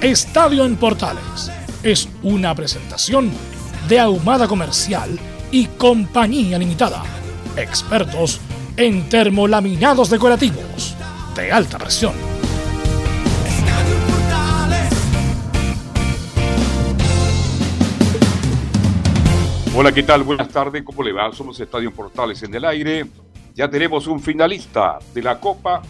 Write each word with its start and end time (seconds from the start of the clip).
Estadio 0.00 0.64
en 0.64 0.76
Portales 0.76 1.50
es 1.82 2.08
una 2.22 2.54
presentación 2.54 3.32
de 3.88 3.98
Ahumada 3.98 4.46
Comercial 4.46 5.18
y 5.50 5.66
Compañía 5.66 6.56
Limitada. 6.56 7.02
Expertos 7.56 8.40
en 8.76 9.08
termolaminados 9.08 10.08
decorativos 10.08 10.94
de 11.34 11.50
alta 11.50 11.78
presión. 11.78 12.12
Hola, 19.74 19.90
¿qué 19.90 20.04
tal? 20.04 20.22
Buenas 20.22 20.48
tardes, 20.50 20.84
¿cómo 20.84 21.02
le 21.02 21.12
va? 21.12 21.32
Somos 21.32 21.58
Estadio 21.58 21.92
Portales 21.92 22.40
en 22.44 22.54
el 22.54 22.64
aire. 22.66 23.04
Ya 23.52 23.68
tenemos 23.68 24.06
un 24.06 24.20
finalista 24.20 25.00
de 25.12 25.22
la 25.22 25.40
Copa 25.40 25.82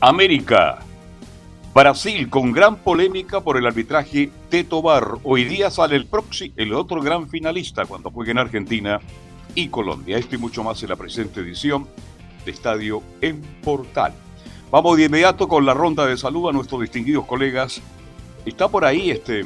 América. 0.00 0.80
Brasil 1.72 2.28
con 2.28 2.50
gran 2.50 2.76
polémica 2.76 3.40
por 3.40 3.56
el 3.56 3.66
arbitraje 3.66 4.30
de 4.50 4.64
Tobar. 4.64 5.18
Hoy 5.22 5.44
día 5.44 5.70
sale 5.70 5.94
el 5.94 6.06
próximo, 6.06 6.52
el 6.56 6.74
otro 6.74 7.00
gran 7.00 7.28
finalista 7.28 7.86
cuando 7.86 8.10
juegue 8.10 8.32
en 8.32 8.38
Argentina 8.38 9.00
y 9.54 9.68
Colombia. 9.68 10.18
Esto 10.18 10.34
y 10.34 10.38
mucho 10.38 10.64
más 10.64 10.82
en 10.82 10.88
la 10.88 10.96
presente 10.96 11.40
edición 11.40 11.86
de 12.44 12.50
Estadio 12.50 13.02
en 13.20 13.40
Portal. 13.62 14.12
Vamos 14.72 14.96
de 14.96 15.04
inmediato 15.04 15.46
con 15.46 15.64
la 15.64 15.72
ronda 15.72 16.06
de 16.06 16.16
salud 16.16 16.48
a 16.48 16.52
nuestros 16.52 16.80
distinguidos 16.80 17.24
colegas. 17.26 17.80
Está 18.44 18.68
por 18.68 18.84
ahí 18.84 19.10
este 19.10 19.44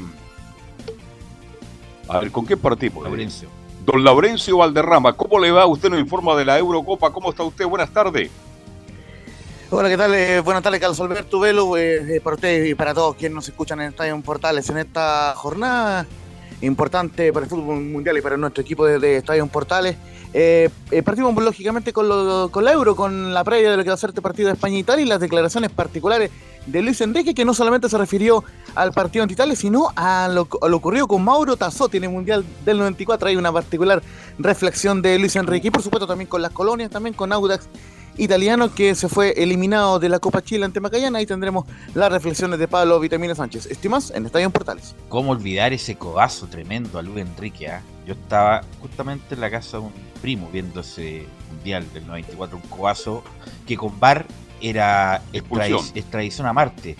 a 2.09 2.21
ver, 2.21 2.31
¿con 2.31 2.47
qué 2.47 2.57
partimos? 2.57 3.05
Laurencio. 3.05 3.49
Don 3.85 4.03
Laurencio 4.03 4.59
Valderrama, 4.59 5.15
¿cómo 5.15 5.39
le 5.39 5.51
va? 5.51 5.67
Usted 5.67 5.91
nos 5.91 6.01
informa 6.01 6.35
de 6.37 6.45
la 6.45 6.59
Eurocopa. 6.59 7.13
¿Cómo 7.13 7.31
está 7.31 7.43
usted? 7.43 7.67
Buenas 7.67 7.91
tardes. 7.91 8.31
Hola, 9.77 9.89
¿qué 9.89 9.97
tal? 9.97 10.15
Eh, 10.15 10.39
buenas 10.39 10.63
tardes, 10.63 10.79
Carlos 10.79 11.01
Alberto 11.01 11.41
Velo, 11.41 11.77
eh, 11.77 12.19
eh, 12.19 12.21
para 12.21 12.37
ustedes 12.37 12.71
y 12.71 12.77
para 12.77 12.95
todos 12.95 13.17
quienes 13.17 13.35
nos 13.35 13.49
escuchan 13.49 13.81
en 13.81 13.89
Estadio 13.89 14.17
Portales 14.21 14.71
en 14.71 14.79
esta 14.79 15.35
jornada 15.35 16.07
importante 16.61 17.33
para 17.33 17.47
el 17.47 17.51
fútbol 17.51 17.81
mundial 17.81 18.17
y 18.17 18.21
para 18.21 18.37
nuestro 18.37 18.63
equipo 18.63 18.87
de, 18.87 19.17
Estadio 19.17 19.45
Portales. 19.49 19.97
partimos 21.05 21.35
lógicamente 21.43 21.93
con, 21.93 22.09
la 22.09 22.73
Euro, 22.73 22.95
con 22.95 23.35
la 23.35 23.43
previa 23.43 23.73
de 23.73 23.77
lo 23.77 23.83
que 23.83 23.91
va 23.91 23.95
a 23.95 23.99
ser 23.99 24.11
este 24.11 24.23
partido 24.23 24.47
de 24.47 24.55
España 24.55 24.77
e 24.77 24.79
Italia 24.79 25.05
y 25.05 25.09
las 25.09 25.19
declaraciones 25.19 25.73
particulares 25.73 26.31
de 26.67 26.81
Luis 26.81 27.01
Enrique, 27.01 27.35
que 27.35 27.45
no 27.45 27.53
solamente 27.53 27.89
se 27.89 27.99
refirió 27.99 28.45
al 28.77 28.93
partido 28.93 29.25
ante 29.25 29.35
Italia, 29.35 29.57
sino 29.57 29.89
a 29.97 30.29
lo, 30.29 30.43
ocurrido 30.77 31.09
con 31.09 31.25
Mauro 31.25 31.57
Tazzotti 31.57 31.97
en 31.97 32.05
el 32.05 32.11
Mundial 32.11 32.45
del 32.65 32.79
94. 32.79 33.27
Hay 33.27 33.35
una 33.35 33.53
particular 33.53 34.05
reflexión 34.39 35.03
de 35.03 35.19
Luis 35.19 35.35
Enrique 35.35 35.67
y 35.67 35.71
por 35.73 35.83
supuesto 35.83 36.07
también 36.07 36.29
con 36.29 36.43
las 36.43 36.53
colonias, 36.53 36.93
también 36.93 37.15
con 37.17 37.33
Audax 37.33 37.69
italiano 38.17 38.75
que 38.75 38.95
se 38.95 39.09
fue 39.09 39.31
eliminado 39.37 39.99
de 39.99 40.09
la 40.09 40.19
Copa 40.19 40.43
Chile 40.43 40.65
ante 40.65 40.81
Macayana. 40.81 41.19
Ahí 41.19 41.27
tendremos 41.27 41.67
las 41.95 42.11
reflexiones 42.13 42.59
de 42.59 42.69
Pablo 42.69 43.01
Vitamina 43.01 43.35
Sánchez. 43.35 43.67
Estimas 43.67 44.11
en 44.11 44.27
Estadio 44.27 44.51
Portales. 44.51 44.95
¿Cómo 45.09 45.33
olvidar 45.33 45.73
ese 45.73 45.97
cobazo 45.97 46.47
tremendo 46.47 46.99
a 46.99 47.03
Luis 47.03 47.27
Enrique? 47.27 47.69
Ah? 47.69 47.83
Yo 48.07 48.15
estaba 48.15 48.63
justamente 48.81 49.35
en 49.35 49.41
la 49.41 49.51
casa 49.51 49.79
de 49.79 49.85
un 49.85 49.93
primo 50.21 50.49
viendo 50.53 50.81
ese 50.81 51.27
Mundial 51.51 51.87
del 51.93 52.07
94, 52.07 52.57
un 52.57 52.69
cobazo 52.69 53.23
que 53.67 53.77
con 53.77 53.99
Bar 54.01 54.27
era 54.61 55.23
extradición 55.33 56.47
a 56.47 56.53
Marte. 56.53 56.97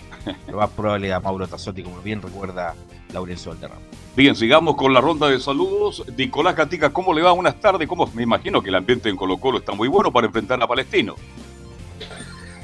Lo 0.47 0.57
más 0.57 0.69
probable 0.69 1.13
a 1.13 1.19
Mauro 1.19 1.47
Tassotti, 1.47 1.83
como 1.83 2.01
bien 2.01 2.21
recuerda 2.21 2.73
Laurencio 3.13 3.51
Valderrama. 3.51 3.81
Bien, 4.15 4.33
sigamos 4.33 4.77
con 4.77 4.93
la 4.93 5.01
ronda 5.01 5.27
de 5.27 5.37
saludos. 5.41 6.05
Nicolás 6.15 6.55
Gatica, 6.55 6.89
¿cómo 6.91 7.13
le 7.13 7.21
va? 7.21 7.33
Buenas 7.33 7.59
tardes. 7.59 7.85
¿Cómo? 7.85 8.09
Me 8.13 8.23
imagino 8.23 8.61
que 8.61 8.69
el 8.69 8.75
ambiente 8.75 9.09
en 9.09 9.17
Colo 9.17 9.37
Colo 9.37 9.57
está 9.57 9.73
muy 9.73 9.89
bueno 9.89 10.09
para 10.13 10.27
enfrentar 10.27 10.61
a 10.63 10.67
Palestino. 10.67 11.15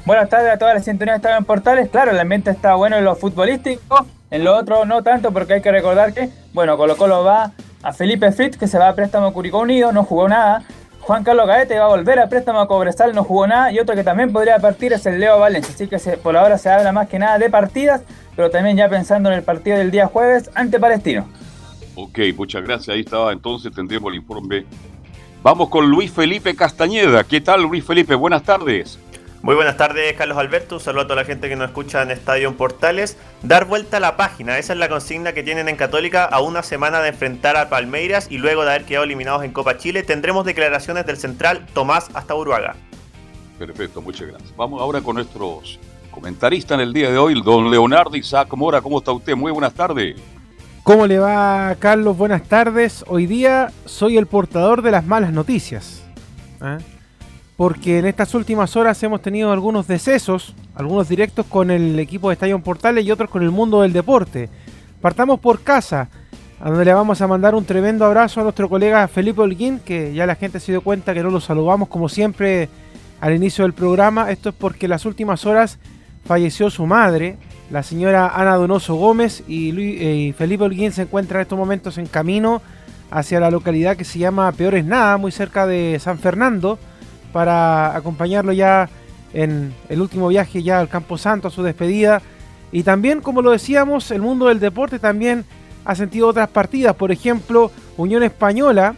Buenas 0.06 0.30
tardes 0.30 0.50
a 0.50 0.56
todas 0.56 0.74
las 0.76 0.84
sintonías 0.86 1.16
que 1.16 1.26
están 1.26 1.36
en 1.36 1.44
Portales. 1.44 1.90
Claro, 1.90 2.12
el 2.12 2.18
ambiente 2.18 2.50
está 2.50 2.74
bueno 2.74 2.96
en 2.96 3.04
lo 3.04 3.16
futbolístico, 3.16 4.06
en 4.30 4.44
lo 4.44 4.56
otro 4.56 4.86
no 4.86 5.02
tanto 5.02 5.30
porque 5.30 5.52
hay 5.52 5.60
que 5.60 5.70
recordar 5.70 6.14
que, 6.14 6.30
bueno, 6.54 6.78
Colo 6.78 6.96
Colo 6.96 7.22
va 7.22 7.52
a 7.82 7.92
Felipe 7.92 8.32
Fritz, 8.32 8.56
que 8.56 8.66
se 8.66 8.78
va 8.78 8.88
a 8.88 8.94
préstamo 8.94 9.34
Curicó 9.34 9.58
Unido, 9.58 9.92
no 9.92 10.04
jugó 10.04 10.30
nada. 10.30 10.64
Juan 11.02 11.22
Carlos 11.22 11.46
Gaete 11.46 11.78
va 11.78 11.84
a 11.84 11.88
volver 11.88 12.18
a 12.18 12.28
préstamo 12.30 12.60
a 12.60 12.66
Cobresal, 12.68 13.14
no 13.14 13.24
jugó 13.24 13.46
nada. 13.46 13.70
Y 13.72 13.78
otro 13.78 13.94
que 13.94 14.04
también 14.04 14.32
podría 14.32 14.58
partir 14.58 14.94
es 14.94 15.04
el 15.04 15.20
Leo 15.20 15.38
Valencia. 15.38 15.74
Así 15.74 15.86
que 15.86 15.98
por 16.16 16.34
ahora 16.34 16.56
se 16.56 16.70
habla 16.70 16.92
más 16.92 17.08
que 17.08 17.18
nada 17.18 17.38
de 17.38 17.50
partidas, 17.50 18.02
pero 18.36 18.50
también 18.50 18.76
ya 18.76 18.88
pensando 18.88 19.30
en 19.30 19.36
el 19.36 19.42
partido 19.42 19.78
del 19.78 19.90
día 19.90 20.06
jueves 20.06 20.50
ante 20.54 20.78
Palestino. 20.78 21.28
Ok, 21.94 22.18
muchas 22.36 22.62
gracias. 22.62 22.94
Ahí 22.94 23.00
estaba 23.00 23.32
entonces, 23.32 23.72
tendremos 23.74 24.12
el 24.12 24.18
informe. 24.18 24.64
Vamos 25.42 25.68
con 25.68 25.90
Luis 25.90 26.10
Felipe 26.10 26.54
Castañeda. 26.54 27.24
¿Qué 27.24 27.40
tal, 27.40 27.62
Luis 27.62 27.84
Felipe? 27.84 28.14
Buenas 28.14 28.44
tardes. 28.44 28.98
Muy 29.42 29.56
buenas 29.56 29.76
tardes, 29.76 30.12
Carlos 30.12 30.38
Alberto. 30.38 30.76
Un 30.76 30.80
saludo 30.80 31.02
a 31.02 31.04
toda 31.08 31.16
la 31.16 31.24
gente 31.24 31.48
que 31.48 31.56
nos 31.56 31.66
escucha 31.66 32.00
en 32.02 32.12
Estadio 32.12 32.56
Portales. 32.56 33.18
Dar 33.42 33.64
vuelta 33.64 33.96
a 33.96 34.00
la 34.00 34.16
página, 34.16 34.56
esa 34.56 34.72
es 34.72 34.78
la 34.78 34.88
consigna 34.88 35.32
que 35.32 35.42
tienen 35.42 35.68
en 35.68 35.74
Católica 35.74 36.24
a 36.24 36.40
una 36.40 36.62
semana 36.62 37.00
de 37.00 37.08
enfrentar 37.08 37.56
a 37.56 37.68
Palmeiras 37.68 38.28
y 38.30 38.38
luego 38.38 38.62
de 38.62 38.70
haber 38.70 38.84
quedado 38.84 39.04
eliminados 39.04 39.42
en 39.42 39.52
Copa 39.52 39.78
Chile. 39.78 40.04
Tendremos 40.04 40.44
declaraciones 40.44 41.06
del 41.06 41.16
central 41.16 41.66
Tomás 41.74 42.08
hasta 42.14 42.36
Uruaga. 42.36 42.76
Perfecto, 43.58 44.00
muchas 44.00 44.28
gracias. 44.28 44.54
Vamos 44.56 44.80
ahora 44.80 45.00
con 45.00 45.16
nuestros 45.16 45.80
comentaristas 46.12 46.76
en 46.76 46.82
el 46.82 46.92
día 46.92 47.10
de 47.10 47.18
hoy, 47.18 47.40
don 47.42 47.70
Leonardo 47.70 48.16
Isaac 48.16 48.54
Mora. 48.54 48.80
¿Cómo 48.80 48.98
está 48.98 49.10
usted? 49.10 49.34
Muy 49.34 49.50
buenas 49.50 49.74
tardes. 49.74 50.14
¿Cómo 50.84 51.08
le 51.08 51.18
va, 51.18 51.74
Carlos? 51.80 52.16
Buenas 52.16 52.44
tardes. 52.44 53.04
Hoy 53.08 53.26
día 53.26 53.72
soy 53.84 54.16
el 54.16 54.26
portador 54.26 54.82
de 54.82 54.92
las 54.92 55.04
malas 55.04 55.32
noticias. 55.32 56.04
¿eh? 56.60 56.78
porque 57.62 57.98
en 57.98 58.06
estas 58.06 58.34
últimas 58.34 58.74
horas 58.74 59.00
hemos 59.04 59.22
tenido 59.22 59.52
algunos 59.52 59.86
decesos, 59.86 60.52
algunos 60.74 61.08
directos 61.08 61.46
con 61.46 61.70
el 61.70 61.96
equipo 61.98 62.28
de 62.28 62.34
Estadio 62.34 62.58
Portales 62.58 63.04
y 63.04 63.10
otros 63.12 63.30
con 63.30 63.42
el 63.42 63.52
mundo 63.52 63.82
del 63.82 63.92
deporte. 63.92 64.48
Partamos 65.00 65.38
por 65.38 65.62
casa, 65.62 66.08
a 66.60 66.70
donde 66.70 66.84
le 66.84 66.92
vamos 66.92 67.20
a 67.20 67.28
mandar 67.28 67.54
un 67.54 67.64
tremendo 67.64 68.04
abrazo 68.04 68.40
a 68.40 68.42
nuestro 68.42 68.68
colega 68.68 69.06
Felipe 69.06 69.42
Holguín, 69.42 69.78
que 69.78 70.12
ya 70.12 70.26
la 70.26 70.34
gente 70.34 70.58
se 70.58 70.72
dio 70.72 70.80
cuenta 70.80 71.14
que 71.14 71.22
no 71.22 71.30
lo 71.30 71.40
saludamos 71.40 71.88
como 71.88 72.08
siempre 72.08 72.68
al 73.20 73.34
inicio 73.34 73.62
del 73.62 73.74
programa. 73.74 74.30
Esto 74.32 74.48
es 74.48 74.54
porque 74.56 74.88
las 74.88 75.04
últimas 75.04 75.44
horas 75.46 75.78
falleció 76.24 76.70
su 76.70 76.86
madre, 76.86 77.36
la 77.70 77.82
señora 77.82 78.28
Ana 78.28 78.56
Donoso 78.56 78.94
Gómez, 78.94 79.42
y, 79.48 79.70
eh, 79.70 80.14
y 80.16 80.32
Felipe 80.32 80.64
Holguín 80.64 80.92
se 80.92 81.02
encuentra 81.02 81.38
en 81.38 81.42
estos 81.42 81.58
momentos 81.58 81.98
en 81.98 82.06
camino 82.06 82.62
hacia 83.10 83.40
la 83.40 83.50
localidad 83.50 83.96
que 83.96 84.04
se 84.04 84.18
llama 84.18 84.50
Peores 84.52 84.84
Nada, 84.84 85.16
muy 85.18 85.32
cerca 85.32 85.66
de 85.66 85.98
San 86.00 86.18
Fernando 86.18 86.78
para 87.32 87.96
acompañarlo 87.96 88.52
ya 88.52 88.88
en 89.32 89.74
el 89.88 90.00
último 90.00 90.28
viaje 90.28 90.62
ya 90.62 90.80
al 90.80 90.88
Campo 90.88 91.18
Santo, 91.18 91.48
a 91.48 91.50
su 91.50 91.62
despedida. 91.62 92.22
Y 92.70 92.82
también, 92.82 93.20
como 93.20 93.42
lo 93.42 93.50
decíamos, 93.50 94.10
el 94.10 94.22
mundo 94.22 94.46
del 94.46 94.60
deporte 94.60 94.98
también 94.98 95.44
ha 95.84 95.94
sentido 95.94 96.28
otras 96.28 96.48
partidas. 96.48 96.94
Por 96.96 97.12
ejemplo, 97.12 97.70
Unión 97.96 98.22
Española 98.22 98.94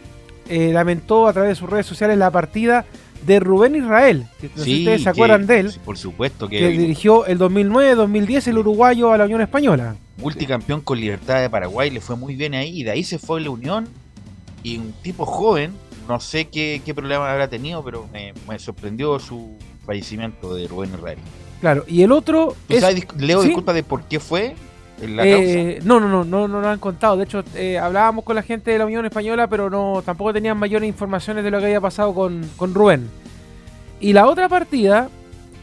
eh, 0.47 0.71
lamentó 0.73 1.27
a 1.27 1.33
través 1.33 1.49
de 1.49 1.55
sus 1.55 1.69
redes 1.69 1.85
sociales 1.85 2.17
la 2.17 2.31
partida 2.31 2.85
de 3.25 3.39
Rubén 3.39 3.75
Israel. 3.75 4.27
Que 4.39 4.49
no 4.55 4.61
ustedes 4.61 5.03
se 5.03 5.09
acuerdan 5.09 5.45
de 5.47 5.59
él. 5.59 5.73
por 5.83 5.97
supuesto 5.97 6.47
que, 6.47 6.59
que 6.59 6.69
dirigió 6.69 7.25
el 7.25 7.39
2009-2010 7.39 8.47
el 8.47 8.57
uruguayo 8.59 9.11
a 9.11 9.17
la 9.17 9.25
Unión 9.25 9.41
Española. 9.41 9.95
Multicampeón 10.17 10.81
con 10.81 10.99
Libertad 10.99 11.41
de 11.41 11.49
Paraguay, 11.49 11.89
le 11.89 12.01
fue 12.01 12.15
muy 12.15 12.35
bien 12.35 12.53
ahí. 12.53 12.79
Y 12.79 12.83
de 12.83 12.91
ahí 12.91 13.03
se 13.03 13.19
fue 13.19 13.41
la 13.41 13.49
Unión. 13.49 13.87
Y 14.63 14.77
un 14.77 14.93
tipo 15.03 15.25
joven, 15.25 15.71
no 16.07 16.19
sé 16.19 16.45
qué, 16.45 16.81
problema 16.95 17.31
habrá 17.31 17.47
tenido, 17.49 17.83
pero 17.83 18.07
me, 18.11 18.59
sorprendió 18.59 19.19
su 19.19 19.57
fallecimiento 19.85 20.55
de 20.55 20.67
Rubén 20.67 20.91
Israel. 20.95 21.19
Claro, 21.61 21.83
y 21.87 22.01
el 22.01 22.11
otro 22.11 22.55
es... 22.69 22.83
Leo, 23.17 23.41
disculpa 23.41 23.73
de 23.73 23.83
por 23.83 24.03
qué 24.03 24.19
fue. 24.19 24.55
La 25.01 25.25
eh, 25.25 25.79
No, 25.83 25.99
no, 25.99 26.07
no, 26.07 26.23
no, 26.23 26.47
no 26.47 26.61
lo 26.61 26.67
han 26.67 26.79
contado. 26.79 27.17
De 27.17 27.25
hecho, 27.25 27.43
eh, 27.55 27.77
hablábamos 27.77 28.23
con 28.23 28.35
la 28.35 28.43
gente 28.43 28.71
de 28.71 28.79
la 28.79 28.85
Unión 28.85 29.05
Española, 29.05 29.47
pero 29.47 29.69
no 29.69 30.01
tampoco 30.05 30.33
tenían 30.33 30.57
mayores 30.57 30.87
informaciones 30.87 31.43
de 31.43 31.51
lo 31.51 31.59
que 31.59 31.65
había 31.65 31.81
pasado 31.81 32.13
con, 32.13 32.49
con 32.55 32.73
Rubén. 32.73 33.09
Y 33.99 34.13
la 34.13 34.27
otra 34.27 34.49
partida, 34.49 35.09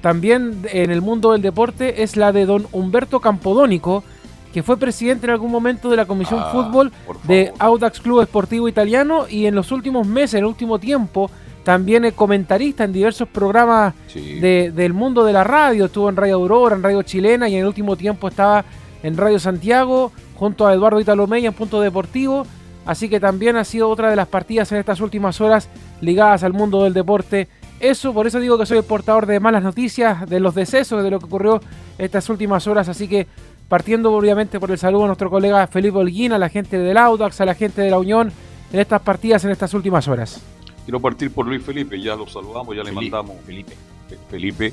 también 0.01 0.63
en 0.73 0.91
el 0.91 1.01
mundo 1.01 1.33
del 1.33 1.43
deporte, 1.43 2.03
es 2.03 2.17
la 2.17 2.33
de 2.33 2.47
don 2.47 2.67
Humberto 2.73 3.21
Campodónico, 3.21 4.05
que 4.53 4.63
fue 4.63 4.77
presidente 4.77 5.27
en 5.27 5.33
algún 5.33 5.51
momento 5.51 5.89
de 5.89 5.97
la 5.97 6.05
Comisión 6.05 6.41
ah, 6.43 6.51
Fútbol 6.53 6.93
de 7.25 7.53
Audax 7.59 8.01
Club 8.01 8.21
Esportivo 8.21 8.69
Italiano 8.69 9.27
y 9.29 9.47
en 9.47 9.55
los 9.55 9.73
últimos 9.73 10.07
meses, 10.07 10.35
en 10.35 10.41
el 10.41 10.47
último 10.47 10.79
tiempo, 10.79 11.31
también 11.65 12.05
es 12.05 12.13
comentarista 12.13 12.85
en 12.85 12.93
diversos 12.93 13.29
programas 13.29 13.95
del 14.15 14.93
mundo 14.93 15.25
de 15.25 15.33
la 15.33 15.45
radio. 15.45 15.87
Estuvo 15.87 16.09
en 16.09 16.17
Radio 16.17 16.35
Aurora, 16.35 16.75
en 16.75 16.83
Radio 16.83 17.03
Chilena 17.03 17.49
y 17.49 17.55
en 17.55 17.61
el 17.61 17.67
último 17.67 17.97
tiempo 17.97 18.29
estaba 18.29 18.65
en 19.03 19.17
Radio 19.17 19.39
Santiago 19.39 20.13
junto 20.37 20.67
a 20.67 20.75
Eduardo 20.75 21.01
Italomey 21.01 21.47
en 21.47 21.53
Punto 21.53 21.81
Deportivo. 21.81 22.47
Así 22.85 23.09
que 23.09 23.21
también 23.21 23.57
ha 23.57 23.65
sido 23.65 23.89
otra 23.89 24.11
de 24.11 24.17
las 24.17 24.29
partidas 24.29 24.73
en 24.73 24.79
estas 24.79 25.01
últimas 25.01 25.41
horas 25.41 25.69
ligadas 26.01 26.43
al 26.43 26.53
mundo 26.53 26.83
del 26.83 26.93
deporte. 26.93 27.49
Eso, 27.79 28.13
por 28.13 28.27
eso 28.27 28.41
digo 28.41 28.59
que 28.59 28.67
soy 28.67 28.79
el 28.79 28.85
portador 28.85 29.27
de 29.27 29.41
malas 29.41 29.63
noticias, 29.63 30.29
de 30.29 30.41
los 30.41 30.55
decesos, 30.55 31.03
de 31.03 31.11
lo 31.11 31.19
que 31.19 31.27
ocurrió 31.27 31.61
estas 31.99 32.29
últimas 32.29 32.67
horas. 32.67 32.89
Así 32.89 33.09
que 33.09 33.27
partiendo 33.69 34.13
obviamente 34.13 34.61
por 34.61 34.71
el 34.71 34.79
saludo 34.79 35.05
a 35.05 35.07
nuestro 35.07 35.31
colega 35.31 35.67
Felipe 35.67 35.99
Holguín, 35.99 36.33
a 36.33 36.39
la 36.39 36.49
gente 36.49 36.79
del 36.79 36.97
Audax, 36.97 37.41
a 37.41 37.45
la 37.45 37.55
gente 37.55 37.83
de 37.83 37.91
la 37.91 37.99
Unión 37.99 38.33
en 38.73 38.81
estas 38.81 39.03
partidas 39.03 39.45
en 39.45 39.51
estas 39.51 39.75
últimas 39.75 40.09
horas. 40.09 40.43
Quiero 40.85 41.01
partir 41.01 41.31
por 41.31 41.47
Luis 41.47 41.63
Felipe, 41.63 42.01
ya 42.01 42.17
lo 42.17 42.27
saludamos, 42.27 42.75
ya 42.75 42.83
le 42.83 42.93
mandamos. 42.93 43.37
Felipe. 43.47 43.75
Felipe. 44.29 44.73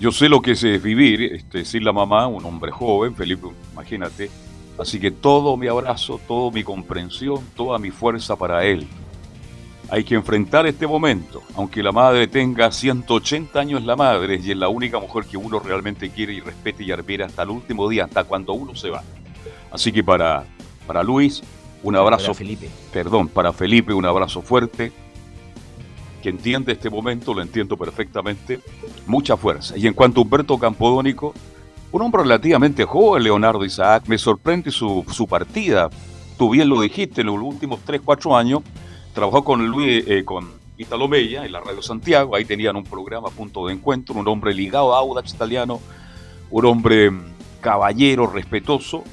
Yo 0.00 0.10
sé 0.10 0.30
lo 0.30 0.40
que 0.40 0.52
es 0.52 0.82
vivir 0.82 1.22
este, 1.34 1.62
sin 1.66 1.84
la 1.84 1.92
mamá, 1.92 2.26
un 2.26 2.42
hombre 2.46 2.72
joven, 2.72 3.14
Felipe, 3.14 3.48
imagínate. 3.74 4.30
Así 4.78 4.98
que 4.98 5.10
todo 5.10 5.58
mi 5.58 5.66
abrazo, 5.66 6.18
toda 6.26 6.50
mi 6.50 6.64
comprensión, 6.64 7.40
toda 7.54 7.78
mi 7.78 7.90
fuerza 7.90 8.34
para 8.34 8.64
él. 8.64 8.88
Hay 9.90 10.04
que 10.04 10.14
enfrentar 10.14 10.66
este 10.66 10.86
momento, 10.86 11.42
aunque 11.54 11.82
la 11.82 11.92
madre 11.92 12.28
tenga 12.28 12.72
180 12.72 13.60
años 13.60 13.84
la 13.84 13.94
madre 13.94 14.40
y 14.42 14.52
es 14.52 14.56
la 14.56 14.68
única 14.68 14.98
mujer 14.98 15.24
que 15.24 15.36
uno 15.36 15.58
realmente 15.58 16.08
quiere 16.08 16.32
y 16.32 16.40
respete 16.40 16.82
y 16.82 16.92
admira 16.92 17.26
hasta 17.26 17.42
el 17.42 17.50
último 17.50 17.86
día, 17.86 18.04
hasta 18.04 18.24
cuando 18.24 18.54
uno 18.54 18.74
se 18.74 18.88
va. 18.88 19.02
Así 19.70 19.92
que 19.92 20.02
para, 20.02 20.46
para 20.86 21.02
Luis, 21.02 21.42
un 21.82 21.96
abrazo. 21.96 22.28
Para 22.28 22.34
Felipe. 22.34 22.70
Perdón, 22.90 23.28
para 23.28 23.52
Felipe 23.52 23.92
un 23.92 24.06
abrazo 24.06 24.40
fuerte, 24.40 24.92
que 26.20 26.28
entiende 26.28 26.72
este 26.72 26.90
momento, 26.90 27.34
lo 27.34 27.42
entiendo 27.42 27.76
perfectamente, 27.76 28.60
mucha 29.06 29.36
fuerza. 29.36 29.76
Y 29.76 29.86
en 29.86 29.94
cuanto 29.94 30.20
a 30.20 30.24
Humberto 30.24 30.58
Campodónico, 30.58 31.34
un 31.92 32.02
hombre 32.02 32.22
relativamente 32.22 32.84
joven, 32.84 33.24
Leonardo 33.24 33.64
Isaac, 33.64 34.04
me 34.06 34.18
sorprende 34.18 34.70
su, 34.70 35.26
partida. 35.28 35.90
Tú 36.38 36.50
bien 36.50 36.68
lo 36.68 36.80
dijiste, 36.80 37.22
en 37.22 37.28
los 37.28 37.40
últimos 37.40 37.80
3, 37.84 38.00
4 38.04 38.36
años 38.36 38.62
trabajó 39.12 39.42
con 39.42 39.66
Luis, 39.66 40.04
eh, 40.06 40.24
con 40.24 40.48
Italo 40.78 41.08
Mella 41.08 41.44
en 41.44 41.52
la 41.52 41.60
Radio 41.60 41.82
Santiago, 41.82 42.34
ahí 42.34 42.44
tenían 42.44 42.76
un 42.76 42.84
programa 42.84 43.28
punto 43.28 43.66
de 43.66 43.74
encuentro, 43.74 44.14
un 44.14 44.26
hombre 44.28 44.54
ligado 44.54 44.94
a 44.94 44.98
Audax 44.98 45.34
italiano, 45.34 45.80
un 46.50 46.64
hombre 46.64 47.10
mm, 47.10 47.34
caballero, 47.60 48.26
respetuoso, 48.28 49.04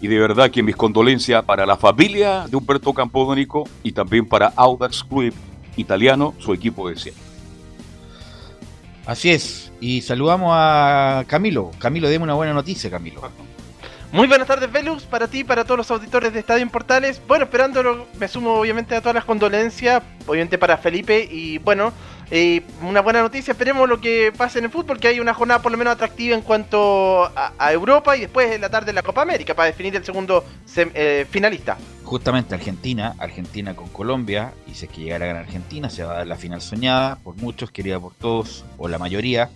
y 0.00 0.08
de 0.08 0.18
verdad 0.18 0.50
que 0.50 0.62
mis 0.62 0.76
condolencias 0.76 1.42
para 1.44 1.66
la 1.66 1.76
familia 1.76 2.46
de 2.48 2.56
Humberto 2.56 2.92
Campodónico 2.92 3.64
y 3.82 3.92
también 3.92 4.28
para 4.28 4.52
Audax 4.54 5.02
Club 5.02 5.32
italiano, 5.76 6.34
su 6.38 6.52
equipo 6.52 6.88
de 6.88 6.96
siempre. 6.96 7.22
Así 9.06 9.30
es, 9.30 9.72
y 9.80 10.02
saludamos 10.02 10.50
a 10.52 11.24
Camilo. 11.28 11.70
Camilo, 11.78 12.08
deme 12.08 12.24
una 12.24 12.34
buena 12.34 12.52
noticia, 12.52 12.90
Camilo. 12.90 13.22
Muy 14.12 14.28
buenas 14.28 14.46
tardes, 14.48 14.70
Velux, 14.70 15.02
para 15.04 15.28
ti 15.28 15.40
y 15.40 15.44
para 15.44 15.64
todos 15.64 15.78
los 15.78 15.90
auditores 15.90 16.32
de 16.32 16.40
Estadio 16.40 16.62
en 16.62 16.70
Portales. 16.70 17.20
Bueno, 17.26 17.44
esperándolo, 17.44 18.06
me 18.18 18.28
sumo 18.28 18.54
obviamente 18.54 18.94
a 18.96 19.00
todas 19.00 19.14
las 19.14 19.24
condolencias, 19.24 20.02
obviamente 20.26 20.58
para 20.58 20.78
Felipe 20.78 21.28
y 21.30 21.58
bueno, 21.58 21.92
eh, 22.30 22.62
una 22.82 23.02
buena 23.02 23.22
noticia, 23.22 23.52
esperemos 23.52 23.88
lo 23.88 24.00
que 24.00 24.32
pase 24.36 24.58
en 24.58 24.64
el 24.64 24.70
fútbol, 24.70 24.98
que 24.98 25.08
hay 25.08 25.20
una 25.20 25.32
jornada 25.32 25.62
por 25.62 25.70
lo 25.70 25.78
menos 25.78 25.94
atractiva 25.94 26.34
en 26.34 26.42
cuanto 26.42 27.24
a, 27.24 27.72
Europa 27.72 28.16
y 28.16 28.20
después 28.20 28.52
en 28.52 28.60
la 28.60 28.68
tarde 28.68 28.92
la 28.92 29.02
Copa 29.02 29.22
América 29.22 29.54
para 29.54 29.66
definir 29.66 29.94
el 29.94 30.04
segundo 30.04 30.44
eh, 30.76 31.26
finalista. 31.30 31.76
Justamente 32.02 32.54
Argentina, 32.54 33.14
Argentina 33.18 33.74
con 33.76 33.88
Colombia, 33.88 34.52
y 34.66 34.74
si 34.74 34.86
es 34.86 34.92
que 34.92 35.02
llegara 35.02 35.24
a 35.24 35.28
ganar 35.28 35.44
Argentina, 35.44 35.88
se 35.90 36.04
va 36.04 36.14
a 36.14 36.16
dar 36.18 36.26
la 36.26 36.36
final 36.36 36.60
soñada 36.60 37.16
por 37.16 37.36
muchos, 37.36 37.70
querida 37.70 38.00
por 38.00 38.14
todos, 38.14 38.64
o 38.78 38.88
la 38.88 38.98
mayoría, 38.98 39.50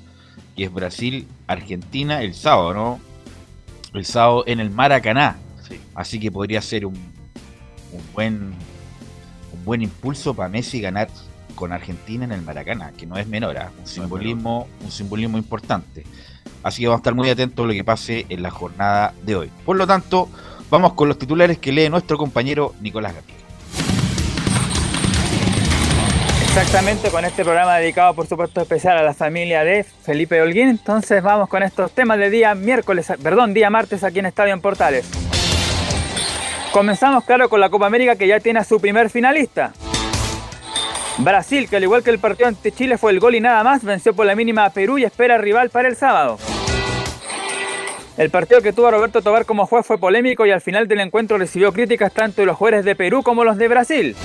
y 0.54 0.64
es 0.64 0.72
Brasil-Argentina 0.72 2.22
el 2.22 2.34
sábado, 2.34 2.74
¿no? 2.74 3.00
El 3.94 4.04
sábado 4.04 4.44
en 4.46 4.60
el 4.60 4.70
Maracaná. 4.70 5.36
Así 5.94 6.18
que 6.18 6.32
podría 6.32 6.60
ser 6.62 6.86
un, 6.86 6.94
un 6.94 8.02
buen 8.12 8.54
un 9.52 9.64
buen 9.64 9.82
impulso 9.82 10.34
para 10.34 10.48
Messi 10.48 10.80
ganar 10.80 11.08
con 11.60 11.72
Argentina 11.72 12.24
en 12.24 12.32
el 12.32 12.40
Maracaná, 12.40 12.90
que 12.96 13.04
no 13.04 13.18
es 13.18 13.28
menor, 13.28 13.58
¿ah? 13.58 13.70
un 13.78 13.86
simbolismo, 13.86 14.66
un 14.82 14.90
simbolismo 14.90 15.36
importante. 15.36 16.04
Así 16.62 16.80
que 16.80 16.88
vamos 16.88 17.00
a 17.00 17.02
estar 17.02 17.14
muy 17.14 17.28
atentos 17.28 17.62
a 17.62 17.66
lo 17.68 17.74
que 17.74 17.84
pase 17.84 18.24
en 18.30 18.42
la 18.42 18.50
jornada 18.50 19.12
de 19.22 19.36
hoy. 19.36 19.50
Por 19.66 19.76
lo 19.76 19.86
tanto, 19.86 20.30
vamos 20.70 20.94
con 20.94 21.08
los 21.08 21.18
titulares 21.18 21.58
que 21.58 21.70
lee 21.70 21.90
nuestro 21.90 22.16
compañero 22.16 22.74
Nicolás 22.80 23.14
Gatica. 23.14 23.38
Exactamente, 26.44 27.10
con 27.10 27.26
este 27.26 27.44
programa 27.44 27.76
dedicado 27.76 28.14
por 28.14 28.26
supuesto 28.26 28.62
especial 28.62 28.96
a 28.96 29.02
la 29.02 29.12
familia 29.12 29.62
de 29.62 29.84
Felipe 29.84 30.40
Holguín. 30.40 30.68
Entonces 30.68 31.22
vamos 31.22 31.50
con 31.50 31.62
estos 31.62 31.92
temas 31.92 32.18
de 32.18 32.30
día 32.30 32.54
miércoles, 32.54 33.12
perdón, 33.22 33.52
día 33.52 33.68
martes 33.68 34.02
aquí 34.02 34.18
en 34.18 34.26
Estadio 34.26 34.54
en 34.54 34.62
Portales. 34.62 35.06
Comenzamos 36.72 37.24
claro 37.24 37.50
con 37.50 37.60
la 37.60 37.68
Copa 37.68 37.86
América 37.86 38.16
que 38.16 38.26
ya 38.26 38.40
tiene 38.40 38.60
a 38.60 38.64
su 38.64 38.80
primer 38.80 39.10
finalista. 39.10 39.74
Brasil, 41.18 41.68
que 41.68 41.76
al 41.76 41.82
igual 41.82 42.02
que 42.02 42.10
el 42.10 42.18
partido 42.18 42.48
ante 42.48 42.72
Chile 42.72 42.98
fue 42.98 43.12
el 43.12 43.20
gol 43.20 43.34
y 43.34 43.40
nada 43.40 43.62
más, 43.62 43.84
venció 43.84 44.14
por 44.14 44.26
la 44.26 44.34
mínima 44.34 44.64
a 44.64 44.70
Perú 44.70 44.98
y 44.98 45.04
espera 45.04 45.38
rival 45.38 45.70
para 45.70 45.88
el 45.88 45.96
sábado. 45.96 46.38
El 48.16 48.30
partido 48.30 48.60
que 48.60 48.72
tuvo 48.72 48.88
a 48.88 48.90
Roberto 48.90 49.22
Tobar 49.22 49.46
como 49.46 49.66
juez 49.66 49.86
fue 49.86 49.98
polémico 49.98 50.44
y 50.44 50.50
al 50.50 50.60
final 50.60 50.88
del 50.88 51.00
encuentro 51.00 51.38
recibió 51.38 51.72
críticas 51.72 52.12
tanto 52.12 52.42
de 52.42 52.46
los 52.46 52.56
jueces 52.56 52.84
de 52.84 52.94
Perú 52.94 53.22
como 53.22 53.44
los 53.44 53.56
de 53.56 53.68
Brasil. 53.68 54.16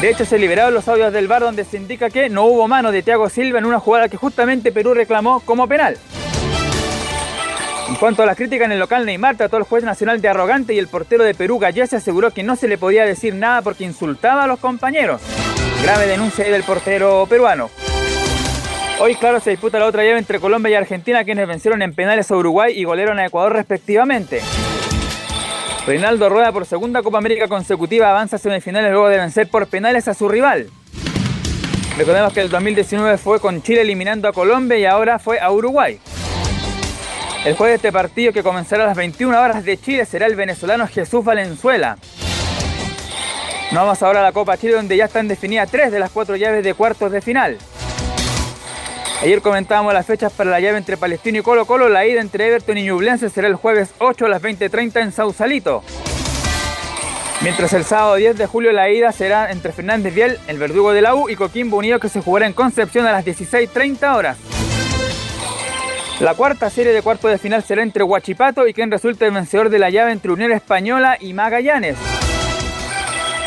De 0.00 0.10
hecho, 0.10 0.24
se 0.24 0.38
liberaron 0.38 0.72
los 0.72 0.86
audios 0.86 1.12
del 1.12 1.26
bar 1.26 1.42
donde 1.42 1.64
se 1.64 1.76
indica 1.76 2.08
que 2.08 2.28
no 2.28 2.44
hubo 2.44 2.68
mano 2.68 2.92
de 2.92 3.02
Thiago 3.02 3.28
Silva 3.28 3.58
en 3.58 3.64
una 3.64 3.80
jugada 3.80 4.08
que 4.08 4.16
justamente 4.16 4.70
Perú 4.70 4.94
reclamó 4.94 5.40
como 5.40 5.66
penal. 5.66 5.98
En 7.88 7.94
cuanto 7.94 8.22
a 8.22 8.26
las 8.26 8.36
críticas 8.36 8.66
en 8.66 8.72
el 8.72 8.78
local, 8.78 9.06
Neymar 9.06 9.36
trató 9.36 9.56
al 9.56 9.62
juez 9.62 9.82
nacional 9.82 10.20
de 10.20 10.28
arrogante 10.28 10.74
y 10.74 10.78
el 10.78 10.88
portero 10.88 11.24
de 11.24 11.34
Perú, 11.34 11.58
Gallese, 11.58 11.96
aseguró 11.96 12.30
que 12.32 12.42
no 12.42 12.54
se 12.54 12.68
le 12.68 12.76
podía 12.76 13.06
decir 13.06 13.34
nada 13.34 13.62
porque 13.62 13.84
insultaba 13.84 14.44
a 14.44 14.46
los 14.46 14.60
compañeros. 14.60 15.22
Grave 15.82 16.06
denuncia 16.06 16.44
del 16.44 16.64
portero 16.64 17.26
peruano. 17.28 17.70
Hoy, 19.00 19.14
claro, 19.14 19.40
se 19.40 19.50
disputa 19.50 19.78
la 19.78 19.86
otra 19.86 20.04
llave 20.04 20.18
entre 20.18 20.38
Colombia 20.38 20.72
y 20.72 20.74
Argentina, 20.74 21.24
quienes 21.24 21.48
vencieron 21.48 21.80
en 21.82 21.94
penales 21.94 22.30
a 22.30 22.36
Uruguay 22.36 22.74
y 22.76 22.84
golearon 22.84 23.18
a 23.20 23.26
Ecuador 23.26 23.54
respectivamente. 23.54 24.42
Reinaldo 25.86 26.28
Rueda, 26.28 26.52
por 26.52 26.66
segunda 26.66 27.02
Copa 27.02 27.16
América 27.18 27.48
consecutiva, 27.48 28.10
avanza 28.10 28.36
a 28.36 28.38
semifinales 28.38 28.90
luego 28.92 29.08
de 29.08 29.16
vencer 29.16 29.48
por 29.48 29.66
penales 29.66 30.08
a 30.08 30.14
su 30.14 30.28
rival. 30.28 30.68
Recordemos 31.96 32.32
que 32.34 32.40
el 32.42 32.50
2019 32.50 33.16
fue 33.16 33.40
con 33.40 33.62
Chile 33.62 33.80
eliminando 33.80 34.28
a 34.28 34.32
Colombia 34.32 34.76
y 34.76 34.84
ahora 34.84 35.18
fue 35.18 35.40
a 35.40 35.50
Uruguay. 35.50 35.98
El 37.44 37.54
juez 37.56 37.70
de 37.70 37.76
este 37.76 37.92
partido 37.92 38.32
que 38.32 38.42
comenzará 38.42 38.84
a 38.84 38.88
las 38.88 38.96
21 38.96 39.40
horas 39.40 39.64
de 39.64 39.78
Chile 39.78 40.04
será 40.04 40.26
el 40.26 40.34
venezolano 40.34 40.88
Jesús 40.88 41.24
Valenzuela. 41.24 41.96
Nos 43.70 43.82
vamos 43.82 44.02
ahora 44.02 44.20
a 44.20 44.22
la 44.24 44.32
Copa 44.32 44.56
Chile 44.56 44.74
donde 44.74 44.96
ya 44.96 45.04
están 45.04 45.28
definidas 45.28 45.70
tres 45.70 45.92
de 45.92 46.00
las 46.00 46.10
cuatro 46.10 46.36
llaves 46.36 46.64
de 46.64 46.74
cuartos 46.74 47.12
de 47.12 47.20
final. 47.20 47.58
Ayer 49.22 49.40
comentábamos 49.40 49.94
las 49.94 50.06
fechas 50.06 50.32
para 50.32 50.50
la 50.50 50.60
llave 50.60 50.78
entre 50.78 50.96
Palestino 50.96 51.38
y 51.38 51.42
Colo 51.42 51.64
Colo. 51.64 51.88
La 51.88 52.06
ida 52.06 52.20
entre 52.20 52.48
Everton 52.48 52.76
y 52.76 52.84
Ñublense 52.84 53.30
será 53.30 53.46
el 53.46 53.54
jueves 53.54 53.90
8 53.98 54.26
a 54.26 54.28
las 54.28 54.42
20.30 54.42 55.02
en 55.02 55.12
Sausalito. 55.12 55.82
Mientras 57.40 57.72
el 57.72 57.84
sábado 57.84 58.16
10 58.16 58.36
de 58.36 58.46
julio 58.46 58.72
la 58.72 58.90
ida 58.90 59.12
será 59.12 59.50
entre 59.52 59.72
Fernández 59.72 60.12
Vial, 60.12 60.40
el 60.48 60.58
verdugo 60.58 60.92
de 60.92 61.02
la 61.02 61.14
U, 61.14 61.28
y 61.28 61.36
Coquimbo 61.36 61.76
Unido 61.76 62.00
que 62.00 62.08
se 62.08 62.20
jugará 62.20 62.46
en 62.46 62.52
Concepción 62.52 63.06
a 63.06 63.12
las 63.12 63.24
16.30 63.24 64.16
horas. 64.16 64.38
La 66.20 66.34
cuarta 66.34 66.68
serie 66.68 66.92
de 66.92 67.00
cuartos 67.00 67.30
de 67.30 67.38
final 67.38 67.62
será 67.62 67.80
entre 67.80 68.02
Huachipato 68.02 68.66
y 68.66 68.74
quien 68.74 68.90
resulte 68.90 69.24
el 69.26 69.30
vencedor 69.30 69.70
de 69.70 69.78
la 69.78 69.88
llave 69.88 70.10
entre 70.10 70.32
Unión 70.32 70.50
Española 70.50 71.16
y 71.20 71.32
Magallanes. 71.32 71.96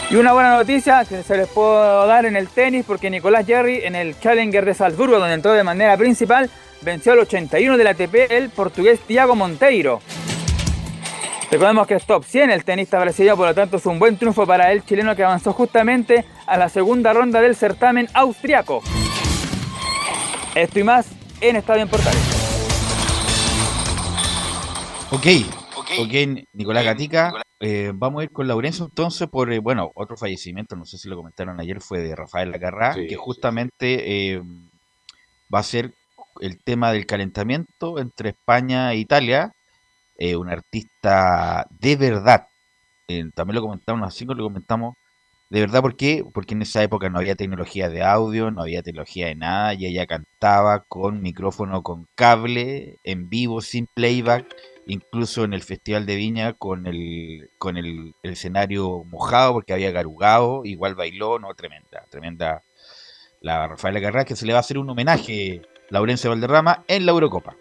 Y 0.10 0.16
una 0.16 0.32
buena 0.32 0.56
noticia 0.56 1.04
que 1.04 1.22
se 1.22 1.36
les 1.36 1.50
puedo 1.50 2.08
dar 2.08 2.26
en 2.26 2.38
el 2.38 2.48
tenis 2.48 2.86
porque 2.88 3.10
Nicolás 3.10 3.46
Jerry 3.46 3.82
en 3.84 3.96
el 3.96 4.18
Challenger 4.18 4.64
de 4.64 4.74
Salzburgo, 4.74 5.20
donde 5.20 5.34
entró 5.34 5.52
de 5.52 5.66
manera 5.66 5.98
principal, 5.98 6.50
venció 6.82 7.12
al 7.12 7.20
81 7.20 7.78
de 7.78 7.84
la 7.84 7.90
ATP 7.90 8.32
el 8.32 8.50
portugués 8.50 9.02
Thiago 9.02 9.36
Monteiro. 9.36 10.00
Recordemos 11.52 11.86
que 11.88 11.96
es 11.96 12.06
top 12.06 12.24
100 12.24 12.52
el 12.52 12.64
tenista 12.64 13.00
brasileño, 13.00 13.36
por 13.36 13.48
lo 13.48 13.54
tanto 13.54 13.78
es 13.78 13.86
un 13.86 14.00
buen 14.00 14.16
triunfo 14.16 14.48
para 14.48 14.72
el 14.72 14.86
chileno 14.86 15.14
que 15.14 15.26
avanzó 15.26 15.52
justamente 15.52 16.24
a 16.46 16.56
la 16.56 16.70
segunda 16.70 17.12
ronda 17.12 17.42
del 17.42 17.58
certamen 17.58 18.08
austriaco. 18.14 18.82
Esto 20.56 20.80
y 20.80 20.84
más 20.84 21.08
en 21.42 21.58
Estadio 21.58 21.82
en 21.82 21.90
Portales. 21.90 22.41
Ok, 25.12 25.28
Ok, 26.00 26.14
Nicolás 26.54 26.86
Gatica, 26.86 27.34
eh, 27.60 27.92
vamos 27.94 28.22
a 28.22 28.24
ir 28.24 28.32
con 28.32 28.48
Laurencio 28.48 28.86
entonces 28.86 29.28
por, 29.28 29.52
eh, 29.52 29.60
bueno, 29.60 29.92
otro 29.94 30.16
fallecimiento, 30.16 30.78
no 30.78 30.86
sé 30.86 30.98
si 30.98 31.10
lo 31.10 31.18
comentaron 31.18 31.60
ayer, 31.60 31.82
fue 31.82 32.00
de 32.00 32.16
Rafael 32.16 32.50
Lacarrá, 32.50 32.96
que 32.96 33.16
justamente 33.18 34.36
eh, 34.36 34.42
va 35.54 35.60
a 35.60 35.64
ser 35.64 35.94
el 36.40 36.64
tema 36.64 36.94
del 36.94 37.06
calentamiento 37.06 38.00
entre 38.00 38.30
España 38.30 38.94
e 38.94 38.98
Italia, 38.98 39.52
un 40.38 40.50
artista 40.50 41.66
de 41.70 41.96
verdad, 41.98 42.48
también 43.34 43.56
lo 43.56 43.62
comentamos, 43.64 44.08
así 44.08 44.24
lo 44.24 44.36
comentamos, 44.36 44.96
de 45.50 45.60
verdad, 45.60 45.82
¿por 45.82 45.98
qué? 45.98 46.24
Porque 46.34 46.54
en 46.54 46.62
esa 46.62 46.82
época 46.84 47.10
no 47.10 47.20
había 47.20 47.36
tecnología 47.36 47.90
de 47.90 48.04
audio, 48.04 48.52
no 48.52 48.62
había 48.62 48.84
tecnología 48.84 49.28
de 49.28 49.36
nada, 49.36 49.74
y 49.74 49.88
ella 49.88 50.06
cantaba 50.06 50.86
con 50.88 51.22
micrófono 51.22 51.84
con 51.84 52.08
cable, 52.16 53.00
en 53.04 53.30
vivo, 53.30 53.60
sin 53.60 53.88
playback, 53.94 54.46
incluso 54.92 55.46
en 55.46 55.54
el 55.54 55.64
Festival 55.64 56.06
de 56.06 56.18
Viña 56.18 56.54
con 56.54 56.86
el, 56.86 57.50
con 57.58 57.78
el, 57.78 58.14
escenario 58.24 59.04
mojado 59.06 59.54
porque 59.54 59.74
había 59.74 59.92
garugado, 59.92 60.62
igual 60.66 60.96
bailó, 60.96 61.40
no, 61.40 61.54
tremenda, 61.54 62.06
tremenda 62.10 62.64
la 63.40 63.68
Rafaela 63.70 64.02
Carrera, 64.02 64.26
que 64.26 64.36
se 64.36 64.46
le 64.46 64.54
va 64.54 64.60
a 64.60 64.62
hacer 64.62 64.78
un 64.78 64.90
homenaje 64.90 65.62
Laurencio 65.90 66.30
Valderrama 66.30 66.84
en 66.88 67.06
la 67.06 67.14
Eurocopa. 67.14 67.56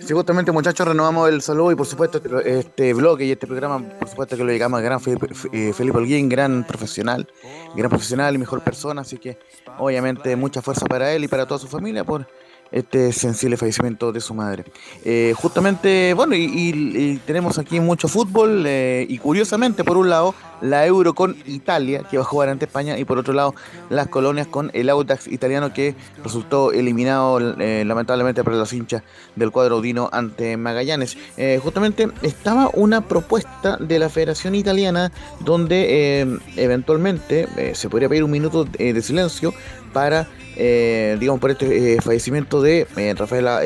Sí, 0.00 0.14
justamente 0.14 0.52
muchachos, 0.52 0.86
renovamos 0.86 1.28
el 1.28 1.42
saludo 1.42 1.72
y 1.72 1.74
por 1.74 1.86
supuesto 1.86 2.20
este, 2.44 2.94
bloque 2.94 3.24
y 3.24 3.32
este 3.32 3.46
programa, 3.46 3.80
por 3.98 4.08
supuesto 4.08 4.36
que 4.36 4.44
lo 4.44 4.48
dedicamos 4.48 4.78
a 4.78 4.82
gran 4.82 5.00
Felipe, 5.00 5.26
eh, 5.52 5.72
Felipe 5.72 5.98
Holguín, 5.98 6.28
gran 6.28 6.64
profesional, 6.64 7.28
gran 7.74 7.90
profesional 7.90 8.34
y 8.34 8.38
mejor 8.38 8.62
persona, 8.62 9.00
así 9.00 9.18
que 9.18 9.36
obviamente 9.78 10.36
mucha 10.36 10.62
fuerza 10.62 10.86
para 10.86 11.12
él 11.12 11.24
y 11.24 11.28
para 11.28 11.44
toda 11.44 11.58
su 11.58 11.66
familia 11.66 12.04
por 12.04 12.26
este 12.72 13.12
sensible 13.12 13.56
fallecimiento 13.56 14.12
de 14.12 14.20
su 14.20 14.34
madre. 14.34 14.64
Eh, 15.04 15.34
justamente, 15.36 16.14
bueno, 16.14 16.34
y, 16.34 17.20
tenemos 17.26 17.58
aquí 17.58 17.80
mucho 17.80 18.08
fútbol 18.08 18.64
eh, 18.66 19.06
y 19.08 19.18
curiosamente, 19.18 19.84
por 19.84 19.96
un 19.96 20.10
lado, 20.10 20.34
la 20.60 20.86
Euro 20.86 21.14
con 21.14 21.36
Italia, 21.46 22.02
que 22.10 22.16
va 22.16 22.22
a 22.22 22.26
jugar 22.26 22.48
ante 22.48 22.64
España, 22.64 22.98
y 22.98 23.04
por 23.04 23.18
otro 23.18 23.34
lado, 23.34 23.54
las 23.90 24.08
colonias 24.08 24.46
con 24.46 24.70
el 24.74 24.88
Audax 24.88 25.26
italiano, 25.28 25.72
que 25.72 25.94
resultó 26.24 26.72
eliminado 26.72 27.38
eh, 27.60 27.84
lamentablemente 27.86 28.42
por 28.42 28.54
los 28.54 28.72
hinchas 28.72 29.02
del 29.36 29.50
cuadro 29.50 29.80
Dino 29.80 30.08
ante 30.12 30.56
Magallanes. 30.56 31.16
justamente 31.62 32.08
estaba 32.22 32.70
una 32.72 33.02
propuesta 33.02 33.76
de 33.76 33.98
la 33.98 34.08
Federación 34.08 34.54
Italiana 34.54 35.12
donde 35.40 36.38
eventualmente 36.56 37.74
se 37.74 37.88
podría 37.88 38.08
pedir 38.08 38.24
un 38.24 38.30
minuto 38.30 38.64
de 38.64 39.02
silencio 39.02 39.52
para 39.92 40.26
eh, 40.56 41.16
digamos, 41.20 41.40
por 41.40 41.50
este 41.50 41.94
eh, 41.94 42.00
fallecimiento 42.00 42.62
de 42.62 42.86
eh, 42.96 43.14
Rafaela 43.16 43.60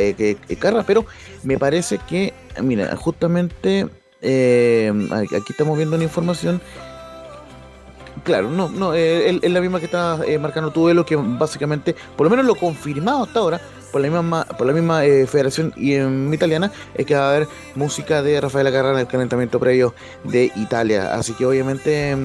Carra, 0.59 0.83
pero 0.85 1.07
me 1.45 1.57
parece 1.57 1.99
que, 1.99 2.35
mira, 2.61 2.97
justamente 2.97 3.87
aquí 4.23 5.51
estamos 5.53 5.77
viendo 5.77 5.97
una 5.97 6.05
información. 6.05 6.61
Claro, 8.25 8.51
no, 8.51 8.69
no, 8.69 8.93
es 8.93 9.51
la 9.51 9.61
misma 9.61 9.79
que 9.79 9.87
está 9.87 10.19
marcando 10.41 10.73
tu 10.73 10.81
duelo, 10.81 11.07
que 11.07 11.17
básicamente, 11.17 11.95
por 12.17 12.27
lo 12.27 12.31
menos 12.31 12.45
lo 12.45 12.55
confirmado 12.57 13.23
hasta 13.23 13.39
ahora, 13.39 13.61
por 13.93 14.01
la 14.01 14.09
misma, 14.09 14.45
por 14.45 14.67
la 14.67 14.73
misma 14.73 15.01
federación 15.27 15.73
y 15.77 15.95
en 15.95 16.35
italiana, 16.35 16.71
es 16.95 17.07
que 17.07 17.15
va 17.15 17.27
a 17.27 17.35
haber 17.37 17.49
música 17.77 18.21
de 18.23 18.41
Rafaela 18.41 18.73
Carra 18.73 18.93
en 18.93 18.99
el 18.99 19.07
calentamiento 19.07 19.59
previo 19.59 19.95
de 20.25 20.51
Italia. 20.57 21.15
Así 21.15 21.33
que 21.35 21.47
obviamente 21.47 22.17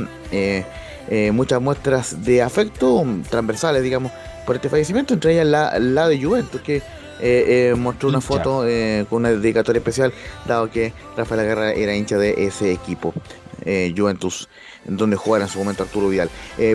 muchas 1.31 1.61
muestras 1.61 2.25
de 2.25 2.41
afecto 2.41 3.05
transversales, 3.29 3.83
digamos, 3.83 4.11
por 4.45 4.55
este 4.55 4.69
fallecimiento, 4.69 5.13
entre 5.13 5.33
ellas 5.33 5.47
la, 5.47 5.79
la 5.79 6.07
de 6.07 6.21
Juventus, 6.21 6.61
que 6.61 6.77
eh, 6.77 7.71
eh, 7.71 7.75
mostró 7.75 8.09
una 8.09 8.19
foto 8.19 8.67
eh, 8.67 9.05
con 9.09 9.19
una 9.19 9.31
dedicatoria 9.31 9.79
especial, 9.79 10.13
dado 10.45 10.69
que 10.69 10.93
Rafael 11.15 11.41
Guerra 11.41 11.71
era 11.71 11.95
hincha 11.95 12.17
de 12.17 12.45
ese 12.45 12.71
equipo, 12.71 13.13
Juventus, 13.95 14.47
en 14.87 14.95
donde 14.95 15.15
jugara 15.15 15.45
en 15.45 15.49
su 15.49 15.57
momento 15.57 15.81
Arturo 15.83 16.09
Vidal. 16.09 16.29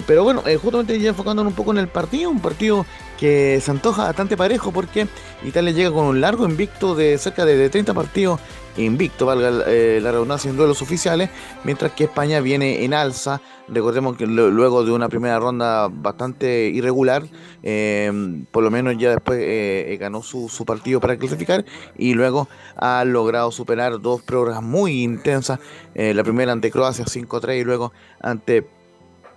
pero 0.06 0.24
bueno, 0.24 0.42
justamente 0.60 0.98
ya 0.98 1.10
enfocándonos 1.10 1.52
un 1.52 1.56
poco 1.56 1.70
en 1.70 1.78
el 1.78 1.86
partido, 1.86 2.30
un 2.30 2.40
partido 2.40 2.84
que 3.20 3.60
se 3.60 3.70
antoja 3.70 4.04
bastante 4.04 4.36
parejo 4.36 4.72
porque 4.72 5.06
Italia 5.44 5.70
llega 5.70 5.92
con 5.92 6.06
un 6.06 6.20
largo 6.20 6.46
invicto 6.46 6.94
de 6.94 7.18
cerca 7.18 7.44
de, 7.44 7.68
30 7.68 7.94
partidos 7.94 8.40
invicto, 8.76 9.26
valga 9.26 9.50
la 9.50 10.12
redundancia, 10.12 10.48
en 10.48 10.56
duelos 10.56 10.80
oficiales, 10.80 11.28
mientras 11.64 11.92
que 11.92 12.04
España 12.04 12.40
viene 12.40 12.84
en 12.84 12.94
alza 12.94 13.42
Recordemos 13.72 14.16
que 14.16 14.26
luego 14.26 14.84
de 14.84 14.90
una 14.90 15.08
primera 15.08 15.38
ronda 15.38 15.88
bastante 15.88 16.68
irregular, 16.68 17.22
eh, 17.62 18.42
por 18.50 18.64
lo 18.64 18.70
menos 18.70 18.96
ya 18.98 19.10
después 19.10 19.38
eh, 19.40 19.96
ganó 20.00 20.24
su, 20.24 20.64
partido 20.66 20.98
para 20.98 21.16
clasificar 21.16 21.64
y 21.96 22.14
luego 22.14 22.48
ha 22.74 23.04
logrado 23.04 23.52
superar 23.52 24.00
dos 24.00 24.22
pruebas 24.22 24.60
muy 24.60 25.04
intensas. 25.04 25.60
Eh, 25.94 26.14
la 26.14 26.24
primera 26.24 26.50
ante 26.50 26.72
Croacia 26.72 27.04
5-3 27.04 27.60
y 27.60 27.64
luego 27.64 27.92
ante 28.20 28.66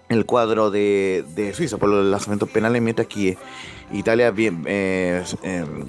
el 0.10 0.26
cuadro 0.26 0.72
de, 0.72 1.54
Suiza 1.56 1.78
por 1.78 1.90
los 1.90 2.04
lanzamientos 2.04 2.50
penales, 2.50 2.82
mientras 2.82 3.08
que 3.08 3.38
Italia 3.92 4.32
bien, 4.32 4.64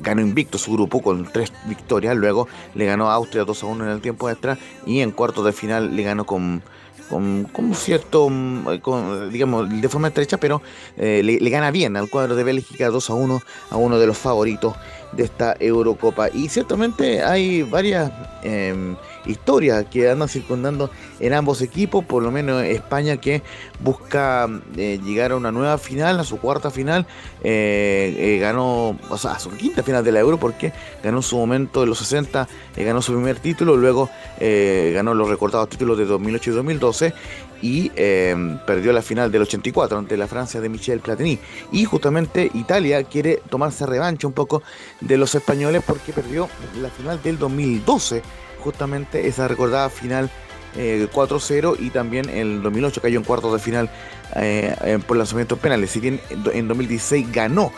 ganó 0.01 0.21
invicto 0.21 0.59
su 0.59 0.73
grupo 0.73 1.01
con 1.01 1.25
tres 1.33 1.53
victorias, 1.67 2.17
luego 2.17 2.49
le 2.75 2.87
ganó 2.87 3.11
a 3.11 3.15
Austria 3.15 3.45
2 3.45 3.63
1 3.63 3.85
en 3.85 3.91
el 3.91 4.01
tiempo 4.01 4.29
extra 4.29 4.59
y 4.87 5.01
en 5.01 5.11
cuartos 5.11 5.45
de 5.45 5.53
final 5.53 5.95
le 5.97 6.03
ganó 6.03 6.27
con 6.27 6.63
con, 7.09 7.75
cierto, 7.75 8.29
mm, 8.31 9.31
digamos, 9.31 9.69
de 9.69 9.89
forma 9.89 10.09
estrecha, 10.09 10.39
pero 10.39 10.63
eh, 10.97 11.23
le, 11.23 11.51
gana 11.51 11.71
bien 11.71 11.97
al 11.97 12.09
cuadro 12.09 12.35
de 12.35 12.45
Bélgica 12.45 12.89
2 12.89 13.11
a 13.11 13.15
1 13.15 13.41
a 13.71 13.77
uno 13.77 13.99
de 13.99 14.07
los 14.07 14.19
favoritos 14.19 14.75
de 15.13 15.25
esta 15.25 15.57
Eurocopa. 15.61 16.29
Y 16.33 16.49
ciertamente 16.49 17.23
hay 17.23 17.63
varias 17.63 18.11
em, 18.43 18.97
historias 19.27 19.85
que 19.91 20.11
andan 20.11 20.29
circundando 20.29 20.91
en 21.21 21.33
ambos 21.33 21.63
equipos, 21.63 22.05
por 22.05 22.23
lo 22.23 22.31
menos 22.31 22.63
España 22.63 23.17
que 23.17 23.43
busca 23.81 24.49
eh, 24.77 25.01
llegar 25.05 25.33
a 25.33 25.37
una 25.37 25.53
nueva 25.53 25.79
final, 25.79 26.19
a 26.21 26.25
su 26.25 26.39
cuarta 26.39 26.71
final, 26.71 27.07
eh, 27.43 28.15
eh, 28.17 28.39
ganó, 28.41 28.99
o 29.09 29.19
sea, 29.19 29.33
a 29.33 29.39
su 29.39 29.51
quinta 29.51 29.83
final 29.83 30.05
de 30.05 30.13
la 30.13 30.21
Euro, 30.21 30.39
porque 30.39 30.73
ganó 31.03 31.19
en 31.19 31.23
su 31.23 31.37
momento 31.37 31.83
en 31.83 31.91
los 31.91 31.99
60, 31.99 32.49
ganó 32.77 33.03
su 33.03 33.13
primer 33.13 33.39
título, 33.39 33.77
luego 33.77 34.11
ganó 34.39 35.15
los 35.15 35.29
recordados 35.29 35.69
títulos 35.69 35.97
de 35.99 36.05
2008 36.05 36.51
y 36.51 36.55
2012 36.55 37.15
y 37.63 37.91
perdió 37.91 38.93
la 38.93 39.01
final 39.01 39.33
del 39.33 39.43
84 39.43 39.99
ante 39.99 40.17
la 40.17 40.27
Francia 40.27 40.61
de 40.61 40.69
Michel 40.69 41.01
Platini. 41.01 41.39
Y 41.73 41.85
justamente 41.85 42.51
Italia 42.55 43.03
quiere 43.05 43.41
tomarse 43.49 43.87
revancha 43.87 44.27
un 44.27 44.33
poco 44.33 44.63
de 45.01 45.17
los 45.17 45.35
españoles 45.35 45.83
porque 45.87 46.13
perdió 46.13 46.49
la 46.81 46.91
final 46.91 47.23
del 47.23 47.39
2012, 47.39 48.23
justamente 48.65 49.29
esa 49.29 49.47
recordada 49.47 49.91
final 49.91 50.31
4-0 50.77 51.75
eh, 51.75 51.77
y 51.79 51.91
también 51.91 52.29
el 52.29 52.63
2008 52.63 53.01
cayó 53.01 53.19
en 53.19 53.25
cuartos 53.25 53.53
de 53.53 53.59
final 53.59 53.91
eh, 54.37 54.99
por 55.07 55.17
lanzamientos 55.17 55.59
penales. 55.59 55.91
Si 55.91 56.01
bien 56.01 56.21
en 56.53 56.69
2016 56.69 57.31
ganó 57.33 57.73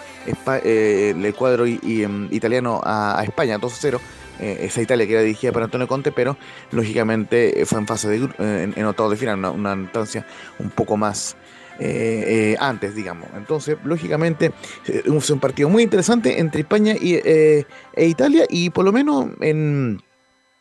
eh, 0.65 1.15
el 1.17 1.35
cuadro 1.35 1.67
em, 1.67 2.29
italiano 2.31 2.81
a, 2.85 3.23
España 3.25 3.59
2-0, 3.59 4.01
esa 4.39 4.83
Italia 4.83 5.07
que 5.07 5.13
era 5.15 5.23
dirigida 5.23 5.51
por 5.51 5.63
Antonio 5.63 5.89
Conte, 5.89 6.13
pero 6.13 6.37
lógicamente 6.71 7.65
fue 7.65 7.79
en 7.79 7.87
fase 7.87 8.09
de 8.09 8.17
en, 8.39 8.75
en 8.77 8.85
octavos 8.85 9.13
de 9.13 9.17
final, 9.17 9.43
una, 9.47 9.73
instancia 9.73 10.27
un 10.59 10.69
poco 10.71 10.97
más 10.99 11.37
antes, 12.59 12.95
digamos. 12.95 13.29
Entonces, 13.35 13.79
lógicamente, 13.85 14.53
es 14.87 15.31
un 15.31 15.41
partido 15.41 15.71
muy 15.71 15.83
interesante 15.83 16.39
entre 16.39 16.63
España 16.63 16.95
y, 17.01 17.15
e 17.15 17.65
Italia 17.97 18.45
y 18.49 18.69
por 18.71 18.85
lo 18.85 18.93
menos 18.93 19.29
en 19.41 20.03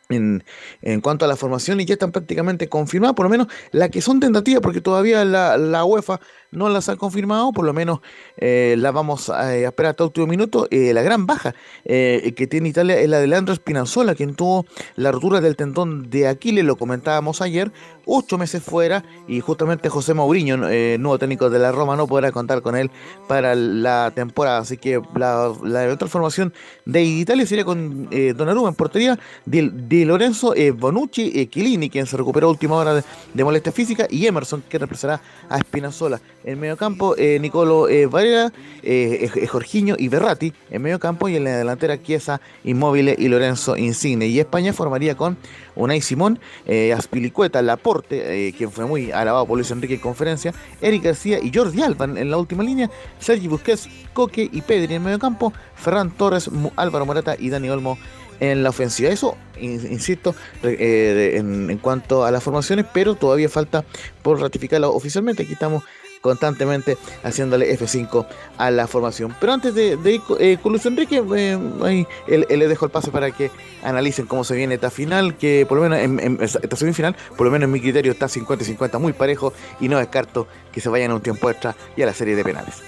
en, 0.08 0.44
en, 0.82 1.00
cuanto 1.00 1.24
a 1.24 1.28
la 1.28 1.36
formación 1.36 1.80
y 1.80 1.84
ya 1.84 1.94
están 1.94 2.12
prácticamente 2.12 2.68
confirmadas, 2.68 3.14
por 3.14 3.26
lo 3.26 3.30
menos 3.30 3.48
las 3.72 3.90
que 3.90 4.00
son 4.00 4.20
tentativas, 4.20 4.60
porque 4.62 4.80
todavía 4.80 5.24
la, 5.24 5.56
la 5.56 5.84
UEFA 5.84 6.20
no 6.56 6.70
las 6.70 6.88
ha 6.88 6.96
confirmado, 6.96 7.52
por 7.52 7.66
lo 7.66 7.72
menos 7.74 8.00
eh, 8.38 8.76
las 8.78 8.92
vamos 8.92 9.28
a, 9.28 9.54
eh, 9.54 9.66
esperar 9.66 9.90
hasta 9.90 10.04
el 10.04 10.08
último 10.08 10.26
minuto. 10.26 10.66
Eh, 10.70 10.92
la 10.94 11.02
gran 11.02 11.26
baja 11.26 11.54
que 11.84 12.48
tiene 12.50 12.70
Italia 12.70 12.98
es 12.98 13.08
la 13.08 13.20
de 13.20 13.26
Leandro 13.26 13.54
Spinazzola, 13.54 14.14
quien 14.14 14.34
tuvo 14.34 14.66
la 14.96 15.12
rotura 15.12 15.40
del 15.40 15.54
tendón 15.54 16.10
de 16.10 16.26
Aquiles, 16.26 16.64
lo 16.64 16.76
comentábamos 16.76 17.42
ayer, 17.42 17.70
ocho 18.06 18.38
meses 18.38 18.62
fuera, 18.62 19.04
y 19.28 19.40
justamente 19.40 19.88
José 19.88 20.14
Mourinho, 20.14 20.56
nuevo 20.56 21.18
técnico 21.18 21.50
de 21.50 21.58
la 21.58 21.72
Roma, 21.72 21.96
no 21.96 22.06
podrá 22.06 22.32
contar 22.32 22.62
con 22.62 22.76
él 22.76 22.90
para 23.28 23.54
la 23.54 24.10
temporada. 24.14 24.58
Así 24.58 24.78
que 24.78 25.00
la, 25.14 25.52
la 25.62 25.92
otra 25.92 26.08
formación 26.08 26.52
de 26.84 27.04
Italia 27.04 27.46
sería 27.46 27.64
con 27.64 28.08
Donnarumma 28.36 28.70
en 28.70 28.74
portería, 28.74 29.18
de, 29.44 30.04
Lorenzo 30.06 30.54
Bonucci, 30.76 31.46
Chiellini, 31.48 31.90
quien 31.90 32.06
se 32.06 32.16
recuperó 32.16 32.48
a 32.48 32.50
última 32.50 32.76
hora 32.76 32.94
de, 32.94 33.04
de 33.34 33.44
molestia 33.44 33.72
física, 33.72 34.06
y 34.10 34.26
Emerson, 34.26 34.62
que 34.68 34.78
reemplazará 34.78 35.20
a 35.48 35.58
Spinazzola. 35.60 36.20
En 36.46 36.60
medio 36.60 36.76
campo, 36.76 37.16
eh, 37.18 37.40
Nicolo 37.40 37.88
eh, 37.88 38.06
Varela, 38.06 38.52
eh, 38.84 39.28
Jorginho 39.48 39.96
y 39.98 40.06
Berratti. 40.06 40.52
En 40.70 40.80
medio 40.80 41.00
campo 41.00 41.28
y 41.28 41.34
en 41.34 41.42
la 41.42 41.56
delantera, 41.56 42.00
Chiesa, 42.00 42.40
Inmóvil 42.62 43.16
y 43.18 43.26
Lorenzo 43.26 43.76
Insigne. 43.76 44.28
Y 44.28 44.38
España 44.38 44.72
formaría 44.72 45.16
con 45.16 45.36
Unai 45.74 46.00
Simón, 46.00 46.38
eh, 46.64 46.92
Aspilicueta, 46.92 47.60
Laporte, 47.62 48.54
quien 48.56 48.70
fue 48.70 48.86
muy 48.86 49.10
alabado 49.10 49.44
por 49.44 49.58
Luis 49.58 49.72
Enrique 49.72 49.94
en 49.94 50.00
conferencia, 50.00 50.54
Eric 50.80 51.02
García 51.02 51.40
y 51.42 51.50
Jordi 51.52 51.82
Alba 51.82 52.04
en 52.04 52.30
la 52.30 52.38
última 52.38 52.62
línea, 52.62 52.88
Sergi 53.18 53.48
Busquets, 53.48 53.88
Coque 54.12 54.48
y 54.50 54.62
Pedri 54.62 54.94
en 54.94 55.02
medio 55.02 55.18
campo, 55.18 55.52
Ferran 55.74 56.12
Torres, 56.12 56.48
Álvaro 56.76 57.06
Morata 57.06 57.34
y 57.36 57.50
Dani 57.50 57.70
Olmo 57.70 57.98
en 58.40 58.62
la 58.62 58.70
ofensiva. 58.70 59.10
Eso, 59.10 59.36
insisto, 59.60 60.34
eh, 60.62 61.34
en, 61.36 61.78
cuanto 61.78 62.24
a 62.24 62.30
las 62.30 62.42
formaciones, 62.42 62.86
pero 62.92 63.14
todavía 63.14 63.48
falta 63.48 63.84
por 64.22 64.40
ratificarlo 64.40 64.94
oficialmente. 64.94 65.42
Aquí 65.42 65.52
estamos 65.52 65.82
constantemente 66.26 66.98
haciéndole 67.22 67.76
F5 67.78 68.26
a 68.58 68.70
la 68.70 68.86
formación. 68.86 69.34
Pero 69.40 69.52
antes 69.52 69.74
de, 69.74 69.96
ir 70.04 70.22
eh, 70.38 70.58
con 70.62 70.72
Luis 70.72 70.86
Enrique, 70.86 71.22
eh, 71.36 71.58
ahí, 71.82 72.06
le 72.28 72.68
dejo 72.68 72.86
el 72.86 72.90
paso 72.90 73.10
para 73.10 73.30
que 73.30 73.50
analicen 73.82 74.26
cómo 74.26 74.44
se 74.44 74.54
viene 74.54 74.74
esta 74.74 74.90
final, 74.90 75.36
que 75.36 75.66
por 75.66 75.78
lo 75.78 75.88
menos 75.88 75.98
en, 75.98 76.38
esta 76.40 76.76
semifinal, 76.76 77.16
por 77.36 77.46
lo 77.46 77.50
menos 77.50 77.66
en 77.66 77.72
mi 77.72 77.80
criterio 77.80 78.12
está 78.12 78.28
50 78.28 78.64
50 78.64 78.98
muy 78.98 79.12
parejo 79.12 79.52
y 79.80 79.88
no 79.88 79.98
descarto 79.98 80.46
que 80.72 80.80
se 80.80 80.88
vayan 80.88 81.10
a 81.10 81.14
un 81.14 81.20
tiempo 81.20 81.50
extra 81.50 81.74
y 81.96 82.02
a 82.02 82.06
la 82.06 82.14
serie 82.14 82.36
de 82.36 82.44
penales. 82.44 82.82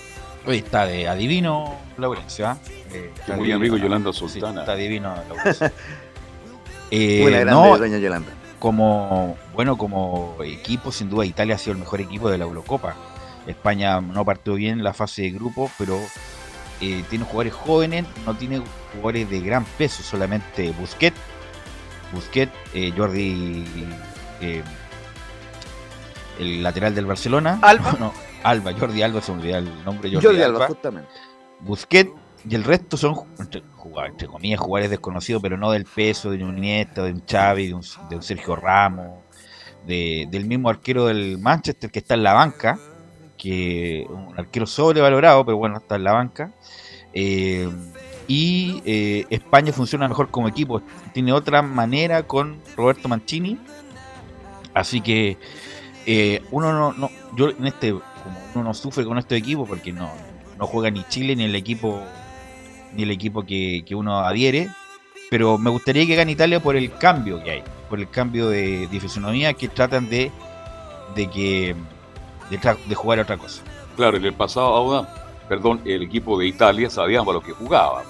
Hoy 0.46 0.58
está 0.58 0.86
de 0.86 1.06
adivino 1.06 1.76
Laurencio, 1.98 2.46
¿ah? 2.46 2.58
Eh, 2.92 3.12
muy 3.36 3.52
amigo 3.52 3.76
Yolanda 3.76 4.12
Sultana. 4.12 4.60
está 4.60 4.74
divino 4.74 5.14
eh, 6.90 7.44
no, 7.46 7.76
Yolanda. 7.76 8.30
Como, 8.58 9.36
bueno, 9.52 9.76
como 9.76 10.36
equipo, 10.42 10.90
sin 10.90 11.10
duda 11.10 11.24
Italia 11.26 11.54
ha 11.54 11.58
sido 11.58 11.72
el 11.72 11.78
mejor 11.78 12.00
equipo 12.00 12.30
de 12.30 12.38
la 12.38 12.44
Eurocopa. 12.44 12.96
España 13.48 14.00
no 14.00 14.24
partió 14.24 14.54
bien 14.54 14.84
la 14.84 14.92
fase 14.92 15.22
de 15.22 15.30
grupo, 15.30 15.70
pero 15.78 15.98
eh, 16.80 17.02
tiene 17.08 17.24
jugadores 17.24 17.54
jóvenes, 17.54 18.04
no 18.24 18.36
tiene 18.36 18.62
jugadores 18.92 19.28
de 19.30 19.40
gran 19.40 19.64
peso, 19.64 20.02
solamente 20.02 20.70
Busquet, 20.72 21.14
Busquet, 22.12 22.50
eh, 22.74 22.92
Jordi, 22.96 23.64
eh, 24.40 24.62
el 26.38 26.62
lateral 26.62 26.94
del 26.94 27.06
Barcelona, 27.06 27.58
Alba, 27.62 27.96
no, 27.98 28.12
Alba, 28.44 28.72
Jordi 28.78 29.02
Alba, 29.02 29.20
se 29.20 29.32
me 29.32 29.38
olvidó 29.38 29.58
el 29.58 29.84
nombre, 29.84 30.10
Jordi, 30.12 30.26
Jordi 30.26 30.42
Alba, 30.42 30.66
justamente. 30.68 31.10
Busquet 31.60 32.10
y 32.48 32.54
el 32.54 32.64
resto 32.64 32.96
son, 32.96 33.16
entre, 33.38 33.62
entre 34.06 34.28
comillas, 34.28 34.60
jugadores 34.60 34.90
desconocidos, 34.90 35.42
pero 35.42 35.56
no 35.56 35.72
del 35.72 35.84
peso 35.84 36.30
de 36.30 36.44
un 36.44 36.56
Iniesta, 36.58 37.02
de 37.02 37.12
un 37.12 37.22
Xavi, 37.26 37.68
de 37.68 37.74
un, 37.74 37.82
de 38.08 38.16
un 38.16 38.22
Sergio 38.22 38.54
Ramos, 38.54 39.24
de, 39.86 40.28
del 40.30 40.44
mismo 40.44 40.68
arquero 40.68 41.06
del 41.06 41.38
Manchester 41.38 41.90
que 41.90 41.98
está 41.98 42.14
en 42.14 42.22
la 42.22 42.34
banca, 42.34 42.78
que 43.38 44.06
un 44.10 44.38
arquero 44.38 44.66
sobrevalorado, 44.66 45.44
pero 45.46 45.56
bueno, 45.56 45.78
está 45.78 45.96
en 45.96 46.04
la 46.04 46.12
banca. 46.12 46.52
Eh, 47.14 47.68
y 48.26 48.82
eh, 48.84 49.24
España 49.30 49.72
funciona 49.72 50.06
mejor 50.06 50.30
como 50.30 50.48
equipo, 50.48 50.82
tiene 51.14 51.32
otra 51.32 51.62
manera 51.62 52.24
con 52.24 52.60
Roberto 52.76 53.08
Mancini. 53.08 53.58
Así 54.74 55.00
que 55.00 55.38
eh, 56.04 56.42
uno 56.50 56.72
no, 56.72 56.92
no, 56.92 57.10
yo 57.34 57.48
en 57.48 57.66
este, 57.66 57.92
uno 57.92 58.64
no 58.64 58.74
sufre 58.74 59.04
con 59.04 59.16
este 59.16 59.36
equipo 59.36 59.64
porque 59.64 59.92
no, 59.92 60.10
no 60.58 60.66
juega 60.66 60.90
ni 60.90 61.04
Chile 61.04 61.34
ni 61.36 61.44
el 61.44 61.54
equipo 61.54 62.02
ni 62.94 63.02
el 63.02 63.10
equipo 63.10 63.44
que, 63.44 63.82
que 63.86 63.94
uno 63.94 64.18
adhiere, 64.20 64.68
pero 65.30 65.58
me 65.58 65.70
gustaría 65.70 66.06
que 66.06 66.14
gane 66.14 66.32
Italia 66.32 66.60
por 66.60 66.76
el 66.76 66.92
cambio 66.92 67.42
que 67.42 67.50
hay, 67.50 67.62
por 67.88 67.98
el 67.98 68.08
cambio 68.08 68.48
de, 68.48 68.86
de 68.86 69.00
fisonomía 69.00 69.52
que 69.54 69.68
tratan 69.68 70.08
de, 70.08 70.30
de 71.14 71.28
que 71.28 71.76
de, 72.50 72.94
jugar 72.94 73.18
a 73.18 73.22
otra 73.22 73.36
cosa. 73.36 73.62
Claro, 73.96 74.16
en 74.16 74.24
el 74.24 74.34
pasado, 74.34 74.66
ahora, 74.66 75.08
perdón, 75.48 75.80
el 75.84 76.02
equipo 76.02 76.38
de 76.38 76.46
Italia 76.46 76.90
sabíamos 76.90 77.34
lo 77.34 77.40
que 77.40 77.52
jugaba. 77.52 78.02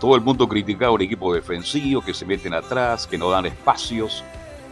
Todo 0.00 0.14
el 0.14 0.20
mundo 0.20 0.46
criticaba 0.46 0.92
un 0.92 1.02
equipo 1.02 1.32
defensivo, 1.34 2.02
que 2.02 2.12
se 2.12 2.26
meten 2.26 2.52
atrás, 2.52 3.06
que 3.06 3.16
no 3.16 3.30
dan 3.30 3.46
espacios, 3.46 4.22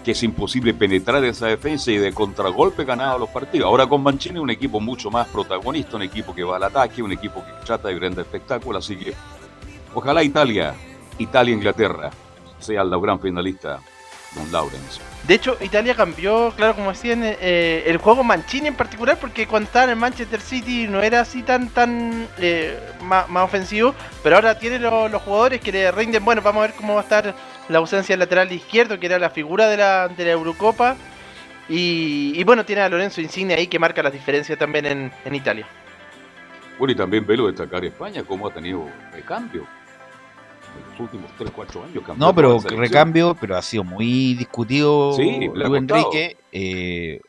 que 0.05 0.11
es 0.11 0.23
imposible 0.23 0.75
penetrar 0.75 1.25
esa 1.25 1.47
defensa 1.47 1.91
y 1.91 1.97
de 1.97 2.13
contragolpe 2.13 2.85
ganaba 2.85 3.19
los 3.19 3.31
partidos. 3.31 3.67
Ahora 3.67 3.87
con 3.87 4.03
Mancini 4.03 4.39
un 4.39 4.51
equipo 4.51 4.79
mucho 4.81 5.11
más 5.11 5.27
protagonista, 5.29 5.97
un 5.97 6.03
equipo 6.03 6.35
que 6.35 6.45
va 6.45 6.57
al 6.57 6.65
ataque, 6.65 7.03
un 7.03 7.13
equipo 7.13 7.43
que 7.43 7.65
trata 7.65 7.89
de 7.89 7.95
grande 7.95 8.21
espectáculo, 8.21 8.79
así 8.79 8.97
que 8.97 9.15
ojalá 9.95 10.23
Italia, 10.23 10.75
Italia-Inglaterra, 11.19 12.11
sea 12.59 12.85
la 12.85 12.99
gran 12.99 13.19
finalista, 13.19 13.81
don 14.35 14.53
Lawrence. 14.53 15.13
De 15.26 15.35
hecho, 15.35 15.57
Italia 15.62 15.95
cambió, 15.95 16.52
claro, 16.54 16.75
como 16.75 16.90
decían, 16.90 17.23
eh, 17.25 17.85
el 17.87 17.97
juego 17.97 18.23
Mancini 18.23 18.69
en 18.69 18.75
particular, 18.75 19.19
porque 19.19 19.47
cuando 19.47 19.69
estaba 19.69 19.91
en 19.91 19.99
Manchester 19.99 20.39
City 20.39 20.87
no 20.87 21.00
era 21.00 21.21
así 21.21 21.43
tan 21.43 21.71
tan 21.71 22.28
eh, 22.39 22.78
más, 23.02 23.26
ofensivo, 23.30 23.95
pero 24.23 24.37
ahora 24.37 24.58
tiene 24.58 24.78
los 24.78 25.23
jugadores 25.23 25.63
que 25.63 25.73
le 25.73 25.91
rinden. 25.93 26.23
Bueno, 26.23 26.43
vamos 26.43 26.63
a 26.63 26.67
ver 26.67 26.76
cómo 26.76 26.95
va 26.95 27.00
a 27.00 27.04
estar 27.04 27.34
la 27.71 27.78
ausencia 27.78 28.15
lateral 28.19 28.52
izquierdo, 28.52 29.00
que 29.00 29.06
era 29.06 29.19
la 29.19 29.30
figura 29.30 29.67
de 29.69 29.78
la, 29.78 30.08
de 30.08 30.30
Eurocopa. 30.30 30.97
Y, 31.71 32.45
bueno, 32.45 32.67
tiene 32.67 32.82
a 32.82 32.91
Lorenzo 32.91 33.23
Insigne 33.23 33.54
ahí 33.54 33.67
que 33.67 33.78
marca 33.78 34.02
las 34.02 34.13
diferencias 34.13 34.58
también 34.58 34.84
en, 34.84 35.10
en 35.25 35.34
Italia. 35.34 35.67
Bueno, 36.78 36.93
y 36.93 36.97
también 36.97 37.26
velo 37.26 37.47
destacar 37.47 37.82
España, 37.82 38.23
cómo 38.25 38.49
ha 38.49 38.52
tenido 38.52 38.87
el 39.15 39.25
cambio 39.25 39.67
los 40.91 41.00
últimos 41.00 41.30
3, 41.39 41.50
4 41.50 41.84
años. 41.84 42.04
No, 42.17 42.34
pero 42.34 42.58
recambio, 42.60 43.37
pero 43.41 43.56
ha 43.56 43.63
sido 43.63 43.84
muy 43.84 44.34
discutido 44.34 45.13
sí, 45.15 45.50
Luis 45.52 45.78
Enrique. 45.78 46.37
Eh, 46.52 47.21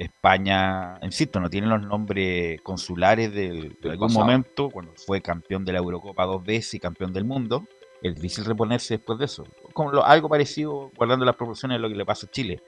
España, 0.00 0.98
insisto, 1.02 1.40
no 1.40 1.50
tiene 1.50 1.66
los 1.66 1.82
nombres 1.82 2.58
consulares 2.62 3.34
de 3.34 3.76
algún 3.84 4.12
momento, 4.14 4.70
cuando 4.70 4.94
fue 4.96 5.20
campeón 5.20 5.62
de 5.66 5.72
la 5.72 5.78
Eurocopa 5.78 6.24
dos 6.24 6.42
veces 6.42 6.74
y 6.74 6.80
campeón 6.80 7.12
del 7.12 7.26
mundo. 7.26 7.66
Es 8.02 8.14
difícil 8.14 8.46
reponerse 8.46 8.96
después 8.96 9.18
de 9.18 9.26
eso. 9.26 9.44
Algo 10.04 10.28
parecido, 10.30 10.90
guardando 10.96 11.26
las 11.26 11.36
proporciones 11.36 11.76
de 11.76 11.82
lo 11.82 11.90
que 11.90 11.96
le 11.96 12.06
pasa 12.06 12.26
a 12.26 12.30
Chile. 12.30 12.62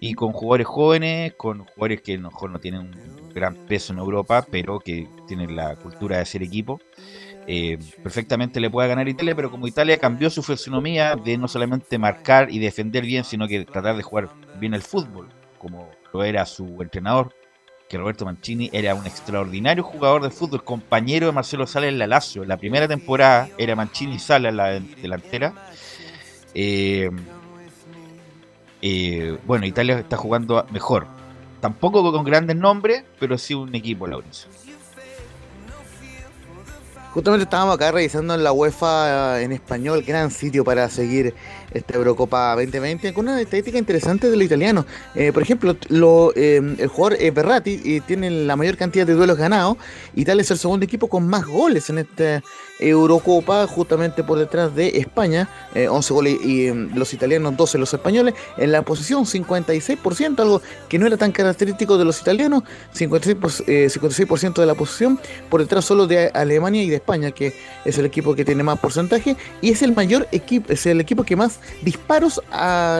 Y 0.00 0.12
con 0.12 0.32
jugadores 0.32 0.66
jóvenes, 0.66 1.32
con 1.34 1.64
jugadores 1.64 2.02
que 2.02 2.14
a 2.14 2.16
lo 2.18 2.30
mejor 2.30 2.50
no 2.50 2.58
tienen 2.58 2.80
un 2.80 3.30
gran 3.32 3.54
peso 3.66 3.94
en 3.94 3.98
Europa, 3.98 4.46
pero 4.50 4.80
que 4.80 5.08
tienen 5.26 5.56
la 5.56 5.76
cultura 5.76 6.18
de 6.18 6.26
ser 6.26 6.42
equipo. 6.42 6.78
Eh, 7.46 7.78
perfectamente 8.02 8.60
le 8.60 8.70
pueda 8.70 8.88
ganar 8.88 9.08
Italia, 9.08 9.34
pero 9.34 9.50
como 9.50 9.66
Italia 9.66 9.98
cambió 9.98 10.30
su 10.30 10.42
fisonomía 10.42 11.16
de 11.16 11.36
no 11.36 11.48
solamente 11.48 11.98
marcar 11.98 12.50
y 12.50 12.58
defender 12.58 13.04
bien, 13.04 13.24
sino 13.24 13.48
que 13.48 13.64
tratar 13.64 13.96
de 13.96 14.02
jugar 14.02 14.28
bien 14.58 14.74
el 14.74 14.82
fútbol, 14.82 15.28
como 15.58 15.90
lo 16.12 16.22
era 16.22 16.46
su 16.46 16.80
entrenador, 16.80 17.34
que 17.88 17.98
Roberto 17.98 18.24
Mancini 18.24 18.70
era 18.72 18.94
un 18.94 19.06
extraordinario 19.06 19.82
jugador 19.82 20.22
de 20.22 20.30
fútbol, 20.30 20.62
compañero 20.62 21.26
de 21.26 21.32
Marcelo 21.32 21.66
Sala 21.66 21.88
en 21.88 21.98
la 21.98 22.06
Lazio. 22.06 22.44
La 22.44 22.56
primera 22.56 22.86
temporada 22.86 23.48
era 23.58 23.74
Mancini 23.74 24.14
y 24.14 24.18
Sala 24.20 24.50
en 24.50 24.56
la 24.56 24.80
delantera. 25.02 25.54
Eh, 26.54 27.10
eh, 28.82 29.38
bueno, 29.44 29.66
Italia 29.66 29.98
está 29.98 30.16
jugando 30.16 30.64
mejor. 30.70 31.06
Tampoco 31.60 32.12
con 32.12 32.24
grandes 32.24 32.56
nombres, 32.56 33.04
pero 33.18 33.36
sí 33.36 33.54
un 33.54 33.74
equipo, 33.74 34.06
Laurencio. 34.06 34.48
Justamente 37.12 37.42
estábamos 37.42 37.74
acá 37.74 37.90
revisando 37.90 38.34
en 38.34 38.44
la 38.44 38.52
UEFA 38.52 39.40
en 39.40 39.50
español, 39.50 40.04
gran 40.06 40.30
sitio 40.30 40.62
para 40.62 40.88
seguir 40.88 41.34
esta 41.72 41.96
Eurocopa 41.96 42.54
2020, 42.54 43.12
con 43.12 43.28
una 43.28 43.40
estadística 43.40 43.78
interesante 43.78 44.30
de 44.30 44.36
los 44.36 44.44
italianos. 44.44 44.84
Eh, 45.14 45.32
por 45.32 45.42
ejemplo, 45.42 45.76
lo, 45.88 46.32
eh, 46.34 46.56
el 46.78 46.88
jugador 46.88 47.18
eh, 47.20 47.30
Berratti 47.30 48.00
tiene 48.06 48.30
la 48.30 48.56
mayor 48.56 48.76
cantidad 48.76 49.06
de 49.06 49.14
duelos 49.14 49.36
ganados. 49.36 49.76
Italia 50.14 50.42
es 50.42 50.50
el 50.50 50.58
segundo 50.58 50.84
equipo 50.84 51.08
con 51.08 51.26
más 51.26 51.46
goles 51.46 51.88
en 51.90 51.98
esta 51.98 52.42
Eurocopa, 52.78 53.66
justamente 53.66 54.24
por 54.24 54.38
detrás 54.38 54.74
de 54.74 54.98
España, 54.98 55.48
11 55.74 56.14
goles 56.14 56.38
y 56.42 56.70
los 56.72 57.12
italianos 57.12 57.56
12 57.56 57.78
los 57.78 57.92
españoles. 57.92 58.34
En 58.56 58.72
la 58.72 58.82
posición 58.82 59.24
56%, 59.24 60.40
algo 60.40 60.62
que 60.88 60.98
no 60.98 61.06
era 61.06 61.18
tan 61.18 61.30
característico 61.30 61.98
de 61.98 62.06
los 62.06 62.20
italianos, 62.20 62.62
56%, 62.94 63.88
56 63.90 64.54
de 64.54 64.66
la 64.66 64.74
posición, 64.74 65.20
por 65.50 65.60
detrás 65.60 65.84
solo 65.84 66.06
de 66.06 66.28
Alemania 66.28 66.82
y 66.82 66.88
de 66.88 66.96
España, 66.96 67.30
que 67.32 67.52
es 67.84 67.98
el 67.98 68.06
equipo 68.06 68.34
que 68.34 68.44
tiene 68.44 68.62
más 68.62 68.78
porcentaje 68.78 69.36
y 69.60 69.70
es 69.70 69.82
el 69.82 69.94
mayor 69.94 70.26
equipo, 70.32 70.72
es 70.72 70.86
el 70.86 71.00
equipo 71.00 71.24
que 71.24 71.36
más 71.36 71.59
disparos 71.82 72.40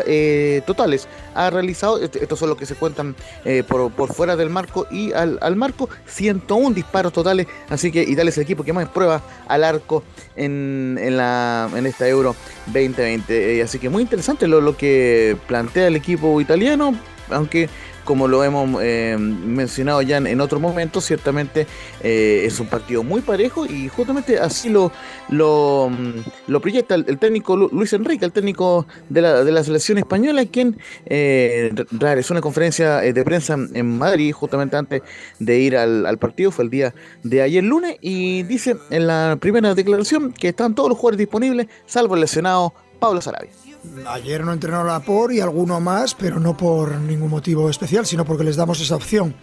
eh, 0.07 0.63
totales 0.67 1.09
ha 1.35 1.51
realizado. 1.51 1.99
Estos 1.99 2.39
son 2.39 2.49
los 2.49 2.59
que 2.59 2.67
se 2.67 2.75
cuentan 2.75 3.15
eh, 3.45 3.63
por, 3.67 4.13
fuera 4.13 4.37
del 4.37 4.51
marco 4.51 4.87
y 4.91 5.13
al, 5.13 5.57
marco. 5.57 5.89
101 6.07 6.75
disparos 6.75 7.13
totales. 7.13 7.47
Así 7.69 7.91
que 7.91 8.03
Italia 8.03 8.31
es 8.31 8.37
el 8.39 8.45
equipo 8.45 8.65
que 8.65 8.73
más 8.73 8.89
prueba 8.89 9.23
al 9.49 9.65
arco 9.65 10.03
en, 10.37 10.99
en, 11.01 11.17
la, 11.17 11.69
en 11.75 11.87
esta 11.87 12.09
Euro 12.09 12.35
2020. 12.67 13.59
Eh, 13.59 13.63
así 13.63 13.79
que 13.79 13.89
muy 13.89 14.03
interesante 14.03 14.47
lo, 14.49 14.61
lo 14.61 14.77
que 14.77 15.37
plantea 15.47 15.87
el 15.87 15.97
equipo 15.97 16.41
italiano. 16.41 16.95
Aunque 17.31 17.69
como 18.11 18.27
lo 18.27 18.43
hemos 18.43 18.83
eh, 18.83 19.17
mencionado 19.17 20.03
ya 20.03 20.17
en, 20.17 20.41
otro 20.41 20.59
momento, 20.59 21.01
ciertamente 21.01 21.69
eh, 22.03 22.43
es 22.45 22.59
un 22.59 22.67
partido 22.67 23.05
muy 23.05 23.21
parejo 23.21 23.67
y 23.67 23.87
justamente 23.87 24.37
así 24.37 24.69
lo, 24.69 24.91
mm, 25.29 26.57
proyecta 26.61 26.97
el, 26.97 27.19
técnico 27.21 27.57
Luis 27.57 27.93
Enrique, 27.93 28.25
el 28.25 28.33
técnico 28.33 28.85
de 29.09 29.23
la, 29.23 29.63
selección 29.63 29.99
española, 29.99 30.45
quien 30.47 30.77
eh, 31.07 31.73
realizó 31.93 32.35
una 32.35 32.41
conferencia 32.41 32.97
de 32.97 33.25
prensa 33.25 33.57
en 33.75 33.97
Madrid 33.97 34.33
justamente 34.33 34.77
antes 34.77 35.03
de 35.39 35.61
ir 35.61 35.77
al, 35.77 36.05
al 36.05 36.19
partido, 36.19 36.51
fue 36.51 36.65
el 36.65 36.71
día 36.71 36.93
de 37.23 37.43
ayer 37.43 37.63
lunes, 37.63 37.97
y 38.01 38.43
dice 38.43 38.75
en 38.91 39.07
la 39.07 39.39
primera 39.41 39.73
declaración 39.77 40.33
que 40.33 40.49
están 40.49 40.75
todos 40.75 40.89
los 40.89 40.99
jugadores 40.99 41.19
disponibles, 41.19 41.69
salvo 41.87 42.17
el 42.17 42.23
lesionado 42.23 42.75
Pablo 42.99 43.21
Sarabia. 43.21 43.70
Ayer 44.07 44.45
no 44.45 44.53
entrenó 44.53 44.85
la 44.85 45.01
por 45.01 45.33
y 45.33 45.41
alguno 45.41 45.81
más, 45.81 46.15
pero 46.15 46.39
no 46.39 46.57
por 46.57 46.97
ningún 46.97 47.31
motivo 47.31 47.71
especial, 47.71 48.07
sino 48.07 48.25
porque 48.25 48.45
les 48.45 48.57
damos 48.57 48.81
esa 48.81 48.97
opción 48.97 49.35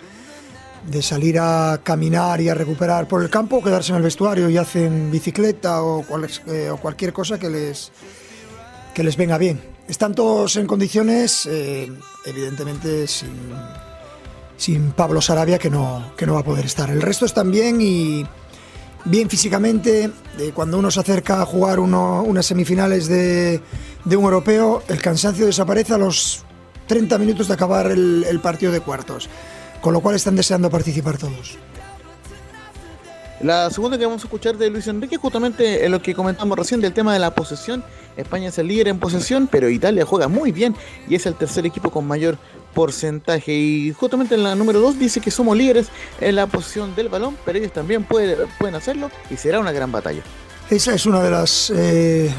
de 0.86 1.02
salir 1.02 1.38
a 1.40 1.82
caminar 1.84 2.40
y 2.40 2.50
a 2.50 2.54
recuperar 2.54 3.08
por 3.08 3.22
el 3.22 3.30
campo, 3.30 3.64
quedarse 3.64 3.92
en 3.92 3.98
el 3.98 4.04
vestuario 4.04 4.50
y 4.50 4.58
hacen 4.58 5.12
bicicleta 5.12 5.84
o, 5.84 6.06
eh, 6.48 6.70
o 6.70 6.78
cualquier 6.78 7.14
cosa 7.14 7.38
que 7.38 7.50
les, 7.50 7.92
que 8.94 9.04
les 9.04 9.18
venga 9.18 9.38
bien. 9.38 9.62
Están 9.88 10.16
todos 10.16 10.56
en 10.56 10.68
condiciones, 10.68 11.46
eh, 11.46 11.92
evidentemente 12.26 13.08
sin, 13.08 13.52
sin 14.56 14.92
Pablo 14.92 15.22
Sarabia, 15.22 15.58
que 15.58 15.70
no, 15.70 16.14
que 16.16 16.26
no 16.26 16.36
va 16.36 16.42
a 16.42 16.44
poder 16.44 16.66
estar. 16.66 16.90
El 16.90 17.02
resto 17.02 17.26
están 17.26 17.52
bien 17.52 17.82
y 17.82 18.26
bien 19.10 19.30
físicamente. 19.30 20.12
cuando 20.54 20.78
uno 20.78 20.92
se 20.92 21.00
acerca 21.00 21.42
a 21.42 21.46
jugar 21.46 21.80
unas 21.80 22.46
semifinales 22.46 23.08
de, 23.08 23.62
un 24.06 24.12
europeo, 24.12 24.84
el 24.88 25.02
cansancio 25.02 25.46
desaparece 25.46 25.94
a 25.94 25.98
los 25.98 26.44
30 26.88 27.18
minutos 27.18 27.48
de 27.48 27.54
acabar 27.54 27.92
el, 27.92 28.26
el 28.30 28.40
partido 28.40 28.72
de 28.72 28.82
cuartos. 28.82 29.30
Con 29.82 29.94
lo 29.94 30.02
cual 30.02 30.16
están 30.16 30.36
deseando 30.36 30.70
participar 30.70 31.18
todos. 31.18 31.58
La 33.42 33.70
segunda 33.70 34.00
que 34.00 34.06
vamos 34.06 34.24
a 34.24 34.26
escuchar 34.26 34.58
de 34.58 34.68
Luis 34.72 34.88
Enrique 34.88 35.18
justamente 35.18 35.86
es 35.86 35.92
lo 35.92 36.02
que 36.02 36.16
comentamos 36.16 36.58
recién 36.58 36.82
del 36.82 36.94
tema 36.94 37.14
de 37.14 37.20
la 37.20 37.36
posesión. 37.36 37.84
España 38.16 38.50
es 38.50 38.58
el 38.58 38.68
líder 38.68 38.88
en 38.88 38.98
posesión, 38.98 39.48
pero 39.48 39.70
Italia 39.70 40.06
juega 40.06 40.28
muy 40.28 40.52
bien 40.52 40.76
y 41.08 41.14
es 41.14 41.28
el 41.28 41.36
tercer 41.36 41.64
equipo 41.68 41.92
con 41.92 42.08
mayor 42.08 42.40
porcentaje. 42.78 43.52
Y 43.54 43.92
justamente 43.92 44.36
en 44.36 44.44
la 44.44 44.54
número 44.54 44.80
2 44.80 45.00
dice 45.00 45.20
que 45.20 45.32
somos 45.32 45.58
líderes 45.58 45.88
en 46.22 46.36
la 46.36 46.46
posesión 46.46 46.96
del 46.96 47.10
balón, 47.10 47.36
pero 47.44 47.58
ellos 47.58 47.74
también 47.74 48.04
pueden 48.04 48.76
hacerlo 48.76 49.10
y 49.32 49.38
será 49.38 49.60
una 49.60 49.72
gran 49.72 49.92
batalla. 49.92 50.22
Esa 50.70 50.94
es 50.94 51.08
una 51.08 51.24
de 51.24 51.32
las 51.32 51.72
eh, 51.76 52.32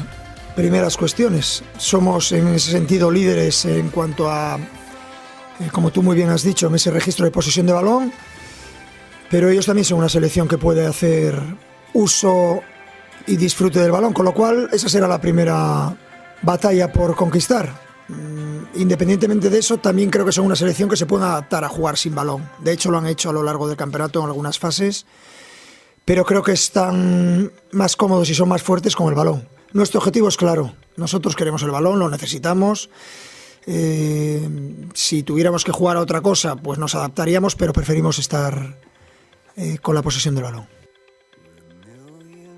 primeras 0.55 0.95
cuestiones. 0.95 1.61
Somos 1.77 2.31
en 2.31 2.47
ese 2.47 2.71
sentido 2.71 3.11
líderes 3.11 3.65
en 3.65 3.89
cuanto 3.89 4.31
a, 4.31 4.57
eh, 5.59 5.69
como 5.73 5.91
tú 5.91 6.03
muy 6.03 6.15
bien 6.15 6.29
has 6.29 6.43
dicho, 6.43 6.67
en 6.67 6.75
ese 6.75 6.89
registro 6.89 7.25
de 7.25 7.31
posesión 7.31 7.65
de 7.65 7.73
balón 7.73 8.13
pero 9.29 9.49
ellos 9.49 9.65
también 9.65 9.85
son 9.85 9.99
una 9.99 10.09
selección 10.09 10.47
que 10.47 10.57
puede 10.57 10.87
hacer 10.87 11.39
uso 11.93 12.61
y 13.27 13.37
disfrute 13.37 13.79
del 13.79 13.91
balón, 13.91 14.13
con 14.13 14.25
lo 14.25 14.33
cual 14.33 14.69
esa 14.71 14.89
será 14.89 15.07
la 15.07 15.21
primera 15.21 15.95
batalla 16.41 16.91
por 16.91 17.15
conquistar. 17.15 17.88
Mm, 18.09 18.79
independientemente 18.81 19.49
de 19.49 19.59
eso, 19.59 19.77
también 19.77 20.09
creo 20.09 20.25
que 20.25 20.31
son 20.31 20.45
una 20.45 20.55
selección 20.55 20.89
que 20.89 20.97
se 20.97 21.05
puede 21.05 21.25
adaptar 21.25 21.63
a 21.63 21.69
jugar 21.69 21.95
sin 21.97 22.15
balón. 22.15 22.49
De 22.59 22.71
hecho, 22.71 22.89
lo 22.89 22.97
han 22.97 23.05
hecho 23.05 23.29
a 23.29 23.33
lo 23.33 23.43
largo 23.43 23.67
del 23.67 23.77
campeonato 23.77 24.19
en 24.19 24.25
algunas 24.25 24.57
fases, 24.57 25.05
pero 26.05 26.25
creo 26.25 26.41
que 26.41 26.53
están 26.53 27.51
más 27.71 27.95
cómodos 27.95 28.29
y 28.29 28.33
son 28.33 28.49
más 28.49 28.63
fuertes 28.63 28.95
con 28.95 29.09
el 29.09 29.15
balón. 29.15 29.47
Nuestro 29.73 29.99
objetivo 29.99 30.27
es 30.27 30.37
claro, 30.37 30.73
nosotros 30.97 31.35
queremos 31.35 31.61
el 31.61 31.69
balón, 31.69 31.99
lo 31.99 32.09
necesitamos. 32.09 32.89
Eh, 33.67 34.49
si 34.95 35.21
tuviéramos 35.21 35.63
que 35.63 35.71
jugar 35.71 35.97
a 35.97 35.99
otra 35.99 36.21
cosa, 36.21 36.55
pues 36.55 36.79
nos 36.79 36.95
adaptaríamos, 36.95 37.55
pero 37.55 37.73
preferimos 37.73 38.17
estar 38.17 38.79
eh, 39.55 39.77
con 39.79 39.93
la 39.93 40.01
posesión 40.01 40.33
del 40.33 40.45
balón. 40.45 40.78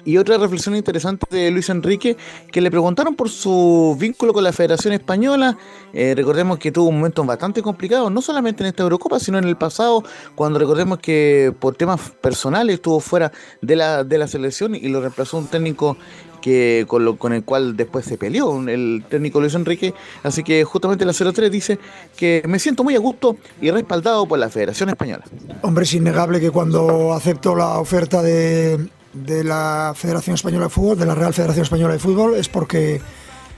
Y 0.05 0.17
otra 0.17 0.37
reflexión 0.37 0.75
interesante 0.75 1.25
de 1.29 1.51
Luis 1.51 1.69
Enrique, 1.69 2.17
que 2.51 2.61
le 2.61 2.71
preguntaron 2.71 3.15
por 3.15 3.29
su 3.29 3.95
vínculo 3.99 4.33
con 4.33 4.43
la 4.43 4.53
Federación 4.53 4.93
Española. 4.93 5.57
Eh, 5.93 6.13
recordemos 6.15 6.57
que 6.57 6.71
tuvo 6.71 6.89
un 6.89 6.97
momento 6.97 7.23
bastante 7.23 7.61
complicado, 7.61 8.09
no 8.09 8.21
solamente 8.21 8.63
en 8.63 8.67
esta 8.67 8.83
Eurocopa, 8.83 9.19
sino 9.19 9.37
en 9.37 9.45
el 9.45 9.57
pasado, 9.57 10.03
cuando 10.35 10.59
recordemos 10.59 10.99
que 10.99 11.53
por 11.59 11.75
temas 11.75 12.11
personales 12.21 12.75
estuvo 12.75 12.99
fuera 12.99 13.31
de 13.61 13.75
la, 13.75 14.03
de 14.03 14.17
la 14.17 14.27
selección 14.27 14.75
y 14.75 14.87
lo 14.87 15.01
reemplazó 15.01 15.37
un 15.37 15.47
técnico 15.47 15.97
que 16.41 16.85
con, 16.87 17.33
el 17.33 17.43
cual 17.45 17.77
después 17.77 18.03
se 18.03 18.17
peleó 18.17 18.67
el 18.67 19.05
técnico 19.07 19.39
Luis 19.39 19.53
Enrique. 19.53 19.93
Así 20.23 20.43
que 20.43 20.63
justamente 20.63 21.05
la 21.05 21.13
03 21.13 21.51
dice 21.51 21.79
que 22.17 22.43
me 22.47 22.59
siento 22.59 22.83
muy 22.83 22.95
a 22.95 22.99
gusto 22.99 23.37
y 23.61 23.71
respaldado 23.71 24.25
por 24.25 24.39
la 24.39 24.49
Federación 24.49 24.89
Española. 24.89 25.23
Hombre, 25.61 25.83
es 25.85 25.93
innegable 25.93 26.39
que 26.41 26.51
cuando 26.51 27.13
acepto 27.13 27.55
la 27.55 27.79
oferta 27.79 28.21
de, 28.21 28.89
de 29.13 29.43
la 29.43 29.93
Federación 29.95 30.35
Española 30.35 30.65
de 30.65 30.69
Fútbol, 30.69 30.97
de 30.97 31.05
la 31.05 31.15
Real 31.15 31.33
Federación 31.33 31.63
Española 31.63 31.93
de 31.93 31.99
Fútbol, 31.99 32.35
es 32.35 32.49
porque 32.49 33.01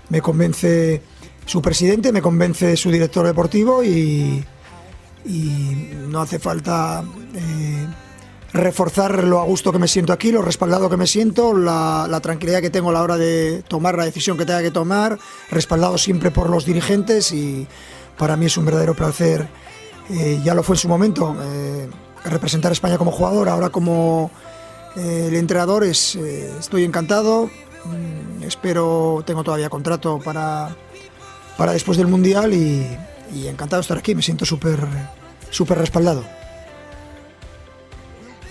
me 0.09 0.21
convence 0.21 1.01
su 1.45 1.61
presidente, 1.61 2.11
me 2.11 2.21
convence 2.21 2.75
su 2.77 2.91
director 2.91 3.25
deportivo 3.25 3.83
y, 3.83 4.43
no 6.09 6.21
hace 6.21 6.39
falta... 6.39 7.03
Eh, 7.35 7.87
reforzar 8.53 9.23
lo 9.23 9.39
a 9.39 9.43
gusto 9.45 9.71
que 9.71 9.79
me 9.79 9.87
siento 9.87 10.13
aquí, 10.13 10.31
lo 10.31 10.41
respaldado 10.41 10.89
que 10.89 10.95
me 10.95 11.07
siento, 11.07 11.53
la, 11.57 12.19
tranquilidad 12.21 12.61
que 12.61 12.69
tengo 12.69 12.91
a 12.91 12.93
la 12.93 13.01
hora 13.01 13.17
de 13.17 13.63
tomar 13.67 13.97
la 13.97 14.05
decisión 14.05 14.37
que 14.37 14.45
tenga 14.45 14.61
que 14.61 14.71
tomar, 14.71 15.17
respaldado 15.49 15.97
siempre 15.97 16.29
por 16.29 16.49
los 16.49 16.65
dirigentes 16.65 17.31
y 17.31 17.67
para 18.17 18.37
mí 18.37 18.45
es 18.45 18.55
un 18.55 18.65
verdadero 18.65 18.93
placer, 18.93 19.47
eh, 20.11 20.39
ya 20.43 20.53
lo 20.53 20.61
fue 20.61 20.75
en 20.75 20.79
su 20.79 20.87
momento, 20.87 21.35
eh, 21.41 21.89
representar 22.25 22.71
a 22.71 22.73
España 22.73 22.99
como 22.99 23.11
jugador, 23.11 23.49
ahora 23.49 23.69
como 23.69 24.29
eh, 24.95 25.25
el 25.27 25.35
entrenador 25.35 25.83
es, 25.83 26.15
estoy 26.15 26.83
encantado, 26.83 27.49
mm, 27.85 28.43
espero, 28.43 29.23
tengo 29.25 29.43
todavía 29.43 29.69
contrato 29.69 30.19
para, 30.19 30.75
para 31.57 31.73
después 31.73 31.97
del 31.97 32.07
Mundial 32.07 32.53
y, 32.53 32.87
y 33.33 33.47
encantado 33.47 33.79
de 33.79 33.83
estar 33.83 33.97
aquí, 33.97 34.15
me 34.15 34.21
siento 34.21 34.45
súper 34.45 34.79
súper 35.53 35.77
respaldado. 35.77 36.23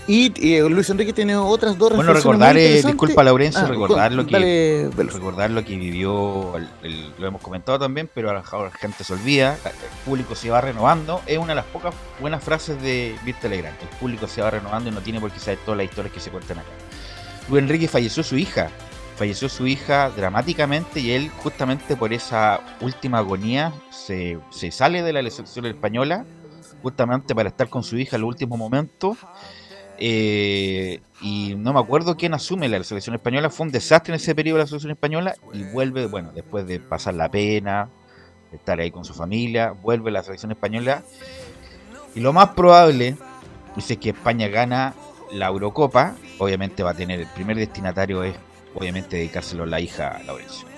Y 0.05 0.59
Luis 0.59 0.89
Enrique 0.89 1.13
tiene 1.13 1.35
otras 1.37 1.77
dos 1.77 1.95
Bueno, 1.95 2.13
recordar, 2.13 2.57
eh, 2.57 2.81
disculpa 2.83 3.23
Laurencio, 3.23 3.61
ah, 3.61 3.67
recordar, 3.67 4.11
lo 4.11 4.25
que, 4.25 4.89
recordar 4.97 5.49
lo 5.51 5.63
que 5.63 5.77
vivió, 5.77 6.53
lo 7.17 7.27
hemos 7.27 7.41
comentado 7.41 7.79
también, 7.79 8.09
pero 8.13 8.33
la 8.33 8.43
gente 8.71 9.05
se 9.05 9.13
olvida, 9.13 9.57
el 9.63 9.71
público 10.03 10.35
se 10.35 10.49
va 10.49 10.59
renovando, 10.59 11.21
es 11.25 11.37
una 11.37 11.49
de 11.49 11.55
las 11.55 11.65
pocas 11.65 11.95
buenas 12.19 12.43
frases 12.43 12.81
de 12.81 13.15
Víctor 13.23 13.51
Legrand, 13.51 13.77
el 13.81 13.97
público 13.97 14.27
se 14.27 14.41
va 14.41 14.49
renovando 14.49 14.89
y 14.89 14.93
no 14.93 14.99
tiene 14.99 15.21
por 15.21 15.31
qué 15.31 15.39
saber 15.39 15.59
todas 15.63 15.77
las 15.77 15.85
historias 15.85 16.13
que 16.13 16.19
se 16.19 16.31
cuentan 16.31 16.59
acá. 16.59 16.69
Luis 17.49 17.63
Enrique 17.63 17.87
falleció 17.87 18.23
su 18.23 18.35
hija, 18.35 18.71
falleció 19.15 19.47
su 19.47 19.67
hija 19.67 20.09
dramáticamente 20.09 20.99
y 20.99 21.11
él 21.11 21.31
justamente 21.41 21.95
por 21.95 22.11
esa 22.11 22.59
última 22.81 23.19
agonía 23.19 23.71
se, 23.89 24.37
se 24.49 24.69
sale 24.71 25.01
de 25.01 25.13
la 25.13 25.21
selección 25.29 25.65
española, 25.65 26.25
justamente 26.81 27.33
para 27.33 27.47
estar 27.47 27.69
con 27.69 27.83
su 27.83 27.97
hija 27.97 28.17
en 28.17 28.23
el 28.23 28.25
último 28.25 28.57
momento 28.57 29.15
eh, 29.97 31.01
y 31.21 31.55
no 31.55 31.73
me 31.73 31.79
acuerdo 31.79 32.17
quién 32.17 32.33
asume 32.33 32.67
la 32.67 32.83
selección 32.83 33.15
española. 33.15 33.49
Fue 33.49 33.65
un 33.65 33.71
desastre 33.71 34.13
en 34.13 34.15
ese 34.15 34.35
periodo 34.35 34.59
la 34.59 34.67
selección 34.67 34.91
española 34.91 35.35
y 35.53 35.63
vuelve, 35.63 36.07
bueno, 36.07 36.31
después 36.33 36.67
de 36.67 36.79
pasar 36.79 37.13
la 37.13 37.29
pena, 37.29 37.89
de 38.51 38.57
estar 38.57 38.79
ahí 38.79 38.91
con 38.91 39.05
su 39.05 39.13
familia, 39.13 39.71
vuelve 39.71 40.11
la 40.11 40.23
selección 40.23 40.51
española. 40.51 41.03
Y 42.15 42.19
lo 42.19 42.33
más 42.33 42.49
probable 42.49 43.17
es 43.77 43.97
que 43.97 44.09
España 44.09 44.47
gana 44.47 44.93
la 45.31 45.47
Eurocopa. 45.47 46.15
Obviamente 46.39 46.83
va 46.83 46.91
a 46.91 46.95
tener 46.95 47.19
el 47.19 47.27
primer 47.27 47.57
destinatario 47.57 48.23
es 48.23 48.35
obviamente 48.75 49.17
dedicárselo 49.17 49.63
a 49.63 49.67
la 49.67 49.79
hija 49.79 50.19
Laurencio. 50.25 50.72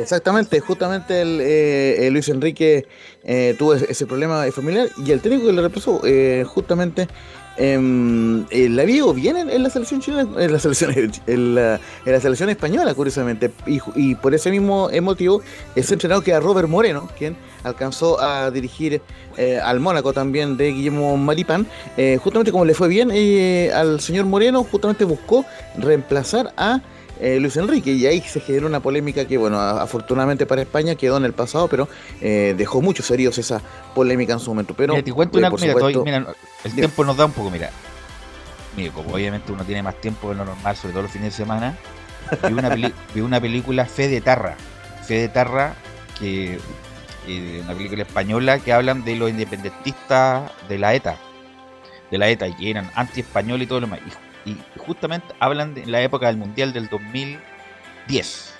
Exactamente, 0.00 0.60
justamente 0.60 1.20
el, 1.20 1.40
eh, 1.42 2.08
Luis 2.10 2.28
Enrique 2.28 2.86
eh, 3.22 3.54
tuvo 3.58 3.74
ese 3.74 4.06
problema 4.06 4.44
familiar 4.50 4.88
y 5.04 5.10
el 5.10 5.20
técnico 5.20 5.46
que 5.46 5.52
le 5.52 5.60
reemplazó 5.60 6.00
eh, 6.04 6.44
justamente 6.46 7.06
em, 7.58 8.46
la 8.50 8.84
vio 8.84 9.12
bien 9.12 9.36
en, 9.36 9.62
la 9.62 9.68
selección 9.68 10.00
chilena, 10.00 10.42
en 10.42 10.52
la 10.52 10.58
selección, 10.58 10.92
en 11.26 11.54
la, 11.54 11.80
selección 12.20 12.48
española, 12.48 12.94
curiosamente, 12.94 13.50
y, 13.66 14.14
por 14.14 14.34
ese 14.34 14.50
mismo 14.50 14.88
motivo 15.02 15.42
es 15.74 15.92
entrenado 15.92 16.22
que 16.22 16.32
a 16.32 16.40
Robert 16.40 16.68
Moreno, 16.68 17.08
quien 17.18 17.36
alcanzó 17.62 18.20
a 18.22 18.50
dirigir 18.50 19.02
al 19.62 19.80
Mónaco 19.80 20.14
también 20.14 20.56
de 20.56 20.72
Guillermo 20.72 21.16
Maripán, 21.18 21.66
justamente 22.22 22.52
como 22.52 22.64
le 22.64 22.72
fue 22.72 22.88
bien 22.88 23.10
al 23.72 24.00
señor 24.00 24.24
Moreno, 24.24 24.64
justamente 24.64 25.04
buscó 25.04 25.44
reemplazar 25.76 26.54
a 26.56 26.80
eh, 27.20 27.38
Luis 27.38 27.56
Enrique 27.56 27.92
y 27.92 28.06
ahí 28.06 28.20
se 28.22 28.40
generó 28.40 28.66
una 28.66 28.80
polémica 28.80 29.26
que, 29.26 29.36
bueno, 29.36 29.60
afortunadamente 29.60 30.46
para 30.46 30.62
España 30.62 30.94
quedó 30.94 31.18
en 31.18 31.26
el 31.26 31.34
pasado, 31.34 31.68
pero 31.68 31.86
eh, 32.20 32.54
dejó 32.56 32.80
muchos 32.80 33.10
heridos 33.10 33.36
esa 33.36 33.60
polémica 33.94 34.32
en 34.32 34.38
su 34.40 34.50
momento. 34.50 34.74
Pero, 34.74 34.94
mira, 34.94 35.04
te 35.04 35.12
cuento 35.12 35.38
eh, 35.38 35.96
una, 35.98 36.26
el 36.64 36.74
tiempo 36.74 37.04
nos 37.04 37.16
da 37.16 37.26
un 37.26 37.32
poco, 37.32 37.50
mira, 37.50 37.70
mira, 38.74 38.92
como 38.92 39.12
obviamente 39.12 39.52
uno 39.52 39.64
tiene 39.64 39.82
más 39.82 40.00
tiempo 40.00 40.30
de 40.30 40.36
lo 40.36 40.46
normal, 40.46 40.76
sobre 40.76 40.92
todo 40.92 41.02
los 41.02 41.12
fines 41.12 41.36
de 41.36 41.36
semana, 41.36 41.76
vi 42.42 42.52
una, 42.54 42.74
vi 42.74 42.92
una 43.20 43.40
película 43.40 43.84
Fe 43.84 44.08
de 44.08 44.22
Tarra, 44.22 44.56
Fe 45.06 45.14
de 45.14 45.28
Tarra, 45.28 45.74
que 46.18 46.58
una 47.62 47.74
película 47.74 48.02
española 48.02 48.58
que 48.58 48.72
hablan 48.72 49.04
de 49.04 49.14
los 49.16 49.30
independentistas 49.30 50.50
de 50.68 50.78
la 50.78 50.94
ETA, 50.94 51.16
de 52.10 52.18
la 52.18 52.28
ETA, 52.28 52.48
y 52.48 52.54
que 52.54 52.70
eran 52.70 52.90
anti-español 52.94 53.60
y 53.62 53.66
todo 53.66 53.80
lo 53.80 53.86
demás. 53.86 54.00
Y 54.06 54.29
justamente 54.76 55.34
hablan 55.38 55.74
de 55.74 55.86
la 55.86 56.02
época 56.02 56.26
del 56.26 56.36
Mundial 56.36 56.72
del 56.72 56.88
2010. 56.88 58.54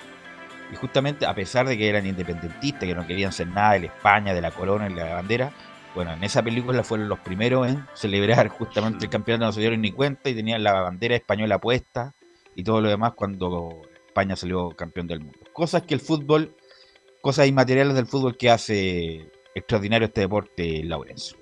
Y 0.71 0.75
justamente 0.75 1.25
a 1.25 1.35
pesar 1.35 1.67
de 1.67 1.77
que 1.77 1.89
eran 1.89 2.05
independentistas, 2.05 2.83
que 2.87 2.95
no 2.95 3.05
querían 3.05 3.33
ser 3.33 3.47
nada 3.47 3.73
de 3.73 3.79
la 3.81 3.85
España, 3.87 4.33
de 4.33 4.41
la 4.41 4.51
corona 4.51 4.89
y 4.89 4.93
de 4.93 5.03
la 5.03 5.15
bandera, 5.15 5.51
bueno, 5.93 6.13
en 6.13 6.23
esa 6.23 6.41
película 6.41 6.83
fueron 6.83 7.09
los 7.09 7.19
primeros 7.19 7.67
en 7.67 7.85
celebrar 7.93 8.47
justamente 8.47 9.05
el 9.05 9.11
campeonato, 9.11 9.45
no 9.45 9.51
se 9.51 9.59
dieron 9.59 9.81
ni 9.81 9.91
cuenta 9.91 10.29
y 10.29 10.35
tenían 10.35 10.63
la 10.63 10.73
bandera 10.73 11.15
española 11.15 11.59
puesta 11.59 12.13
y 12.55 12.63
todo 12.63 12.81
lo 12.81 12.89
demás 12.89 13.13
cuando 13.15 13.81
España 14.07 14.35
salió 14.35 14.69
campeón 14.71 15.07
del 15.07 15.19
mundo. 15.19 15.39
Cosas 15.53 15.83
que 15.83 15.93
el 15.93 15.99
fútbol, 15.99 16.55
cosas 17.21 17.47
inmateriales 17.47 17.95
del 17.95 18.05
fútbol 18.05 18.37
que 18.37 18.49
hace 18.49 19.29
extraordinario 19.53 20.07
este 20.07 20.21
deporte, 20.21 20.83
Laurencio. 20.83 21.40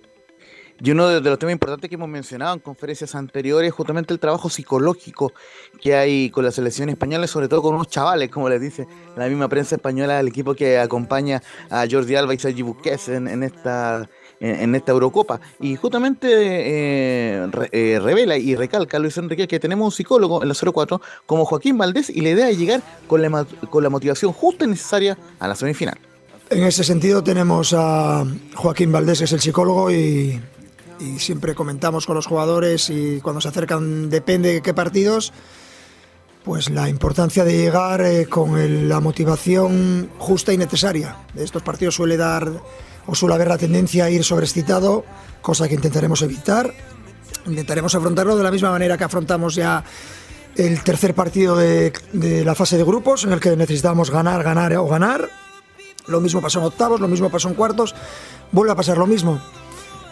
Y 0.81 0.91
uno 0.91 1.07
de, 1.09 1.21
los 1.21 1.37
temas 1.37 1.53
importantes 1.53 1.89
que 1.89 1.95
hemos 1.95 2.07
mencionado 2.07 2.53
en 2.53 2.59
conferencias 2.59 3.13
anteriores 3.13 3.67
es 3.67 3.73
justamente 3.73 4.13
el 4.13 4.19
trabajo 4.19 4.49
psicológico 4.49 5.33
que 5.81 5.95
hay 5.95 6.29
con 6.29 6.45
la 6.45 6.51
selección 6.51 6.89
española, 6.89 7.27
sobre 7.27 7.49
todo 7.49 7.61
con 7.61 7.75
unos 7.75 7.89
chavales, 7.89 8.29
como 8.29 8.47
les 8.47 8.61
dice 8.61 8.87
la 9.17 9.27
misma 9.27 9.49
prensa 9.49 9.75
española, 9.75 10.19
el 10.19 10.29
equipo 10.29 10.53
que 10.53 10.79
acompaña 10.79 11.41
a 11.69 11.85
Jordi 11.89 12.15
Alba 12.15 12.33
y 12.33 12.39
Sergi 12.39 12.61
Busquets 12.61 13.09
en, 13.09 13.43
esta 13.43 14.09
en, 14.39 14.73
esta 14.73 14.93
Eurocopa. 14.93 15.41
Y 15.59 15.75
justamente 15.75 16.27
eh, 16.31 17.49
eh, 17.71 17.99
revela 18.01 18.37
y 18.37 18.55
recalca 18.55 18.99
Luis 18.99 19.17
Enrique 19.17 19.49
que 19.49 19.59
tenemos 19.59 19.85
un 19.85 19.91
psicólogo 19.91 20.41
en 20.41 20.47
la 20.47 20.55
04 20.55 21.01
como 21.25 21.43
Joaquín 21.43 21.77
Valdés 21.77 22.09
y 22.09 22.21
la 22.21 22.29
idea 22.29 22.49
es 22.49 22.57
llegar 22.57 22.81
con 23.07 23.21
la, 23.21 23.45
con 23.69 23.83
la 23.83 23.89
motivación 23.89 24.31
justa 24.31 24.63
y 24.63 24.69
necesaria 24.69 25.17
a 25.39 25.47
la 25.49 25.55
semifinal. 25.55 25.97
En 26.49 26.63
ese 26.63 26.83
sentido 26.83 27.21
tenemos 27.21 27.73
a 27.77 28.25
Joaquín 28.55 28.91
Valdés, 28.91 29.19
que 29.19 29.25
es 29.25 29.33
el 29.33 29.39
psicólogo, 29.39 29.91
y 29.91 30.41
y 30.99 31.19
siempre 31.19 31.55
comentamos 31.55 32.05
con 32.05 32.15
los 32.15 32.27
jugadores 32.27 32.89
y 32.89 33.21
cuando 33.21 33.41
se 33.41 33.47
acercan, 33.47 34.09
depende 34.09 34.53
de 34.53 34.61
qué 34.61 34.73
partidos, 34.73 35.33
pues 36.43 36.69
la 36.69 36.89
importancia 36.89 37.43
de 37.43 37.57
llegar 37.57 38.01
eh, 38.01 38.27
con 38.27 38.89
la 38.89 38.99
motivación 38.99 40.09
justa 40.17 40.53
y 40.53 40.57
necesaria. 40.57 41.15
De 41.33 41.43
estos 41.43 41.63
partidos 41.63 41.95
suele 41.95 42.17
dar 42.17 42.49
o 43.05 43.15
suele 43.15 43.35
haber 43.35 43.47
la 43.47 43.57
tendencia 43.57 44.05
a 44.05 44.09
ir 44.09 44.23
sobreexcitado, 44.23 45.05
cosa 45.41 45.67
que 45.67 45.75
intentaremos 45.75 46.21
evitar. 46.21 46.73
Intentaremos 47.45 47.95
afrontarlo 47.95 48.37
de 48.37 48.43
la 48.43 48.51
misma 48.51 48.71
manera 48.71 48.97
que 48.97 49.03
afrontamos 49.03 49.55
ya 49.55 49.83
el 50.55 50.83
tercer 50.83 51.15
partido 51.15 51.55
de, 51.55 51.93
de 52.13 52.43
la 52.43 52.55
fase 52.55 52.77
de 52.77 52.83
grupos, 52.83 53.23
en 53.23 53.33
el 53.33 53.39
que 53.39 53.55
necesitamos 53.55 54.11
ganar, 54.11 54.43
ganar 54.43 54.75
o 54.77 54.87
ganar. 54.87 55.29
Lo 56.07 56.19
mismo 56.21 56.41
pasó 56.41 56.59
en 56.59 56.65
octavos, 56.65 56.99
lo 56.99 57.07
mismo 57.07 57.29
pasó 57.29 57.47
en 57.49 57.53
cuartos, 57.53 57.95
vuelve 58.51 58.71
a 58.71 58.75
pasar 58.75 58.97
lo 58.97 59.07
mismo. 59.07 59.39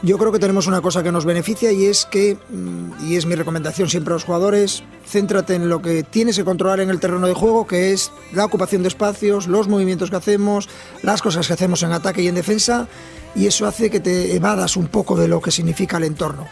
Yo 0.03 0.19
creo 0.19 0.31
que 0.31 0.37
tenemos 0.37 0.67
una 0.67 0.81
cosa 0.81 1.01
que 1.01 1.11
nos 1.11 1.25
beneficia 1.25 1.71
y 1.71 1.85
es 1.85 2.05
que, 2.05 2.37
mm, 2.49 3.09
y 3.09 3.15
es 3.15 3.25
mi 3.25 3.33
recomendación 3.33 3.89
siempre 3.89 4.13
a 4.13 4.15
los 4.15 4.25
jugadores, 4.25 4.83
céntrate 5.07 5.55
en 5.55 5.69
lo 5.69 5.81
que 5.81 6.03
tienes 6.03 6.37
que 6.37 6.43
controlar 6.43 6.79
en 6.81 6.91
el 6.91 6.99
terreno 6.99 7.25
de 7.25 7.33
juego, 7.33 7.65
que 7.65 7.93
es 7.93 8.11
la 8.31 8.45
ocupación 8.45 8.83
de 8.83 8.89
espacios, 8.89 9.47
los 9.47 9.67
movimientos 9.67 10.11
que 10.11 10.15
hacemos, 10.15 10.69
las 11.01 11.23
cosas 11.23 11.47
que 11.47 11.53
hacemos 11.53 11.81
en 11.81 11.93
ataque 11.93 12.21
y 12.21 12.27
en 12.27 12.35
defensa, 12.35 12.87
y 13.35 13.47
eso 13.47 13.65
hace 13.65 13.89
que 13.89 13.99
te 13.99 14.35
evadas 14.35 14.77
un 14.77 14.87
poco 14.87 15.15
de 15.15 15.27
lo 15.27 15.41
que 15.41 15.49
significa 15.49 15.97
el 15.97 16.03
entorno. 16.03 16.47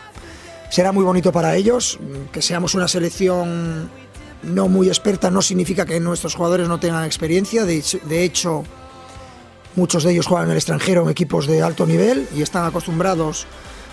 Será 0.71 0.91
muy 0.91 1.03
bonito 1.03 1.31
para 1.31 1.55
ellos, 1.55 1.99
mm, 2.01 2.31
que 2.31 2.41
seamos 2.41 2.73
una 2.73 2.87
selección 2.87 3.91
no 4.41 4.67
muy 4.67 4.87
experta 4.87 5.31
no 5.31 5.41
significa 5.41 5.85
que 5.85 5.99
nuestros 5.99 6.35
jugadores 6.35 6.67
no 6.67 6.79
tengan 6.79 7.03
experiencia, 7.03 7.63
de 7.65 8.23
hecho 8.23 8.63
Muchos 9.75 10.03
de 10.03 10.11
ellos 10.11 10.27
juegan 10.27 10.45
en 10.45 10.51
el 10.51 10.57
extranjero 10.57 11.03
en 11.03 11.09
equipos 11.09 11.47
de 11.47 11.61
alto 11.61 11.85
nivel 11.85 12.27
y 12.33 12.41
están 12.41 12.65
acostumbrados 12.65 13.45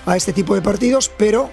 a 0.07 0.17
este 0.17 0.33
tipo 0.33 0.55
de 0.55 0.63
partidos, 0.63 1.11
pero 1.17 1.51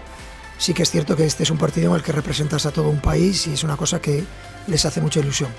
sí 0.60 0.74
que 0.74 0.84
es 0.84 0.92
cierto 0.92 1.16
que 1.16 1.26
este 1.26 1.44
es 1.44 1.50
un 1.50 1.58
partido 1.58 1.90
en 1.90 1.96
el 1.96 2.04
que 2.04 2.12
representas 2.12 2.66
a 2.66 2.72
todo 2.72 2.90
un 2.90 3.02
país 3.02 3.48
y 3.48 3.54
es 3.54 3.64
una 3.64 3.76
cosa 3.76 4.00
que 4.00 4.24
les 4.68 4.86
hace 4.86 5.02
mucha 5.02 5.20
ilusión. 5.20 5.50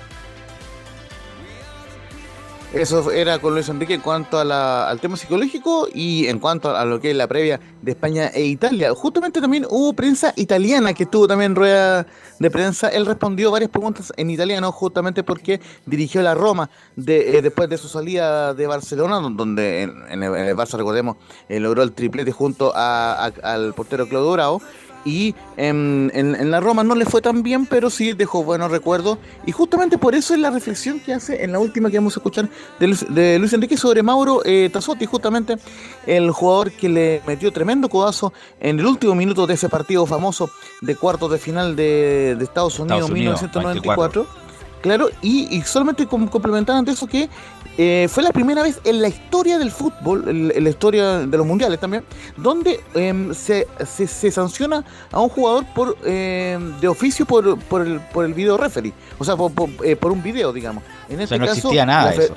Eso 2.73 3.11
era 3.11 3.37
con 3.39 3.53
Luis 3.53 3.67
Enrique 3.67 3.93
en 3.95 3.99
cuanto 3.99 4.39
al 4.39 4.99
tema 5.01 5.17
psicológico 5.17 5.89
y 5.93 6.27
en 6.27 6.39
cuanto 6.39 6.73
a 6.73 6.85
lo 6.85 7.01
que 7.01 7.11
es 7.11 7.17
la 7.17 7.27
previa 7.27 7.59
de 7.81 7.91
España 7.91 8.27
e 8.33 8.45
Italia. 8.45 8.93
Justamente 8.95 9.41
también 9.41 9.65
hubo 9.69 9.91
prensa 9.91 10.31
italiana 10.37 10.93
que 10.93 11.03
estuvo 11.03 11.27
también 11.27 11.51
en 11.51 11.55
rueda 11.57 12.07
de 12.39 12.49
prensa. 12.49 12.87
Él 12.87 13.05
respondió 13.05 13.51
varias 13.51 13.71
preguntas 13.71 14.13
en 14.15 14.29
italiano 14.29 14.71
justamente 14.71 15.21
porque 15.21 15.59
dirigió 15.85 16.21
la 16.21 16.33
Roma 16.33 16.69
eh, 16.95 17.41
después 17.43 17.67
de 17.67 17.77
su 17.77 17.89
salida 17.89 18.53
de 18.53 18.67
Barcelona, 18.67 19.19
donde 19.19 19.81
en, 19.81 20.23
el, 20.23 20.55
Barça, 20.55 20.77
recordemos, 20.77 21.17
eh, 21.49 21.59
logró 21.59 21.83
el 21.83 21.91
triplete 21.91 22.31
junto 22.31 22.71
al 22.73 23.73
portero 23.73 24.07
Claudio 24.07 24.31
Bravo 24.31 24.61
y 25.05 25.35
en, 25.57 26.51
la 26.51 26.59
Roma 26.59 26.83
no 26.83 26.95
le 26.95 27.05
fue 27.05 27.21
tan 27.21 27.43
bien, 27.43 27.65
pero 27.65 27.89
sí 27.89 28.13
dejó 28.13 28.43
buenos 28.43 28.71
recuerdos. 28.71 29.17
Y 29.45 29.51
justamente 29.51 29.97
por 29.97 30.15
eso 30.15 30.33
es 30.33 30.39
la 30.39 30.49
reflexión 30.49 30.99
que 30.99 31.13
hace 31.13 31.43
en 31.43 31.51
la 31.51 31.59
última 31.59 31.89
que 31.89 31.97
vamos 31.97 32.15
a 32.15 32.19
escuchar 32.19 32.49
de 32.79 33.37
Luis, 33.39 33.53
Enrique 33.53 33.77
sobre 33.77 34.03
Mauro 34.03 34.41
eh, 34.45 34.69
Tassotti, 34.71 35.05
justamente 35.05 35.57
el 36.05 36.31
jugador 36.31 36.71
que 36.71 36.89
le 36.89 37.21
metió 37.27 37.51
tremendo 37.51 37.89
codazo 37.89 38.33
en 38.59 38.79
el 38.79 38.85
último 38.85 39.15
minuto 39.15 39.47
de 39.47 39.53
ese 39.53 39.69
partido 39.69 40.05
famoso 40.05 40.49
de 40.81 40.95
cuartos 40.95 41.31
de 41.31 41.37
final 41.37 41.75
de, 41.75 42.37
Estados 42.41 42.79
Unidos, 42.79 43.07
en 43.07 43.13
1994. 43.13 44.50
Claro, 44.81 45.09
y, 45.21 45.61
solamente 45.61 46.05
complementar 46.07 46.75
ante 46.75 46.91
eso 46.91 47.07
que 47.07 47.29
eh, 47.77 48.07
fue 48.09 48.23
la 48.23 48.31
primera 48.31 48.63
vez 48.63 48.81
en 48.83 49.01
la 49.01 49.07
historia 49.07 49.57
del 49.57 49.71
fútbol, 49.71 50.27
en, 50.27 50.63
la 50.63 50.69
historia 50.69 51.19
de 51.19 51.37
los 51.37 51.45
mundiales 51.45 51.79
también, 51.79 52.03
donde 52.35 52.81
em, 52.93 53.33
se, 53.33 53.67
se, 53.85 54.31
sanciona 54.31 54.83
a 55.11 55.19
un 55.21 55.29
jugador 55.29 55.65
por 55.73 55.97
em, 56.03 56.79
de 56.79 56.87
oficio 56.87 57.25
por, 57.25 57.57
por, 57.59 57.81
el, 57.81 57.99
por 57.99 58.25
el 58.25 58.33
video 58.33 58.57
referee, 58.57 58.93
o 59.17 59.23
sea, 59.23 59.35
por, 59.37 59.51
eh, 59.83 59.97
un 60.01 60.23
video, 60.23 60.51
digamos. 60.51 60.83
En 61.09 61.21
este 61.21 61.37
no 61.37 61.45
existía 61.45 61.85
nada 61.85 62.13
eso. 62.13 62.35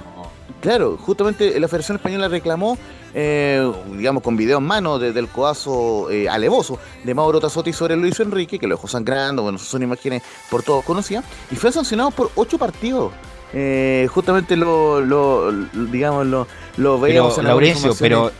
Claro, 0.61 0.97
justamente 0.99 1.59
la 1.59 1.69
Federación 1.69 1.97
Española 1.97 2.29
reclamó, 2.29 2.79
eh, 3.15 3.71
digamos, 3.97 4.23
con 4.23 4.37
video 4.37 4.59
en 4.59 4.65
mano 4.65 4.99
del 4.99 5.29
codazo 5.29 6.09
alevoso 6.31 6.79
de 7.03 7.15
Mauro 7.15 7.41
Tassotti 7.41 7.73
sobre 7.73 7.97
Luis 7.97 8.19
Enrique, 8.21 8.59
que 8.59 8.67
lo 8.67 8.77
dejó 8.77 8.89
sangrando, 8.89 9.43
bueno, 9.43 9.59
son 9.59 9.83
imágenes 9.83 10.23
por 10.51 10.63
todos 10.63 10.85
conocidas, 10.85 11.25
y 11.51 11.57
fue 11.57 11.71
sancionado 11.73 12.11
por 12.11 12.31
ocho 12.35 12.59
partidos. 12.59 13.13
Eh, 13.57 14.09
justamente 14.13 14.57
lo, 14.57 15.01
lo, 15.01 15.53
digamos, 15.53 16.27
lo, 16.27 16.49
lo 16.77 16.99
veíamos 16.99 17.37
pero, 17.37 17.49
Laurencio, 17.49 17.95
pero 18.01 18.33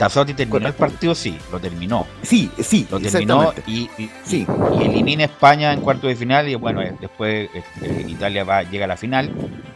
Tazotti 0.00 0.32
terminó 0.32 0.66
el 0.66 0.72
partido, 0.72 1.14
sí, 1.14 1.36
lo 1.52 1.60
terminó. 1.60 2.06
Sí, 2.22 2.50
sí, 2.58 2.88
lo 2.90 2.98
terminó 2.98 3.52
y, 3.66 3.90
sí. 4.24 4.46
y, 4.78 4.82
elimina 4.82 5.24
a 5.24 5.26
España 5.26 5.74
en 5.74 5.82
cuarto 5.82 6.06
de 6.06 6.16
final 6.16 6.48
y 6.48 6.54
bueno, 6.54 6.80
eh, 6.80 6.96
después 6.98 7.50
este, 7.52 8.06
Italia 8.08 8.44
va, 8.44 8.62
llega 8.62 8.86
a 8.86 8.88
la 8.88 8.96
final, 8.96 9.30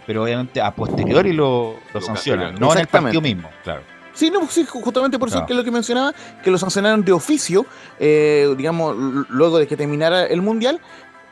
pero 0.07 0.23
obviamente 0.23 0.63
a 0.63 0.75
posteriori 0.75 1.35
lo, 1.35 1.77
lo 1.93 2.01
sancionan, 2.01 2.55
no 2.55 2.73
en 2.73 2.79
el 2.79 2.87
partido 2.87 3.21
mismo, 3.21 3.51
claro. 3.63 3.83
Sí, 4.15 4.31
no, 4.31 4.49
sí, 4.49 4.65
justamente 4.65 5.19
por 5.19 5.29
eso 5.29 5.45
que 5.45 5.53
es 5.53 5.57
lo 5.59 5.65
que 5.65 5.73
mencionaba, 5.73 6.15
que 6.43 6.51
lo 6.51 6.57
sancionaron 6.57 7.05
de 7.05 7.13
oficio, 7.13 7.67
eh, 7.99 8.55
digamos, 8.57 8.97
luego 9.29 9.59
de 9.59 9.67
que 9.67 9.77
terminara 9.77 10.25
el 10.25 10.41
Mundial, 10.41 10.81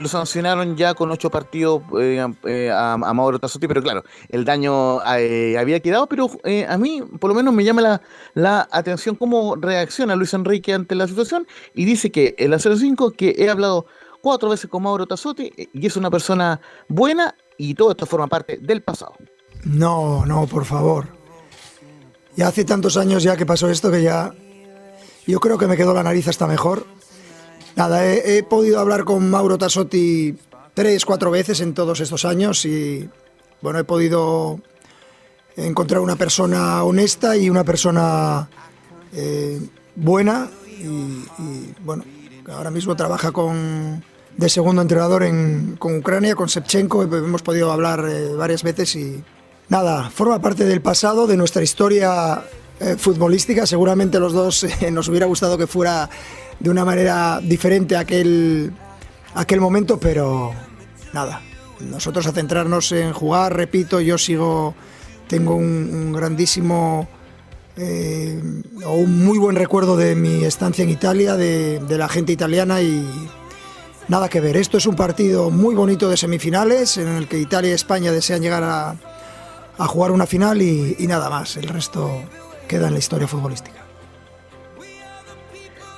lo 0.02 0.08
sancionaron 0.08 0.76
ya 0.76 0.94
con 0.94 1.10
ocho 1.10 1.30
partidos 1.30 1.82
eh, 1.98 2.24
eh, 2.44 2.70
a, 2.70 2.96
Mauro 2.96 3.38
Tassotti, 3.38 3.68
pero 3.68 3.82
claro, 3.82 4.04
el 4.28 4.44
daño 4.44 5.00
eh, 5.16 5.56
había 5.58 5.80
quedado, 5.80 6.06
pero 6.06 6.30
a 6.68 6.76
mí 6.76 7.02
por 7.20 7.30
lo 7.30 7.34
menos 7.34 7.54
me 7.54 7.64
llama 7.64 8.00
la, 8.34 8.68
atención 8.70 9.16
cómo 9.16 9.56
reacciona 9.56 10.16
Luis 10.16 10.34
Enrique 10.34 10.74
ante 10.74 10.94
la 10.94 11.06
situación 11.06 11.46
y 11.74 11.84
dice 11.84 12.10
que 12.10 12.34
en 12.38 12.50
la 12.50 12.58
05 12.58 13.12
que 13.12 13.34
he 13.38 13.48
hablado 13.48 13.86
cuatro 14.20 14.50
veces 14.50 14.68
con 14.68 14.82
Mauro 14.82 15.06
Tassotti 15.06 15.52
y 15.72 15.86
es 15.86 15.96
una 15.96 16.10
persona 16.10 16.60
buena 16.88 17.34
y 17.56 17.74
todo 17.74 17.92
esto 17.92 18.06
forma 18.06 18.26
parte 18.26 18.58
del 18.60 18.82
pasado. 18.82 19.14
No, 19.64 20.26
no, 20.26 20.46
por 20.46 20.64
favor. 20.64 21.06
Ya 22.34 22.48
hace 22.48 22.64
tantos 22.64 22.96
años 22.96 23.22
ya 23.22 23.36
que 23.36 23.46
pasó 23.46 23.68
esto 23.68 23.90
que 23.90 24.02
ya 24.02 24.32
yo 25.26 25.38
creo 25.38 25.58
que 25.58 25.66
me 25.66 25.76
quedó 25.76 25.94
la 25.94 26.02
nariz 26.02 26.26
hasta 26.28 26.46
mejor 26.46 26.86
Nada, 27.76 28.06
he, 28.06 28.42
podido 28.42 28.80
hablar 28.80 29.04
con 29.04 29.30
Mauro 29.30 29.56
Tassotti 29.56 30.36
tres, 30.74 31.04
cuatro 31.04 31.30
veces 31.30 31.60
en 31.60 31.74
todos 31.74 32.00
estos 32.00 32.24
años 32.24 32.64
y 32.64 33.08
bueno, 33.62 33.78
he 33.78 33.84
podido 33.84 34.60
encontrar 35.56 36.00
una 36.00 36.16
persona 36.16 36.82
honesta 36.84 37.36
y 37.36 37.48
una 37.48 37.64
persona 37.64 38.48
eh, 39.14 39.60
buena 39.94 40.50
y, 40.78 41.24
bueno, 41.84 42.04
ahora 42.50 42.70
mismo 42.70 42.96
trabaja 42.96 43.32
con 43.32 44.04
de 44.36 44.48
segundo 44.48 44.80
entrenador 44.80 45.22
en, 45.24 45.76
con 45.78 45.96
Ucrania, 45.96 46.34
con 46.34 46.48
Shevchenko, 46.48 47.02
hemos 47.02 47.42
podido 47.42 47.70
hablar 47.70 48.04
eh, 48.08 48.34
varias 48.34 48.62
veces 48.62 48.96
y 48.96 49.22
nada, 49.68 50.10
forma 50.10 50.40
parte 50.40 50.64
del 50.64 50.80
pasado, 50.80 51.26
de 51.26 51.36
nuestra 51.36 51.62
historia 51.62 52.42
eh, 52.80 52.96
futbolística, 52.98 53.66
seguramente 53.66 54.18
los 54.18 54.32
dos 54.32 54.66
nos 54.90 55.08
hubiera 55.08 55.26
gustado 55.26 55.58
que 55.58 55.66
fuera 55.66 56.08
de 56.62 56.70
una 56.70 56.84
manera 56.84 57.40
diferente 57.42 57.96
a 57.96 58.00
aquel, 58.00 58.72
aquel 59.34 59.60
momento, 59.60 59.98
pero 59.98 60.52
nada, 61.12 61.42
nosotros 61.80 62.24
a 62.26 62.32
centrarnos 62.32 62.92
en 62.92 63.12
jugar, 63.12 63.56
repito, 63.56 64.00
yo 64.00 64.16
sigo, 64.16 64.74
tengo 65.26 65.56
un, 65.56 66.12
grandísimo 66.12 67.08
eh, 67.76 68.40
o 68.84 68.92
un 68.92 69.24
muy 69.24 69.38
buen 69.38 69.56
recuerdo 69.56 69.96
de 69.96 70.14
mi 70.14 70.44
estancia 70.44 70.84
en 70.84 70.90
Italia, 70.90 71.36
de, 71.36 71.80
la 71.88 72.08
gente 72.08 72.30
italiana 72.32 72.80
y 72.80 73.04
nada 74.06 74.28
que 74.28 74.40
ver. 74.40 74.56
Esto 74.56 74.78
es 74.78 74.86
un 74.86 74.94
partido 74.94 75.50
muy 75.50 75.74
bonito 75.74 76.08
de 76.08 76.16
semifinales 76.16 76.96
en 76.96 77.08
el 77.08 77.26
que 77.26 77.38
Italia 77.38 77.72
y 77.72 77.74
España 77.74 78.12
desean 78.12 78.40
llegar 78.40 78.62
a, 78.62 78.96
jugar 79.88 80.12
una 80.12 80.28
final 80.28 80.62
y 80.62 80.94
nada 81.08 81.28
más. 81.28 81.56
El 81.56 81.66
resto 81.66 82.22
queda 82.68 82.86
en 82.86 82.92
la 82.92 83.00
historia 83.00 83.26
futbolística. 83.26 83.81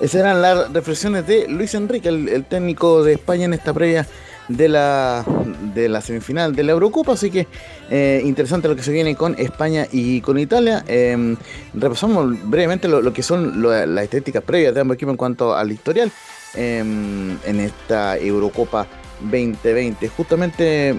Esas 0.00 0.20
eran 0.22 0.42
las 0.42 0.72
reflexiones 0.72 1.26
de 1.26 1.46
Luis 1.48 1.74
Enrique, 1.74 2.08
el, 2.08 2.44
técnico 2.44 3.04
de 3.04 3.12
España 3.14 3.44
en 3.44 3.54
esta 3.54 3.72
previa 3.72 4.06
de 4.48 4.68
la, 4.68 5.24
de 5.72 5.88
la 5.88 6.00
semifinal 6.00 6.54
de 6.54 6.64
la 6.64 6.72
Eurocopa. 6.72 7.12
Así 7.12 7.30
que 7.30 7.46
eh, 7.90 8.20
interesante 8.24 8.66
lo 8.66 8.74
que 8.74 8.82
se 8.82 8.90
viene 8.90 9.14
con 9.14 9.38
España 9.38 9.86
y 9.92 10.20
con 10.20 10.38
Italia. 10.38 10.84
Em, 10.88 11.36
repasamos 11.74 12.36
brevemente 12.50 12.88
lo, 12.88 13.12
que 13.12 13.22
son 13.22 13.62
las 13.62 14.04
estéticas 14.04 14.42
previas 14.42 14.74
de 14.74 14.80
ambos 14.80 14.96
equipos 14.96 15.12
en 15.12 15.16
cuanto 15.16 15.54
al 15.54 15.70
historial 15.70 16.10
em, 16.54 17.38
en 17.44 17.60
esta 17.60 18.18
Eurocopa 18.18 18.88
2020. 19.20 20.08
Justamente 20.08 20.98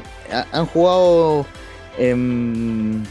han 0.51 0.65
jugado 0.67 1.45
en 1.97 3.03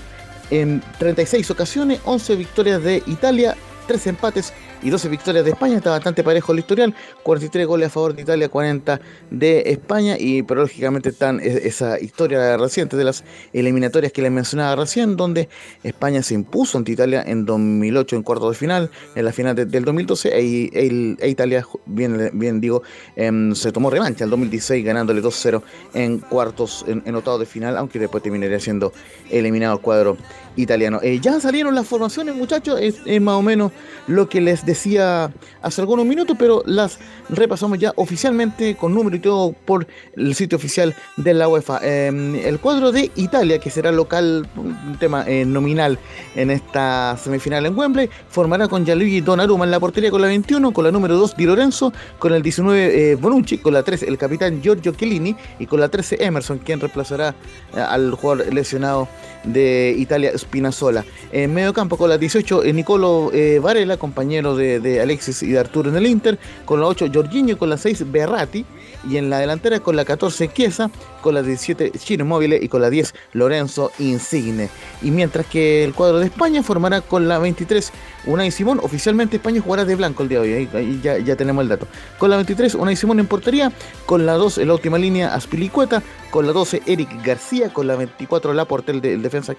36 0.98 1.50
ocasiones, 1.50 2.00
11 2.04 2.36
victorias 2.36 2.82
de 2.82 3.02
Italia, 3.06 3.54
3 3.86 4.06
empates 4.08 4.52
y 4.84 4.90
12 4.90 5.08
victorias 5.08 5.44
de 5.44 5.50
España. 5.50 5.78
Está 5.78 5.90
bastante 5.90 6.22
parejo 6.22 6.52
el 6.52 6.60
historial. 6.60 6.94
43 7.22 7.66
goles 7.66 7.86
a 7.88 7.90
favor 7.90 8.14
de 8.14 8.22
Italia, 8.22 8.48
40 8.48 9.00
de 9.30 9.62
España. 9.66 10.16
Y 10.18 10.42
pero 10.42 10.60
lógicamente 10.60 11.08
están 11.08 11.40
esa 11.40 11.98
historia 11.98 12.56
reciente 12.58 12.96
de 12.96 13.04
las 13.04 13.24
eliminatorias 13.52 14.12
que 14.12 14.22
les 14.22 14.30
mencionaba 14.30 14.76
recién, 14.76 15.16
donde 15.16 15.48
España 15.82 16.22
se 16.22 16.34
impuso 16.34 16.78
ante 16.78 16.92
Italia 16.92 17.24
en 17.26 17.46
2008 17.46 18.16
en 18.16 18.22
cuarto 18.22 18.50
de 18.50 18.56
final, 18.56 18.90
en 19.14 19.24
la 19.24 19.32
final 19.32 19.56
del 19.56 19.84
2012. 19.84 20.28
E, 20.28 21.16
e, 21.18 21.28
Italia, 21.28 21.66
bien, 21.86 22.30
bien 22.34 22.60
digo, 22.60 22.82
em, 23.16 23.54
se 23.54 23.72
tomó 23.72 23.88
revancha 23.88 24.24
el 24.24 24.30
2016 24.30 24.84
ganándole 24.84 25.22
2-0 25.22 25.62
en 25.94 26.18
cuartos, 26.18 26.84
en, 26.86 27.02
en 27.06 27.14
octavos 27.14 27.40
de 27.40 27.46
final, 27.46 27.78
aunque 27.78 27.98
después 27.98 28.22
terminaría 28.22 28.60
siendo 28.60 28.92
eliminado 29.30 29.76
el 29.76 29.80
cuadro 29.80 30.18
italiano. 30.56 31.00
Eh, 31.02 31.20
ya 31.20 31.40
salieron 31.40 31.74
las 31.74 31.86
formaciones, 31.86 32.34
muchachos, 32.34 32.78
es, 32.80 33.00
más 33.20 33.34
o 33.34 33.42
menos 33.42 33.72
lo 34.06 34.28
que 34.28 34.40
les 34.40 34.64
decía 34.64 35.32
hace 35.62 35.80
algunos 35.80 36.06
minutos, 36.06 36.36
pero 36.38 36.62
las 36.66 36.98
repasamos 37.28 37.78
ya 37.78 37.92
oficialmente 37.96 38.76
con 38.76 38.94
número 38.94 39.16
y 39.16 39.20
todo 39.20 39.52
por 39.52 39.86
el 40.16 40.34
sitio 40.34 40.56
oficial 40.56 40.94
de 41.16 41.34
la 41.34 41.48
UEFA. 41.48 41.80
Em, 41.82 42.34
el 42.36 42.58
cuadro 42.58 42.92
de 42.92 43.10
Italia, 43.16 43.58
que 43.58 43.70
será 43.70 43.92
local, 43.92 44.48
un 44.56 44.96
tema 44.98 45.24
eh, 45.26 45.44
nominal 45.44 45.98
en 46.34 46.50
esta 46.50 47.16
semifinal 47.16 47.66
en 47.66 47.76
Wembley, 47.76 48.08
formará 48.28 48.68
con 48.68 48.84
Gianluigi 48.84 49.20
Donnarumma 49.20 49.64
en 49.64 49.70
la 49.70 49.80
portería 49.80 50.10
con 50.10 50.20
la 50.20 50.28
21, 50.28 50.72
con 50.72 50.84
la 50.84 50.92
número 50.92 51.16
2 51.16 51.36
Di 51.36 51.44
Lorenzo, 51.44 51.92
con 52.18 52.32
el 52.32 52.42
19 52.42 53.12
eh, 53.12 53.14
Bonucci, 53.16 53.58
con 53.58 53.72
la 53.72 53.82
13 53.82 54.06
el 54.06 54.18
capitán 54.18 54.60
Giorgio 54.62 54.92
Chiellini 54.92 55.36
y 55.58 55.66
con 55.66 55.80
la 55.80 55.88
13 55.88 56.24
Emerson, 56.24 56.58
quien 56.58 56.80
reemplazará 56.80 57.34
al 57.74 58.12
jugador 58.12 58.52
lesionado 58.52 59.08
de 59.44 59.94
Italia, 59.96 60.36
Spinazzola. 60.36 61.04
En 61.32 61.52
medio 61.52 61.72
campo 61.72 61.96
con 61.96 62.08
la 62.08 62.18
18, 62.18 62.64
eh, 62.64 62.72
Nicolo 62.72 63.30
eh, 63.32 63.58
Varela, 63.58 63.96
compañero 63.96 64.56
de, 64.56 65.00
Alexis 65.00 65.42
y 65.42 65.50
de 65.50 65.58
Arturo 65.58 65.90
en 65.90 65.96
el 65.96 66.06
Inter. 66.06 66.38
Con 66.64 66.80
la 66.80 66.86
8, 66.86 67.08
Jorginho. 67.12 67.58
Con 67.58 67.70
la 67.70 67.76
6, 67.76 68.10
Berrati. 68.10 68.64
Y 69.08 69.16
en 69.16 69.30
la 69.30 69.38
delantera 69.38 69.80
con 69.80 69.96
la 69.96 70.04
14, 70.04 70.48
Chiesa. 70.48 70.90
Con 71.20 71.34
la 71.34 71.42
17, 71.42 71.92
Chino 71.98 72.24
Móvil. 72.24 72.54
Y 72.54 72.68
con 72.68 72.82
la 72.82 72.90
10, 72.90 73.14
Lorenzo 73.32 73.92
Insigne. 73.98 74.68
Y 75.02 75.10
mientras 75.10 75.46
que 75.46 75.84
el 75.84 75.94
cuadro 75.94 76.18
de 76.18 76.26
España 76.26 76.62
formará 76.62 77.00
con 77.00 77.28
la 77.28 77.38
23, 77.38 77.92
Unai 78.26 78.50
Simón. 78.50 78.80
Oficialmente 78.82 79.36
España 79.36 79.60
jugará 79.60 79.84
de 79.84 79.94
blanco 79.94 80.22
el 80.22 80.28
día 80.28 80.40
de 80.40 80.56
hoy. 80.56 80.68
Ahí, 80.74 81.00
ya, 81.02 81.18
ya, 81.18 81.36
tenemos 81.36 81.62
el 81.62 81.68
dato. 81.68 81.86
Con 82.18 82.30
la 82.30 82.36
23, 82.36 82.74
Unai 82.74 82.96
Simón 82.96 83.20
en 83.20 83.26
portería. 83.26 83.72
Con 84.06 84.26
la 84.26 84.34
2, 84.34 84.58
en 84.58 84.68
la 84.68 84.74
última 84.74 84.98
línea, 84.98 85.34
Aspilicueta. 85.34 86.02
Con 86.30 86.46
la 86.46 86.52
12, 86.52 86.82
Eric 86.86 87.24
García. 87.24 87.72
Con 87.72 87.86
la 87.86 87.96
24, 87.96 88.52
Laporte, 88.54 88.92
el, 88.92 89.04
el 89.04 89.22
defensa 89.22 89.54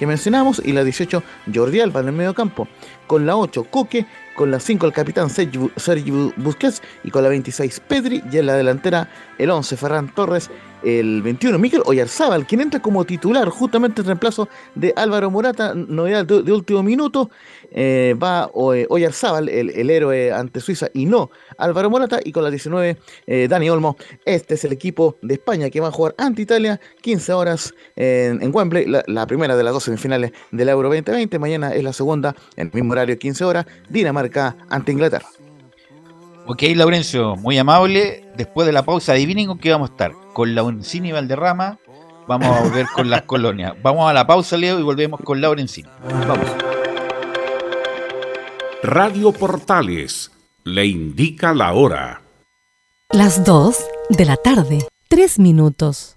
que 0.00 0.06
mencionamos, 0.06 0.62
y 0.64 0.72
la 0.72 0.82
18 0.82 1.22
Jordi 1.54 1.78
Alba 1.78 2.00
en 2.00 2.06
el 2.06 2.14
medio 2.14 2.32
campo. 2.32 2.66
Con 3.06 3.26
la 3.26 3.36
8 3.36 3.64
Coque, 3.64 4.06
con 4.34 4.50
la 4.50 4.58
5 4.58 4.86
el 4.86 4.94
capitán 4.94 5.28
Sergio 5.28 6.32
Busquets. 6.38 6.80
Y 7.04 7.10
con 7.10 7.22
la 7.22 7.28
26 7.28 7.80
Pedri. 7.80 8.24
Y 8.32 8.38
en 8.38 8.46
la 8.46 8.54
delantera 8.54 9.10
el 9.36 9.50
11 9.50 9.76
Ferran 9.76 10.08
Torres 10.14 10.50
el 10.82 11.22
21 11.22 11.58
Miquel 11.58 11.82
Oyarzábal, 11.84 12.46
quien 12.46 12.60
entra 12.60 12.80
como 12.80 13.04
titular 13.04 13.48
justamente 13.48 14.00
en 14.00 14.06
reemplazo 14.06 14.48
de 14.74 14.92
Álvaro 14.96 15.30
Morata, 15.30 15.74
novedad 15.74 16.24
de, 16.24 16.52
último 16.52 16.82
minuto, 16.82 17.30
eh, 17.70 18.14
va 18.20 18.50
eh, 18.74 18.86
Oyarzábal, 18.88 19.48
el, 19.48 19.70
el, 19.70 19.90
héroe 19.90 20.32
ante 20.32 20.60
Suiza, 20.60 20.88
y 20.94 21.06
no 21.06 21.30
Álvaro 21.58 21.90
Morata, 21.90 22.20
y 22.24 22.32
con 22.32 22.44
la 22.44 22.50
19 22.50 22.96
eh, 23.26 23.46
Dani 23.48 23.70
Olmo, 23.70 23.96
este 24.24 24.54
es 24.54 24.64
el 24.64 24.72
equipo 24.72 25.16
de 25.22 25.34
España 25.34 25.70
que 25.70 25.80
va 25.80 25.88
a 25.88 25.92
jugar 25.92 26.14
ante 26.18 26.42
Italia, 26.42 26.80
15 27.02 27.32
horas 27.32 27.74
en, 27.96 28.42
en 28.42 28.54
Wembley, 28.54 28.86
la, 28.86 29.26
primera 29.26 29.56
de 29.56 29.62
las 29.62 29.72
dos 29.72 29.84
semifinales 29.84 30.32
del 30.50 30.68
Euro 30.68 30.88
2020, 30.88 31.38
mañana 31.38 31.74
es 31.74 31.84
la 31.84 31.92
segunda, 31.92 32.34
en 32.56 32.68
el 32.68 32.72
mismo 32.72 32.92
horario, 32.92 33.18
15 33.18 33.44
horas, 33.44 33.66
Dinamarca 33.88 34.56
ante 34.68 34.92
Inglaterra. 34.92 35.26
Ok, 36.52 36.64
Laurencio, 36.74 37.36
muy 37.36 37.58
amable. 37.58 38.24
Después 38.36 38.66
de 38.66 38.72
la 38.72 38.82
pausa, 38.84 39.12
adivinen 39.12 39.46
con 39.46 39.56
qué 39.56 39.70
vamos 39.70 39.90
a 39.90 39.92
estar. 39.92 40.12
Con 40.32 40.52
Laurencini 40.52 41.10
y 41.10 41.12
Valderrama, 41.12 41.78
vamos 42.26 42.48
a 42.48 42.62
volver 42.62 42.86
con 42.92 43.08
las 43.08 43.22
colonias. 43.22 43.76
Vamos 43.84 44.10
a 44.10 44.12
la 44.12 44.26
pausa, 44.26 44.56
Leo, 44.56 44.80
y 44.80 44.82
volvemos 44.82 45.20
con 45.20 45.40
Laurencini. 45.40 45.88
Vamos. 46.26 46.50
Radio 48.82 49.30
Portales 49.30 50.32
le 50.64 50.86
indica 50.86 51.54
la 51.54 51.72
hora. 51.72 52.20
Las 53.10 53.44
2 53.44 53.76
de 54.08 54.24
la 54.24 54.36
tarde, 54.36 54.88
3 55.06 55.38
minutos. 55.38 56.16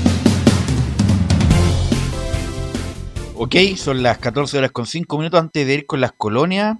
Ok, 3.43 3.55
son 3.75 4.03
las 4.03 4.19
14 4.19 4.59
horas 4.59 4.71
con 4.71 4.85
5 4.85 5.17
minutos 5.17 5.39
antes 5.39 5.65
de 5.65 5.73
ir 5.73 5.85
con 5.87 5.99
las 5.99 6.11
colonias. 6.11 6.77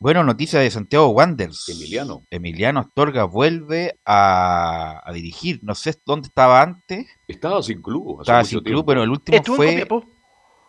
Bueno, 0.00 0.24
noticia 0.24 0.58
de 0.58 0.68
Santiago 0.68 1.06
Wanderers. 1.10 1.68
Emiliano. 1.68 2.24
Emiliano 2.30 2.80
Astorga 2.80 3.24
vuelve 3.24 3.96
a, 4.04 5.00
a 5.08 5.12
dirigir. 5.12 5.60
No 5.62 5.76
sé 5.76 5.94
dónde 6.04 6.26
estaba 6.26 6.62
antes. 6.62 7.06
Estaba 7.28 7.62
sin 7.62 7.80
club. 7.80 8.14
hace 8.16 8.22
Estaba 8.22 8.38
mucho 8.40 8.48
sin 8.48 8.58
club, 8.58 8.64
tiempo. 8.64 8.86
pero 8.86 9.02
el 9.04 9.10
último 9.10 9.36
Estuvo 9.36 9.54
en 9.54 9.56
fue. 9.56 9.66
Copiapó. 9.68 10.04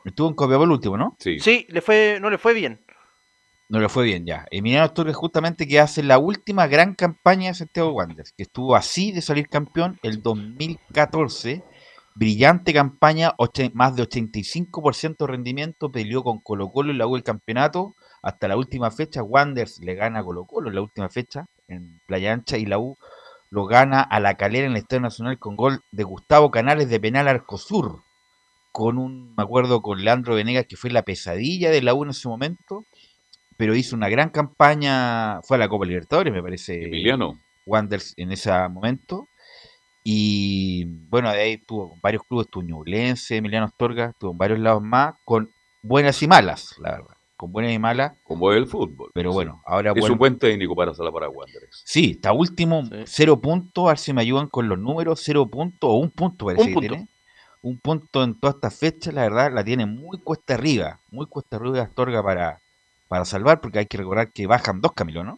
Estuvo 0.06 0.28
en 0.30 0.36
Copiapó 0.36 0.64
el 0.66 0.72
último, 0.72 0.98
¿no? 0.98 1.16
Sí. 1.18 1.40
Sí, 1.40 1.66
le 1.70 1.82
fue, 1.82 2.20
no 2.22 2.30
le 2.30 2.38
fue 2.38 2.54
bien. 2.54 2.80
No 3.70 3.80
le 3.80 3.90
fue 3.90 4.04
bien 4.04 4.26
ya. 4.28 4.46
Emiliano 4.52 4.86
Astorga 4.86 5.10
es 5.10 5.18
justamente 5.18 5.68
que 5.68 5.80
hace 5.80 6.04
la 6.04 6.20
última 6.20 6.68
gran 6.68 6.94
campaña 6.94 7.48
de 7.48 7.56
Santiago 7.56 7.94
Wanderers, 7.94 8.34
que 8.34 8.44
estuvo 8.44 8.76
así 8.76 9.12
de 9.12 9.22
salir 9.22 9.48
campeón 9.48 9.98
el 10.04 10.22
2014. 10.22 11.64
Brillante 12.16 12.74
campaña, 12.74 13.34
más 13.74 13.96
de 13.96 14.04
85% 14.04 15.18
de 15.18 15.28
rendimiento, 15.28 15.92
peleó 15.92 16.24
con 16.24 16.40
Colo 16.40 16.70
Colo 16.70 16.92
en 16.92 16.98
la 16.98 17.08
U 17.08 17.16
del 17.16 17.24
campeonato. 17.24 17.96
Hasta 18.22 18.48
la 18.48 18.58
última 18.58 18.92
fecha, 18.92 19.24
Wanderers 19.24 19.80
le 19.80 19.96
gana 19.96 20.20
a 20.20 20.24
Colo 20.24 20.46
Colo 20.46 20.70
en 20.70 20.76
la 20.76 20.82
última 20.82 21.10
fecha, 21.10 21.46
en 21.68 22.00
Playa 22.08 22.34
Ancha, 22.34 22.58
y 22.58 22.66
la 22.66 22.80
U 22.80 22.98
lo 23.50 23.66
gana 23.66 24.02
a 24.02 24.20
la 24.20 24.36
calera 24.36 24.66
en 24.66 24.72
el 24.74 24.78
Estadio 24.78 25.02
Nacional 25.02 25.38
con 25.38 25.56
gol 25.56 25.82
de 25.92 26.04
Gustavo 26.04 26.52
Canales 26.52 26.90
de 26.90 27.00
penal 27.00 27.28
Arcosur. 27.28 28.02
Con 28.72 28.98
un, 28.98 29.36
me 29.36 29.44
acuerdo, 29.44 29.82
con 29.82 30.02
Leandro 30.02 30.36
Venegas, 30.36 30.66
que 30.68 30.78
fue 30.78 30.90
la 30.90 31.02
pesadilla 31.04 31.70
de 31.70 31.82
la 31.82 31.94
U 31.94 32.04
en 32.04 32.12
ese 32.12 32.30
momento 32.30 32.86
pero 33.62 33.76
hizo 33.76 33.96
una 33.96 34.10
gran 34.10 34.30
campaña, 34.30 35.40
fue 35.44 35.56
a 35.56 35.60
la 35.60 35.70
Copa 35.70 35.86
Libertadores, 35.86 36.34
me 36.34 36.42
parece, 36.42 36.84
Emiliano. 36.84 37.40
Wanderers 37.68 38.16
en 38.18 38.32
ese 38.32 38.50
momento. 38.70 39.28
Y 40.04 40.86
bueno, 41.10 41.32
de 41.32 41.40
ahí 41.42 41.54
estuvo 41.54 41.90
con 41.90 42.02
varios 42.02 42.24
clubes, 42.24 42.48
estuvo 42.48 42.62
en 42.64 42.70
Ñublense, 42.70 43.38
Emiliano 43.38 43.68
Astorga, 43.68 44.08
estuvo 44.10 44.32
en 44.32 44.38
varios 44.38 44.60
lados 44.60 44.82
más, 44.82 45.16
con 45.26 45.50
buenas 45.84 46.22
y 46.24 46.28
malas, 46.28 46.76
la 46.80 46.92
verdad, 46.92 47.16
con 47.38 47.52
buenas 47.52 47.72
y 47.74 47.80
malas. 47.80 48.14
Como 48.24 48.52
es 48.52 48.58
el 48.58 48.68
fútbol. 48.68 49.12
Pero 49.14 49.32
bueno, 49.32 49.62
ahora 49.66 49.94
Es 49.96 50.10
un 50.10 50.18
buen 50.18 50.38
técnico 50.40 50.76
para 50.76 50.94
Sala 50.94 51.12
para 51.12 51.30
Wanderers. 51.30 51.84
Sí, 51.86 52.12
está 52.12 52.32
último, 52.34 52.84
cero 53.06 53.40
puntos, 53.40 53.86
a 53.86 53.90
ver 53.90 53.98
si 54.00 54.12
me 54.14 54.22
ayudan 54.22 54.48
con 54.48 54.68
los 54.68 54.80
números, 54.80 55.22
cero 55.24 55.46
puntos 55.48 55.90
o 55.90 55.96
un 55.96 56.10
punto 56.10 56.46
parece 56.46 56.64
Un 56.64 56.68
que 56.70 56.74
punto. 56.74 56.90
tiene. 56.90 57.08
Un 57.64 57.78
punto 57.78 58.24
en 58.24 58.40
todas 58.40 58.56
estas 58.56 58.76
fechas, 58.76 59.14
la 59.14 59.22
verdad, 59.22 59.52
la 59.54 59.64
tiene 59.64 59.86
muy 59.86 60.18
cuesta 60.18 60.56
arriba, 60.56 61.00
muy 61.12 61.28
cuesta 61.28 61.58
arriba 61.58 61.84
Astorga 61.84 62.24
para, 62.24 62.60
para 63.08 63.24
salvar, 63.24 63.62
porque 63.62 63.78
hay 63.78 63.86
que 63.86 63.98
recordar 63.98 64.32
que 64.32 64.48
bajan 64.48 64.82
dos 64.82 64.94
Camilo, 64.94 65.24
¿no? 65.24 65.38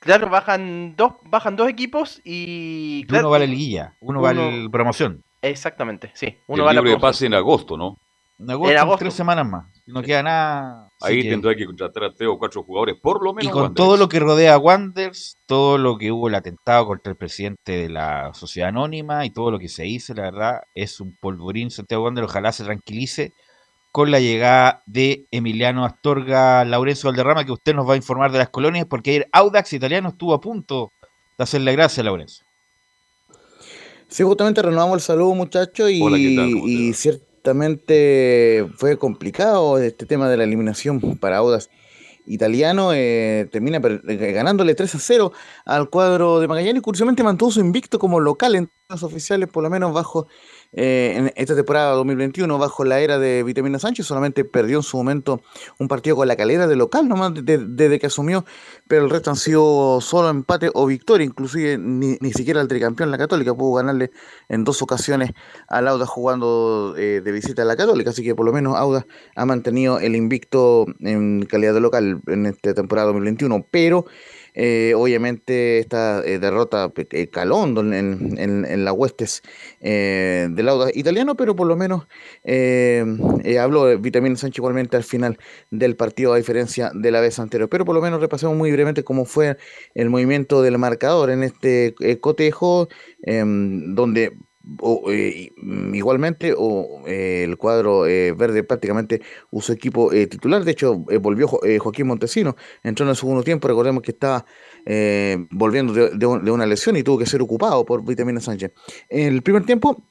Claro, 0.00 0.28
bajan 0.30 0.96
dos, 0.96 1.12
bajan 1.24 1.56
dos 1.56 1.68
equipos 1.68 2.20
y. 2.24 3.00
Y 3.02 3.04
claro, 3.06 3.24
uno 3.26 3.30
va 3.30 3.36
a 3.36 3.40
la 3.40 3.46
liguilla, 3.46 3.94
uno, 4.00 4.20
va 4.20 4.30
a 4.30 4.32
uno- 4.32 4.50
la 4.64 4.70
promoción. 4.70 5.22
Exactamente, 5.42 6.10
sí. 6.14 6.26
Y 6.26 6.38
Uno 6.48 6.62
el 6.62 6.66
va 6.66 6.70
a 6.70 6.74
la 6.74 6.80
promoción. 6.80 7.00
pase 7.00 7.26
en 7.26 7.34
agosto, 7.34 7.76
¿no? 7.76 7.96
En 8.38 8.50
agosto, 8.50 8.72
En 8.72 8.78
agosto. 8.78 8.98
tres 9.00 9.14
semanas 9.14 9.46
más. 9.46 9.66
No 9.86 10.00
queda 10.02 10.22
nada. 10.22 10.88
Ahí 11.02 11.22
que- 11.22 11.28
tendrá 11.30 11.54
que 11.54 11.66
contratar 11.66 12.04
a 12.04 12.14
tres 12.14 12.28
o 12.30 12.38
cuatro 12.38 12.62
jugadores, 12.62 12.96
por 13.02 13.22
lo 13.22 13.32
y 13.32 13.34
menos. 13.34 13.52
con 13.52 13.62
Wanderers. 13.64 13.76
todo 13.88 13.96
lo 13.98 14.08
que 14.08 14.20
rodea 14.20 14.54
a 14.54 14.58
Wanderers, 14.58 15.36
todo 15.46 15.76
lo 15.76 15.98
que 15.98 16.10
hubo 16.12 16.28
el 16.28 16.34
atentado 16.34 16.86
contra 16.86 17.10
el 17.10 17.16
presidente 17.18 17.72
de 17.72 17.88
la 17.90 18.32
sociedad 18.32 18.70
anónima 18.70 19.26
y 19.26 19.30
todo 19.30 19.50
lo 19.50 19.58
que 19.58 19.68
se 19.68 19.86
hizo, 19.86 20.14
la 20.14 20.22
verdad, 20.22 20.60
es 20.74 21.00
un 21.00 21.14
polvorín 21.20 21.70
Santiago 21.70 22.04
Wanderers. 22.04 22.30
Ojalá 22.30 22.52
se 22.52 22.64
tranquilice 22.64 23.34
con 23.92 24.10
la 24.10 24.20
llegada 24.20 24.82
de 24.86 25.26
Emiliano 25.30 25.84
Astorga, 25.84 26.64
Laurencio 26.64 27.08
Valderrama, 27.08 27.44
que 27.44 27.52
usted 27.52 27.74
nos 27.74 27.88
va 27.88 27.94
a 27.94 27.96
informar 27.96 28.30
de 28.30 28.38
las 28.38 28.50
colonias, 28.50 28.86
porque 28.86 29.10
ayer 29.10 29.28
Audax 29.32 29.72
Italiano 29.72 30.10
estuvo 30.10 30.34
a 30.34 30.40
punto 30.40 30.92
de 31.36 31.44
hacerle 31.44 31.72
gracia 31.72 32.02
a 32.02 32.04
Laurencio. 32.04 32.44
Sí, 34.08 34.22
justamente 34.22 34.62
renovamos 34.62 34.96
el 34.96 35.00
saludo, 35.00 35.34
muchachos, 35.34 35.90
y, 35.90 36.02
Hola, 36.02 36.16
¿qué 36.16 36.36
tal? 36.36 36.52
¿Cómo 36.52 36.64
te 36.64 36.70
y 36.70 36.92
ciertamente 36.94 38.66
fue 38.76 38.98
complicado 38.98 39.78
este 39.78 40.06
tema 40.06 40.28
de 40.28 40.36
la 40.36 40.44
eliminación 40.44 41.00
para 41.18 41.38
Audas 41.38 41.70
italiano. 42.26 42.92
eh, 42.94 43.48
termina 43.50 43.78
eh, 43.78 44.32
ganándole 44.32 44.74
3 44.74 44.94
a 44.94 44.98
0 44.98 45.32
al 45.64 45.90
cuadro 45.90 46.40
de 46.40 46.48
Magallanes. 46.48 46.82
Curiosamente 46.82 47.22
mantuvo 47.22 47.50
su 47.50 47.60
invicto 47.60 47.98
como 47.98 48.20
local 48.20 48.54
en 48.54 48.70
los 48.88 49.02
oficiales, 49.02 49.48
por 49.48 49.62
lo 49.62 49.70
menos 49.70 49.92
bajo 49.92 50.26
eh, 50.72 51.14
en 51.16 51.32
esta 51.36 51.54
temporada 51.56 51.92
2021, 51.94 52.58
bajo 52.58 52.84
la 52.84 53.00
era 53.00 53.18
de 53.18 53.42
Vitamina 53.42 53.78
Sánchez. 53.78 54.06
Solamente 54.06 54.44
perdió 54.44 54.76
en 54.78 54.82
su 54.82 54.96
momento 54.96 55.40
un 55.78 55.88
partido 55.88 56.16
con 56.16 56.28
la 56.28 56.36
calera 56.36 56.66
de 56.66 56.76
local, 56.76 57.08
nomás 57.08 57.34
de- 57.34 57.42
de- 57.42 57.58
desde 57.66 57.98
que 57.98 58.06
asumió, 58.06 58.44
pero 58.88 59.04
el 59.04 59.10
resto 59.10 59.30
han 59.30 59.36
sido 59.36 60.00
solo 60.00 60.28
empate 60.28 60.70
o 60.74 60.86
victoria. 60.86 61.24
Inclusive 61.24 61.76
ni, 61.78 62.16
ni 62.20 62.32
siquiera 62.32 62.60
el 62.60 62.68
tricampeón, 62.68 63.10
la 63.10 63.18
Católica, 63.18 63.54
pudo 63.54 63.74
ganarle 63.74 64.10
en 64.48 64.64
dos 64.64 64.80
ocasiones 64.82 65.30
al 65.68 65.88
Auda 65.88 66.06
jugando 66.06 66.94
eh, 66.96 67.20
de 67.24 67.32
visita 67.32 67.62
a 67.62 67.64
la 67.64 67.76
Católica. 67.76 68.10
Así 68.10 68.22
que 68.22 68.34
por 68.34 68.46
lo 68.46 68.52
menos 68.52 68.76
Auda 68.76 69.06
ha 69.36 69.44
mantenido 69.46 69.98
el 69.98 70.14
invicto 70.16 70.86
en 71.00 71.46
calidad 71.46 71.74
de 71.74 71.80
local 71.80 72.20
en 72.26 72.46
esta 72.46 72.74
temporada 72.74 73.06
2021. 73.08 73.66
Pero 73.70 74.04
eh, 74.54 74.94
obviamente 74.96 75.78
esta 75.78 76.24
eh, 76.24 76.38
derrota 76.38 76.92
eh, 76.96 77.28
calondo 77.28 77.80
en, 77.80 78.84
las 78.84 78.94
huestes 78.94 79.42
eh, 79.80 80.48
del 80.50 80.68
Auda 80.68 80.90
italiano, 80.94 81.36
pero 81.36 81.54
por 81.54 81.66
lo 81.66 81.76
menos 81.76 82.06
habló 83.58 83.98
Vitamina 83.98 84.36
Sánchez 84.36 84.58
igualmente 84.58 84.96
al 84.96 85.04
final 85.04 85.38
del 85.70 85.96
partido, 85.96 86.32
a 86.32 86.36
diferencia 86.36 86.90
de 86.94 87.10
la 87.10 87.20
vez 87.20 87.38
anterior. 87.38 87.68
Pero 87.68 87.84
por 87.84 87.94
lo 87.94 88.02
menos 88.02 88.20
repasemos 88.20 88.56
muy 88.56 88.70
brevemente 88.70 89.04
cómo 89.04 89.24
fue 89.24 89.56
el 89.94 90.10
movimiento 90.10 90.62
del 90.62 90.78
marcador 90.78 91.30
en 91.30 91.42
este 91.42 91.94
cotejo, 92.20 92.88
em, 93.22 93.94
donde 93.94 94.32
eh, 95.08 95.52
mm, 95.56 95.94
igualmente 95.94 96.54
o, 96.56 97.02
eh, 97.06 97.44
el 97.44 97.56
cuadro 97.56 98.06
eh, 98.06 98.32
verde 98.32 98.62
prácticamente 98.62 99.20
usó 99.50 99.72
equipo 99.72 100.10
titular. 100.10 100.64
De 100.64 100.72
hecho, 100.72 100.96
volvió 100.96 101.48
Jo- 101.48 101.60
Joaquín 101.78 102.06
Montesino, 102.06 102.56
entró 102.82 103.04
en 103.04 103.10
el 103.10 103.16
segundo 103.16 103.42
tiempo. 103.42 103.68
Recordemos 103.68 104.02
que 104.02 104.12
estaba 104.12 104.44
volviendo 105.50 105.92
de 105.92 106.26
una 106.50 106.66
lesión 106.66 106.96
y 106.96 107.02
tuvo 107.02 107.18
que 107.18 107.26
ser 107.26 107.42
ocupado 107.42 107.84
por 107.84 108.04
Vitamina 108.04 108.40
Sánchez. 108.40 108.72
En 109.08 109.34
el 109.34 109.42
primer 109.42 109.64
tiempo. 109.64 110.04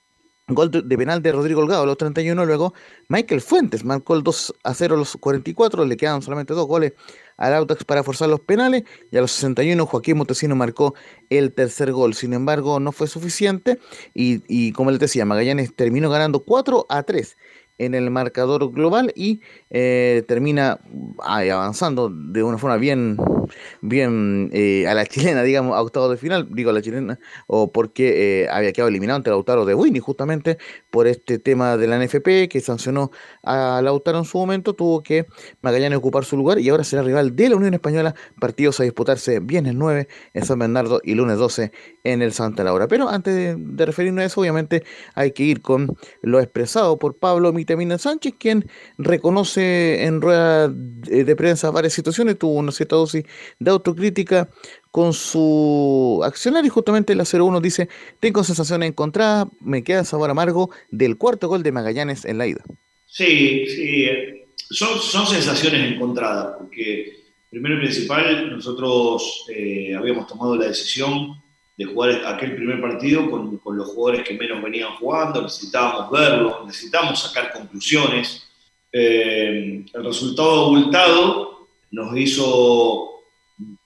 Gol 0.51 0.71
de, 0.71 0.81
de 0.81 0.97
penal 0.97 1.21
de 1.21 1.31
Rodrigo 1.31 1.61
Holgado 1.61 1.83
a 1.83 1.85
los 1.85 1.95
31, 1.95 2.43
luego 2.43 2.73
Michael 3.07 3.39
Fuentes 3.39 3.85
marcó 3.85 4.15
el 4.15 4.23
2 4.23 4.55
a 4.63 4.73
0 4.73 4.95
a 4.95 4.97
los 4.97 5.15
44, 5.15 5.85
le 5.85 5.95
quedan 5.95 6.23
solamente 6.23 6.55
dos 6.55 6.65
goles 6.65 6.93
al 7.39 7.53
Audax 7.55 7.83
para 7.85 8.03
forzar 8.03 8.29
los 8.29 8.41
penales 8.41 8.83
y 9.11 9.17
a 9.17 9.21
los 9.21 9.31
61 9.31 9.85
Joaquín 9.85 10.17
Montesino 10.17 10.55
marcó 10.55 10.93
el 11.29 11.53
tercer 11.53 11.91
gol, 11.91 12.13
sin 12.13 12.33
embargo 12.33 12.79
no 12.79 12.91
fue 12.91 13.07
suficiente 13.07 13.79
y, 14.13 14.43
y 14.47 14.73
como 14.73 14.91
les 14.91 14.99
decía, 14.99 15.25
Magallanes 15.25 15.73
terminó 15.75 16.09
ganando 16.09 16.41
4 16.41 16.85
a 16.89 17.03
3 17.03 17.37
en 17.79 17.95
el 17.95 18.11
marcador 18.11 18.71
global 18.71 19.11
y 19.15 19.41
eh, 19.69 20.23
termina 20.27 20.79
avanzando 21.17 22.09
de 22.09 22.43
una 22.43 22.57
forma 22.57 22.77
bien 22.77 23.17
bien 23.81 24.49
eh, 24.53 24.87
a 24.87 24.93
la 24.93 25.05
chilena, 25.05 25.43
digamos, 25.43 25.75
a 25.75 25.81
octavos 25.81 26.11
de 26.11 26.17
final, 26.17 26.47
digo 26.51 26.69
a 26.69 26.73
la 26.73 26.81
chilena, 26.81 27.19
o 27.47 27.71
porque 27.71 28.43
eh, 28.43 28.49
había 28.49 28.71
quedado 28.73 28.89
eliminado 28.89 29.17
ante 29.17 29.29
Lautaro 29.29 29.65
de 29.65 29.75
Winnie, 29.75 30.01
justamente 30.01 30.57
por 30.89 31.07
este 31.07 31.39
tema 31.39 31.77
de 31.77 31.87
la 31.87 32.03
NFP 32.03 32.49
que 32.49 32.61
sancionó 32.61 33.11
a 33.43 33.81
Lautaro 33.83 34.19
en 34.19 34.25
su 34.25 34.37
momento, 34.37 34.73
tuvo 34.73 35.03
que 35.03 35.25
Magallanes 35.61 35.97
ocupar 35.97 36.25
su 36.25 36.37
lugar 36.37 36.59
y 36.59 36.69
ahora 36.69 36.83
será 36.83 37.03
rival 37.03 37.35
de 37.35 37.49
la 37.49 37.55
Unión 37.55 37.73
Española, 37.73 38.15
partidos 38.39 38.79
a 38.79 38.83
disputarse 38.83 39.39
viernes 39.39 39.75
9 39.75 40.07
en 40.33 40.45
San 40.45 40.59
Bernardo 40.59 41.01
y 41.03 41.15
lunes 41.15 41.37
12 41.37 41.71
en 42.03 42.21
el 42.21 42.33
Santa 42.33 42.63
Laura. 42.63 42.87
Pero 42.87 43.09
antes 43.09 43.35
de, 43.35 43.85
referirnos 43.85 44.23
a 44.23 44.25
eso, 44.25 44.41
obviamente 44.41 44.83
hay 45.15 45.31
que 45.31 45.43
ir 45.43 45.61
con 45.61 45.97
lo 46.21 46.39
expresado 46.39 46.97
por 46.99 47.17
Pablo 47.17 47.53
Mitamina 47.69 47.99
Sánchez, 47.99 48.33
quien 48.39 48.67
reconoce 48.97 50.03
en 50.03 50.21
rueda 50.21 50.69
de, 50.69 51.23
de 51.23 51.35
prensa 51.35 51.69
varias 51.69 51.93
situaciones, 51.93 52.39
tuvo 52.39 52.53
una 52.53 52.71
cierta 52.71 52.95
dosis 52.95 53.25
de 53.59 53.69
autocrítica 53.69 54.49
con 54.89 55.13
su 55.13 56.19
accionar 56.23 56.65
y 56.65 56.69
justamente 56.69 57.13
la 57.13 57.25
01 57.31 57.61
dice, 57.61 57.87
tengo 58.19 58.43
sensaciones 58.43 58.89
encontradas, 58.89 59.47
me 59.61 59.83
queda 59.83 60.03
sabor 60.03 60.31
amargo 60.31 60.71
del 60.89 61.17
cuarto 61.17 61.47
gol 61.47 61.61
de 61.61 61.71
Magallanes 61.71 62.25
en 62.25 62.39
la 62.39 62.47
ida. 62.47 62.63
Sí, 63.05 63.67
sí, 63.67 64.05
eh, 64.05 64.47
son, 64.55 64.99
son 64.99 65.27
sensaciones 65.27 65.93
encontradas, 65.93 66.55
porque 66.57 67.19
primero 67.51 67.75
y 67.75 67.85
principal 67.85 68.49
nosotros 68.49 69.45
eh, 69.55 69.93
habíamos 69.95 70.25
tomado 70.25 70.55
la 70.55 70.69
decisión 70.69 71.39
de 71.79 71.85
jugar 71.85 72.21
aquel 72.25 72.57
primer 72.57 72.81
partido 72.81 73.31
con, 73.31 73.57
con 73.59 73.77
los 73.77 73.87
jugadores 73.87 74.27
que 74.27 74.33
menos 74.33 74.61
venían 74.61 74.97
jugando, 74.97 75.43
necesitábamos 75.43 76.11
verlo, 76.11 76.63
necesitábamos 76.65 77.21
sacar 77.21 77.53
conclusiones. 77.53 78.49
Eh, 78.91 79.85
el 79.93 80.03
resultado 80.03 80.65
abultado 80.65 81.69
nos 81.91 82.17
hizo 82.17 83.21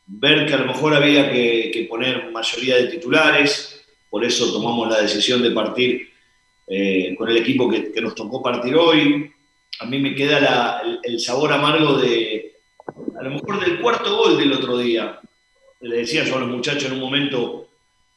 ver 0.08 0.48
que 0.48 0.56
a 0.56 0.58
lo 0.58 0.66
mejor 0.66 0.96
había 0.96 1.32
que, 1.32 1.86
poner 1.88 2.32
mayoría 2.32 2.78
de 2.78 2.88
titulares, 2.88 3.86
por 4.10 4.26
eso 4.26 4.52
tomamos 4.52 4.90
la 4.90 5.00
decisión 5.00 5.44
de 5.44 5.52
partir 5.52 6.10
eh, 6.66 7.14
con 7.16 7.30
el 7.30 7.38
equipo 7.38 7.70
que, 7.70 8.02
nos 8.02 8.16
tocó 8.16 8.42
partir 8.42 8.76
hoy. 8.76 9.32
A 9.82 9.86
mí 9.86 10.00
me 10.00 10.16
queda 10.16 10.82
el, 10.84 11.00
el, 11.04 11.20
sabor 11.20 11.54
amargo 11.54 12.00
de, 12.00 12.56
a 13.20 13.22
lo 13.22 13.30
mejor 13.30 13.64
del 13.64 13.80
cuarto 13.80 14.18
gol 14.18 14.36
del 14.36 14.54
otro 14.54 14.80
día. 14.80 15.20
Le 15.82 15.98
decía 15.98 16.24
yo 16.24 16.38
a 16.38 16.40
los 16.40 16.50
muchachos 16.50 16.86
en 16.86 16.94
un 16.94 17.00
momento, 17.00 17.64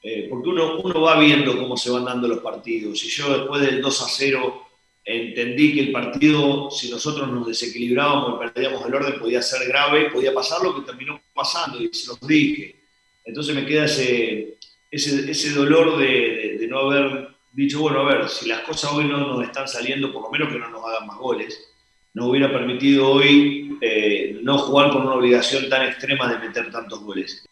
eh, 0.09 0.29
porque 0.31 0.51
uno, 0.51 0.79
uno 0.79 1.01
va 1.01 1.19
viendo 1.19 1.59
cómo 1.59 1.77
se 1.77 1.91
van 1.91 2.05
dando 2.05 2.29
los 2.29 2.39
partidos. 2.39 3.03
Y 3.03 3.09
yo 3.09 3.39
después 3.39 3.61
del 3.61 3.83
2 3.83 4.03
a 4.03 4.07
0 4.09 4.67
entendí 5.05 5.75
que 5.75 5.81
el 5.81 5.91
partido, 5.91 6.71
si 6.71 6.89
nosotros 6.93 7.29
nos 7.29 7.45
desequilibrábamos 7.45 8.37
y 8.37 8.47
perdíamos 8.47 8.87
el 8.87 8.95
orden, 8.95 9.19
podía 9.19 9.43
ser 9.43 9.67
grave, 9.67 10.13
podía 10.13 10.33
pasar 10.33 10.63
lo 10.63 10.77
que 10.77 10.83
terminó 10.83 11.21
pasando, 11.35 11.83
y 11.83 11.93
se 11.93 12.07
los 12.07 12.21
dije. 12.21 12.77
Entonces 13.25 13.53
me 13.53 13.67
queda 13.67 13.87
ese, 13.87 14.57
ese, 14.93 15.51
dolor 15.51 15.99
de, 15.99 16.57
de, 16.61 16.69
no 16.69 16.79
haber 16.79 17.31
dicho, 17.53 17.81
bueno, 17.81 18.03
a 18.03 18.05
ver, 18.05 18.29
si 18.29 18.49
las 18.49 18.61
cosas 18.61 18.93
hoy 18.93 19.07
no 19.07 19.19
nos 19.19 19.43
están 19.43 19.67
saliendo, 19.67 20.13
por 20.13 20.23
lo 20.23 20.31
menos 20.31 20.53
que 20.53 20.59
no 20.61 20.71
nos 20.71 20.85
hagan 20.85 21.09
más 21.09 21.19
goles, 21.19 21.69
nos 22.15 22.29
hubiera 22.29 22.53
permitido 22.53 23.11
hoy 23.11 23.77
eh, 23.81 24.39
no 24.41 24.57
jugar 24.59 24.93
con 24.93 25.03
una 25.03 25.17
obligación 25.17 25.69
tan 25.69 25.89
extrema 25.89 26.33
de 26.33 26.47
meter 26.47 26.71
tantos 26.71 27.01
goles. 27.01 27.45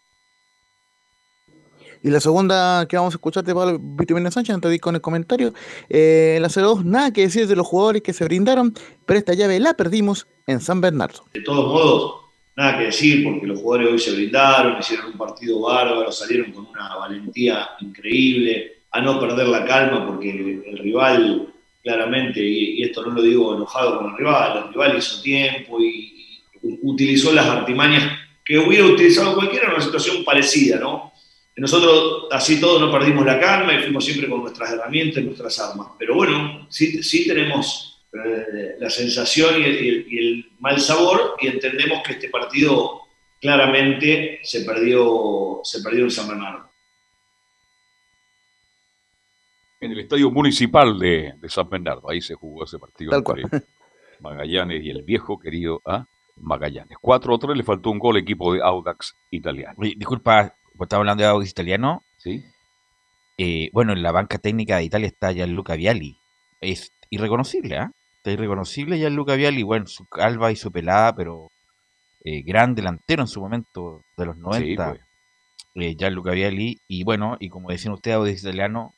Y 2.04 2.10
la 2.10 2.20
segunda 2.20 2.86
que 2.86 2.98
vamos 2.98 3.14
a 3.14 3.16
escuchar 3.16 3.44
de 3.44 3.54
Pablo 3.54 3.78
Vitamina 3.80 4.30
Sánchez, 4.30 4.54
antes 4.54 4.68
de 4.68 4.74
ir 4.74 4.80
con 4.82 4.94
el 4.94 5.00
comentario, 5.00 5.54
eh, 5.88 6.36
la 6.38 6.50
02, 6.50 6.84
nada 6.84 7.10
que 7.14 7.22
decir 7.22 7.46
de 7.48 7.56
los 7.56 7.66
jugadores 7.66 8.02
que 8.02 8.12
se 8.12 8.26
brindaron, 8.26 8.74
pero 9.06 9.18
esta 9.18 9.32
llave 9.32 9.58
la 9.58 9.72
perdimos 9.72 10.26
en 10.46 10.60
San 10.60 10.82
Bernardo. 10.82 11.24
De 11.32 11.40
todos 11.40 11.66
modos, 11.66 12.16
nada 12.56 12.76
que 12.76 12.84
decir, 12.84 13.24
porque 13.24 13.46
los 13.46 13.58
jugadores 13.58 13.92
hoy 13.92 13.98
se 13.98 14.12
brindaron, 14.12 14.78
hicieron 14.78 15.12
un 15.12 15.16
partido 15.16 15.62
bárbaro, 15.62 16.12
salieron 16.12 16.52
con 16.52 16.66
una 16.66 16.94
valentía 16.94 17.70
increíble, 17.80 18.82
a 18.90 19.00
no 19.00 19.18
perder 19.18 19.48
la 19.48 19.64
calma, 19.64 20.06
porque 20.06 20.62
el, 20.66 20.78
rival, 20.80 21.54
claramente, 21.82 22.46
y, 22.46 22.82
esto 22.82 23.02
no 23.02 23.14
lo 23.14 23.22
digo 23.22 23.56
enojado 23.56 23.96
con 23.96 24.10
el 24.10 24.18
rival, 24.18 24.64
el 24.66 24.74
rival 24.74 24.98
hizo 24.98 25.22
tiempo 25.22 25.80
y, 25.80 26.42
y 26.62 26.78
utilizó 26.82 27.32
las 27.32 27.46
artimañas 27.46 28.12
que 28.44 28.58
hubiera 28.58 28.84
utilizado 28.84 29.34
cualquiera 29.34 29.68
en 29.68 29.76
una 29.76 29.82
situación 29.82 30.22
parecida, 30.22 30.78
¿no? 30.78 31.13
Nosotros 31.56 32.26
así 32.32 32.60
todos 32.60 32.80
no 32.80 32.90
perdimos 32.90 33.24
la 33.24 33.38
calma 33.38 33.74
y 33.74 33.82
fuimos 33.82 34.04
siempre 34.04 34.28
con 34.28 34.42
nuestras 34.42 34.72
herramientas 34.72 35.22
y 35.22 35.26
nuestras 35.26 35.58
armas. 35.60 35.88
Pero 35.98 36.16
bueno, 36.16 36.66
sí, 36.68 37.02
sí 37.02 37.26
tenemos 37.28 38.04
eh, 38.12 38.76
la 38.78 38.90
sensación 38.90 39.60
y 39.60 39.64
el, 40.18 40.52
mal 40.58 40.80
sabor 40.80 41.36
y 41.40 41.46
entendemos 41.46 42.02
que 42.04 42.14
este 42.14 42.28
partido 42.28 43.02
claramente 43.40 44.40
se 44.42 44.64
perdió, 44.64 45.60
se 45.62 45.80
perdió 45.82 46.04
en 46.04 46.10
San 46.10 46.28
Bernardo. 46.28 46.70
En 49.80 49.92
el 49.92 50.00
estadio 50.00 50.30
municipal 50.30 50.98
de, 50.98 51.34
San 51.48 51.68
Bernardo, 51.68 52.08
ahí 52.08 52.20
se 52.20 52.34
jugó 52.34 52.64
ese 52.64 52.78
partido 52.78 53.10
Tal 53.10 53.38
entre 53.42 53.66
Magallanes 54.20 54.82
y 54.82 54.90
el 54.90 55.02
viejo 55.02 55.38
querido 55.38 55.82
¿ah? 55.84 56.06
Magallanes. 56.36 56.96
4-3 56.98 57.54
le 57.54 57.62
faltó 57.62 57.90
un 57.90 57.98
gol 57.98 58.16
equipo 58.16 58.54
de 58.54 58.62
Audax 58.62 59.14
italiano. 59.30 59.74
disculpa, 59.78 60.42
pues 60.42 60.63
estaba 60.80 61.00
hablando 61.00 61.22
de 61.22 61.28
algo 61.28 61.42
italiano. 61.42 62.02
Sí. 62.18 62.44
Eh, 63.38 63.70
bueno, 63.72 63.92
en 63.92 64.02
la 64.02 64.12
banca 64.12 64.38
técnica 64.38 64.76
de 64.76 64.84
Italia 64.84 65.08
está 65.08 65.32
Gianluca 65.32 65.74
Vialli. 65.76 66.16
Es 66.60 66.92
irreconocible, 67.10 67.76
¿ah? 67.78 67.90
Está 68.18 68.32
irreconocible 68.32 68.98
Gianluca 68.98 69.34
Vialli. 69.34 69.62
Bueno, 69.62 69.86
su 69.86 70.06
calva 70.06 70.52
y 70.52 70.56
su 70.56 70.70
pelada, 70.72 71.14
pero 71.14 71.48
eh, 72.24 72.42
gran 72.42 72.74
delantero 72.74 73.22
en 73.22 73.28
su 73.28 73.40
momento 73.40 74.02
de 74.16 74.26
los 74.26 74.36
90. 74.36 74.92
Sí, 74.92 74.98
pues. 75.74 75.86
eh, 75.86 75.96
Gianluca 75.96 76.32
Vialli. 76.32 76.78
Y 76.88 77.04
bueno, 77.04 77.36
y 77.40 77.48
como 77.48 77.70
decían 77.70 77.94
ustedes, 77.94 78.16
Audis 78.16 78.42
Italiano 78.42 78.94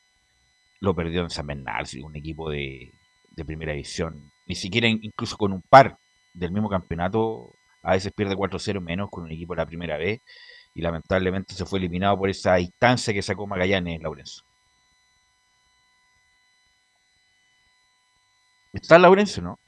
lo 0.81 0.95
perdió 0.95 1.23
en 1.23 1.31
San 1.31 1.47
Bernal, 1.47 1.87
un 2.03 2.17
equipo 2.17 2.51
de, 2.51 2.93
de 3.31 3.45
primera 3.45 3.73
división. 3.73 4.31
Ni 4.47 4.55
siquiera 4.55 4.87
incluso 4.89 5.37
con 5.37 5.53
un 5.53 5.63
par 5.63 5.97
del 6.35 6.53
mismo 6.53 6.69
campeonato, 6.69 7.51
a 7.83 7.93
veces 7.93 8.13
pierde 8.13 8.37
4-0 8.37 8.81
menos 8.81 9.09
con 9.11 9.25
un 9.25 9.33
equipo 9.33 9.55
de 9.55 9.59
la 9.63 9.67
primera 9.67 9.97
vez 9.97 10.21
y 10.77 10.83
lamentablemente 10.83 11.55
se 11.55 11.65
fue 11.65 11.79
eliminado 11.79 12.19
por 12.19 12.29
esa 12.29 12.61
instancia 12.61 13.15
que 13.15 13.23
sacó 13.23 13.47
Magallanes, 13.47 14.03
Laurencio. 14.03 14.45
¿Está 18.75 18.99
Laurencio, 18.99 19.43
no? 19.43 19.59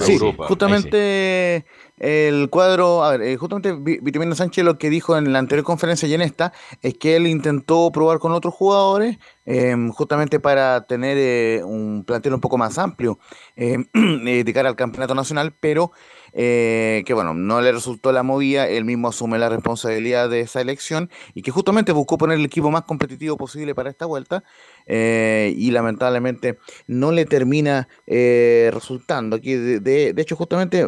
Sí, 0.00 0.18
justamente 0.48 1.66
el 1.98 2.50
cuadro, 2.50 3.04
a 3.04 3.12
ver, 3.12 3.22
eh, 3.22 3.36
justamente 3.36 3.72
Vitamina 3.74 4.34
Sánchez 4.34 4.64
lo 4.64 4.78
que 4.78 4.90
dijo 4.90 5.16
en 5.16 5.32
la 5.32 5.38
anterior 5.38 5.64
conferencia 5.64 6.08
y 6.08 6.14
en 6.14 6.22
esta 6.22 6.52
es 6.82 6.94
que 6.94 7.14
él 7.14 7.26
intentó 7.26 7.92
probar 7.92 8.18
con 8.18 8.32
otros 8.32 8.54
jugadores 8.54 9.18
em, 9.44 9.90
justamente 9.90 10.40
para 10.40 10.86
tener 10.86 11.16
eh, 11.18 11.62
un 11.62 12.04
plantel 12.04 12.34
un 12.34 12.40
poco 12.40 12.58
más 12.58 12.78
amplio 12.78 13.20
em, 13.54 13.86
de 13.94 14.52
cara 14.52 14.70
al 14.70 14.76
campeonato 14.76 15.14
nacional, 15.14 15.54
pero 15.60 15.92
eh, 16.38 17.02
que 17.06 17.14
bueno, 17.14 17.32
no 17.32 17.62
le 17.62 17.72
resultó 17.72 18.12
la 18.12 18.22
movida, 18.22 18.68
él 18.68 18.84
mismo 18.84 19.08
asume 19.08 19.38
la 19.38 19.48
responsabilidad 19.48 20.28
de 20.28 20.40
esa 20.40 20.60
elección 20.60 21.08
y 21.32 21.40
que 21.40 21.50
justamente 21.50 21.92
buscó 21.92 22.18
poner 22.18 22.38
el 22.38 22.44
equipo 22.44 22.70
más 22.70 22.82
competitivo 22.82 23.38
posible 23.38 23.74
para 23.74 23.88
esta 23.88 24.04
vuelta 24.04 24.44
eh, 24.84 25.54
y 25.56 25.70
lamentablemente 25.70 26.58
no 26.86 27.10
le 27.10 27.24
termina 27.24 27.88
eh, 28.06 28.70
resultando. 28.70 29.36
Aquí, 29.36 29.54
de, 29.54 30.12
hecho, 30.18 30.36
justamente 30.36 30.86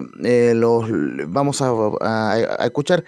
los 0.55 0.85
vamos 1.29 1.63
a, 1.63 2.59
escuchar 2.67 3.05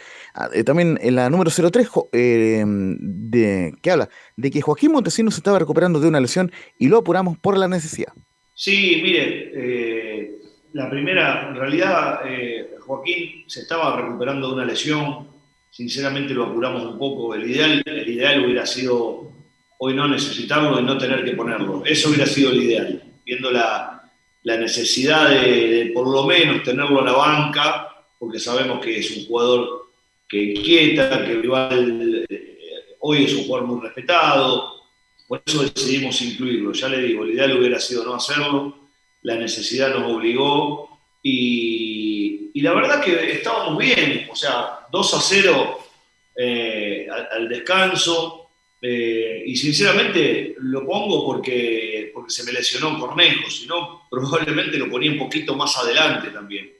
también 0.64 0.98
en 1.02 1.16
la 1.16 1.28
número 1.28 1.50
03 1.50 1.90
de, 2.10 3.74
que 3.82 3.90
habla 3.90 4.08
de 4.36 4.50
que 4.50 4.62
Joaquín 4.62 4.92
Montesinos 4.92 5.34
se 5.34 5.40
estaba 5.40 5.58
recuperando 5.58 6.00
de 6.00 6.08
una 6.08 6.20
lesión 6.20 6.50
y 6.78 6.88
lo 6.88 6.96
apuramos 6.96 7.36
por 7.36 7.58
la 7.58 7.68
necesidad. 7.68 8.14
Sí, 8.54 9.00
mire, 9.02 10.19
la 10.72 10.88
primera, 10.88 11.48
en 11.48 11.56
realidad, 11.56 12.20
eh, 12.24 12.76
Joaquín 12.80 13.44
se 13.46 13.60
estaba 13.60 14.00
recuperando 14.00 14.48
de 14.48 14.54
una 14.54 14.64
lesión. 14.64 15.28
Sinceramente 15.70 16.34
lo 16.34 16.44
apuramos 16.44 16.84
un 16.84 16.98
poco. 16.98 17.34
El 17.34 17.50
ideal, 17.50 17.82
el 17.84 18.08
ideal 18.08 18.44
hubiera 18.44 18.66
sido 18.66 19.32
hoy 19.78 19.94
no 19.94 20.06
necesitarlo 20.08 20.78
y 20.78 20.82
no 20.82 20.98
tener 20.98 21.24
que 21.24 21.32
ponerlo. 21.32 21.82
Eso 21.84 22.08
hubiera 22.08 22.26
sido 22.26 22.50
el 22.50 22.62
ideal. 22.62 23.02
Viendo 23.24 23.50
la, 23.50 23.96
necesidad 24.44 25.30
de, 25.30 25.90
por 25.94 26.08
lo 26.08 26.24
menos 26.24 26.62
tenerlo 26.62 27.00
en 27.00 27.06
la 27.06 27.12
banca, 27.12 27.88
porque 28.18 28.38
sabemos 28.38 28.80
que 28.80 28.98
es 28.98 29.16
un 29.16 29.26
jugador 29.26 29.90
que 30.28 30.42
inquieta, 30.42 31.24
que 31.24 31.32
igual 31.32 32.26
eh, 32.28 32.96
hoy 33.00 33.24
es 33.24 33.34
un 33.34 33.44
jugador 33.44 33.66
muy 33.68 33.80
respetado. 33.80 34.80
Por 35.26 35.42
eso 35.44 35.62
decidimos 35.62 36.20
incluirlo. 36.22 36.72
Ya 36.72 36.88
le 36.88 37.02
digo, 37.02 37.24
el 37.24 37.30
ideal 37.30 37.58
hubiera 37.58 37.80
sido 37.80 38.04
no 38.04 38.14
hacerlo 38.14 38.89
la 39.22 39.36
necesidad 39.36 39.90
nos 39.90 40.12
obligó 40.12 40.98
y, 41.22 42.60
la 42.62 42.74
verdad 42.74 43.02
que 43.02 43.32
estábamos 43.32 43.78
bien, 43.78 44.28
o 44.30 44.36
sea, 44.36 44.80
2 44.90 45.14
a 45.14 45.20
0 45.20 45.78
eh, 46.36 47.08
al, 47.32 47.48
descanso 47.48 48.50
eh, 48.82 49.42
y 49.46 49.56
sinceramente 49.56 50.54
lo 50.58 50.84
pongo 50.84 51.24
porque, 51.24 52.10
porque 52.12 52.30
se 52.30 52.44
me 52.44 52.52
lesionó 52.52 52.98
Cornejo, 52.98 53.48
si 53.48 53.66
no 53.66 54.02
probablemente 54.10 54.76
lo 54.76 54.90
ponía 54.90 55.10
un 55.10 55.18
poquito 55.18 55.54
más 55.54 55.76
adelante 55.78 56.28
también. 56.28 56.70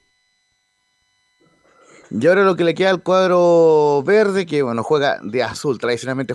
Y 2.10 2.26
ahora 2.26 2.44
lo 2.44 2.56
que 2.56 2.64
le 2.64 2.74
queda 2.74 2.90
al 2.90 3.02
cuadro 3.02 4.02
verde, 4.02 4.44
que 4.44 4.62
bueno, 4.62 4.82
juega 4.82 5.20
de 5.22 5.44
azul 5.44 5.78
tradicionalmente 5.78 6.34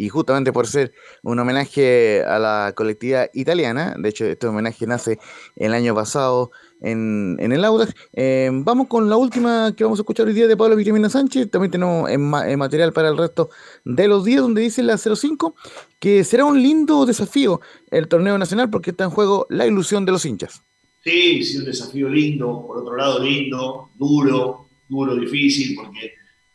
y 0.00 0.08
justamente 0.08 0.50
por 0.50 0.66
ser 0.66 0.94
un 1.22 1.38
homenaje 1.38 2.24
a 2.24 2.38
la 2.38 2.72
colectividad 2.74 3.28
italiana, 3.34 3.94
de 3.98 4.08
hecho 4.08 4.24
este 4.24 4.46
homenaje 4.46 4.86
nace 4.86 5.18
el 5.56 5.74
año 5.74 5.94
pasado 5.94 6.52
en, 6.80 7.36
el 7.38 7.62
Audax. 7.62 7.94
Eh, 8.14 8.48
vamos 8.50 8.86
con 8.86 9.10
la 9.10 9.18
última 9.18 9.74
que 9.76 9.84
vamos 9.84 9.98
a 9.98 10.02
escuchar 10.02 10.26
hoy 10.26 10.32
día 10.32 10.46
de 10.46 10.56
Pablo 10.56 10.74
Vitamina 10.74 11.10
Sánchez, 11.10 11.50
también 11.50 11.70
tenemos 11.70 12.08
en, 12.08 12.22
material 12.22 12.94
para 12.94 13.10
el 13.10 13.18
resto 13.18 13.50
de 13.84 14.08
los 14.08 14.24
días, 14.24 14.40
donde 14.40 14.62
dice 14.62 14.82
la 14.82 14.96
05 14.96 15.54
que 15.98 16.24
será 16.24 16.46
un 16.46 16.62
lindo 16.62 17.04
desafío 17.04 17.60
el 17.90 18.08
torneo 18.08 18.38
nacional 18.38 18.70
porque 18.70 18.92
está 18.92 19.04
en 19.04 19.10
juego 19.10 19.46
la 19.50 19.66
ilusión 19.66 20.06
de 20.06 20.12
los 20.12 20.24
hinchas. 20.24 20.62
Sí, 21.04 21.44
sí, 21.44 21.58
un 21.58 21.66
desafío 21.66 22.08
lindo, 22.08 22.64
por 22.66 22.78
otro 22.78 22.96
lado 22.96 23.22
lindo, 23.22 23.90
duro, 23.96 24.66
duro, 24.88 25.14
difícil, 25.16 25.76
porque 25.76 26.14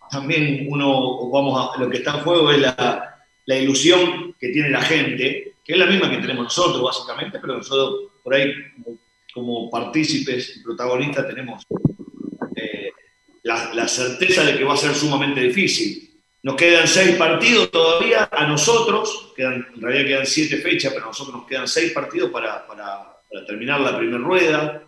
también 0.10 0.66
uno, 0.68 1.30
vamos 1.30 1.70
a, 1.76 1.80
lo 1.80 1.92
que 1.92 1.98
está 1.98 2.18
en 2.18 2.24
juego 2.24 2.50
es 2.50 2.60
la, 2.60 3.15
ilusión 3.48 4.36
que 4.40 4.50
tiene 4.50 4.70
la 4.70 4.82
gente, 4.82 5.56
que 5.64 5.74
es 5.74 5.78
la 5.78 5.86
misma 5.86 6.10
que 6.10 6.18
tenemos 6.18 6.44
nosotros, 6.44 6.82
básicamente, 6.82 7.40
pero 7.40 7.58
nosotros 7.58 8.12
por 8.24 8.34
ahí, 8.34 8.54
como, 9.34 9.70
partícipes 9.70 10.58
y 10.58 10.64
protagonistas, 10.64 11.28
tenemos 11.28 11.64
eh, 12.56 12.92
la, 13.44 13.88
certeza 13.88 14.44
de 14.44 14.58
que 14.58 14.64
va 14.64 14.74
a 14.74 14.78
ser 14.78 14.96
sumamente 14.96 15.42
difícil. 15.42 16.10
Nos 16.42 16.56
quedan 16.56 16.88
seis 16.88 17.16
partidos 17.16 17.70
todavía 17.72 18.30
a 18.32 18.48
nosotros, 18.48 19.34
quedan, 19.36 19.68
en 19.76 19.82
realidad 19.82 20.06
quedan 20.08 20.26
siete 20.26 20.58
fechas, 20.58 20.94
pero 20.94 21.06
a 21.06 21.10
nosotros 21.10 21.36
nos 21.36 21.48
quedan 21.48 21.68
seis 21.68 21.92
partidos 21.92 22.32
para, 22.32 22.66
para 22.66 23.46
terminar 23.46 23.82
la 23.82 23.98
primera 23.98 24.20
rueda. 24.20 24.84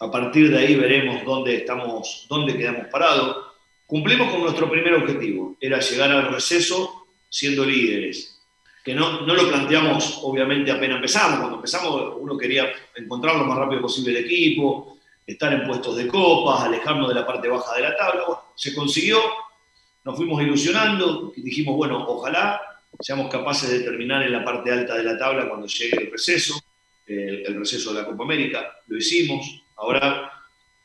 A 0.00 0.10
partir 0.10 0.50
de 0.50 0.58
ahí 0.58 0.74
veremos 0.74 1.24
dónde 1.24 1.56
estamos, 1.56 2.26
dónde 2.28 2.56
quedamos 2.56 2.88
parados. 2.88 3.46
Cumplimos 3.86 4.30
con 4.30 4.42
nuestro 4.42 4.70
primer 4.70 4.94
objetivo, 4.94 5.56
era 5.60 5.78
llegar 5.78 6.10
al 6.10 6.32
receso 6.32 7.03
siendo 7.34 7.64
líderes. 7.64 8.40
Que 8.84 8.94
no, 8.94 9.22
no 9.22 9.34
lo 9.34 9.48
planteamos, 9.48 10.20
obviamente, 10.22 10.70
apenas 10.70 10.96
empezamos. 10.96 11.40
Cuando 11.40 11.56
empezamos, 11.56 12.14
uno 12.20 12.38
quería 12.38 12.72
encontrar 12.94 13.34
lo 13.34 13.44
más 13.44 13.58
rápido 13.58 13.82
posible 13.82 14.16
el 14.16 14.24
equipo, 14.24 14.98
estar 15.26 15.52
en 15.52 15.66
puestos 15.66 15.96
de 15.96 16.06
copas, 16.06 16.62
alejarnos 16.62 17.08
de 17.08 17.14
la 17.14 17.26
parte 17.26 17.48
baja 17.48 17.74
de 17.74 17.82
la 17.82 17.96
tabla. 17.96 18.24
se 18.54 18.72
consiguió, 18.72 19.18
nos 20.04 20.14
fuimos 20.14 20.40
ilusionando, 20.42 21.32
dijimos, 21.36 21.74
bueno, 21.74 22.04
ojalá 22.06 22.60
seamos 23.00 23.28
capaces 23.28 23.68
de 23.68 23.80
terminar 23.80 24.22
en 24.22 24.30
la 24.30 24.44
parte 24.44 24.70
alta 24.70 24.96
de 24.96 25.02
la 25.02 25.18
tabla 25.18 25.48
cuando 25.48 25.66
llegue 25.66 26.04
el 26.04 26.12
receso, 26.12 26.54
el, 27.04 27.58
receso 27.58 27.92
de 27.92 28.00
la 28.00 28.06
Copa 28.06 28.22
América, 28.22 28.78
lo 28.86 28.96
hicimos, 28.96 29.64
ahora 29.74 30.30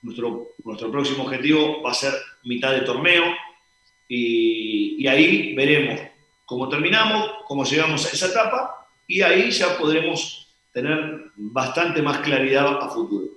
nuestro, 0.02 0.54
nuestro 0.64 0.92
próximo 0.92 1.26
objetivo 1.26 1.84
va 1.84 1.92
a 1.92 1.94
ser 1.94 2.14
mitad 2.46 2.72
de 2.72 2.82
torneo 2.82 3.24
y, 4.08 5.04
y 5.04 5.08
ahí 5.08 5.54
veremos 5.54 6.10
cómo 6.50 6.68
terminamos, 6.68 7.30
cómo 7.48 7.64
llegamos 7.64 8.08
a 8.08 8.10
esa 8.10 8.26
etapa 8.26 8.88
y 9.06 9.22
ahí 9.22 9.52
ya 9.52 9.78
podremos 9.78 10.48
tener 10.74 11.32
bastante 11.36 12.02
más 12.02 12.18
claridad 12.20 12.80
a 12.82 12.90
futuro. 12.90 13.28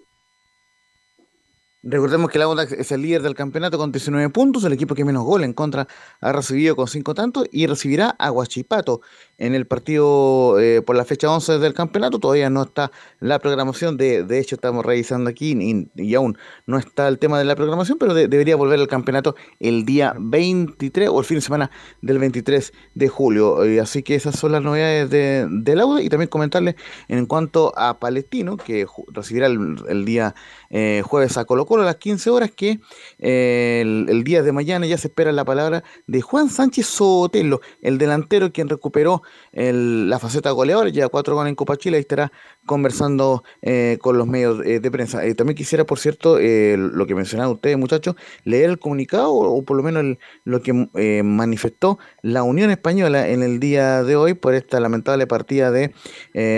Recordemos 1.82 2.30
que 2.30 2.38
el 2.38 2.42
Audax 2.42 2.72
es 2.72 2.90
el 2.90 3.02
líder 3.02 3.22
del 3.22 3.34
campeonato 3.34 3.76
con 3.76 3.92
19 3.92 4.30
puntos, 4.30 4.64
el 4.64 4.72
equipo 4.72 4.94
que 4.94 5.04
menos 5.04 5.24
gol 5.24 5.44
en 5.44 5.52
contra 5.52 5.86
ha 6.20 6.32
recibido 6.32 6.74
con 6.74 6.86
5 6.86 7.12
tantos 7.12 7.46
y 7.52 7.66
recibirá 7.66 8.10
a 8.18 8.30
Guachipato 8.30 9.02
en 9.42 9.56
el 9.56 9.66
partido 9.66 10.60
eh, 10.60 10.82
por 10.82 10.94
la 10.94 11.04
fecha 11.04 11.28
11 11.28 11.58
del 11.58 11.74
campeonato. 11.74 12.20
Todavía 12.20 12.48
no 12.48 12.62
está 12.62 12.92
la 13.18 13.40
programación, 13.40 13.96
de, 13.96 14.22
de 14.22 14.38
hecho 14.38 14.54
estamos 14.54 14.86
revisando 14.86 15.28
aquí 15.28 15.52
y, 15.96 16.14
aún 16.14 16.38
no 16.66 16.78
está 16.78 17.08
el 17.08 17.18
tema 17.18 17.40
de 17.40 17.44
la 17.44 17.56
programación, 17.56 17.98
pero 17.98 18.14
debería 18.14 18.54
volver 18.54 18.78
al 18.78 18.86
campeonato 18.86 19.34
el 19.58 19.84
día 19.84 20.14
23 20.16 21.08
o 21.08 21.18
el 21.18 21.24
fin 21.24 21.38
de 21.38 21.40
semana 21.40 21.70
del 22.02 22.20
23 22.20 22.72
de 22.94 23.08
julio. 23.08 23.64
Eh, 23.64 23.80
así 23.80 24.04
que 24.04 24.14
esas 24.14 24.38
son 24.38 24.52
las 24.52 24.62
novedades 24.62 25.10
de, 25.10 25.48
del 25.50 25.80
Audax 25.80 26.04
y 26.04 26.08
también 26.08 26.28
comentarles 26.28 26.76
en 27.08 27.26
cuanto 27.26 27.72
a 27.76 27.98
Palestino, 27.98 28.56
que 28.56 28.86
recibirá 29.08 29.48
el, 29.48 30.04
día 30.04 30.36
eh, 30.70 31.02
jueves 31.04 31.36
a 31.36 31.44
Colo 31.44 31.66
a 31.68 31.84
las 31.84 31.96
15 31.96 32.30
horas 32.30 32.52
que 32.52 32.78
eh, 33.18 33.80
el, 33.82 34.22
día 34.22 34.44
de 34.44 34.52
mañana 34.52 34.86
ya 34.86 34.98
se 34.98 35.08
espera 35.08 35.32
la 35.32 35.44
palabra 35.44 35.82
de 36.06 36.20
Juan 36.20 36.48
Sánchez 36.48 36.86
Sotelo, 36.86 37.60
el 37.80 37.98
delantero 37.98 38.52
quien 38.52 38.68
recuperó 38.68 39.22
la 39.52 40.18
faceta 40.18 40.50
goleadora, 40.50 40.88
ya 40.88 41.08
cuatro 41.08 41.34
goles 41.34 41.50
en 41.50 41.54
Copa 41.54 41.76
Chile, 41.76 41.98
y 41.98 42.00
estará 42.00 42.32
conversando 42.64 43.44
eh, 43.60 43.98
con 44.00 44.16
los 44.16 44.26
medios 44.26 44.64
eh, 44.64 44.80
de 44.80 44.90
prensa. 44.90 45.20
también 45.34 45.56
quisiera, 45.56 45.84
por 45.84 45.98
cierto, 45.98 46.38
lo 46.38 47.06
que 47.06 47.14
mencionaban 47.14 47.52
ustedes, 47.52 47.76
muchachos, 47.76 48.16
leer 48.44 48.70
el 48.70 48.78
comunicado 48.78 49.32
o, 49.32 49.62
por 49.62 49.76
lo 49.76 49.82
menos 49.82 50.16
lo 50.44 50.62
que 50.62 50.72
manifestó 51.22 51.98
la 52.22 52.42
Unión 52.42 52.70
Española 52.70 53.28
en 53.28 53.42
el 53.42 53.60
día 53.60 54.02
de 54.02 54.16
hoy 54.16 54.34
por 54.34 54.54
esta 54.54 54.80
lamentable 54.80 55.26
partida 55.26 55.70
de 55.70 55.92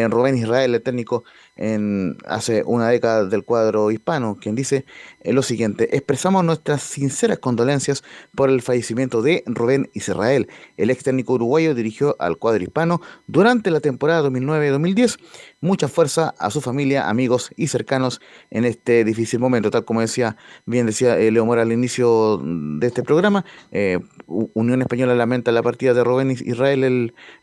Rubén 0.08 0.36
Israel, 0.36 0.74
el 0.74 0.82
técnico 0.82 1.24
en, 1.57 2.16
hace 2.26 2.62
una 2.64 2.88
década 2.88 3.24
del 3.26 3.44
cuadro 3.44 3.90
hispano, 3.90 4.36
quien 4.40 4.55
dice 4.55 4.84
eh, 5.20 5.32
lo 5.32 5.42
siguiente, 5.42 5.96
expresamos 5.96 6.44
nuestras 6.44 6.82
sinceras 6.82 7.38
condolencias 7.38 8.05
por 8.34 8.50
el 8.50 8.62
fallecimiento 8.62 9.22
de 9.22 9.42
Rubén 9.46 9.90
Israel. 9.94 10.48
El 10.76 10.90
ex 10.90 11.05
técnico 11.05 11.34
uruguayo 11.34 11.74
dirigió 11.74 12.16
al 12.18 12.38
cuadro 12.38 12.62
hispano 12.62 13.00
durante 13.26 13.70
la 13.70 13.80
temporada 13.80 14.28
2009-2010 14.28 15.18
mucha 15.64 15.88
fuerza 15.88 16.34
a 16.38 16.50
su 16.50 16.61
familia, 16.61 17.09
amigos 17.09 17.50
y 17.57 17.68
cercanos 17.68 18.20
en 18.50 18.66
este 18.66 19.02
difícil 19.02 19.40
momento. 19.40 19.70
Tal 19.70 19.84
como 19.84 20.02
decía, 20.02 20.36
bien 20.66 20.84
decía 20.84 21.18
eh, 21.18 21.30
Leo 21.30 21.46
Mora 21.46 21.62
al 21.62 21.72
inicio 21.72 22.38
de 22.44 22.86
este 22.86 23.02
programa, 23.02 23.46
eh, 23.72 23.98
Unión 24.26 24.82
Española 24.82 25.14
lamenta 25.14 25.52
la 25.52 25.62
partida 25.62 25.94
de 25.94 26.05
Rubén 26.05 26.30
Israel, 26.30 26.84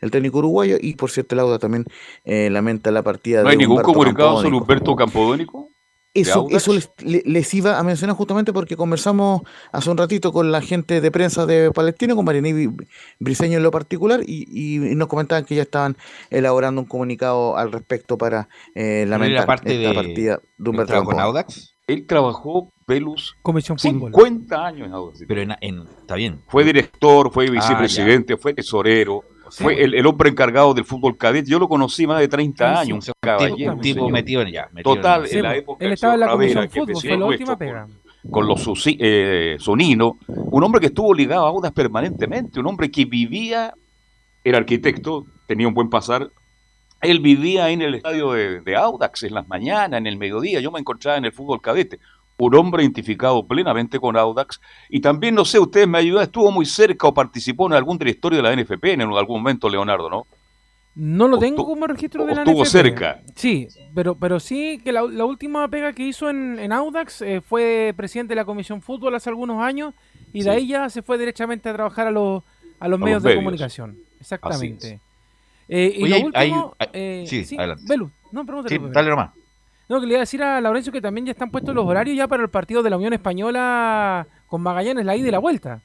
el, 0.00 0.10
técnico 0.10 0.38
uruguayo, 0.38 0.76
y 0.80 0.94
por 0.94 1.10
cierto, 1.10 1.34
Lauda 1.34 1.58
también 1.58 1.84
eh, 2.24 2.48
lamenta 2.48 2.92
la 2.92 3.02
partida 3.02 3.38
de. 3.38 3.44
¿No 3.44 3.50
hay 3.50 3.56
ningún 3.56 3.82
comunicado 4.04 4.42
sobre 4.42 4.56
Humberto 4.56 4.96
Campodónico? 4.96 5.72
Eso, 6.14 6.46
eso 6.50 6.72
les, 7.02 7.54
iba 7.54 7.78
a 7.78 7.82
mencionar 7.82 8.14
justamente 8.14 8.52
porque 8.52 8.76
conversamos 8.76 9.42
hace 9.72 9.88
un 9.88 9.96
ratito 9.96 10.30
con 10.30 10.52
la 10.52 10.60
gente 10.60 11.00
de 11.00 11.10
prensa 11.10 11.46
de 11.46 11.70
Palestino, 11.70 12.14
con 12.14 12.26
Mariní 12.26 12.68
Briseño 13.18 13.56
en 13.56 13.62
lo 13.62 13.70
particular, 13.70 14.20
y, 14.26 14.78
nos 14.94 15.08
comentaban 15.08 15.46
que 15.46 15.54
ya 15.54 15.62
estaban 15.62 15.96
elaborando 16.28 16.82
un 16.82 16.86
comunicado 16.86 17.56
al 17.56 17.72
respecto 17.72 18.18
para 18.18 18.50
eh, 18.74 19.06
lamentar 19.08 19.46
parte 19.46 19.74
esta 19.74 19.88
de, 19.88 19.94
partida 19.94 20.40
de 20.58 20.70
Humberto 20.70 21.02
con 21.04 21.18
Audax? 21.18 21.76
Él 21.86 22.06
trabajó 22.06 22.70
Velus 22.86 23.34
50 23.76 24.66
años 24.66 24.88
en 24.88 24.92
Audax. 24.92 25.24
Pero 25.26 25.40
en, 25.40 25.86
está 25.98 26.14
bien. 26.14 26.42
Fue 26.46 26.62
director, 26.62 27.32
fue 27.32 27.46
ah, 27.46 27.50
vicepresidente, 27.52 28.36
fue 28.36 28.52
tesorero 28.52 29.24
fue 29.52 29.82
el, 29.82 30.06
hombre 30.06 30.30
encargado 30.30 30.74
del 30.74 30.84
fútbol 30.84 31.16
cadete. 31.16 31.50
Yo 31.50 31.58
lo 31.58 31.68
conocí 31.68 32.06
más 32.06 32.20
de 32.20 32.28
30 32.28 32.80
años. 32.80 33.08
Un, 33.08 33.14
caballero, 33.20 33.76
tipo, 33.78 34.08
metido 34.08 34.42
ya. 34.44 34.68
Total, 34.82 35.26
en 35.30 35.42
la 35.42 35.56
época 35.56 35.84
él 35.84 35.92
estaba 35.92 36.14
en 36.14 36.20
la 36.20 36.28
comisión 36.30 36.70
fútbol, 36.70 36.96
fue 37.00 37.16
la 37.16 37.26
última 37.26 37.58
pega. 37.58 37.86
Con 38.30 38.46
los 38.46 38.64
eh, 38.86 39.56
Sonino, 39.58 40.18
un 40.28 40.62
hombre 40.62 40.80
que 40.80 40.86
estuvo 40.86 41.12
ligado 41.12 41.44
a 41.44 41.48
Audas 41.48 41.72
permanentemente, 41.72 42.60
un 42.60 42.66
hombre 42.68 42.88
que 42.88 43.04
vivía, 43.04 43.74
era 44.44 44.58
arquitecto, 44.58 45.26
tenía 45.46 45.66
un 45.66 45.74
buen 45.74 45.90
pasar, 45.90 46.30
él 47.00 47.18
vivía 47.18 47.70
en 47.70 47.82
el 47.82 47.96
estadio 47.96 48.32
de, 48.32 48.60
de, 48.60 48.76
Audax 48.76 49.24
en 49.24 49.34
las 49.34 49.48
mañanas, 49.48 49.98
en 49.98 50.06
el 50.06 50.16
mediodía. 50.16 50.60
Yo 50.60 50.70
me 50.70 50.78
encontraba 50.78 51.18
en 51.18 51.24
el 51.24 51.32
fútbol 51.32 51.60
cadete 51.60 51.98
un 52.38 52.54
hombre 52.54 52.82
identificado 52.82 53.46
plenamente 53.46 54.00
con 54.00 54.16
Audax. 54.16 54.60
Y 54.88 55.00
también, 55.00 55.34
no 55.34 55.44
sé, 55.44 55.58
ustedes 55.58 55.88
me 55.88 55.98
ayudan, 55.98 56.24
estuvo 56.24 56.50
muy 56.50 56.66
cerca 56.66 57.06
o 57.06 57.14
participó 57.14 57.66
en 57.66 57.74
algún 57.74 57.98
directorio 57.98 58.42
de 58.42 58.42
la 58.42 58.56
NFP 58.56 58.84
en 58.84 59.02
algún 59.02 59.40
momento, 59.40 59.68
Leonardo, 59.68 60.10
¿no? 60.10 60.26
No 60.94 61.26
lo 61.26 61.38
tengo 61.38 61.64
como 61.64 61.86
registro 61.86 62.26
de 62.26 62.34
la 62.34 62.42
estuvo 62.42 62.66
cerca. 62.66 63.22
Sí, 63.34 63.66
pero, 63.94 64.14
pero 64.14 64.38
sí 64.38 64.78
que 64.84 64.92
la, 64.92 65.02
última 65.02 65.66
pega 65.68 65.94
que 65.94 66.02
hizo 66.06 66.28
en, 66.28 66.70
Audax 66.70 67.22
eh, 67.22 67.40
fue 67.40 67.94
presidente 67.96 68.32
de 68.32 68.36
la 68.36 68.44
Comisión 68.44 68.82
Fútbol 68.82 69.14
hace 69.14 69.30
algunos 69.30 69.62
años 69.62 69.94
y 70.34 70.42
de 70.42 70.50
ahí 70.50 70.66
ya 70.66 70.90
se 70.90 71.00
fue 71.00 71.16
directamente 71.16 71.70
a 71.70 71.72
trabajar 71.72 72.08
a 72.08 72.10
los, 72.10 72.42
a 72.78 72.88
los, 72.88 73.00
medios, 73.00 73.22
de 73.22 73.34
comunicación. 73.34 73.96
Exactamente. 74.20 75.00
Eh, 75.66 75.94
y 75.96 76.08
lo 76.08 76.20
último, 76.26 76.76
eh, 76.92 77.24
sí, 77.26 77.56
adelante. 77.56 77.84
Belu, 77.88 78.10
no, 78.30 78.44
pregúntale. 78.44 78.78
Sí, 78.78 78.84
dale 78.92 79.08
nomás. 79.08 79.30
No, 79.92 80.00
que 80.00 80.06
le 80.06 80.14
iba 80.14 80.20
a 80.20 80.26
decir 80.26 80.42
a 80.42 80.58
Laurencio 80.58 80.90
que 80.90 81.02
también 81.02 81.26
ya 81.26 81.32
están 81.32 81.50
puestos 81.50 81.74
los 81.74 81.84
horarios 81.84 82.16
ya 82.16 82.26
para 82.26 82.42
el 82.42 82.48
partido 82.48 82.82
de 82.82 82.88
la 82.88 82.96
Unión 82.96 83.12
Española 83.12 84.26
con 84.46 84.62
Magallanes, 84.62 85.04
la 85.04 85.14
ida 85.16 85.28
y 85.28 85.30
la 85.30 85.38
vuelta. 85.38 85.82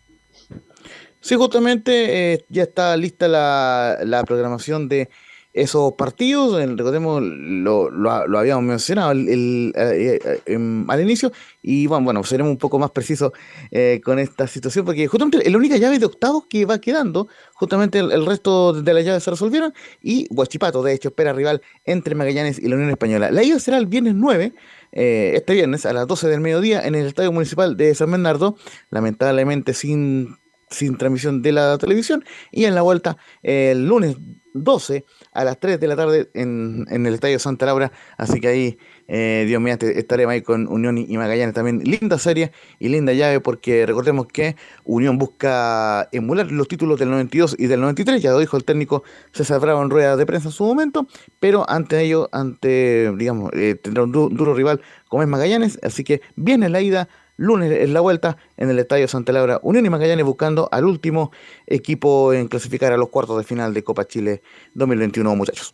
Sí, 1.19 1.35
justamente 1.35 2.35
eh, 2.35 2.45
ya 2.47 2.63
está 2.63 2.95
lista 2.95 3.27
la, 3.27 3.97
la 4.05 4.23
programación 4.23 4.87
de 4.87 5.09
esos 5.53 5.93
partidos, 5.93 6.55
recordemos, 6.75 7.21
lo, 7.21 7.89
lo, 7.89 8.37
habíamos 8.37 8.63
mencionado 8.63 9.13
eh, 9.13 9.71
eh, 9.75 10.41
em, 10.45 10.89
al 10.89 11.01
inicio, 11.01 11.31
y 11.63 11.87
bueno, 11.87 12.05
bueno, 12.05 12.23
seremos 12.23 12.51
un 12.51 12.57
poco 12.57 12.77
más 12.77 12.91
precisos 12.91 13.31
eh, 13.71 13.99
con 14.03 14.19
esta 14.19 14.45
situación, 14.47 14.85
porque 14.85 15.07
justamente 15.07 15.49
la 15.49 15.57
única 15.57 15.77
llave 15.77 15.97
de 15.97 16.05
octavos 16.05 16.45
que 16.47 16.65
va 16.65 16.79
quedando, 16.79 17.27
justamente 17.53 17.99
el, 17.99 18.25
resto 18.25 18.73
de 18.73 18.93
las 18.93 19.03
llaves 19.03 19.23
se 19.23 19.31
resolvieron, 19.31 19.73
y 20.01 20.27
Huachipato, 20.29 20.83
de 20.83 20.93
hecho, 20.93 21.09
espera 21.09 21.33
rival 21.33 21.61
entre 21.85 22.13
Magallanes 22.13 22.59
y 22.59 22.67
la 22.67 22.75
Unión 22.75 22.91
Española. 22.91 23.31
La 23.31 23.43
ida 23.43 23.59
será 23.59 23.77
el 23.77 23.87
viernes 23.87 24.13
9, 24.15 24.53
este 24.91 25.53
viernes 25.53 25.85
a 25.85 25.93
las 25.93 26.07
12 26.07 26.27
del 26.27 26.39
mediodía, 26.39 26.85
en 26.85 26.93
el 26.95 27.07
Estadio 27.07 27.31
Municipal 27.31 27.75
de 27.75 27.95
San 27.95 28.11
Bernardo, 28.11 28.57
lamentablemente 28.91 29.73
sin 29.73 30.37
sin 30.69 30.97
transmisión 30.97 31.41
de 31.41 31.53
la 31.53 31.77
televisión 31.77 32.25
y 32.51 32.65
en 32.65 32.75
la 32.75 32.81
vuelta 32.81 33.15
el 33.41 33.87
lunes 33.87 34.17
12 34.63 35.05
a 35.33 35.43
las 35.43 35.59
3 35.59 35.79
de 35.79 35.87
la 35.87 35.95
tarde 35.95 36.29
en, 36.33 36.85
el 36.89 37.13
Estadio 37.13 37.39
Santa 37.39 37.65
Laura. 37.65 37.91
Así 38.17 38.39
que 38.39 38.47
ahí, 38.47 38.77
eh, 39.07 39.45
Dios 39.47 39.61
mío, 39.61 39.75
estaremos 39.79 40.33
ahí 40.33 40.41
con 40.41 40.67
Unión 40.67 40.97
y 40.97 41.17
Magallanes 41.17 41.53
también. 41.53 41.81
Linda 41.83 42.17
serie 42.17 42.51
y 42.79 42.89
linda 42.89 43.13
llave 43.13 43.39
porque 43.39 43.85
recordemos 43.85 44.27
que 44.27 44.55
Unión 44.83 45.17
busca 45.17 46.09
emular 46.11 46.51
los 46.51 46.67
títulos 46.67 46.99
del 46.99 47.09
92 47.09 47.55
y 47.57 47.67
del 47.67 47.81
93. 47.81 48.21
Ya 48.21 48.31
lo 48.31 48.39
dijo 48.39 48.57
el 48.57 48.63
técnico 48.63 49.03
César 49.31 49.59
Bravo 49.59 49.81
en 49.81 49.89
rueda 49.89 50.15
de 50.15 50.25
prensa 50.25 50.49
en 50.49 50.53
su 50.53 50.63
momento. 50.63 51.07
Pero 51.39 51.69
ante 51.69 52.01
ello, 52.01 52.29
ante, 52.31 53.11
digamos, 53.17 53.51
eh, 53.53 53.75
tendrá 53.75 54.03
un 54.03 54.11
duro 54.11 54.53
rival 54.53 54.81
como 55.07 55.23
es 55.23 55.29
Magallanes. 55.29 55.79
Así 55.83 56.03
que 56.03 56.21
viene 56.35 56.69
la 56.69 56.81
ida 56.81 57.07
Lunes 57.37 57.71
es 57.71 57.89
la 57.89 58.01
vuelta 58.01 58.37
en 58.57 58.69
el 58.69 58.79
Estadio 58.79 59.07
Santa 59.07 59.31
Laura. 59.31 59.59
Unión 59.61 59.85
y 59.85 59.89
Magallanes 59.89 60.25
buscando 60.25 60.67
al 60.71 60.85
último 60.85 61.31
equipo 61.67 62.33
en 62.33 62.47
clasificar 62.47 62.91
a 62.91 62.97
los 62.97 63.09
cuartos 63.09 63.37
de 63.37 63.43
final 63.43 63.73
de 63.73 63.83
Copa 63.83 64.05
Chile 64.05 64.41
2021, 64.73 65.35
muchachos. 65.35 65.73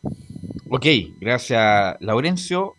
Ok, 0.69 0.85
gracias 1.19 1.95
Laurencio. 2.01 2.75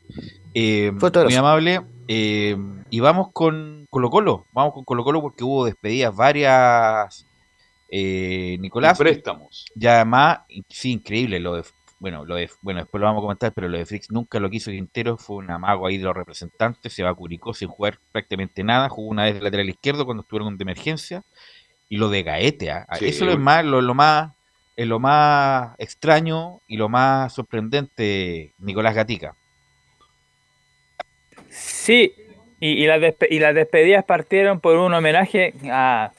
Eh, 0.53 0.93
muy 0.93 1.35
amable. 1.35 1.80
Eh, 2.07 2.57
y 2.91 3.01
vamos 3.01 3.28
con 3.32 3.87
Colo 3.89 4.11
Colo. 4.11 4.47
Vamos 4.53 4.74
con 4.74 4.85
Colo 4.85 5.03
Colo 5.03 5.22
porque 5.22 5.45
hubo 5.45 5.64
despedidas 5.64 6.14
varias. 6.14 7.26
Eh, 7.89 8.59
Nicolás. 8.61 8.99
préstamos. 8.99 9.64
Ya 9.74 10.05
más, 10.05 10.41
sí, 10.68 10.93
increíble 10.93 11.41
lo 11.41 11.55
de 11.55 11.64
bueno, 12.05 12.27
lo 12.27 12.35
de, 12.35 12.51
bueno, 12.61 12.81
después 12.81 13.01
lo 13.01 13.07
vamos 13.07 13.21
a 13.21 13.25
comentar, 13.25 13.53
pero 13.55 13.67
lo 13.67 13.79
de 13.79 13.87
Frix 13.87 14.11
nunca 14.11 14.39
lo 14.39 14.51
quiso 14.51 14.71
Quintero, 14.71 15.17
fue 15.17 15.37
un 15.37 15.51
amago 15.51 15.87
ahí 15.87 15.97
de 15.97 16.05
los 16.05 16.15
representantes, 16.15 16.93
se 16.93 17.03
va 17.03 17.09
a 17.09 17.15
Curicó 17.15 17.55
sin 17.55 17.69
jugar 17.69 17.99
prácticamente 18.13 18.63
nada, 18.63 18.91
jugó 18.91 19.09
una 19.09 19.25
vez 19.25 19.37
de 19.37 19.41
lateral 19.41 19.71
izquierdo 19.71 20.05
cuando 20.05 20.21
estuvieron 20.21 20.59
de 20.59 20.63
emergencia, 20.65 21.23
y 21.89 21.97
lo 21.97 22.11
de 22.11 22.23
Gaete, 22.23 22.73
¿ah? 22.73 22.87
eso 23.01 23.31
es 23.31 23.39
más, 23.39 23.65
lo, 23.65 23.81
lo 23.81 23.95
más, 23.95 24.33
es 24.77 24.87
lo 24.87 25.01
más 25.01 25.75
extraño 25.79 26.61
y 26.69 26.77
lo 26.77 26.91
más 26.91 27.33
sorprendente, 27.33 28.53
Nicolás 28.59 28.95
Gatica. 28.95 29.35
Sí, 31.49 32.13
Y, 32.61 32.87
las 32.87 33.01
y 33.31 33.39
las 33.39 33.55
despedidas 33.55 34.05
partieron 34.05 34.61
por 34.61 34.77
un 34.77 34.93
homenaje 34.93 35.55
a, 35.71 36.13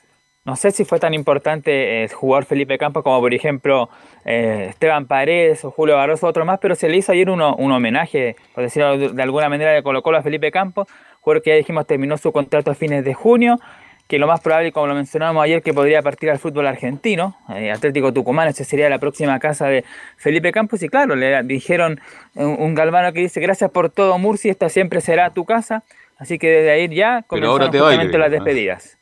no 0.45 0.55
sé 0.55 0.69
si 0.69 0.85
fue 0.85 0.99
tan 0.99 1.15
importante 1.15 2.03
el 2.03 2.13
jugador 2.13 2.45
Felipe 2.45 2.77
Campos 2.77 3.03
como 3.03 3.19
por 3.19 3.33
ejemplo 3.33 3.89
eh, 4.25 4.67
Esteban 4.69 5.07
Paredes 5.07 5.65
o 5.65 5.71
Julio 5.71 5.95
Barroso, 5.95 6.27
otro 6.27 6.45
más, 6.45 6.59
pero 6.59 6.75
se 6.75 6.87
le 6.87 6.97
hizo 6.97 7.11
ayer 7.11 7.31
uno, 7.31 7.55
un 7.55 7.71
homenaje, 7.71 8.35
por 8.53 8.63
decirlo 8.63 8.97
de 8.97 9.23
alguna 9.23 9.49
manera, 9.49 9.71
de 9.71 9.81
Colo 9.81 10.03
Colo 10.03 10.19
a 10.19 10.21
Felipe 10.21 10.51
Campos, 10.51 10.87
jugador 11.21 11.41
que 11.41 11.49
ya 11.49 11.55
dijimos 11.55 11.87
terminó 11.87 12.17
su 12.17 12.31
contrato 12.31 12.69
a 12.69 12.75
fines 12.75 13.03
de 13.03 13.15
junio, 13.15 13.59
que 14.07 14.19
lo 14.19 14.27
más 14.27 14.39
probable, 14.39 14.71
como 14.71 14.85
lo 14.85 14.93
mencionábamos 14.93 15.43
ayer, 15.43 15.63
que 15.63 15.73
podría 15.73 16.03
partir 16.03 16.29
al 16.29 16.37
fútbol 16.37 16.67
argentino, 16.67 17.35
eh, 17.55 17.71
Atlético 17.71 18.13
Tucumán, 18.13 18.47
esa 18.47 18.63
sería 18.63 18.87
la 18.87 18.99
próxima 18.99 19.39
casa 19.39 19.67
de 19.67 19.83
Felipe 20.15 20.51
Campos, 20.51 20.83
y 20.83 20.89
claro, 20.89 21.15
le 21.15 21.41
dijeron 21.41 21.99
un, 22.35 22.75
galvano 22.75 23.11
que 23.13 23.21
dice, 23.21 23.39
gracias 23.39 23.71
por 23.71 23.89
todo 23.89 24.19
Murci, 24.19 24.49
esta 24.49 24.69
siempre 24.69 25.01
será 25.01 25.31
tu 25.31 25.43
casa, 25.43 25.81
así 26.19 26.37
que 26.37 26.51
desde 26.51 26.69
ahí 26.69 26.95
ya 26.95 27.23
comenzaron 27.23 27.71
justamente 27.71 28.19
las 28.19 28.29
despedidas. 28.29 28.99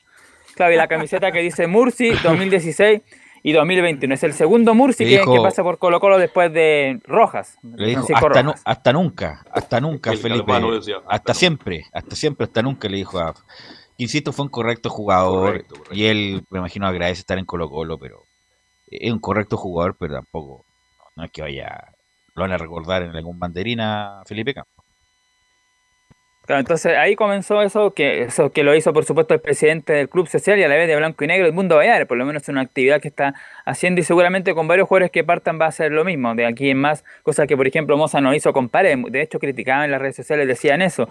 Claro, 0.56 0.74
y 0.74 0.78
la 0.78 0.88
camiseta 0.88 1.32
que 1.32 1.39
dice 1.39 1.68
Murci 1.68 2.12
2016 2.24 3.01
y 3.43 3.51
2021. 3.51 4.14
Es 4.14 4.24
el 4.24 4.34
segundo 4.34 4.74
Murci 4.74 5.06
que, 5.06 5.22
pasa 5.41 5.64
por 5.64 5.78
Colo 5.78 5.99
Colo 5.99 6.18
después 6.18 6.51
de 6.54 6.99
Rojas. 7.04 7.58
Le 7.62 7.89
dijo, 7.89 8.06
hasta, 8.66 8.93
nunca, 8.93 9.43
hasta 9.51 9.82
nunca, 9.82 10.16
Felipe. 10.16 10.54
hasta, 11.08 11.34
siempre, 11.34 11.86
hasta 11.93 12.16
siempre, 12.16 12.45
hasta 12.45 12.62
nunca 12.62 12.88
le 12.88 12.97
dijo 12.97 13.20
a... 13.20 13.34
Insisto, 13.97 14.32
fue 14.32 14.45
un 14.45 14.51
correcto 14.51 14.89
jugador 14.89 15.66
y 15.91 16.06
él, 16.06 16.43
me 16.49 16.60
imagino, 16.60 16.88
agradece 16.88 17.20
estar 17.20 17.38
en 17.38 17.45
Colo 17.45 17.70
Colo, 17.70 17.99
pero 17.99 18.24
es 18.88 19.12
un 19.12 19.20
correcto 19.20 19.56
jugador, 19.56 19.95
pero 19.99 20.16
tampoco, 20.16 20.66
no 21.16 21.26
es 21.26 21.32
que 21.32 21.43
vaya, 21.43 21.93
lo 22.34 22.41
van 22.41 22.54
a 22.54 22.58
recordar 22.58 23.04
en 23.04 23.16
algún 23.16 23.38
banderina 23.38 24.24
Felipe 24.26 24.56
Campos 26.46 26.60
entonces 26.60 26.98
ahí 26.98 27.16
comenzó 27.16 27.62
eso 27.62 27.94
que, 27.94 28.24
eso 28.24 28.52
que 28.52 28.64
lo 28.64 28.76
hizo 28.76 28.91
por 28.91 29.06
supuesto 29.06 29.34
el 29.34 29.39
presidente 29.39 29.94
del 29.94 30.10
Club 30.10 30.28
Social 30.28 30.60
y 30.60 30.64
a 30.64 30.68
la 30.68 30.76
vez 30.76 30.89
de 30.89 30.98
Blanco 30.98 31.24
y 31.24 31.28
Negro 31.28 31.46
del 31.46 31.54
Mundo 31.54 31.78
Baleares, 31.78 32.06
por 32.06 32.18
lo 32.18 32.26
menos 32.26 32.44
es 32.44 32.50
una 32.50 32.60
actividad 32.60 33.00
que 33.00 33.08
está 33.08 33.34
haciendo 33.64 34.02
y 34.02 34.04
seguramente 34.04 34.54
con 34.54 34.68
varios 34.68 34.89
jugadores 34.89 35.12
que 35.12 35.24
partan 35.24 35.58
va 35.60 35.68
a 35.68 35.72
ser 35.72 35.94
lo 35.94 36.04
mismo, 36.04 36.36
de 36.36 36.46
aquí 36.46 36.70
en 36.70 36.80
más, 36.80 37.06
cosas 37.24 37.48
que 37.48 37.56
por 37.56 37.66
ejemplo 37.66 37.96
Moza 37.96 38.20
no 38.20 38.34
hizo 38.34 38.52
con 38.52 38.68
Paredes, 38.68 39.00
de 39.10 39.22
hecho 39.22 39.39
criticaban 39.39 39.86
en 39.86 39.91
las 39.91 40.02
redes 40.02 40.18
sociales, 40.18 40.46
decían 40.46 40.82
eso, 40.82 41.08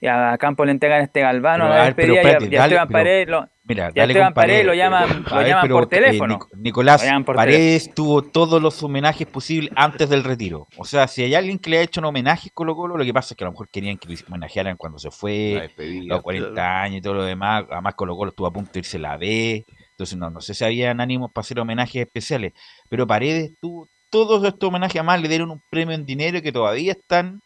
y 0.00 0.06
a 0.06 0.36
Campo 0.38 0.64
le 0.64 0.72
entregan 0.72 1.02
este 1.02 1.20
galvano 1.20 1.66
a 1.66 1.68
la 1.68 1.84
despedida 1.86 2.22
y, 2.22 2.56
a, 2.56 2.64
Esteban 2.64 2.88
Paredes 2.88 3.28
lo, 3.28 3.48
Mira, 3.68 3.90
dale 3.92 4.12
Esteban 4.12 4.32
Paredes 4.32 4.64
lo 4.64 4.74
llaman, 4.74 5.24
lo 5.28 5.42
llaman 5.42 5.68
por 5.68 5.84
eh, 5.84 5.86
teléfono. 5.86 6.38
Nicolás 6.56 7.04
Paredes 7.24 7.92
tuvo 7.92 8.22
todos 8.22 8.62
los 8.62 8.80
homenajes 8.82 9.26
posibles 9.26 9.72
antes 9.74 10.08
del 10.08 10.22
retiro. 10.22 10.68
O 10.76 10.84
sea, 10.84 11.08
si 11.08 11.22
hay 11.22 11.34
alguien 11.34 11.58
que 11.58 11.70
le 11.70 11.78
ha 11.78 11.82
hecho 11.82 12.00
un 12.00 12.04
homenaje 12.04 12.50
a 12.50 12.54
Colo 12.54 12.76
Colo, 12.76 12.96
lo 12.96 13.04
que 13.04 13.12
pasa 13.12 13.34
es 13.34 13.36
que 13.36 13.42
a 13.42 13.46
lo 13.46 13.52
mejor 13.52 13.68
querían 13.68 13.98
que 13.98 14.08
lo 14.08 14.14
homenajearan 14.28 14.76
cuando 14.76 15.00
se 15.00 15.10
fue, 15.10 15.72
los 15.76 16.22
40 16.22 16.82
años 16.82 16.98
y 16.98 17.00
todo 17.00 17.14
lo 17.14 17.24
demás. 17.24 17.64
Además, 17.68 17.94
Colo 17.94 18.16
Colo 18.16 18.30
estuvo 18.30 18.46
a 18.46 18.52
punto 18.52 18.70
de 18.72 18.78
irse 18.80 19.00
la 19.00 19.16
B. 19.16 19.64
Entonces, 19.90 20.16
no, 20.16 20.30
no 20.30 20.40
sé 20.40 20.54
si 20.54 20.64
habían 20.64 21.00
ánimos 21.00 21.32
para 21.32 21.42
hacer 21.42 21.58
homenajes 21.58 22.02
especiales. 22.02 22.52
Pero 22.88 23.06
Paredes 23.06 23.52
tuvo 23.60 23.88
todos 24.10 24.44
estos 24.44 24.68
homenajes. 24.68 24.96
Además, 24.96 25.20
le 25.20 25.28
dieron 25.28 25.50
un 25.50 25.60
premio 25.70 25.94
en 25.94 26.06
dinero 26.06 26.40
que 26.40 26.52
todavía 26.52 26.92
están 26.92 27.40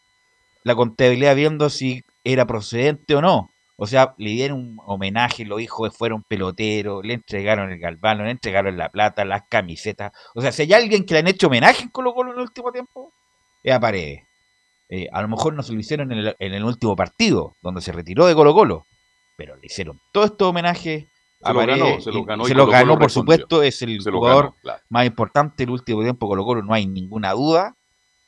la 0.63 0.75
contabilidad 0.75 1.35
viendo 1.35 1.71
si 1.71 2.03
era 2.23 2.45
procedente 2.45 3.15
o 3.15 3.21
no. 3.21 3.49
O 3.83 3.87
sea, 3.87 4.13
le 4.19 4.29
dieron 4.29 4.59
un 4.59 4.77
homenaje, 4.85 5.43
los 5.43 5.59
hijos 5.59 5.97
fueron 5.97 6.21
peloteros, 6.21 7.03
le 7.03 7.15
entregaron 7.15 7.71
el 7.71 7.79
galvano, 7.79 8.23
le 8.23 8.29
entregaron 8.29 8.77
la 8.77 8.89
plata, 8.89 9.25
las 9.25 9.41
camisetas. 9.49 10.11
O 10.35 10.41
sea, 10.41 10.51
si 10.51 10.61
hay 10.61 10.73
alguien 10.73 11.03
que 11.03 11.15
le 11.15 11.21
han 11.21 11.27
hecho 11.27 11.47
homenaje 11.47 11.83
en 11.83 11.89
Colo 11.89 12.13
Colo 12.13 12.31
en 12.31 12.37
el 12.37 12.43
último 12.43 12.71
tiempo, 12.71 13.11
es 13.63 13.73
a 13.73 13.79
Paredes. 13.79 14.21
Eh, 14.87 15.07
a 15.11 15.21
lo 15.23 15.29
mejor 15.29 15.55
no 15.55 15.63
se 15.63 15.73
lo 15.73 15.79
hicieron 15.79 16.11
en 16.11 16.35
el, 16.37 16.63
último 16.63 16.95
partido, 16.95 17.53
donde 17.63 17.81
se 17.81 17.91
retiró 17.91 18.27
de 18.27 18.35
Colo 18.35 18.53
Colo, 18.53 18.85
pero 19.35 19.55
le 19.55 19.65
hicieron 19.65 19.99
todo 20.13 20.25
este 20.25 20.43
homenaje 20.43 21.07
a 21.41 21.51
Paredes. 21.51 22.03
se 22.03 22.11
lo 22.11 22.23
ganó, 22.23 22.45
se 22.45 22.53
lo 22.53 22.67
ganó 22.67 22.99
por 22.99 23.09
supuesto, 23.09 23.63
es 23.63 23.81
el 23.81 23.99
jugador 23.99 24.53
más 24.89 25.07
importante 25.07 25.63
del 25.63 25.71
último 25.71 26.03
tiempo 26.03 26.27
Colo 26.27 26.45
Colo, 26.45 26.61
no 26.61 26.75
hay 26.75 26.85
ninguna 26.85 27.31
duda 27.31 27.75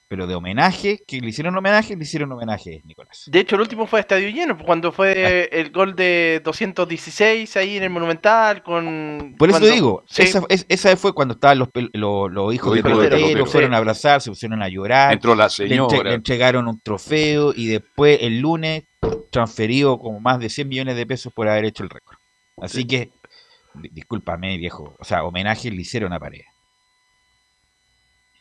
pero 0.07 0.27
de 0.27 0.35
homenaje, 0.35 1.01
que 1.07 1.19
le 1.19 1.29
hicieron 1.29 1.55
homenaje, 1.57 1.95
le 1.95 2.03
hicieron 2.03 2.31
homenaje, 2.31 2.81
Nicolás. 2.85 3.23
De 3.27 3.39
hecho, 3.39 3.55
el 3.55 3.61
último 3.61 3.87
fue 3.87 3.99
estadio 3.99 4.29
lleno, 4.29 4.57
cuando 4.57 4.91
fue 4.91 5.49
ah. 5.51 5.55
el 5.55 5.71
gol 5.71 5.95
de 5.95 6.41
216 6.43 7.57
ahí 7.57 7.77
en 7.77 7.83
el 7.83 7.89
Monumental 7.89 8.61
con... 8.63 9.35
Por 9.37 9.49
eso 9.49 9.65
digo, 9.65 10.03
esa, 10.15 10.97
fue 10.97 11.13
cuando 11.13 11.33
estaban 11.33 11.59
los, 11.59 11.69
los, 11.93 12.53
hijos 12.53 12.75
de 12.75 12.83
pelotero, 12.83 13.45
fueron 13.45 13.73
a 13.73 13.77
abrazar, 13.77 14.21
se 14.21 14.29
pusieron 14.29 14.61
a 14.61 14.69
llorar. 14.69 15.13
Entró 15.13 15.35
la 15.35 15.49
señora. 15.49 16.03
Le, 16.03 16.13
entregaron 16.13 16.67
un 16.67 16.79
trofeo 16.79 17.53
y 17.55 17.67
después 17.67 18.19
el 18.21 18.39
lunes 18.39 18.83
transferido 19.31 19.97
como 19.97 20.19
más 20.19 20.39
de 20.39 20.49
100 20.49 20.67
millones 20.67 20.95
de 20.95 21.05
pesos 21.05 21.33
por 21.33 21.47
haber 21.47 21.65
hecho 21.65 21.83
el 21.83 21.89
récord. 21.89 22.17
Así 22.61 22.85
que, 22.85 23.09
discúlpame 23.73 24.57
viejo, 24.57 24.95
o 24.99 25.03
sea, 25.03 25.23
homenaje 25.23 25.71
le 25.71 25.81
hicieron 25.81 26.13
a 26.13 26.19
Paredes 26.19 26.52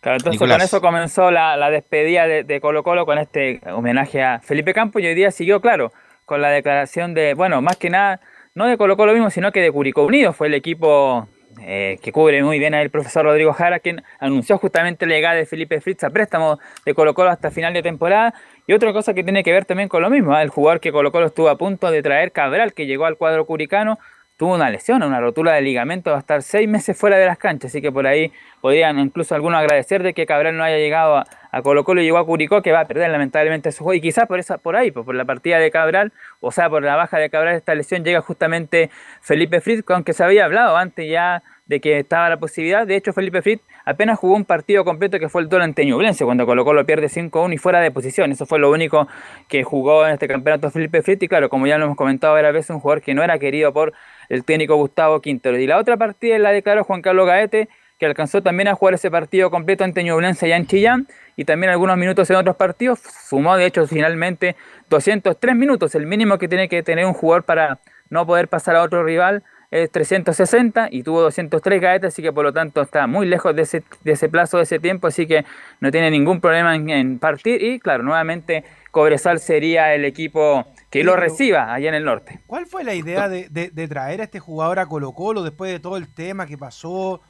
entonces 0.02 0.38
con 0.38 0.50
eso 0.50 0.80
comenzó 0.80 1.30
la, 1.30 1.70
despedida 1.70 2.26
de, 2.26 2.60
Colo 2.60 2.82
Colo 2.82 3.06
con 3.06 3.18
este 3.18 3.60
homenaje 3.72 4.22
a 4.22 4.40
Felipe 4.40 4.74
Campos 4.74 5.02
y 5.02 5.06
hoy 5.06 5.14
día 5.14 5.30
siguió, 5.30 5.60
claro, 5.60 5.92
con 6.24 6.42
la 6.42 6.50
declaración 6.50 7.14
de, 7.14 7.34
bueno, 7.34 7.62
más 7.62 7.76
que 7.76 7.90
nada, 7.90 8.20
no 8.54 8.66
de 8.66 8.76
Colo 8.76 8.96
Colo 8.96 9.12
mismo, 9.12 9.30
sino 9.30 9.52
que 9.52 9.60
de 9.60 9.70
Curicó 9.70 10.04
Unido, 10.04 10.32
fue 10.32 10.48
el 10.48 10.54
equipo 10.54 11.28
eh, 11.60 11.98
que 12.02 12.12
cubre 12.12 12.42
muy 12.42 12.58
bien 12.58 12.74
al 12.74 12.90
profesor 12.90 13.24
Rodrigo 13.24 13.52
Jara, 13.52 13.78
quien 13.78 14.02
anunció 14.18 14.58
justamente 14.58 15.06
la 15.06 15.14
llegada 15.14 15.36
de 15.36 15.46
Felipe 15.46 15.80
Fritz 15.80 16.02
a 16.02 16.10
préstamo 16.10 16.58
de 16.84 16.94
Colo 16.94 17.14
Colo 17.14 17.30
hasta 17.30 17.50
final 17.50 17.72
de 17.72 17.82
temporada. 17.82 18.34
Y 18.66 18.72
otra 18.72 18.92
cosa 18.92 19.14
que 19.14 19.22
tiene 19.22 19.44
que 19.44 19.52
ver 19.52 19.64
también 19.64 19.88
con 19.88 20.02
lo 20.02 20.10
mismo, 20.10 20.36
¿eh? 20.36 20.42
el 20.42 20.48
jugador 20.48 20.80
que 20.80 20.92
Colo 20.92 21.12
Colo 21.12 21.26
estuvo 21.26 21.48
a 21.48 21.56
punto 21.56 21.90
de 21.90 22.02
traer 22.02 22.32
Cabral, 22.32 22.72
que 22.72 22.86
llegó 22.86 23.04
al 23.04 23.16
cuadro 23.16 23.44
curicano, 23.44 23.98
tuvo 24.42 24.56
una 24.56 24.70
lesión, 24.70 25.04
una 25.04 25.20
rotura 25.20 25.52
de 25.52 25.60
ligamento, 25.60 26.10
va 26.10 26.16
a 26.16 26.18
estar 26.18 26.42
seis 26.42 26.68
meses 26.68 26.98
fuera 26.98 27.16
de 27.16 27.26
las 27.26 27.38
canchas, 27.38 27.70
así 27.70 27.80
que 27.80 27.92
por 27.92 28.08
ahí 28.08 28.32
podrían 28.60 28.98
incluso 28.98 29.36
algunos 29.36 29.60
agradecer 29.60 30.02
de 30.02 30.14
que 30.14 30.26
Cabral 30.26 30.56
no 30.56 30.64
haya 30.64 30.78
llegado 30.78 31.18
a, 31.18 31.62
Colo 31.62 31.84
Colo 31.84 32.00
y 32.00 32.06
llegó 32.06 32.18
a 32.18 32.26
Curicó, 32.26 32.60
que 32.60 32.72
va 32.72 32.80
a 32.80 32.86
perder 32.86 33.08
lamentablemente 33.10 33.70
su 33.70 33.84
juego, 33.84 33.98
y 33.98 34.00
quizás 34.00 34.26
por 34.26 34.40
esa, 34.40 34.58
por 34.58 34.74
ahí, 34.74 34.90
por, 34.90 35.14
la 35.14 35.24
partida 35.24 35.60
de 35.60 35.70
Cabral, 35.70 36.12
o 36.40 36.50
sea, 36.50 36.68
por 36.68 36.82
la 36.82 36.96
baja 36.96 37.18
de 37.18 37.30
Cabral, 37.30 37.54
esta 37.54 37.76
lesión 37.76 38.02
llega 38.02 38.20
justamente 38.20 38.90
Felipe 39.20 39.60
Fritz, 39.60 39.84
aunque 39.90 40.12
se 40.12 40.24
había 40.24 40.44
hablado 40.44 40.76
antes 40.76 41.08
ya 41.08 41.44
de 41.72 41.80
que 41.80 41.98
estaba 41.98 42.28
la 42.28 42.36
posibilidad, 42.36 42.86
de 42.86 42.96
hecho 42.96 43.14
Felipe 43.14 43.40
Fritz 43.40 43.62
apenas 43.86 44.18
jugó 44.18 44.36
un 44.36 44.44
partido 44.44 44.84
completo 44.84 45.18
que 45.18 45.30
fue 45.30 45.40
el 45.40 45.48
duelo 45.48 45.64
ante 45.64 45.86
Ñublense, 45.86 46.24
cuando 46.24 46.44
Colo 46.44 46.64
Colo 46.64 46.84
pierde 46.84 47.08
5-1 47.08 47.54
y 47.54 47.56
fuera 47.58 47.80
de 47.80 47.90
posición, 47.90 48.30
eso 48.30 48.44
fue 48.44 48.58
lo 48.58 48.70
único 48.70 49.08
que 49.48 49.64
jugó 49.64 50.06
en 50.06 50.12
este 50.12 50.28
campeonato 50.28 50.70
Felipe 50.70 51.00
Fritz, 51.00 51.22
y 51.22 51.28
claro, 51.28 51.48
como 51.48 51.66
ya 51.66 51.78
lo 51.78 51.86
hemos 51.86 51.96
comentado 51.96 52.34
veces, 52.52 52.70
un 52.70 52.80
jugador 52.80 53.02
que 53.02 53.14
no 53.14 53.22
era 53.22 53.38
querido 53.38 53.72
por 53.72 53.92
el 54.28 54.44
técnico 54.44 54.76
Gustavo 54.76 55.20
Quintero. 55.20 55.58
Y 55.58 55.66
la 55.66 55.78
otra 55.78 55.96
partida 55.96 56.38
la 56.38 56.50
declaró 56.50 56.84
Juan 56.84 57.02
Carlos 57.02 57.26
Gaete, 57.26 57.68
que 57.98 58.06
alcanzó 58.06 58.42
también 58.42 58.68
a 58.68 58.74
jugar 58.74 58.94
ese 58.94 59.10
partido 59.10 59.50
completo 59.50 59.84
ante 59.84 60.02
Ñublense 60.02 60.48
y 60.48 60.52
en 60.52 60.66
Chillán, 60.66 61.06
y 61.36 61.44
también 61.44 61.70
algunos 61.70 61.96
minutos 61.96 62.28
en 62.30 62.36
otros 62.36 62.56
partidos. 62.56 63.00
Sumó, 63.00 63.56
de 63.56 63.66
hecho, 63.66 63.86
finalmente 63.86 64.56
203 64.90 65.56
minutos, 65.56 65.94
el 65.94 66.06
mínimo 66.06 66.38
que 66.38 66.48
tiene 66.48 66.68
que 66.68 66.82
tener 66.82 67.06
un 67.06 67.14
jugador 67.14 67.44
para 67.44 67.78
no 68.10 68.26
poder 68.26 68.48
pasar 68.48 68.76
a 68.76 68.82
otro 68.82 69.04
rival 69.04 69.42
es 69.72 69.90
360 69.90 70.88
y 70.92 71.02
tuvo 71.02 71.22
203 71.22 71.80
gaetas, 71.80 72.12
así 72.12 72.22
que 72.22 72.32
por 72.32 72.44
lo 72.44 72.52
tanto 72.52 72.82
está 72.82 73.08
muy 73.08 73.26
lejos 73.26 73.56
de 73.56 73.62
ese, 73.62 73.82
de 74.04 74.12
ese 74.12 74.28
plazo, 74.28 74.58
de 74.58 74.64
ese 74.64 74.78
tiempo, 74.78 75.08
así 75.08 75.26
que 75.26 75.44
no 75.80 75.90
tiene 75.90 76.10
ningún 76.10 76.40
problema 76.40 76.76
en 76.76 77.18
partir. 77.18 77.60
Y 77.60 77.80
claro, 77.80 78.04
nuevamente 78.04 78.64
Cobresal 78.92 79.40
sería 79.40 79.94
el 79.94 80.04
equipo 80.04 80.66
que 80.90 81.02
lo 81.02 81.16
reciba 81.16 81.72
allá 81.72 81.88
en 81.88 81.94
el 81.94 82.04
norte. 82.04 82.40
¿Cuál 82.46 82.66
fue 82.66 82.84
la 82.84 82.94
idea 82.94 83.26
de, 83.30 83.88
traer 83.88 84.20
a 84.20 84.24
este 84.24 84.38
jugador 84.38 84.78
a 84.78 84.86
Colo 84.86 85.12
Colo 85.12 85.42
después 85.42 85.72
de 85.72 85.80
todo 85.80 85.96
el 85.96 86.12
tema 86.12 86.46
que 86.46 86.58
pasó? 86.58 87.22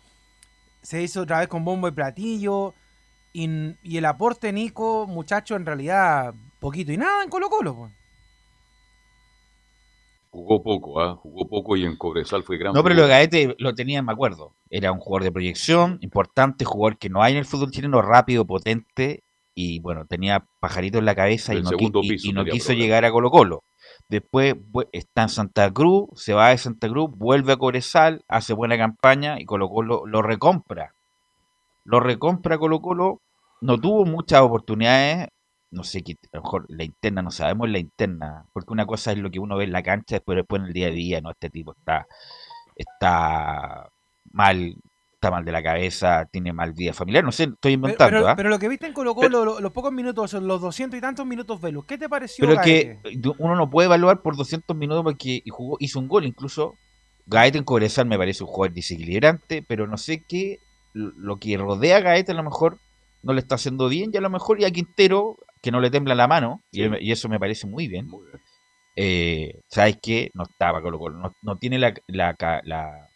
Se 0.82 1.00
hizo 1.00 1.22
otra 1.22 1.38
vez 1.38 1.46
con 1.46 1.64
bombo 1.64 1.86
y 1.86 1.92
platillo. 1.92 2.74
Y, 3.32 3.96
el 3.96 4.04
aporte 4.04 4.52
Nico, 4.52 5.06
muchacho, 5.06 5.54
en 5.54 5.64
realidad 5.64 6.34
poquito 6.58 6.90
y 6.90 6.96
nada 6.96 7.22
en 7.22 7.30
Colo 7.30 7.48
Colo. 7.48 7.76
Pues. 7.76 7.92
Jugó 10.32 10.62
poco, 10.62 10.98
¿ah? 10.98 11.14
jugó 11.16 11.46
poco 11.46 11.76
y 11.76 11.84
en 11.84 11.96
Cobresal 11.96 12.42
fue 12.42 12.56
gran. 12.56 12.72
No, 12.72 12.82
pero 12.82 12.94
lo 12.94 13.06
Gaete 13.06 13.54
lo 13.58 13.74
tenía, 13.74 14.00
me 14.00 14.12
acuerdo. 14.12 14.54
Era 14.70 14.90
un 14.90 14.98
jugador 14.98 15.24
de 15.24 15.30
proyección, 15.30 15.98
importante, 16.00 16.64
jugador 16.64 16.96
que 16.96 17.10
no 17.10 17.22
hay 17.22 17.32
en 17.32 17.40
el 17.40 17.44
fútbol 17.44 17.70
chileno, 17.70 18.00
rápido, 18.00 18.46
potente 18.46 19.22
y 19.54 19.80
bueno, 19.80 20.06
tenía 20.06 20.46
pajarito 20.58 20.96
en 20.96 21.04
la 21.04 21.14
cabeza 21.14 21.54
y 21.54 21.60
no, 21.60 22.44
quiso 22.46 22.72
llegar 22.72 23.04
a 23.04 23.12
Colo 23.12 23.30
Colo. 23.30 23.62
Después 24.08 24.54
está 24.92 25.24
en 25.24 25.28
Santa 25.28 25.70
Cruz, 25.70 26.08
se 26.14 26.32
va 26.32 26.48
de 26.48 26.56
Santa 26.56 26.88
Cruz, 26.88 27.10
vuelve 27.14 27.52
a 27.52 27.56
Cobresal, 27.58 28.24
hace 28.26 28.54
buena 28.54 28.78
campaña 28.78 29.38
y 29.38 29.44
Colo 29.44 29.68
Colo 29.68 30.06
lo 30.06 30.22
recompra. 30.22 30.94
Lo 31.84 32.00
recompra 32.00 32.56
Colo 32.56 32.80
Colo, 32.80 33.20
no 33.60 33.78
tuvo 33.78 34.06
muchas 34.06 34.40
oportunidades, 34.40 35.28
no 35.72 35.84
sé, 35.84 36.04
a 36.06 36.36
lo 36.36 36.42
mejor 36.42 36.66
la 36.68 36.84
interna, 36.84 37.22
no 37.22 37.30
sabemos 37.30 37.68
la 37.68 37.78
interna, 37.78 38.44
porque 38.52 38.72
una 38.72 38.86
cosa 38.86 39.12
es 39.12 39.18
lo 39.18 39.30
que 39.30 39.40
uno 39.40 39.56
ve 39.56 39.64
en 39.64 39.72
la 39.72 39.82
cancha, 39.82 40.16
después, 40.16 40.36
después 40.36 40.60
en 40.60 40.68
el 40.68 40.72
día 40.72 40.88
a 40.88 40.90
día, 40.90 41.20
no, 41.20 41.30
este 41.30 41.50
tipo 41.50 41.72
está, 41.72 42.06
está 42.76 43.88
mal 44.32 44.76
está 45.22 45.30
mal 45.30 45.44
de 45.44 45.52
la 45.52 45.62
cabeza, 45.62 46.28
tiene 46.32 46.52
mal 46.52 46.72
vida 46.72 46.92
familiar, 46.92 47.22
no 47.22 47.30
sé, 47.30 47.44
estoy 47.44 47.74
inventando. 47.74 48.22
Pero, 48.22 48.36
pero, 48.36 48.48
lo 48.48 48.58
que 48.58 48.68
viste 48.68 48.88
en 48.88 48.92
Colo 48.92 49.14
Colo, 49.14 49.60
los, 49.60 49.72
pocos 49.72 49.92
minutos, 49.92 50.32
los 50.32 50.60
200 50.60 50.98
y 50.98 51.00
tantos 51.00 51.24
minutos 51.24 51.60
Velus, 51.60 51.84
¿qué 51.84 51.96
te 51.96 52.08
pareció? 52.08 52.44
Pero 52.44 52.60
que 52.60 52.98
uno 53.38 53.54
no 53.54 53.70
puede 53.70 53.86
evaluar 53.86 54.20
por 54.20 54.36
200 54.36 54.76
minutos 54.76 55.04
porque 55.04 55.44
jugó, 55.48 55.76
hizo 55.78 56.00
un 56.00 56.08
gol, 56.08 56.26
incluso 56.26 56.74
Gaeta 57.26 57.56
en 57.56 57.62
Cobresal 57.62 58.06
me 58.06 58.18
parece 58.18 58.42
un 58.42 58.50
jugador 58.50 58.74
desequilibrante, 58.74 59.62
pero 59.62 59.86
no 59.86 59.96
sé 59.96 60.24
qué, 60.28 60.58
lo 60.92 61.36
que 61.36 61.56
rodea 61.56 61.98
a 61.98 62.00
Gaeta 62.00 62.32
a 62.32 62.34
lo 62.34 62.42
mejor 62.42 62.78
no 63.22 63.32
le 63.32 63.40
está 63.40 63.54
haciendo 63.54 63.88
bien 63.88 64.10
y 64.12 64.16
a 64.16 64.20
lo 64.20 64.28
mejor 64.28 64.60
y 64.60 64.64
a 64.64 64.72
Quintero, 64.72 65.36
que 65.62 65.70
no 65.70 65.80
le 65.80 65.90
tembla 65.90 66.14
la 66.14 66.28
mano, 66.28 66.60
y, 66.70 67.10
eso 67.10 67.28
me 67.28 67.40
parece 67.40 67.66
muy 67.66 67.88
bien. 67.88 68.08
Eh, 68.96 69.60
¿Sabes 69.68 69.98
qué? 70.02 70.30
No 70.34 70.42
estaba 70.42 70.82
Colo 70.82 70.98
Colo, 70.98 71.18
no, 71.18 71.32
no 71.40 71.56
tiene 71.56 71.78
la, 71.78 71.94
la, 72.08 72.36
la 72.64 73.08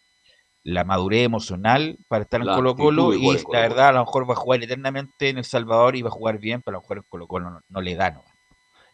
la 0.67 0.83
madurez 0.83 1.25
emocional 1.25 1.97
para 2.09 2.25
estar 2.25 2.41
en 2.41 2.49
Colo 2.49 2.75
Colo 2.75 3.15
y 3.15 3.39
la 3.53 3.61
verdad 3.61 3.89
a 3.91 3.93
lo 3.93 4.01
mejor 4.01 4.29
va 4.29 4.35
a 4.35 4.37
jugar 4.37 4.63
eternamente 4.65 5.29
en 5.29 5.39
El 5.39 5.45
Salvador 5.45 5.95
y 5.95 6.03
va 6.03 6.09
a 6.09 6.13
jugar 6.13 6.39
bien, 6.39 6.61
pero 6.61 6.77
a 6.77 6.79
lo 6.79 6.83
mejor 6.83 6.97
en 6.99 7.05
Colo 7.09 7.29
Colo 7.29 7.61
no, 7.69 7.81
le 7.81 7.95
da. 7.95 8.21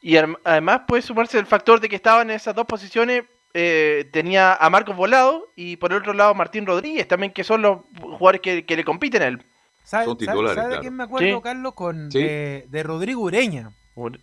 Y 0.03 0.17
además 0.17 0.83
puede 0.87 1.01
sumarse 1.01 1.39
el 1.39 1.47
factor 1.47 1.81
de 1.81 1.89
que 1.89 1.97
estaba 1.97 2.21
en 2.21 2.31
esas 2.31 2.55
dos 2.55 2.67
posiciones, 2.67 3.25
eh, 3.55 4.07
tenía 4.13 4.53
a 4.53 4.69
Marcos 4.69 4.95
Volado 4.95 5.49
y 5.57 5.77
por 5.77 5.93
el 5.93 5.99
otro 5.99 6.13
lado 6.13 6.35
Martín 6.35 6.67
Rodríguez 6.67 7.09
también, 7.09 7.33
que 7.33 7.43
son 7.43 7.63
los 7.63 7.79
jugadores 7.99 8.43
que, 8.43 8.77
le 8.77 8.85
compiten 8.85 9.23
a 9.23 9.27
él. 9.29 9.43
¿Sabe, 9.85 10.07
de 10.15 10.79
quién 10.81 10.95
me 10.95 11.05
acuerdo, 11.05 11.41
Carlos? 11.43 11.75
Con, 11.75 12.09
de 12.09 12.83
Rodrigo 12.85 13.23
Ureña. 13.23 13.73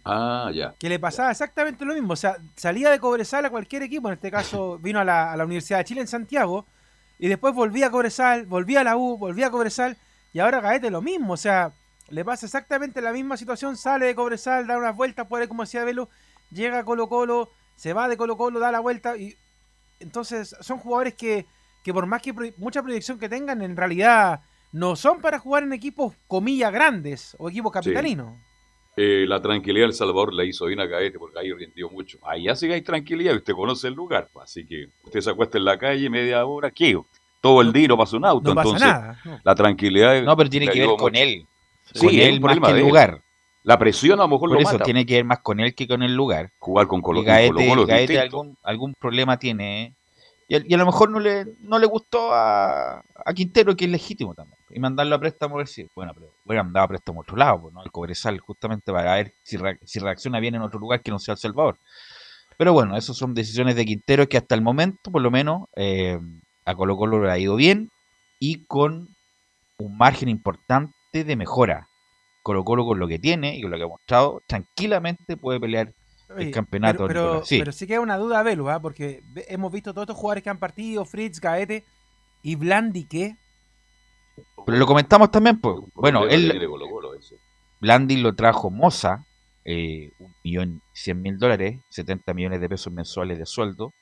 Ah, 0.03 0.51
ya. 0.53 0.74
Que 0.80 0.89
le 0.89 0.99
pasaba 0.99 1.32
exactamente 1.32 1.86
lo 1.86 1.93
mismo. 1.93 2.14
O 2.14 2.16
sea, 2.16 2.38
salía 2.55 2.89
de 2.89 2.99
Cobresal 2.99 3.45
a 3.45 3.49
cualquier 3.49 3.84
equipo, 3.84 4.07
en 4.07 4.16
este 4.16 4.32
caso 4.32 4.80
vino 4.82 4.99
a 4.99 5.03
la, 5.03 5.32
a 5.32 5.38
la 5.38 5.45
Universidad 5.45 5.80
de 5.80 5.86
Chile 5.86 6.01
en 6.01 6.07
Santiago. 6.07 6.66
Y 7.20 7.28
después 7.28 7.53
volvía 7.53 7.88
a 7.88 7.91
Cobresal, 7.91 8.45
volvía 8.45 8.82
a 8.82 8.84
la 8.84 8.97
U, 8.97 9.18
volvía 9.18 9.47
a 9.47 9.51
Cobresal, 9.51 9.97
y 10.32 10.39
ahora 10.39 10.62
Gaete 10.62 10.89
lo 10.89 11.01
mismo, 11.01 11.34
o 11.34 11.38
sea, 11.38 11.74
le 12.07 12.24
pasa 12.24 12.45
exactamente 12.45 13.01
la 13.01 13.12
misma 13.12 13.36
situación, 13.36 13.76
sale 13.76 14.05
de 14.05 14.16
Cobresal, 14.16 14.66
da 14.68 14.78
unas 14.78 14.95
vueltas 14.95 15.28
por 15.28 15.41
ahí, 15.41 15.47
como 15.49 15.64
decía 15.64 15.84
Velo, 15.84 16.07
llega 16.49 16.80
a 16.80 16.86
Colo 16.86 17.10
Colo, 17.10 17.49
se 17.76 17.91
va 17.91 18.07
de 18.07 18.16
Colo 18.16 18.38
Colo, 18.38 18.60
da 18.60 18.72
la 18.72 18.80
vuelta, 18.80 19.18
y 19.18 19.36
entonces 19.99 20.55
son 20.62 20.78
jugadores 20.78 21.14
que, 21.16 21.45
que 21.84 21.93
por 21.93 22.05
más 22.05 22.22
que 22.22 22.53
mucha 22.55 22.82
proyección 22.82 23.20
que 23.20 23.28
tengan, 23.28 23.62
en 23.62 23.76
realidad 23.76 24.39
no 24.72 24.95
son 24.95 25.22
para 25.22 25.39
jugar 25.39 25.63
en 25.63 25.74
equipos, 25.74 26.15
comillas, 26.28 26.72
grandes, 26.72 27.36
o 27.39 27.49
equipos 27.49 27.72
capitalinos. 27.72 28.34
Eh, 28.95 29.26
la 29.28 29.41
tranquilidad 29.41 29.86
del 29.86 29.93
Salvador 29.93 30.34
la 30.34 30.43
hizo 30.43 30.65
bien 30.65 30.80
a 30.82 30.86
Gaete 30.86 31.17
porque 31.17 31.39
ahí 31.39 31.51
orientó 31.51 31.89
mucho. 31.89 32.17
Ahí 32.22 32.47
sí 32.55 32.67
que 32.67 32.74
hay 32.74 32.82
tranquilidad 32.82 33.34
y 33.34 33.38
usted 33.38 33.53
conoce 33.53 33.88
el 33.88 33.93
lugar. 33.93 34.28
Pues, 34.34 34.43
así 34.43 34.65
que 34.65 34.88
usted 35.05 35.22
se 35.22 35.30
acuesta 35.30 35.57
en 35.57 35.65
la 35.65 35.78
calle 35.78 36.09
media 36.09 36.45
hora, 36.45 36.70
¿qué? 36.70 36.99
Todo 37.41 37.61
el 37.61 37.72
día 37.72 37.88
no 37.88 37.97
pasa 37.97 38.17
un 38.17 38.26
auto. 38.26 38.51
entonces, 38.51 38.89
la 39.43 39.55
tranquilidad. 39.55 40.22
No, 40.24 40.36
pero 40.36 40.49
tiene 40.49 40.67
que 40.67 40.80
ver 40.86 40.97
con 40.97 41.15
él. 41.15 41.45
Sí, 41.93 42.07
con 42.07 42.15
él 42.15 42.41
más 42.41 42.59
que 42.59 42.72
el 42.72 42.80
lugar. 42.82 43.22
La 43.63 43.78
presión 43.78 44.20
a 44.20 44.24
lo 44.24 44.30
mejor 44.30 44.49
Por 44.49 44.61
eso 44.61 44.80
tiene 44.80 45.05
que 45.05 45.15
ver 45.15 45.26
más 45.26 45.39
con 45.39 45.59
él 45.59 45.76
que 45.76 45.88
con 45.88 46.01
el 46.03 46.15
lugar. 46.15 46.51
Jugar 46.59 46.88
con 46.88 47.01
Colo, 47.01 47.24
Gaete, 47.24 48.20
algún, 48.20 48.57
algún 48.63 48.93
problema 48.99 49.38
tiene. 49.38 49.95
Y 50.50 50.74
a, 50.74 50.78
lo 50.78 50.86
mejor 50.86 51.12
no 51.12 51.20
le, 51.20 51.45
no 51.62 51.80
le 51.80 51.86
gustó 51.86 52.34
a, 52.34 52.97
a 52.97 53.34
Quintero, 53.34 53.76
que 53.76 53.86
es 53.86 53.91
legítimo 53.91 54.34
también 54.34 54.60
y 54.72 54.80
mandarlo 54.80 55.16
a 55.16 55.20
préstamo 55.20 55.56
a 55.56 55.64
ver 55.64 55.68
bueno, 55.95 56.14
pero 56.14 56.60
a 56.60 56.64
mandado 56.64 56.86
a 56.86 56.88
préstamo 56.88 57.20
a 57.20 57.24
otro 57.24 57.36
lado, 57.36 57.62
pues, 57.62 57.74
¿no? 57.74 57.84
El 57.84 57.91
Cobresal, 57.91 58.39
justamente 58.39 58.91
para 58.91 59.16
ver 59.16 59.34
si, 59.43 59.58
si 59.84 60.00
reacciona 60.00 60.39
bien 60.39 60.56
en 60.56 60.62
otro 60.62 60.80
lugar 60.80 61.02
que 61.02 61.12
no 61.12 61.20
sea 61.20 61.34
El 61.34 61.39
Salvador. 61.39 61.78
Pero 62.58 62.74
bueno, 62.74 62.97
esas 62.97 63.16
son 63.16 63.34
decisiones 63.34 63.76
de 63.76 63.86
Quintero 63.86 64.28
que 64.28 64.38
hasta 64.38 64.56
el 64.56 64.62
momento, 64.62 65.12
por 65.12 65.22
lo 65.22 65.32
menos, 65.32 65.68
eh, 65.76 66.20
a 66.66 66.76
Colo 66.76 66.97
Colo 66.97 67.24
le 67.24 67.32
ha 67.32 67.39
ido 67.39 67.56
bien 67.56 67.89
y 68.39 68.66
con 68.66 69.08
un 69.78 69.97
margen 69.97 70.30
importante 70.30 70.93
de 71.12 71.36
mejora. 71.36 71.88
Colo 72.43 72.64
Colo 72.64 72.86
con 72.86 73.00
lo 73.00 73.08
que 73.08 73.20
tiene 73.20 73.56
y 73.56 73.62
con 73.62 73.72
lo 73.72 73.78
que 73.78 73.84
ha 73.84 73.88
mostrado, 73.88 74.41
tranquilamente 74.45 75.38
puede 75.38 75.60
pelear 75.60 75.93
el 76.38 76.51
campeonato. 76.51 77.07
Pero, 77.07 77.43
sí. 77.45 77.59
pero 77.59 77.71
sí 77.71 77.88
queda 77.88 78.01
una 78.01 78.17
duda, 78.17 78.43
Velu, 78.43 78.69
¿ah? 78.69 78.80
porque 78.80 79.23
hemos 79.47 79.71
visto 79.71 79.93
todos 79.93 80.03
estos 80.03 80.17
jugadores 80.17 80.43
que 80.43 80.49
han 80.49 80.59
partido, 80.59 81.05
Fritz, 81.05 81.39
Gaete 81.39 81.86
y 82.43 82.55
Blandi, 82.55 83.05
que 83.05 83.36
pero 84.65 84.77
lo 84.77 84.86
comentamos 84.86 85.32
también, 85.32 85.59
pues. 85.59 85.77
Bueno, 85.93 86.27
él. 86.27 86.67
Blandi 87.80 88.17
lo 88.17 88.36
trajo 88.36 88.69
Moza, 88.69 89.25
eh, 89.63 90.11
un 90.19 90.36
millón 90.43 90.82
cien 90.93 91.21
mil 91.21 91.38
dólares, 91.38 91.80
70 91.89 92.34
millones 92.34 92.61
de 92.61 92.69
pesos 92.69 92.91
mensuales 92.91 93.38
de 93.39 93.45
sueldo, 93.45 93.93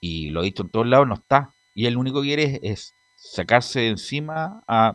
y 0.00 0.30
lo 0.30 0.42
dicho 0.42 0.62
en 0.62 0.70
todos 0.70 0.86
lados, 0.86 1.06
no 1.06 1.14
está. 1.14 1.54
Y 1.74 1.86
él 1.86 1.94
lo 1.94 2.00
único 2.00 2.20
que 2.20 2.28
quiere 2.28 2.60
es, 2.62 2.92
sacarse 3.16 3.80
de 3.80 3.88
encima 3.88 4.62
a, 4.66 4.94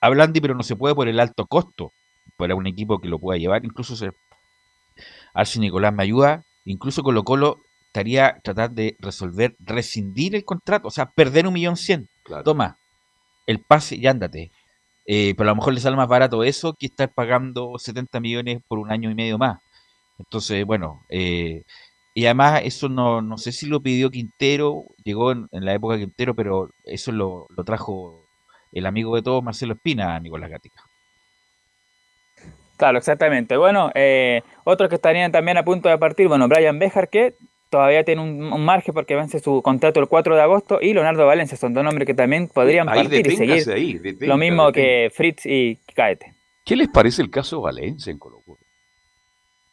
a 0.00 0.08
Blandi, 0.08 0.40
pero 0.40 0.54
no 0.54 0.62
se 0.62 0.76
puede 0.76 0.94
por 0.94 1.08
el 1.08 1.20
alto 1.20 1.46
costo 1.46 1.92
para 2.36 2.54
un 2.54 2.66
equipo 2.66 3.00
que 3.00 3.08
lo 3.08 3.18
pueda 3.18 3.38
llevar. 3.38 3.64
Incluso, 3.64 3.96
se, 3.96 4.12
a 5.34 5.40
ver 5.40 5.46
si 5.46 5.60
Nicolás 5.60 5.92
me 5.92 6.02
ayuda, 6.02 6.44
incluso 6.64 7.02
Colo 7.02 7.24
Colo 7.24 7.58
estaría 7.86 8.40
tratar 8.42 8.70
de 8.70 8.96
resolver, 9.00 9.54
rescindir 9.60 10.34
el 10.34 10.44
contrato, 10.44 10.88
o 10.88 10.90
sea, 10.90 11.10
perder 11.10 11.46
un 11.46 11.54
millón 11.54 11.76
cien. 11.76 12.08
Toma, 12.44 12.78
el 13.46 13.60
pase 13.60 13.96
y 13.96 14.06
ándate. 14.06 14.50
Eh, 15.04 15.34
pero 15.36 15.50
a 15.50 15.52
lo 15.52 15.56
mejor 15.56 15.74
le 15.74 15.80
sale 15.80 15.96
más 15.96 16.08
barato 16.08 16.44
eso 16.44 16.74
que 16.74 16.86
estar 16.86 17.12
pagando 17.12 17.76
70 17.76 18.20
millones 18.20 18.60
por 18.68 18.78
un 18.78 18.90
año 18.92 19.10
y 19.10 19.14
medio 19.14 19.36
más. 19.36 19.58
Entonces, 20.18 20.64
bueno, 20.64 21.02
eh, 21.08 21.64
y 22.14 22.26
además 22.26 22.62
eso 22.64 22.88
no, 22.88 23.22
no 23.22 23.38
sé 23.38 23.52
si 23.52 23.66
lo 23.66 23.82
pidió 23.82 24.10
Quintero, 24.10 24.84
llegó 25.04 25.32
en, 25.32 25.48
la 25.50 25.74
época 25.74 25.94
de 25.94 26.00
Quintero, 26.00 26.34
pero 26.34 26.70
eso 26.84 27.10
lo, 27.12 27.46
lo, 27.56 27.64
trajo 27.64 28.26
el 28.72 28.86
amigo 28.86 29.16
de 29.16 29.22
todos, 29.22 29.42
Marcelo 29.42 29.74
Espina, 29.74 30.18
Nicolás 30.20 30.50
Gatica. 30.50 30.81
Claro, 32.82 32.98
exactamente. 32.98 33.56
Bueno, 33.56 33.92
eh, 33.94 34.42
otros 34.64 34.88
que 34.88 34.96
estarían 34.96 35.30
también 35.30 35.56
a 35.56 35.64
punto 35.64 35.88
de 35.88 35.96
partir, 35.98 36.26
bueno, 36.26 36.48
Brian 36.48 36.80
Bejar, 36.80 37.08
que 37.08 37.36
todavía 37.70 38.02
tiene 38.02 38.22
un, 38.22 38.64
margen 38.64 38.92
porque 38.92 39.14
vence 39.14 39.38
su 39.38 39.62
contrato 39.62 40.00
el 40.00 40.08
4 40.08 40.34
de 40.34 40.42
agosto 40.42 40.80
y 40.82 40.92
Leonardo 40.92 41.24
Valencia 41.24 41.56
son 41.56 41.74
dos 41.74 41.84
nombres 41.84 42.06
que 42.06 42.14
también 42.14 42.48
podrían 42.48 42.86
partir 42.86 43.24
y 43.24 43.36
seguir. 43.36 44.18
lo 44.22 44.36
mismo 44.36 44.72
que 44.72 45.12
Fritz 45.14 45.46
y 45.46 45.78
Caete. 45.94 46.34
¿Qué 46.64 46.74
les 46.74 46.88
parece 46.88 47.22
el 47.22 47.30
caso 47.30 47.60
Valencia 47.60 48.10
en 48.10 48.18
Colo 48.18 48.40
Colo? 48.44 48.58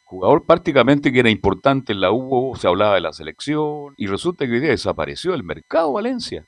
Jugador 0.04 0.46
prácticamente 0.46 1.10
que 1.10 1.18
era 1.18 1.30
importante 1.30 1.92
en 1.92 2.02
la 2.02 2.12
U, 2.12 2.54
se 2.56 2.68
hablaba 2.68 2.94
de 2.94 3.00
la 3.00 3.12
selección 3.12 3.92
y 3.96 4.06
resulta 4.06 4.46
que 4.46 4.52
hoy 4.52 4.60
día 4.60 4.70
desapareció 4.70 5.32
del 5.32 5.42
mercado 5.42 5.94
Valencia. 5.94 6.46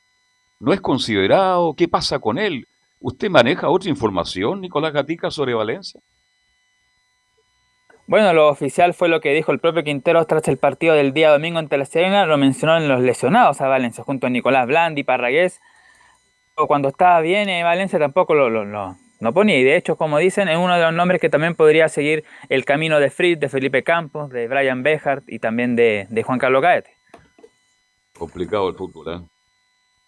No 0.60 0.72
es 0.72 0.80
considerado, 0.80 1.74
¿qué 1.74 1.88
pasa 1.88 2.20
con 2.20 2.38
él? 2.38 2.68
¿Usted 3.00 3.30
maneja 3.30 3.68
otra 3.68 3.90
información, 3.90 4.60
Nicolás 4.60 4.92
Gatica, 4.92 5.28
sobre 5.28 5.54
Valencia? 5.54 6.00
Bueno, 8.12 8.34
lo 8.34 8.48
oficial 8.48 8.92
fue 8.92 9.08
lo 9.08 9.22
que 9.22 9.32
dijo 9.32 9.52
el 9.52 9.58
propio 9.58 9.84
Quintero 9.84 10.22
tras 10.26 10.46
el 10.46 10.58
partido 10.58 10.94
del 10.94 11.14
día 11.14 11.30
domingo 11.30 11.58
ante 11.58 11.78
la 11.78 11.86
Serena, 11.86 12.26
lo 12.26 12.36
mencionó 12.36 12.76
en 12.76 12.86
los 12.86 13.00
lesionados 13.00 13.62
a 13.62 13.68
Valencia, 13.68 14.04
junto 14.04 14.26
a 14.26 14.28
Nicolás 14.28 14.66
Blandi, 14.66 15.02
Parragués. 15.02 15.62
Cuando 16.54 16.90
estaba 16.90 17.22
bien 17.22 17.48
eh, 17.48 17.62
Valencia 17.62 17.98
tampoco 17.98 18.34
lo, 18.34 18.50
lo, 18.50 18.66
no 18.66 19.32
ponía, 19.32 19.58
y 19.58 19.64
de 19.64 19.76
hecho, 19.76 19.96
como 19.96 20.18
dicen, 20.18 20.50
es 20.50 20.58
uno 20.58 20.74
de 20.74 20.82
los 20.82 20.92
nombres 20.92 21.22
que 21.22 21.30
también 21.30 21.54
podría 21.54 21.88
seguir 21.88 22.22
el 22.50 22.66
camino 22.66 23.00
de 23.00 23.08
Fritz, 23.08 23.40
de 23.40 23.48
Felipe 23.48 23.82
Campos, 23.82 24.28
de 24.28 24.46
Brian 24.46 24.82
Behart 24.82 25.24
y 25.26 25.38
también 25.38 25.74
de, 25.74 26.06
de 26.10 26.22
Juan 26.22 26.38
Carlos 26.38 26.60
Gaete. 26.60 26.90
Complicado 28.12 28.68
el 28.68 28.74
fútbol, 28.74 29.08
¿eh? 29.08 29.31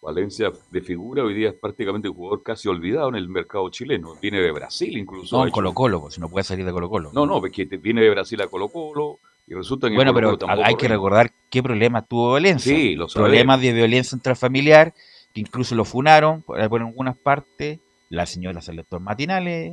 Valencia 0.04 0.52
de 0.70 0.80
figura 0.82 1.24
hoy 1.24 1.32
día 1.32 1.48
es 1.48 1.54
prácticamente 1.54 2.10
un 2.10 2.14
jugador 2.14 2.42
casi 2.42 2.68
olvidado 2.68 3.08
en 3.08 3.14
el 3.14 3.26
mercado 3.26 3.70
chileno. 3.70 4.14
Viene 4.20 4.38
de 4.38 4.52
Brasil 4.52 4.98
incluso. 4.98 5.42
No, 5.42 5.50
Colo 5.50 5.72
Colo, 5.72 6.02
pues, 6.02 6.14
si 6.14 6.20
no 6.20 6.28
puede 6.28 6.44
salir 6.44 6.66
de 6.66 6.72
Colo 6.72 6.90
Colo. 6.90 7.10
No, 7.14 7.24
no, 7.24 7.40
porque 7.40 7.64
viene 7.64 8.02
de 8.02 8.10
Brasil 8.10 8.40
a 8.42 8.46
Colo 8.48 8.68
Colo 8.68 9.18
y 9.46 9.54
resulta 9.54 9.88
que... 9.88 9.94
Bueno, 9.94 10.12
pero 10.12 10.36
hay 10.62 10.74
que 10.74 10.88
recordar 10.88 11.32
qué 11.50 11.62
problemas 11.62 12.06
tuvo 12.06 12.32
Valencia. 12.32 12.74
Sí, 12.74 12.94
los 12.94 13.14
Problemas 13.14 13.62
de 13.62 13.72
violencia 13.72 14.14
intrafamiliar, 14.14 14.92
que 15.32 15.40
incluso 15.40 15.74
lo 15.74 15.86
funaron 15.86 16.42
por, 16.42 16.60
algunas 16.60 17.16
partes. 17.16 17.80
La 18.10 18.26
señora 18.26 18.60
selector 18.60 19.00
matinales, 19.00 19.72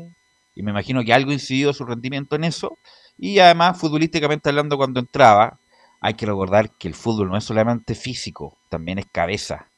y 0.55 0.63
me 0.63 0.71
imagino 0.71 1.03
que 1.03 1.13
algo 1.13 1.33
incidió 1.33 1.73
su 1.73 1.83
rendimiento 1.83 2.37
en 2.37 2.45
eso. 2.45 2.77
Y 3.17 3.39
además, 3.39 3.77
futbolísticamente 3.77 4.47
hablando, 4.47 4.77
cuando 4.77 5.01
entraba, 5.01 5.59
hay 5.99 6.13
que 6.13 6.25
recordar 6.25 6.71
que 6.71 6.87
el 6.87 6.95
fútbol 6.95 7.27
no 7.27 7.37
es 7.37 7.43
solamente 7.43 7.95
físico, 7.95 8.57
también 8.69 8.97
es 8.97 9.05
cabeza 9.11 9.70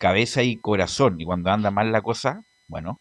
cabeza 0.00 0.42
y 0.42 0.56
corazón. 0.56 1.20
Y 1.20 1.24
cuando 1.24 1.50
anda 1.50 1.70
mal 1.70 1.92
la 1.92 2.00
cosa, 2.00 2.42
bueno, 2.66 3.00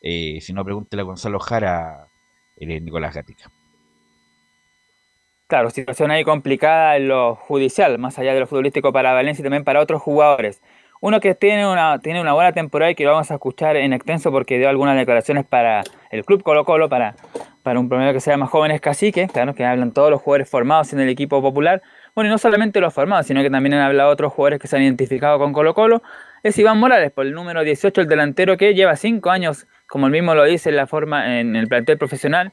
eh, 0.00 0.38
si 0.40 0.52
no, 0.52 0.64
pregúntele 0.64 1.02
a 1.02 1.04
Gonzalo 1.04 1.38
Jara, 1.38 2.08
el 2.56 2.84
Nicolás 2.84 3.14
Gatica. 3.14 3.50
Claro, 5.46 5.68
situación 5.70 6.10
ahí 6.10 6.24
complicada 6.24 6.96
en 6.96 7.08
lo 7.08 7.34
judicial, 7.34 7.98
más 7.98 8.18
allá 8.18 8.32
de 8.32 8.40
lo 8.40 8.46
futbolístico 8.46 8.92
para 8.92 9.12
Valencia 9.12 9.42
y 9.42 9.44
también 9.44 9.64
para 9.64 9.80
otros 9.80 10.00
jugadores. 10.00 10.62
Uno 11.02 11.20
que 11.20 11.34
tiene 11.34 11.66
una, 11.66 11.98
tiene 11.98 12.20
una 12.20 12.32
buena 12.34 12.52
temporada 12.52 12.90
y 12.90 12.94
que 12.94 13.04
lo 13.04 13.12
vamos 13.12 13.30
a 13.30 13.34
escuchar 13.34 13.76
en 13.76 13.92
extenso 13.92 14.30
porque 14.30 14.58
dio 14.58 14.68
algunas 14.68 14.96
declaraciones 14.96 15.44
para 15.44 15.82
el 16.10 16.24
club 16.24 16.42
Colo 16.42 16.64
Colo, 16.64 16.88
para, 16.88 17.16
para 17.62 17.80
un 17.80 17.88
promedio 17.88 18.12
que 18.12 18.20
se 18.20 18.30
llama 18.30 18.46
Jóvenes 18.46 18.80
Caciques, 18.80 19.30
claro, 19.32 19.54
que 19.54 19.64
hablan 19.64 19.92
todos 19.92 20.10
los 20.10 20.22
jugadores 20.22 20.48
formados 20.48 20.92
en 20.92 21.00
el 21.00 21.08
equipo 21.08 21.42
popular. 21.42 21.82
Bueno, 22.14 22.28
y 22.28 22.30
no 22.30 22.38
solamente 22.38 22.80
los 22.80 22.94
formados, 22.94 23.26
sino 23.26 23.42
que 23.42 23.50
también 23.50 23.74
han 23.74 23.80
hablado 23.80 24.10
otros 24.10 24.32
jugadores 24.32 24.60
que 24.60 24.68
se 24.68 24.76
han 24.76 24.82
identificado 24.82 25.38
con 25.38 25.52
Colo 25.52 25.74
Colo. 25.74 26.02
Es 26.42 26.58
Iván 26.58 26.78
Morales, 26.78 27.12
por 27.12 27.26
el 27.26 27.32
número 27.32 27.62
18, 27.62 28.00
el 28.00 28.06
delantero 28.06 28.56
que 28.56 28.74
lleva 28.74 28.96
5 28.96 29.30
años, 29.30 29.66
como 29.86 30.06
el 30.06 30.12
mismo 30.12 30.34
lo 30.34 30.44
dice 30.44 30.70
en 30.70 30.76
la 30.76 30.86
forma 30.86 31.40
en 31.40 31.56
el 31.56 31.68
plantel 31.68 31.98
profesional, 31.98 32.52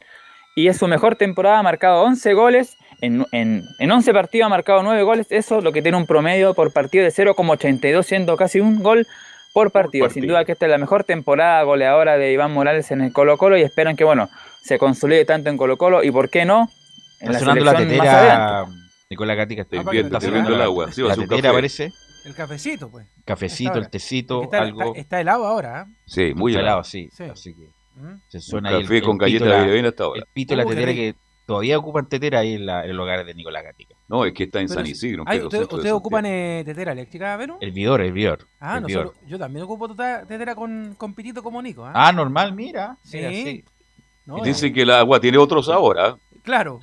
y 0.56 0.68
es 0.68 0.78
su 0.78 0.88
mejor 0.88 1.16
temporada, 1.16 1.60
ha 1.60 1.64
marcado 1.64 2.02
11 2.02 2.34
goles, 2.34 2.78
en, 3.02 3.26
en, 3.32 3.64
en 3.80 3.92
11 3.92 4.12
partidos 4.14 4.48
ha 4.48 4.50
marcado 4.50 4.82
9 4.84 5.04
goles, 5.04 5.28
eso 5.30 5.62
lo 5.62 5.72
que 5.72 5.82
tiene 5.82 5.98
un 5.98 6.08
promedio 6.08 6.54
por 6.54 6.74
partido 6.74 7.04
de 7.04 7.12
0,82, 7.12 8.04
siendo 8.04 8.36
casi 8.38 8.60
un 8.60 8.82
gol 8.82 9.06
por 9.54 9.72
partido. 9.72 10.10
Sin 10.10 10.28
duda 10.28 10.46
que 10.46 10.52
esta 10.52 10.66
es 10.66 10.72
la 10.72 10.78
mejor 10.78 11.04
temporada 11.04 11.64
goleadora 11.64 12.18
de 12.18 12.32
Iván 12.32 12.54
Morales 12.54 12.92
en 12.92 13.02
el 13.02 13.12
Colo 13.14 13.38
Colo 13.38 13.58
y 13.58 13.62
esperan 13.62 13.96
que, 13.96 14.04
bueno, 14.04 14.30
se 14.62 14.78
consolide 14.78 15.26
tanto 15.26 15.50
en 15.50 15.58
Colo 15.58 15.78
Colo 15.78 16.04
y, 16.04 16.12
¿por 16.12 16.30
qué 16.30 16.46
no? 16.46 16.70
En 17.20 17.34
la 17.34 17.40
sonando 17.40 17.66
la 17.66 17.76
tetera, 17.76 18.66
Nicolás 19.10 19.38
Gatica, 19.38 19.62
estoy 19.64 19.80
ah, 19.80 19.90
viendo, 19.90 20.18
estoy 20.18 20.32
viendo 20.32 20.54
el 20.54 20.62
agua. 20.62 20.92
Sí, 20.92 21.02
la 21.02 21.16
tetera 21.16 21.50
aparece. 21.50 21.92
El 22.28 22.36
cafecito, 22.36 22.90
pues. 22.90 23.08
Cafecito, 23.24 23.78
el 23.80 23.90
tecito, 23.90 24.44
está, 24.44 24.62
algo. 24.62 24.82
Está, 24.82 25.00
está, 25.00 25.22
helado 25.22 25.46
ahora, 25.48 25.84
¿eh? 25.88 25.94
Sí, 26.06 26.34
muy 26.36 26.52
está 26.52 26.62
helado. 26.62 26.84
sí. 26.84 27.10
sí. 27.14 27.24
Así 27.24 27.54
que 27.54 27.70
¿Mm? 27.96 28.20
se 28.28 28.42
suena 28.42 28.70
ahí 28.70 28.82
café 28.82 28.98
el, 28.98 29.04
con 29.04 29.14
el 29.14 29.18
galletas 29.20 29.66
de 29.66 29.72
bien 29.72 29.86
hasta 29.86 30.04
ahora. 30.04 30.20
El 30.20 30.26
pito 30.34 30.54
y 30.54 30.58
la 30.58 30.64
qué 30.66 30.70
tetera 30.72 30.94
que 30.94 31.16
todavía 31.46 31.78
ocupan 31.78 32.10
tetera 32.10 32.40
ahí 32.40 32.56
en, 32.56 32.66
la, 32.66 32.84
en 32.84 32.90
el 32.92 33.00
hogar 33.00 33.26
de 33.26 33.34
Nicolás 33.34 33.64
Gatica. 33.64 33.96
No, 34.10 34.26
es 34.26 34.34
que 34.34 34.44
está 34.44 34.60
en 34.60 34.68
Pero 34.68 34.76
San 34.80 34.86
si- 34.86 34.92
Isidro. 34.92 35.24
pleno 35.24 35.46
¿Ustedes 35.48 35.92
ocupan 35.94 36.26
eh, 36.26 36.64
tetera 36.66 36.92
eléctrica, 36.92 37.38
Vero? 37.38 37.58
El 37.62 37.72
vidor, 37.72 38.02
el 38.02 38.12
vidor. 38.12 38.46
Ah, 38.60 38.78
el 38.80 38.84
vidor. 38.84 39.06
nosotros, 39.06 39.30
yo 39.30 39.40
también 39.40 39.64
ocupo 39.64 39.88
tota- 39.88 40.26
tetera 40.28 40.54
con, 40.54 40.96
con 40.98 41.14
pitito 41.14 41.42
como 41.42 41.62
Nico. 41.62 41.86
¿ah? 41.86 41.94
Ah, 41.96 42.12
normal, 42.12 42.54
mira. 42.54 42.98
Sí. 43.04 43.18
mira, 43.20 43.30
sí. 43.32 43.64
No, 44.26 44.44
Dicen 44.44 44.74
que 44.74 44.82
el 44.82 44.90
agua 44.92 45.22
tiene 45.22 45.38
otro 45.38 45.64
sabor, 45.64 45.98
¿ah? 45.98 46.18
Claro, 46.44 46.82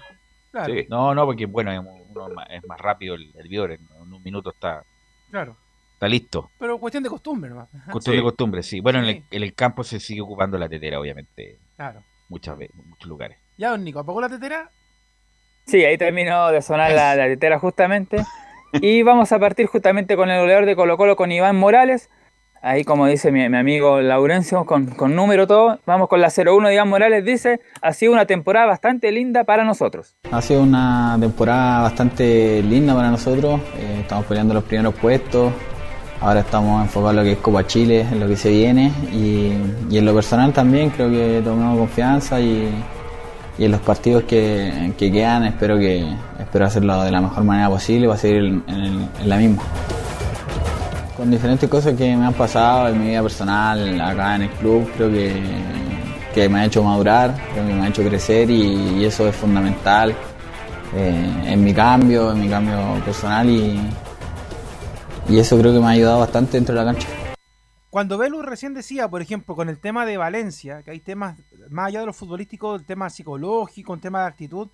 claro, 0.51 0.73
Sí. 0.73 0.87
No, 0.89 1.15
no, 1.15 1.27
porque 1.27 1.45
bueno, 1.45 1.71
es, 1.71 1.79
uno 1.79 2.29
es 2.49 2.67
más 2.67 2.81
rápido 2.81 3.15
el, 3.15 3.31
el 3.37 3.49
vidor. 3.49 3.73
En, 3.73 3.81
en 4.03 4.13
un 4.15 4.23
minuto 4.23 4.49
está, 4.51 4.83
claro. 5.35 5.57
está 5.95 6.09
listo. 6.09 6.51
Pero 6.59 6.79
cuestión 6.79 7.03
de 7.03 7.11
costumbre. 7.11 7.51
Ajá. 7.53 7.69
Costumbre, 7.91 8.19
Sí. 8.21 8.23
costumbre, 8.23 8.63
sí. 8.63 8.81
Bueno, 8.81 9.01
en, 9.01 9.05
el, 9.07 9.15
Sí. 9.17 9.25
en 9.33 9.43
el 9.43 9.55
campo 9.55 9.83
se 9.85 9.99
sigue 10.01 10.21
ocupando 10.21 10.57
la 10.59 10.69
tetera, 10.69 10.99
obviamente, 11.01 11.59
Claro. 11.77 12.03
muchas 12.29 12.57
veces, 12.57 12.77
en 12.79 12.89
muchos 12.91 13.09
lugares. 13.09 13.39
Ya, 13.59 13.71
don 13.71 13.83
Nico, 13.85 13.99
¿apagó 14.01 14.21
la 14.21 14.29
tetera? 14.29 14.71
Sí, 15.67 15.85
ahí 15.85 15.97
terminó 15.99 16.51
de 16.51 16.61
sonar 16.63 16.93
la, 16.93 17.15
la 17.17 17.25
tetera 17.27 17.59
justamente. 17.59 18.17
Y 18.83 19.03
vamos 19.05 19.31
a 19.31 19.39
partir 19.39 19.67
justamente 19.67 20.17
con 20.17 20.29
el 20.31 20.41
goleador 20.41 20.67
de 20.67 20.75
Colo 20.75 20.97
Colo, 20.97 21.15
con 21.15 21.31
Iván 21.31 21.55
Morales. 21.55 22.11
Ahí, 22.67 22.83
como 22.83 23.07
dice 23.07 23.31
mi, 23.31 23.47
mi 23.51 23.59
amigo 23.59 24.01
Laurencio, 24.01 24.65
con, 24.65 24.97
número 25.15 25.47
todo. 25.47 25.81
Vamos 25.85 26.09
con 26.09 26.23
la 26.23 26.33
01 26.35 26.69
de 26.69 26.75
Iván 26.75 26.89
Morales. 26.89 27.23
Dice, 27.23 27.61
ha 27.83 27.93
sido 27.93 28.15
una 28.15 28.25
temporada 28.25 28.65
bastante 28.65 29.13
linda 29.13 29.45
para 29.45 29.65
nosotros. 29.65 30.15
Ha 30.33 30.41
sido 30.41 30.63
una 30.63 31.15
temporada 31.21 31.83
bastante 31.83 32.63
linda 32.63 32.95
para 32.95 33.11
nosotros. 33.11 33.61
eh, 33.77 33.99
estamos 34.01 34.25
peleando 34.25 34.55
los 34.55 34.65
primeros 34.65 34.95
puestos. 34.95 35.53
Ahora 36.23 36.41
estamos 36.41 36.83
enfocados 36.83 37.11
en 37.11 37.17
lo 37.17 37.23
que 37.25 37.33
es 37.33 37.39
Copa 37.39 37.67
Chile, 37.67 38.01
en 38.01 38.19
lo 38.19 38.27
que 38.27 38.37
se 38.37 38.49
viene. 38.49 38.91
Y, 39.13 39.53
en 39.95 40.05
lo 40.07 40.15
personal 40.15 40.55
también 40.55 40.89
creo 40.89 41.11
que 41.11 41.43
tomamos 41.45 41.77
confianza 41.77 42.41
y, 42.41 42.73
en 43.59 43.71
los 43.71 43.81
partidos 43.83 44.23
que, 44.23 44.95
que 44.97 45.13
quedan 45.13 45.45
espero 45.45 45.77
que 45.79 46.03
espero 46.41 46.65
hacerlo 46.65 47.03
de 47.03 47.11
la 47.11 47.21
mejor 47.21 47.45
manera 47.45 47.69
posible 47.69 48.07
para 48.07 48.19
seguir 48.19 48.39
en, 48.39 48.65
en 48.67 49.29
la 49.29 49.37
misma. 49.37 49.63
Con 51.17 51.31
diferentes 51.31 51.71
cosas 51.71 51.95
que 51.95 52.17
me 52.17 52.27
han 52.27 52.35
pasado 52.35 52.89
en 52.89 53.01
mi 53.01 53.09
vida 53.09 53.23
personal, 53.23 54.01
acá 54.01 54.35
en 54.35 54.43
el 54.43 54.51
club, 54.51 54.91
creo 54.97 55.11
que, 55.11 55.41
que 56.35 56.49
me 56.49 56.61
ha 56.61 56.65
hecho 56.65 56.83
madurar, 56.83 57.35
creo 57.53 57.67
que 57.67 57.73
me 57.73 57.83
ha 57.83 57.89
hecho 57.89 58.03
crecer 58.03 58.51
y, 58.51 59.05
eso 59.05 59.29
es 59.29 59.37
fundamental 59.37 60.11
eh, 60.95 61.43
en 61.47 61.63
mi 61.63 61.73
cambio, 61.73 62.33
en 62.33 62.41
mi 62.41 62.49
cambio 62.49 63.01
personal 63.05 63.49
y, 63.49 63.79
y 65.29 65.39
eso 65.39 65.57
creo 65.59 65.73
que 65.73 65.79
me 65.79 65.87
ha 65.87 65.91
ayudado 65.91 66.19
bastante 66.19 66.57
dentro 66.57 66.75
de 66.75 66.85
la 66.85 66.93
cancha. 66.93 67.09
Cuando 67.91 68.19
Belu 68.19 68.43
recién 68.43 68.75
decía, 68.75 69.09
por 69.09 69.23
ejemplo, 69.23 69.55
con 69.55 69.69
el 69.69 69.79
tema 69.79 70.05
de 70.05 70.17
Valencia, 70.17 70.83
que 70.83 70.91
hay 70.91 70.99
temas, 70.99 71.39
más 71.71 71.87
allá 71.87 72.01
de 72.01 72.07
lo 72.07 72.13
futbolístico, 72.13 72.75
el 72.75 72.85
tema 72.85 73.09
psicológico, 73.09 73.95
el 73.95 74.01
tema 74.01 74.23
de 74.23 74.27
actitud, 74.27 74.69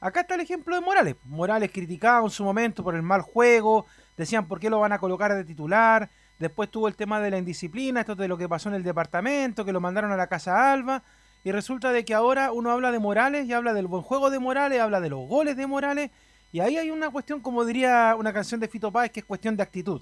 acá 0.00 0.22
está 0.22 0.34
el 0.34 0.40
ejemplo 0.40 0.74
de 0.74 0.80
Morales. 0.80 1.14
Morales 1.24 1.70
criticado 1.72 2.24
en 2.24 2.30
su 2.30 2.42
momento 2.42 2.82
por 2.82 2.96
el 2.96 3.02
mal 3.02 3.20
juego, 3.20 3.86
decían 4.16 4.46
por 4.48 4.60
qué 4.60 4.70
lo 4.70 4.80
van 4.80 4.92
a 4.92 4.98
colocar 4.98 5.34
de 5.34 5.44
titular, 5.44 6.10
después 6.38 6.70
tuvo 6.70 6.88
el 6.88 6.96
tema 6.96 7.20
de 7.20 7.30
la 7.30 7.38
indisciplina, 7.38 8.00
esto 8.00 8.14
de 8.14 8.28
lo 8.28 8.38
que 8.38 8.48
pasó 8.48 8.68
en 8.68 8.76
el 8.76 8.82
departamento, 8.82 9.64
que 9.64 9.72
lo 9.72 9.80
mandaron 9.80 10.12
a 10.12 10.16
la 10.16 10.26
Casa 10.28 10.72
Alba, 10.72 11.02
y 11.44 11.52
resulta 11.52 11.92
de 11.92 12.04
que 12.04 12.14
ahora 12.14 12.52
uno 12.52 12.70
habla 12.70 12.90
de 12.92 12.98
Morales 12.98 13.46
y 13.46 13.52
habla 13.52 13.74
del 13.74 13.86
buen 13.86 14.02
juego 14.02 14.30
de 14.30 14.38
Morales, 14.38 14.80
habla 14.80 15.00
de 15.00 15.10
los 15.10 15.28
goles 15.28 15.56
de 15.56 15.66
Morales, 15.66 16.10
y 16.52 16.60
ahí 16.60 16.76
hay 16.76 16.90
una 16.90 17.10
cuestión, 17.10 17.40
como 17.40 17.64
diría 17.64 18.14
una 18.18 18.32
canción 18.32 18.60
de 18.60 18.68
Fito 18.68 18.90
Páez, 18.92 19.10
que 19.12 19.20
es 19.20 19.26
cuestión 19.26 19.56
de 19.56 19.62
actitud. 19.62 20.00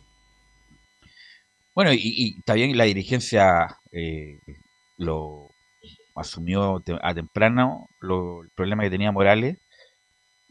Bueno, 1.75 1.93
y, 1.93 1.99
y 2.03 2.43
también 2.43 2.77
la 2.77 2.85
dirigencia 2.85 3.69
eh, 3.93 4.39
lo 4.99 5.49
asumió 6.17 6.83
a 7.03 7.15
temprano 7.15 7.89
lo- 8.01 8.43
el 8.43 8.51
problema 8.51 8.83
que 8.85 8.91
tenía 8.91 9.13
Morales 9.13 9.59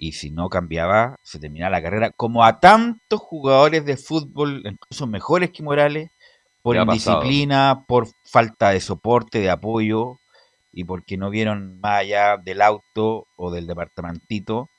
y 0.01 0.13
si 0.13 0.31
no 0.31 0.49
cambiaba 0.49 1.15
se 1.21 1.37
terminaba 1.37 1.69
la 1.77 1.83
carrera 1.83 2.09
como 2.09 2.43
a 2.43 2.59
tantos 2.59 3.19
jugadores 3.19 3.85
de 3.85 3.97
fútbol, 3.97 4.63
incluso 4.65 5.05
mejores 5.05 5.51
que 5.51 5.61
Morales, 5.61 6.09
por 6.63 6.75
pasado. 6.75 6.91
indisciplina, 7.21 7.85
por 7.87 8.07
falta 8.25 8.71
de 8.71 8.81
soporte, 8.81 9.37
de 9.37 9.51
apoyo 9.51 10.17
y 10.73 10.85
porque 10.85 11.17
no 11.17 11.29
vieron 11.29 11.79
más 11.79 11.99
allá 11.99 12.37
del 12.37 12.63
auto 12.63 13.27
o 13.37 13.51
del 13.51 13.67
departamentito 13.67 14.69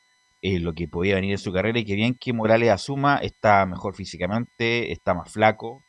eh, 0.43 0.59
lo 0.59 0.75
que 0.75 0.89
podía 0.89 1.15
venir 1.15 1.31
en 1.31 1.39
su 1.39 1.53
carrera 1.53 1.79
y 1.79 1.85
que 1.85 1.95
bien 1.95 2.17
que 2.19 2.33
Morales 2.33 2.71
asuma, 2.71 3.19
está 3.19 3.65
mejor 3.65 3.95
físicamente, 3.95 4.91
está 4.91 5.15
más 5.15 5.33
flaco, 5.33 5.85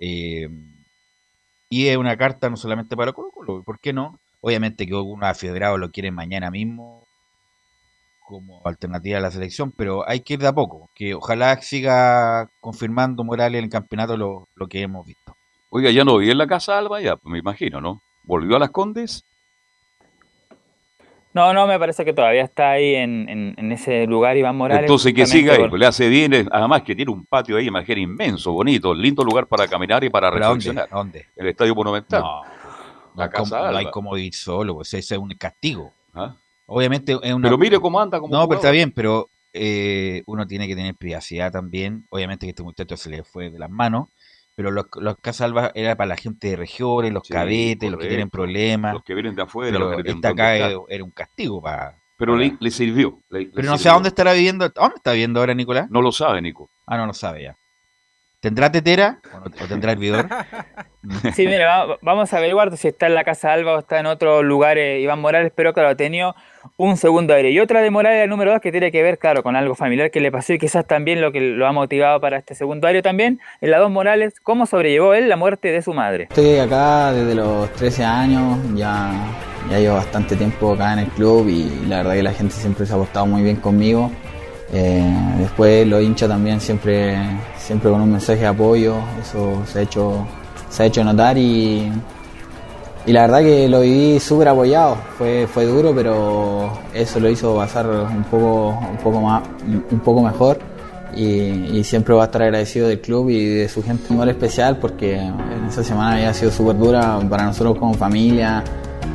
eh, 0.00 0.48
y 1.68 1.86
es 1.86 1.96
una 1.96 2.16
carta 2.16 2.50
no 2.50 2.56
solamente 2.56 2.96
para 2.96 3.12
Colo 3.12 3.30
Colo, 3.30 3.62
¿por 3.62 3.78
qué 3.78 3.92
no? 3.92 4.18
Obviamente 4.40 4.84
que 4.84 4.94
algunos 4.94 5.28
afiebrados 5.28 5.78
lo 5.78 5.92
quieren 5.92 6.12
mañana 6.12 6.50
mismo 6.50 7.03
como 8.40 8.60
alternativa 8.64 9.18
a 9.18 9.20
la 9.20 9.30
selección, 9.30 9.72
pero 9.72 10.08
hay 10.08 10.20
que 10.20 10.34
ir 10.34 10.40
de 10.40 10.48
a 10.48 10.52
poco, 10.52 10.90
que 10.94 11.14
ojalá 11.14 11.60
siga 11.62 12.48
confirmando 12.60 13.22
Morales 13.24 13.58
en 13.58 13.64
el 13.64 13.70
campeonato 13.70 14.16
lo, 14.16 14.48
lo 14.54 14.66
que 14.68 14.82
hemos 14.82 15.06
visto. 15.06 15.36
Oiga, 15.70 15.90
ya 15.90 16.04
no 16.04 16.16
vive 16.18 16.32
en 16.32 16.38
la 16.38 16.46
casa 16.46 16.78
Alba, 16.78 17.00
ya, 17.00 17.16
me 17.24 17.38
imagino, 17.38 17.80
¿no? 17.80 18.00
¿Volvió 18.24 18.56
a 18.56 18.58
las 18.58 18.70
Condes? 18.70 19.24
No, 21.32 21.52
no, 21.52 21.66
me 21.66 21.78
parece 21.80 22.04
que 22.04 22.12
todavía 22.12 22.42
está 22.44 22.70
ahí 22.72 22.94
en, 22.94 23.28
en- 23.28 23.54
en 23.56 23.72
ese 23.72 24.06
lugar 24.06 24.36
Iván 24.36 24.56
Morales. 24.56 24.82
Entonces 24.84 25.12
que 25.12 25.26
siga 25.26 25.54
ahí, 25.54 25.58
por- 25.62 25.70
pues, 25.70 25.80
le 25.80 25.86
hace 25.86 26.08
bien, 26.08 26.32
además 26.52 26.82
que 26.82 26.94
tiene 26.94 27.10
un 27.10 27.26
patio 27.26 27.56
ahí, 27.56 27.66
imagínate, 27.66 28.00
inmenso, 28.00 28.52
bonito, 28.52 28.94
lindo 28.94 29.24
lugar 29.24 29.46
para 29.48 29.66
caminar 29.66 30.04
y 30.04 30.10
para 30.10 30.30
reflexionar. 30.30 30.88
¿A 30.92 30.96
dónde? 30.96 31.26
El 31.34 31.48
Estadio 31.48 31.74
Monumental. 31.74 32.20
No, 32.22 32.42
la 33.16 33.26
no, 33.26 33.30
casa 33.32 33.58
como- 33.58 33.70
no 33.72 33.76
hay 33.78 33.90
como 33.90 34.16
ir 34.16 34.32
solo, 34.32 34.74
pues 34.76 34.94
ese 34.94 35.16
es 35.16 35.20
un 35.20 35.30
castigo. 35.30 35.92
¿Ah? 36.14 36.36
Obviamente 36.66 37.18
es 37.22 37.32
una... 37.34 37.48
Pero 37.48 37.58
mire 37.58 37.78
cómo 37.80 38.00
anda 38.00 38.18
como 38.20 38.34
No, 38.34 38.48
pero 38.48 38.56
está 38.60 38.70
bien, 38.70 38.90
pero 38.92 39.28
eh, 39.52 40.22
uno 40.26 40.46
tiene 40.46 40.66
que 40.66 40.74
tener 40.76 40.94
privacidad 40.94 41.52
también. 41.52 42.06
Obviamente 42.10 42.46
que 42.46 42.50
este 42.50 42.62
muchacho 42.62 42.96
se 42.96 43.10
le 43.10 43.24
fue 43.24 43.50
de 43.50 43.58
las 43.58 43.70
manos, 43.70 44.08
pero 44.56 44.70
los, 44.70 44.86
los 44.96 45.16
Casalvas 45.18 45.72
era 45.74 45.96
para 45.96 46.08
la 46.08 46.16
gente 46.16 46.48
de 46.48 46.56
regiones, 46.56 47.12
los 47.12 47.26
Sí, 47.26 47.32
cadetes, 47.32 47.90
los 47.90 48.00
que 48.00 48.08
tienen 48.08 48.30
problemas. 48.30 48.94
Los 48.94 49.02
que 49.04 49.14
vienen 49.14 49.34
de 49.34 49.42
afuera, 49.42 49.78
los 49.78 50.02
que 50.02 50.10
este 50.10 50.26
acá 50.28 50.56
era, 50.56 51.04
un 51.04 51.10
castigo 51.10 51.60
para... 51.60 51.98
Pero 52.16 52.36
le, 52.36 52.56
le 52.60 52.70
sirvió. 52.70 53.18
le- 53.28 53.40
le 53.40 53.50
Pero 53.50 53.70
no 53.70 53.78
sé 53.78 53.88
a 53.88 53.92
dónde 53.94 54.08
estará 54.08 54.32
viviendo. 54.32 54.64
¿A 54.64 54.70
dónde 54.74 54.96
está 54.96 55.12
viviendo 55.12 55.40
ahora 55.40 55.52
Nicolás? 55.52 55.90
No 55.90 56.00
lo 56.00 56.12
sabe, 56.12 56.40
Nico. 56.40 56.70
Ah, 56.86 56.96
no 56.96 57.06
lo 57.06 57.12
sabe 57.12 57.42
ya. 57.42 57.56
¿Tendrá 58.44 58.70
tetera 58.70 59.20
o, 59.32 59.38
no- 59.38 59.64
o 59.64 59.66
tendrá 59.66 59.92
hervidor? 59.92 60.28
Sí, 61.34 61.46
mire, 61.46 61.64
va- 61.64 61.96
vamos 62.02 62.30
a 62.34 62.36
averiguar 62.36 62.76
si 62.76 62.88
está 62.88 63.06
en 63.06 63.14
la 63.14 63.24
Casa 63.24 63.54
Alba 63.54 63.72
o 63.74 63.78
está 63.78 64.00
en 64.00 64.04
otro 64.06 64.42
lugar 64.42 64.76
eh, 64.76 65.00
Iván 65.00 65.18
Morales, 65.20 65.50
pero 65.56 65.72
claro, 65.72 65.88
ha 65.88 65.94
tenido 65.94 66.34
un 66.76 66.98
segundo 66.98 67.32
aire. 67.32 67.50
Y 67.52 67.58
otra 67.60 67.80
de 67.80 67.90
Morales, 67.90 68.24
el 68.24 68.28
número 68.28 68.52
dos, 68.52 68.60
que 68.60 68.70
tiene 68.70 68.92
que 68.92 69.02
ver, 69.02 69.18
claro, 69.18 69.42
con 69.42 69.56
algo 69.56 69.74
familiar 69.74 70.10
que 70.10 70.20
le 70.20 70.30
pasó 70.30 70.52
y 70.52 70.58
quizás 70.58 70.86
también 70.86 71.22
lo 71.22 71.32
que 71.32 71.40
lo 71.40 71.66
ha 71.66 71.72
motivado 71.72 72.20
para 72.20 72.36
este 72.36 72.54
segundo 72.54 72.86
aire 72.86 73.00
también, 73.00 73.40
en 73.62 73.70
la 73.70 73.78
dos 73.78 73.90
Morales, 73.90 74.34
cómo 74.42 74.66
sobrellevó 74.66 75.14
él 75.14 75.30
la 75.30 75.36
muerte 75.36 75.72
de 75.72 75.80
su 75.80 75.94
madre. 75.94 76.24
Estoy 76.24 76.58
acá 76.58 77.12
desde 77.12 77.34
los 77.34 77.72
13 77.72 78.04
años, 78.04 78.58
ya, 78.74 79.10
ya 79.70 79.78
llevo 79.78 79.94
bastante 79.96 80.36
tiempo 80.36 80.74
acá 80.74 80.92
en 80.92 80.98
el 80.98 81.06
club 81.08 81.48
y 81.48 81.86
la 81.88 81.96
verdad 81.98 82.12
que 82.12 82.22
la 82.22 82.32
gente 82.34 82.54
siempre 82.54 82.84
se 82.84 82.92
ha 82.92 82.96
portado 82.98 83.24
muy 83.24 83.42
bien 83.42 83.56
conmigo. 83.56 84.10
Eh, 84.72 85.02
después 85.38 85.86
los 85.86 86.02
hinchas 86.02 86.28
también 86.28 86.60
siempre, 86.60 87.16
siempre 87.64 87.90
con 87.90 88.00
un 88.00 88.12
mensaje 88.12 88.40
de 88.40 88.46
apoyo, 88.46 88.96
eso 89.22 89.62
se 89.66 89.78
ha 89.78 89.82
hecho, 89.82 90.26
se 90.68 90.82
ha 90.82 90.86
hecho 90.86 91.02
notar 91.02 91.38
y, 91.38 91.90
y 93.06 93.12
la 93.12 93.22
verdad 93.22 93.40
que 93.40 93.68
lo 93.68 93.80
viví 93.80 94.20
súper 94.20 94.48
apoyado, 94.48 94.96
fue, 95.16 95.46
fue 95.46 95.64
duro 95.64 95.94
pero 95.94 96.70
eso 96.92 97.20
lo 97.20 97.30
hizo 97.30 97.56
pasar 97.56 97.86
un 97.86 98.24
poco, 98.24 98.78
un 98.90 98.98
poco, 98.98 99.20
más, 99.20 99.42
un 99.90 100.00
poco 100.00 100.22
mejor 100.22 100.58
y, 101.16 101.82
siempre 101.84 102.12
voy 102.14 102.22
a 102.22 102.24
estar 102.26 102.42
agradecido 102.42 102.88
del 102.88 103.00
club 103.00 103.30
y 103.30 103.44
de 103.44 103.68
su 103.68 103.82
gente 103.82 104.12
muy 104.12 104.28
especial 104.28 104.78
porque 104.78 105.16
en 105.16 105.64
esa 105.68 105.82
semana 105.82 106.16
había 106.16 106.34
sido 106.34 106.50
súper 106.50 106.76
dura 106.76 107.18
para 107.30 107.44
nosotros 107.44 107.78
como 107.78 107.94
familia, 107.94 108.62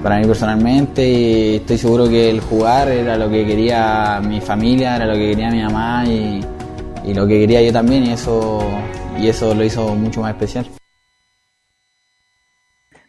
para 0.02 0.18
mí 0.18 0.26
personalmente 0.26 1.08
y 1.08 1.56
estoy 1.58 1.78
seguro 1.78 2.08
que 2.08 2.30
el 2.30 2.42
jugar 2.42 2.88
era 2.88 3.16
lo 3.18 3.30
que 3.30 3.46
quería 3.46 4.22
mi 4.26 4.40
familia, 4.42 4.96
era 4.96 5.06
lo 5.06 5.14
que 5.14 5.32
quería 5.32 5.52
mi 5.52 5.62
mamá 5.62 6.06
y 7.10 7.14
lo 7.16 7.26
que 7.26 7.40
quería 7.40 7.62
yo 7.62 7.74
también 7.74 8.06
y 8.06 8.12
eso, 8.12 8.60
y 9.18 9.30
eso 9.30 9.56
lo 9.56 9.64
hizo 9.64 9.96
mucho 9.96 10.22
más 10.22 10.32
especial. 10.32 10.68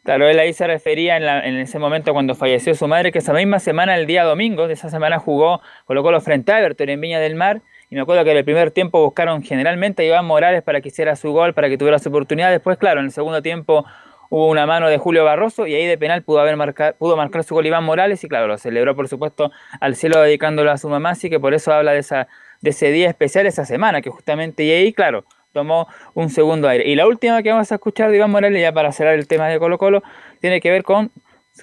Claro, 0.02 0.26
él 0.26 0.38
ahí 0.38 0.54
se 0.54 0.66
refería 0.66 1.18
en, 1.18 1.56
ese 1.58 1.78
momento 1.78 2.14
cuando 2.14 2.34
falleció 2.34 2.74
su 2.74 2.88
madre, 2.88 3.12
que 3.12 3.18
esa 3.18 3.34
misma 3.34 3.58
semana, 3.58 3.96
el 3.96 4.06
día 4.06 4.24
domingo 4.24 4.66
de 4.66 4.72
esa 4.72 4.88
semana, 4.88 5.18
jugó, 5.18 5.60
colocó 5.84 6.10
los 6.10 6.24
frente 6.24 6.50
a 6.50 6.60
Everton 6.60 6.88
en 6.88 7.00
Viña 7.00 7.20
del 7.20 7.34
Mar. 7.34 7.60
Y 7.90 7.96
me 7.96 8.00
acuerdo 8.00 8.24
que 8.24 8.30
en 8.30 8.38
el 8.38 8.44
primer 8.44 8.70
tiempo 8.70 9.02
buscaron 9.04 9.42
generalmente 9.42 10.02
a 10.02 10.06
Iván 10.06 10.24
Morales 10.24 10.62
para 10.62 10.80
que 10.80 10.88
hiciera 10.88 11.14
su 11.16 11.32
gol, 11.32 11.52
para 11.52 11.68
que 11.68 11.76
tuviera 11.76 11.98
su 11.98 12.08
oportunidad. 12.08 12.50
Después, 12.50 12.78
claro, 12.78 13.00
en 13.00 13.06
el 13.06 13.12
segundo 13.12 13.42
tiempo 13.42 13.84
hubo 14.30 14.46
una 14.48 14.64
mano 14.64 14.88
de 14.88 14.96
Julio 14.96 15.24
Barroso 15.24 15.66
y 15.66 15.74
ahí 15.74 15.86
de 15.86 15.98
penal 15.98 16.22
pudo, 16.22 16.40
haber 16.40 16.56
marcar, 16.56 16.94
pudo 16.94 17.16
marcar 17.16 17.44
su 17.44 17.54
gol 17.54 17.66
Iván 17.66 17.84
Morales 17.84 18.22
y 18.24 18.28
claro, 18.28 18.46
lo 18.46 18.56
celebró 18.58 18.94
por 18.94 19.08
supuesto 19.08 19.50
al 19.80 19.96
cielo 19.96 20.22
dedicándolo 20.22 20.70
a 20.70 20.78
su 20.78 20.88
mamá, 20.88 21.10
así 21.10 21.28
que 21.28 21.40
por 21.40 21.52
eso 21.52 21.72
habla 21.72 21.92
de, 21.92 21.98
esa, 21.98 22.28
de 22.60 22.70
ese 22.70 22.90
día 22.90 23.08
especial, 23.08 23.46
esa 23.46 23.64
semana, 23.64 24.02
que 24.02 24.10
justamente 24.10 24.64
y 24.64 24.70
ahí, 24.70 24.92
claro, 24.92 25.24
tomó 25.52 25.88
un 26.14 26.30
segundo 26.30 26.68
aire. 26.68 26.88
Y 26.88 26.94
la 26.94 27.06
última 27.06 27.42
que 27.42 27.50
vamos 27.50 27.70
a 27.72 27.76
escuchar 27.76 28.10
de 28.10 28.16
Iván 28.16 28.30
Morales, 28.30 28.60
ya 28.60 28.72
para 28.72 28.92
cerrar 28.92 29.14
el 29.14 29.26
tema 29.26 29.48
de 29.48 29.58
Colo 29.58 29.78
Colo, 29.78 30.02
tiene 30.40 30.60
que 30.60 30.70
ver 30.70 30.82
con 30.82 31.10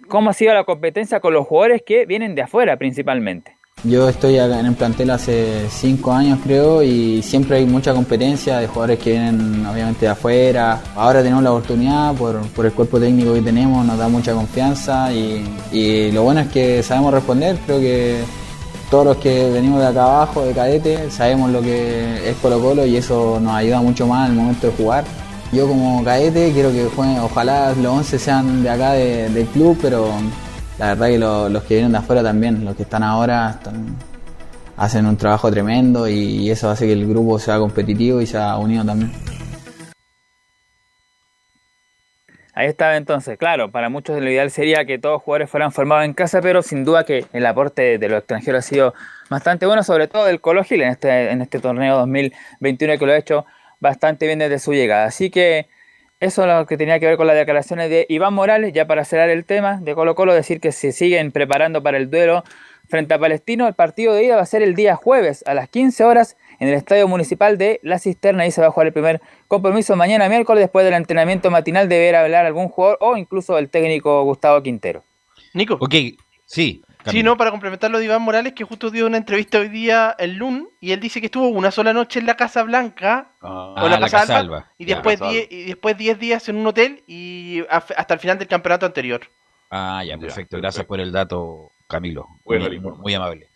cómo 0.07 0.29
ha 0.29 0.33
sido 0.33 0.53
la 0.53 0.63
competencia 0.63 1.19
con 1.19 1.33
los 1.33 1.47
jugadores 1.47 1.81
que 1.85 2.05
vienen 2.05 2.35
de 2.35 2.41
afuera 2.43 2.77
principalmente. 2.77 3.55
Yo 3.83 4.09
estoy 4.09 4.39
acá 4.39 4.59
en 4.59 4.65
el 4.65 4.73
plantel 4.73 5.11
hace 5.11 5.69
cinco 5.69 6.11
años 6.11 6.39
creo 6.43 6.81
y 6.81 7.21
siempre 7.21 7.57
hay 7.57 7.65
mucha 7.67 7.93
competencia 7.93 8.57
de 8.57 8.65
jugadores 8.65 8.97
que 8.97 9.11
vienen 9.11 9.63
obviamente 9.67 10.07
de 10.07 10.11
afuera. 10.11 10.81
Ahora 10.95 11.21
tenemos 11.21 11.43
la 11.43 11.51
oportunidad 11.51 12.15
por, 12.15 12.41
por 12.53 12.65
el 12.65 12.73
cuerpo 12.73 12.99
técnico 12.99 13.35
que 13.35 13.41
tenemos, 13.41 13.85
nos 13.85 13.99
da 13.99 14.07
mucha 14.07 14.33
confianza 14.33 15.13
y, 15.13 15.45
y 15.71 16.11
lo 16.11 16.23
bueno 16.23 16.39
es 16.39 16.47
que 16.47 16.81
sabemos 16.81 17.13
responder. 17.13 17.55
Creo 17.67 17.79
que 17.79 18.23
todos 18.89 19.05
los 19.05 19.17
que 19.17 19.49
venimos 19.51 19.79
de 19.79 19.87
acá 19.87 20.03
abajo, 20.03 20.43
de 20.43 20.53
cadete, 20.53 21.11
sabemos 21.11 21.51
lo 21.51 21.61
que 21.61 22.29
es 22.29 22.35
Colo 22.37 22.59
Colo 22.59 22.85
y 22.85 22.95
eso 22.95 23.39
nos 23.39 23.53
ayuda 23.53 23.81
mucho 23.81 24.07
más 24.07 24.27
en 24.29 24.35
el 24.35 24.41
momento 24.41 24.67
de 24.67 24.73
jugar. 24.73 25.03
Yo 25.51 25.67
como 25.67 26.03
cadete 26.03 26.51
quiero 26.51 26.71
que 26.71 26.85
jueguen, 26.85 27.19
ojalá 27.19 27.73
los 27.73 27.93
11 27.93 28.19
sean 28.19 28.63
de 28.63 28.69
acá 28.69 28.91
del 28.93 29.45
club, 29.47 29.77
pero 29.81 30.09
la 30.77 30.93
verdad 30.93 31.07
que 31.07 31.17
los 31.17 31.63
que 31.63 31.75
vienen 31.75 31.91
de 31.91 31.97
afuera 31.97 32.23
también, 32.23 32.63
los 32.63 32.75
que 32.75 32.83
están 32.83 33.03
ahora, 33.03 33.59
hacen 34.77 35.05
un 35.05 35.17
trabajo 35.17 35.49
tremendo 35.51 36.07
y, 36.07 36.49
eso 36.49 36.69
hace 36.69 36.85
que 36.85 36.93
el 36.93 37.07
grupo 37.07 37.39
sea 37.39 37.57
competitivo 37.57 38.21
y 38.21 38.27
sea 38.27 38.57
unido 38.57 38.85
también. 38.85 39.11
Ahí 42.57 42.65
estaba 42.65 42.97
entonces, 42.97 43.37
claro, 43.37 43.69
para 43.69 43.87
muchos 43.89 44.19
lo 44.19 44.27
ideal 44.31 44.49
sería 44.49 44.83
que 44.83 44.97
todos 44.97 45.17
los 45.17 45.21
jugadores 45.21 45.47
fueran 45.47 45.71
formados 45.71 46.05
en 46.05 46.13
casa, 46.13 46.41
pero 46.41 46.63
sin 46.63 46.85
duda 46.85 47.03
que 47.03 47.23
el 47.31 47.45
aporte 47.45 47.99
de 47.99 48.09
los 48.09 48.17
extranjeros 48.17 48.65
ha 48.65 48.67
sido 48.67 48.93
bastante 49.29 49.67
bueno, 49.67 49.83
sobre 49.83 50.07
todo 50.07 50.25
del 50.25 50.41
Colo 50.41 50.63
Gil 50.63 50.81
en 50.81 50.89
este, 50.89 51.29
en 51.29 51.43
este 51.43 51.59
torneo 51.59 51.97
2021 51.97 52.97
que 52.97 53.05
lo 53.05 53.11
ha 53.11 53.17
hecho 53.17 53.45
bastante 53.79 54.25
bien 54.25 54.39
desde 54.39 54.57
su 54.57 54.73
llegada. 54.73 55.05
Así 55.05 55.29
que 55.29 55.67
eso 56.19 56.41
es 56.41 56.47
lo 56.47 56.65
que 56.65 56.77
tenía 56.77 56.99
que 56.99 57.05
ver 57.05 57.15
con 57.15 57.27
las 57.27 57.35
declaraciones 57.35 57.91
de 57.91 58.07
Iván 58.09 58.33
Morales, 58.33 58.73
ya 58.73 58.87
para 58.87 59.05
cerrar 59.05 59.29
el 59.29 59.45
tema 59.45 59.77
de 59.79 59.93
Colo 59.93 60.15
Colo, 60.15 60.33
decir 60.33 60.59
que 60.59 60.71
se 60.71 60.91
siguen 60.91 61.31
preparando 61.31 61.83
para 61.83 61.97
el 61.97 62.09
duelo 62.09 62.43
frente 62.89 63.13
a 63.13 63.19
Palestino. 63.19 63.67
El 63.67 63.75
partido 63.75 64.15
de 64.15 64.23
ida 64.23 64.35
va 64.35 64.41
a 64.41 64.47
ser 64.47 64.63
el 64.63 64.73
día 64.73 64.95
jueves 64.95 65.43
a 65.45 65.53
las 65.53 65.69
15 65.69 66.03
horas 66.05 66.37
en 66.59 66.67
el 66.67 66.73
Estadio 66.73 67.07
Municipal 67.07 67.57
de 67.57 67.79
La 67.83 67.99
Cisterna. 67.99 68.43
Ahí 68.43 68.51
se 68.51 68.61
va 68.61 68.67
a 68.67 68.71
jugar 68.71 68.87
el 68.87 68.93
primer 68.93 69.21
compromiso 69.47 69.95
mañana 69.95 70.29
miércoles 70.29 70.61
después 70.61 70.85
del 70.85 70.93
entrenamiento 70.93 71.51
matinal 71.51 71.89
de 71.89 71.97
ver 71.97 72.15
hablar 72.15 72.45
algún 72.45 72.69
jugador 72.69 72.97
o 73.01 73.17
incluso 73.17 73.57
el 73.57 73.69
técnico 73.69 74.23
Gustavo 74.23 74.61
Quintero. 74.61 75.03
Nico. 75.53 75.77
Ok, 75.79 75.95
sí. 76.45 76.81
Sí, 77.05 77.23
no, 77.23 77.37
para 77.37 77.51
complementar 77.51 77.89
lo 77.89 77.99
de 77.99 78.05
Iván 78.05 78.21
Morales, 78.21 78.51
que 78.53 78.65
justo 78.65 78.91
dio 78.91 79.07
una 79.07 79.15
entrevista 79.15 79.59
hoy 79.59 79.69
día 79.69 80.13
el 80.19 80.35
lunes 80.35 80.67
y 80.81 80.91
él 80.91 80.99
dice 80.99 81.21
que 81.21 81.27
estuvo 81.27 81.47
una 81.47 81.71
sola 81.71 81.93
noche 81.93 82.19
en 82.19 82.25
la 82.25 82.35
Casa 82.35 82.63
Blanca 82.63 83.31
ah, 83.41 83.75
o 83.77 83.87
la, 83.87 83.99
Casa, 84.09 84.37
Alba, 84.37 84.71
y, 84.77 84.83
después 84.83 85.17
diez, 85.19 85.47
y 85.49 85.65
después 85.65 85.97
10 85.97 86.19
días 86.19 86.49
en 86.49 86.57
un 86.57 86.67
hotel 86.67 87.03
y 87.07 87.63
hasta 87.69 88.13
el 88.13 88.19
final 88.19 88.37
del 88.37 88.49
campeonato 88.49 88.85
anterior. 88.85 89.21
Ah, 89.69 90.03
ya, 90.05 90.17
perfecto. 90.17 90.57
Gracias 90.57 90.85
por 90.85 90.99
el 90.99 91.11
dato, 91.11 91.71
Camilo. 91.87 92.27
muy 92.45 93.13
amable. 93.13 93.47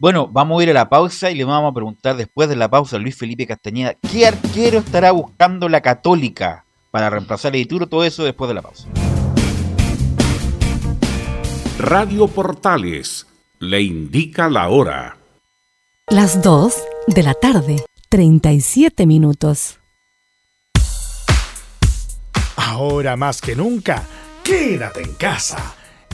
Bueno, 0.00 0.28
vamos 0.28 0.58
a 0.58 0.62
ir 0.62 0.70
a 0.70 0.72
la 0.72 0.88
pausa 0.88 1.30
y 1.30 1.34
le 1.34 1.44
vamos 1.44 1.70
a 1.70 1.74
preguntar 1.74 2.16
después 2.16 2.48
de 2.48 2.56
la 2.56 2.70
pausa 2.70 2.96
a 2.96 2.98
Luis 2.98 3.14
Felipe 3.14 3.46
Castañeda, 3.46 3.92
¿qué 4.10 4.26
arquero 4.26 4.78
estará 4.78 5.10
buscando 5.10 5.68
la 5.68 5.82
Católica 5.82 6.64
para 6.90 7.10
reemplazar 7.10 7.52
a 7.52 7.58
Ituro? 7.58 7.86
Todo 7.86 8.02
eso 8.02 8.24
después 8.24 8.48
de 8.48 8.54
la 8.54 8.62
pausa. 8.62 8.88
Radio 11.78 12.28
Portales 12.28 13.26
le 13.58 13.82
indica 13.82 14.48
la 14.48 14.70
hora. 14.70 15.18
Las 16.08 16.40
2 16.40 16.82
de 17.06 17.22
la 17.22 17.34
tarde, 17.34 17.84
37 18.08 19.04
minutos. 19.04 19.80
Ahora 22.56 23.18
más 23.18 23.42
que 23.42 23.54
nunca, 23.54 24.02
quédate 24.42 25.02
en 25.02 25.12
casa 25.12 25.74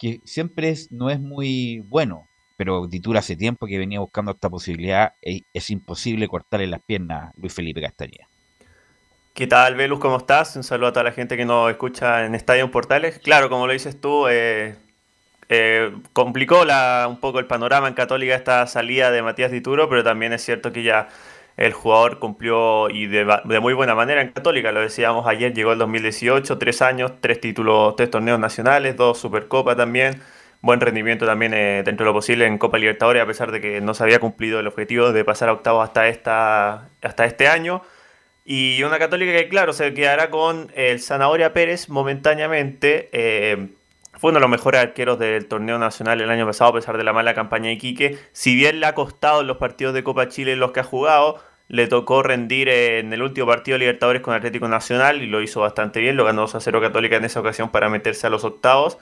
que 0.00 0.18
siempre 0.24 0.70
es, 0.70 0.90
no 0.90 1.08
es 1.08 1.20
muy 1.20 1.78
bueno, 1.86 2.26
pero 2.58 2.88
Dituro 2.88 3.20
hace 3.20 3.36
tiempo 3.36 3.68
que 3.68 3.78
venía 3.78 4.00
buscando 4.00 4.32
esta 4.32 4.50
posibilidad, 4.50 5.12
y 5.22 5.36
e, 5.36 5.42
es 5.52 5.70
imposible 5.70 6.26
cortarle 6.26 6.66
las 6.66 6.82
piernas 6.82 7.28
a 7.28 7.32
Luis 7.36 7.54
Felipe 7.54 7.80
Castañeda. 7.80 8.31
¿Qué 9.34 9.46
tal, 9.46 9.76
Velus? 9.76 9.98
¿Cómo 9.98 10.18
estás? 10.18 10.56
Un 10.56 10.62
saludo 10.62 10.88
a 10.88 10.92
toda 10.92 11.04
la 11.04 11.12
gente 11.12 11.38
que 11.38 11.46
nos 11.46 11.70
escucha 11.70 12.26
en 12.26 12.34
Estadio 12.34 12.70
Portales. 12.70 13.18
Claro, 13.18 13.48
como 13.48 13.66
lo 13.66 13.72
dices 13.72 13.98
tú, 13.98 14.28
eh, 14.28 14.76
eh, 15.48 15.90
complicó 16.12 16.66
la, 16.66 17.06
un 17.08 17.18
poco 17.18 17.38
el 17.38 17.46
panorama 17.46 17.88
en 17.88 17.94
Católica 17.94 18.34
esta 18.34 18.66
salida 18.66 19.10
de 19.10 19.22
Matías 19.22 19.50
Dituro, 19.50 19.88
pero 19.88 20.04
también 20.04 20.34
es 20.34 20.44
cierto 20.44 20.70
que 20.70 20.82
ya 20.82 21.08
el 21.56 21.72
jugador 21.72 22.18
cumplió 22.18 22.90
y 22.90 23.06
de, 23.06 23.24
muy 23.60 23.72
buena 23.72 23.94
manera 23.94 24.20
en 24.20 24.32
Católica. 24.32 24.70
Lo 24.70 24.80
decíamos 24.82 25.26
ayer, 25.26 25.54
llegó 25.54 25.72
el 25.72 25.78
2018, 25.78 26.58
tres 26.58 26.82
años, 26.82 27.12
tres 27.22 27.40
títulos, 27.40 27.96
tres 27.96 28.10
torneos 28.10 28.38
nacionales, 28.38 28.96
dos 28.96 29.18
Supercopa 29.18 29.74
también. 29.76 30.20
Buen 30.60 30.80
rendimiento 30.80 31.24
también 31.24 31.54
eh, 31.54 31.82
dentro 31.86 32.04
de 32.04 32.10
lo 32.10 32.14
posible 32.14 32.46
en 32.46 32.58
Copa 32.58 32.76
Libertadores, 32.76 33.22
a 33.22 33.26
pesar 33.26 33.50
de 33.50 33.62
que 33.62 33.80
no 33.80 33.94
se 33.94 34.02
había 34.04 34.20
cumplido 34.20 34.60
el 34.60 34.66
objetivo 34.66 35.12
de 35.12 35.24
pasar 35.24 35.48
a 35.48 35.54
octavos 35.54 35.84
hasta, 35.84 36.08
esta, 36.08 36.88
hasta 37.00 37.24
este 37.24 37.48
año. 37.48 37.82
Y 38.44 38.82
una 38.82 38.98
católica 38.98 39.32
que, 39.32 39.48
claro, 39.48 39.72
se 39.72 39.94
quedará 39.94 40.30
con 40.30 40.70
el 40.74 41.00
Zanahoria 41.00 41.52
Pérez 41.52 41.88
momentáneamente. 41.88 43.08
Eh, 43.12 43.68
fue 44.14 44.30
uno 44.30 44.38
de 44.38 44.42
los 44.42 44.50
mejores 44.50 44.80
arqueros 44.80 45.18
del 45.18 45.46
torneo 45.46 45.78
nacional 45.78 46.20
el 46.20 46.30
año 46.30 46.46
pasado, 46.46 46.70
a 46.70 46.74
pesar 46.74 46.96
de 46.96 47.04
la 47.04 47.12
mala 47.12 47.34
campaña 47.34 47.70
de 47.70 47.78
Quique. 47.78 48.18
Si 48.32 48.54
bien 48.54 48.80
le 48.80 48.86
ha 48.86 48.94
costado 48.94 49.40
en 49.40 49.46
los 49.46 49.56
partidos 49.56 49.94
de 49.94 50.02
Copa 50.02 50.28
Chile 50.28 50.52
en 50.52 50.60
los 50.60 50.72
que 50.72 50.80
ha 50.80 50.84
jugado, 50.84 51.40
le 51.68 51.86
tocó 51.86 52.22
rendir 52.22 52.68
en 52.68 53.12
el 53.12 53.22
último 53.22 53.46
partido 53.46 53.76
de 53.76 53.80
Libertadores 53.80 54.22
con 54.22 54.34
Atlético 54.34 54.68
Nacional 54.68 55.22
y 55.22 55.26
lo 55.26 55.40
hizo 55.40 55.60
bastante 55.60 56.00
bien. 56.00 56.16
Lo 56.16 56.24
ganó 56.24 56.42
2 56.42 56.56
a 56.56 56.60
0 56.60 56.80
Católica 56.80 57.16
en 57.16 57.24
esa 57.24 57.40
ocasión 57.40 57.70
para 57.70 57.88
meterse 57.88 58.26
a 58.26 58.30
los 58.30 58.44
octavos. 58.44 58.98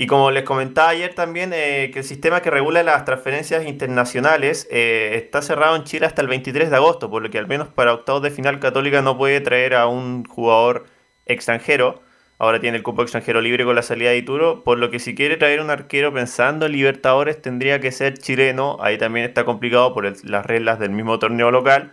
Y 0.00 0.06
como 0.06 0.30
les 0.30 0.44
comentaba 0.44 0.90
ayer 0.90 1.12
también, 1.14 1.50
eh, 1.52 1.90
que 1.92 1.98
el 1.98 2.04
sistema 2.04 2.40
que 2.40 2.52
regula 2.52 2.84
las 2.84 3.04
transferencias 3.04 3.66
internacionales 3.66 4.68
eh, 4.70 5.14
está 5.16 5.42
cerrado 5.42 5.74
en 5.74 5.82
Chile 5.82 6.06
hasta 6.06 6.22
el 6.22 6.28
23 6.28 6.70
de 6.70 6.76
agosto, 6.76 7.10
por 7.10 7.20
lo 7.20 7.30
que 7.30 7.38
al 7.38 7.48
menos 7.48 7.66
para 7.66 7.92
octavos 7.92 8.22
de 8.22 8.30
final 8.30 8.60
Católica 8.60 9.02
no 9.02 9.18
puede 9.18 9.40
traer 9.40 9.74
a 9.74 9.88
un 9.88 10.24
jugador 10.24 10.86
extranjero. 11.26 12.00
Ahora 12.38 12.60
tiene 12.60 12.76
el 12.76 12.84
cupo 12.84 13.02
extranjero 13.02 13.40
libre 13.40 13.64
con 13.64 13.74
la 13.74 13.82
salida 13.82 14.10
de 14.10 14.18
Ituro, 14.18 14.62
por 14.62 14.78
lo 14.78 14.88
que 14.92 15.00
si 15.00 15.16
quiere 15.16 15.36
traer 15.36 15.60
un 15.60 15.68
arquero 15.68 16.12
pensando 16.14 16.66
en 16.66 16.72
Libertadores 16.72 17.42
tendría 17.42 17.80
que 17.80 17.90
ser 17.90 18.18
chileno. 18.18 18.76
Ahí 18.80 18.98
también 18.98 19.26
está 19.26 19.44
complicado 19.44 19.94
por 19.94 20.04
las 20.24 20.46
reglas 20.46 20.78
del 20.78 20.90
mismo 20.90 21.18
torneo 21.18 21.50
local. 21.50 21.90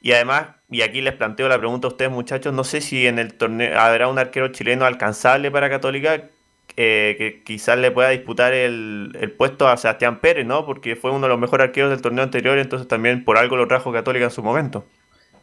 Y 0.00 0.12
además, 0.12 0.46
y 0.70 0.80
aquí 0.80 1.02
les 1.02 1.12
planteo 1.12 1.46
la 1.48 1.58
pregunta 1.58 1.88
a 1.88 1.90
ustedes 1.90 2.10
muchachos, 2.10 2.54
no 2.54 2.64
sé 2.64 2.80
si 2.80 3.06
en 3.06 3.18
el 3.18 3.34
torneo 3.34 3.78
habrá 3.78 4.08
un 4.08 4.18
arquero 4.18 4.48
chileno 4.48 4.86
alcanzable 4.86 5.50
para 5.50 5.68
Católica 5.68 6.30
eh, 6.76 7.14
que 7.18 7.42
quizás 7.44 7.78
le 7.78 7.90
pueda 7.90 8.10
disputar 8.10 8.52
el, 8.52 9.34
puesto 9.36 9.68
a 9.68 9.76
Sebastián 9.76 10.20
Pérez, 10.20 10.46
¿no? 10.46 10.64
Porque 10.66 10.96
fue 10.96 11.10
uno 11.10 11.22
de 11.22 11.28
los 11.28 11.38
mejores 11.38 11.64
arqueros 11.64 11.90
del 11.90 12.02
torneo 12.02 12.24
anterior, 12.24 12.58
entonces 12.58 12.86
también 12.86 13.24
por 13.24 13.38
algo 13.38 13.56
lo 13.56 13.66
trajo 13.66 13.92
Católica 13.92 14.26
en 14.26 14.30
su 14.30 14.42
momento. 14.42 14.86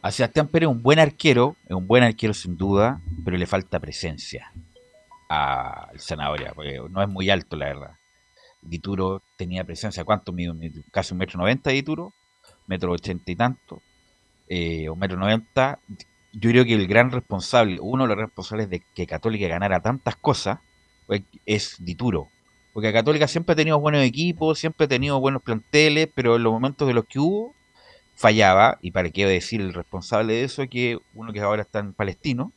A 0.02 0.10
Sebastián 0.10 0.48
Pérez 0.48 0.68
es 0.68 0.74
un 0.74 0.82
buen 0.82 0.98
arquero, 0.98 1.56
es 1.64 1.74
un 1.74 1.86
buen 1.86 2.02
arquero 2.02 2.32
sin 2.32 2.56
duda, 2.56 3.00
pero 3.24 3.36
le 3.36 3.46
falta 3.46 3.80
presencia 3.80 4.52
al 5.28 5.98
Zanahoria, 5.98 6.52
porque 6.54 6.80
no 6.88 7.02
es 7.02 7.08
muy 7.08 7.28
alto, 7.30 7.56
la 7.56 7.66
verdad. 7.66 7.90
Dituro 8.62 9.22
tenía 9.36 9.64
presencia, 9.64 10.04
¿cuánto 10.04 10.32
mide? 10.32 10.52
Casi 10.90 11.12
un 11.14 11.18
metro 11.18 11.38
noventa 11.38 11.70
Dituro, 11.70 12.12
metro 12.66 12.92
ochenta 12.92 13.30
y 13.30 13.36
tanto, 13.36 13.82
eh, 14.48 14.88
un 14.88 14.98
metro 14.98 15.16
noventa. 15.16 15.78
Yo 16.32 16.50
creo 16.50 16.64
que 16.64 16.74
el 16.74 16.86
gran 16.86 17.10
responsable, 17.10 17.78
uno 17.80 18.04
de 18.04 18.08
los 18.08 18.18
responsables 18.18 18.68
de 18.68 18.82
que 18.94 19.06
Católica 19.06 19.48
ganara 19.48 19.80
tantas 19.80 20.16
cosas, 20.16 20.58
es 21.44 21.76
Dituro. 21.78 22.28
Porque 22.72 22.92
Católica 22.92 23.26
siempre 23.26 23.54
ha 23.54 23.56
tenido 23.56 23.80
buenos 23.80 24.02
equipos, 24.02 24.58
siempre 24.58 24.84
ha 24.84 24.88
tenido 24.88 25.18
buenos 25.18 25.42
planteles, 25.42 26.08
pero 26.14 26.36
en 26.36 26.42
los 26.42 26.52
momentos 26.52 26.86
de 26.86 26.94
los 26.94 27.06
que 27.06 27.18
hubo, 27.18 27.54
fallaba. 28.14 28.78
Y 28.82 28.90
para 28.90 29.08
qué 29.10 29.26
decir 29.26 29.60
el 29.60 29.72
responsable 29.72 30.34
de 30.34 30.44
eso, 30.44 30.68
que 30.68 30.98
uno 31.14 31.32
que 31.32 31.40
ahora 31.40 31.62
está 31.62 31.78
en 31.78 31.94
Palestino. 31.94 32.52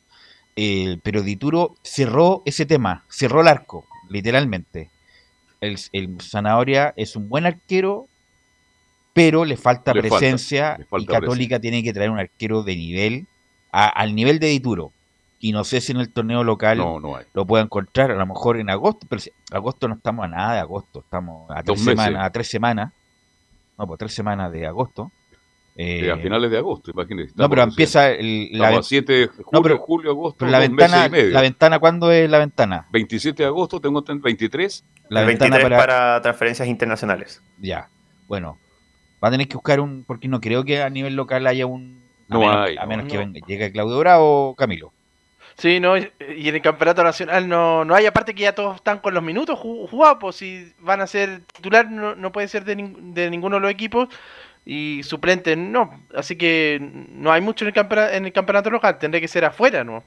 Eh, 0.56 0.98
pero 1.02 1.22
Dituro 1.22 1.74
cerró 1.82 2.42
ese 2.44 2.66
tema, 2.66 3.04
cerró 3.08 3.40
el 3.40 3.48
arco, 3.48 3.86
literalmente. 4.10 4.90
El, 5.60 5.78
Zanahoria 6.20 6.92
es 6.96 7.16
un 7.16 7.28
buen 7.30 7.46
arquero, 7.46 8.06
pero 9.14 9.44
le 9.44 9.56
falta 9.56 9.92
presencia 9.92 10.78
y 10.98 11.06
Católica 11.06 11.60
tiene 11.60 11.82
que 11.82 11.92
traer 11.92 12.10
un 12.10 12.18
arquero 12.18 12.62
de 12.62 12.76
nivel, 12.76 13.26
al 13.70 14.14
nivel 14.14 14.38
de 14.38 14.48
Dituro 14.48 14.92
y 15.42 15.52
no 15.52 15.64
sé 15.64 15.80
si 15.80 15.92
en 15.92 15.98
el 15.98 16.12
torneo 16.12 16.44
local 16.44 16.78
lo 16.78 17.46
pueda 17.46 17.64
encontrar, 17.64 18.10
a 18.10 18.14
lo 18.14 18.26
mejor 18.26 18.58
en 18.58 18.68
agosto, 18.68 19.06
pero 19.08 19.20
si, 19.20 19.32
agosto 19.50 19.88
no 19.88 19.94
estamos 19.94 20.26
a 20.26 20.28
nada 20.28 20.54
de 20.54 20.60
agosto, 20.60 21.00
estamos 21.00 21.50
a 21.50 21.62
tres, 21.62 21.82
semanas, 21.82 22.24
a 22.26 22.30
tres 22.30 22.48
semanas, 22.48 22.92
no, 23.78 23.86
pues 23.86 23.98
tres 23.98 24.12
semanas 24.12 24.52
de 24.52 24.66
agosto. 24.66 25.10
Eh, 25.76 26.10
a 26.10 26.18
finales 26.18 26.50
de 26.50 26.58
agosto, 26.58 26.90
imagínese. 26.90 27.32
No, 27.36 27.48
pero 27.48 27.62
empieza 27.62 28.10
el, 28.10 28.50
la 28.52 28.82
7 28.82 29.12
de 29.12 29.28
julio, 29.42 29.78
julio, 29.78 30.10
agosto, 30.10 30.44
la 30.44 30.58
ventana, 30.58 31.08
¿La 31.08 31.40
ventana 31.40 31.78
cuándo 31.78 32.12
es 32.12 32.28
la 32.28 32.38
ventana? 32.38 32.86
27 32.92 33.42
de 33.42 33.46
agosto, 33.46 33.80
tengo 33.80 34.02
23. 34.02 34.84
La 35.08 35.24
ventana 35.24 35.58
para... 35.58 36.20
transferencias 36.20 36.68
internacionales. 36.68 37.42
Ya, 37.58 37.88
bueno, 38.28 38.58
va 39.24 39.28
a 39.28 39.30
tener 39.30 39.48
que 39.48 39.54
buscar 39.54 39.80
un, 39.80 40.04
porque 40.04 40.28
no 40.28 40.42
creo 40.42 40.64
que 40.64 40.82
a 40.82 40.90
nivel 40.90 41.16
local 41.16 41.46
haya 41.46 41.64
un... 41.64 42.04
no 42.28 42.50
hay. 42.50 42.76
A 42.76 42.84
menos 42.84 43.10
que 43.10 43.16
venga, 43.16 43.40
llegue 43.46 43.72
Claudio 43.72 43.98
Bravo 44.00 44.50
o 44.50 44.54
Camilo. 44.54 44.92
Sí, 45.56 45.80
no, 45.80 45.96
y 45.96 46.08
en 46.18 46.54
el 46.54 46.62
campeonato 46.62 47.04
nacional 47.04 47.48
no, 47.48 47.84
no 47.84 47.94
hay, 47.94 48.06
aparte 48.06 48.34
que 48.34 48.42
ya 48.42 48.54
todos 48.54 48.76
están 48.76 48.98
con 48.98 49.12
los 49.12 49.22
minutos 49.22 49.58
jugados, 49.58 50.18
pues 50.20 50.36
si 50.36 50.72
van 50.78 51.00
a 51.00 51.06
ser 51.06 51.42
titular 51.52 51.90
no, 51.90 52.14
no 52.14 52.32
puede 52.32 52.48
ser 52.48 52.64
de, 52.64 52.76
de, 52.76 53.30
ninguno 53.30 53.56
de 53.56 53.60
los 53.60 53.70
equipos 53.70 54.08
y 54.64 55.02
suplente 55.02 55.56
no, 55.56 56.02
así 56.14 56.36
que 56.36 56.78
no 56.80 57.30
hay 57.30 57.40
mucho 57.40 57.64
en 57.64 57.68
el, 57.68 57.74
campeonato, 57.74 58.12
en 58.14 58.24
el 58.26 58.32
campeonato 58.32 58.70
local, 58.70 58.98
tendré 58.98 59.20
que 59.20 59.28
ser 59.28 59.44
afuera, 59.44 59.84
¿no? 59.84 60.02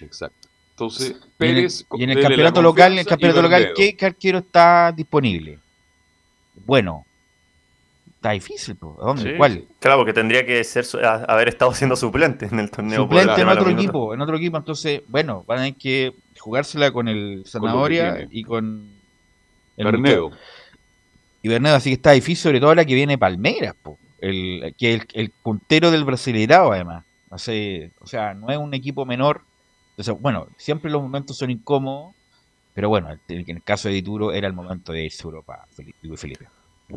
Exacto. 0.00 0.48
Entonces, 0.70 1.16
Pérez, 1.36 1.84
y 1.92 2.04
en 2.04 2.10
el, 2.10 2.22
campeonato 2.22 2.62
local, 2.62 2.92
en 2.92 3.00
el 3.00 3.06
campeonato 3.06 3.42
local, 3.42 3.72
¿qué 3.76 3.96
arquero 4.00 4.38
está 4.38 4.90
disponible? 4.90 5.58
Bueno, 6.64 7.04
está 8.22 8.30
difícil. 8.30 8.76
¿Dónde? 8.80 9.36
¿Cuál? 9.36 9.64
Claro, 9.80 9.98
porque 9.98 10.12
tendría 10.12 10.46
que 10.46 10.62
ser 10.62 10.86
haber 11.26 11.48
estado 11.48 11.74
siendo 11.74 11.96
suplente 11.96 12.46
en 12.46 12.60
el 12.60 12.70
torneo. 12.70 13.02
Suplente 13.02 13.40
en 13.40 13.48
otro 13.48 13.68
equipo, 13.68 14.14
en 14.14 14.20
otro 14.20 14.36
equipo. 14.36 14.56
Entonces, 14.56 15.02
bueno, 15.08 15.44
van 15.46 15.58
a 15.58 15.62
tener 15.62 15.76
que 15.76 16.14
jugársela 16.38 16.92
con 16.92 17.08
el 17.08 17.42
Zanahoria 17.46 18.28
y 18.30 18.44
con 18.44 18.88
el 19.76 19.84
Bernedo. 19.84 20.30
Y 21.42 21.48
Bernedo, 21.48 21.74
así 21.74 21.90
que 21.90 21.94
está 21.94 22.12
difícil, 22.12 22.36
sobre 22.44 22.60
todo 22.60 22.68
ahora 22.68 22.84
que 22.84 22.94
viene 22.94 23.18
Palmeiras, 23.18 23.74
el, 24.20 24.72
que 24.78 24.94
el, 24.94 25.02
el 25.14 25.30
puntero 25.30 25.90
del 25.90 26.04
Brasileirao, 26.04 26.72
además. 26.72 27.04
o 27.28 28.06
sea, 28.06 28.34
no 28.34 28.50
es 28.50 28.58
un 28.58 28.72
equipo 28.72 29.04
menor. 29.04 29.42
Entonces, 29.90 30.14
bueno, 30.22 30.46
siempre 30.56 30.92
los 30.92 31.02
momentos 31.02 31.36
son 31.36 31.50
incómodos, 31.50 32.14
pero 32.72 32.88
bueno, 32.88 33.08
en 33.28 33.44
el 33.48 33.62
caso 33.64 33.88
de 33.88 33.94
Dituro 33.94 34.32
era 34.32 34.46
el 34.46 34.52
momento 34.54 34.92
de 34.92 35.06
irse 35.06 35.22
a 35.24 35.26
Europa, 35.26 35.66
Luis 36.02 36.20
Felipe. 36.20 36.46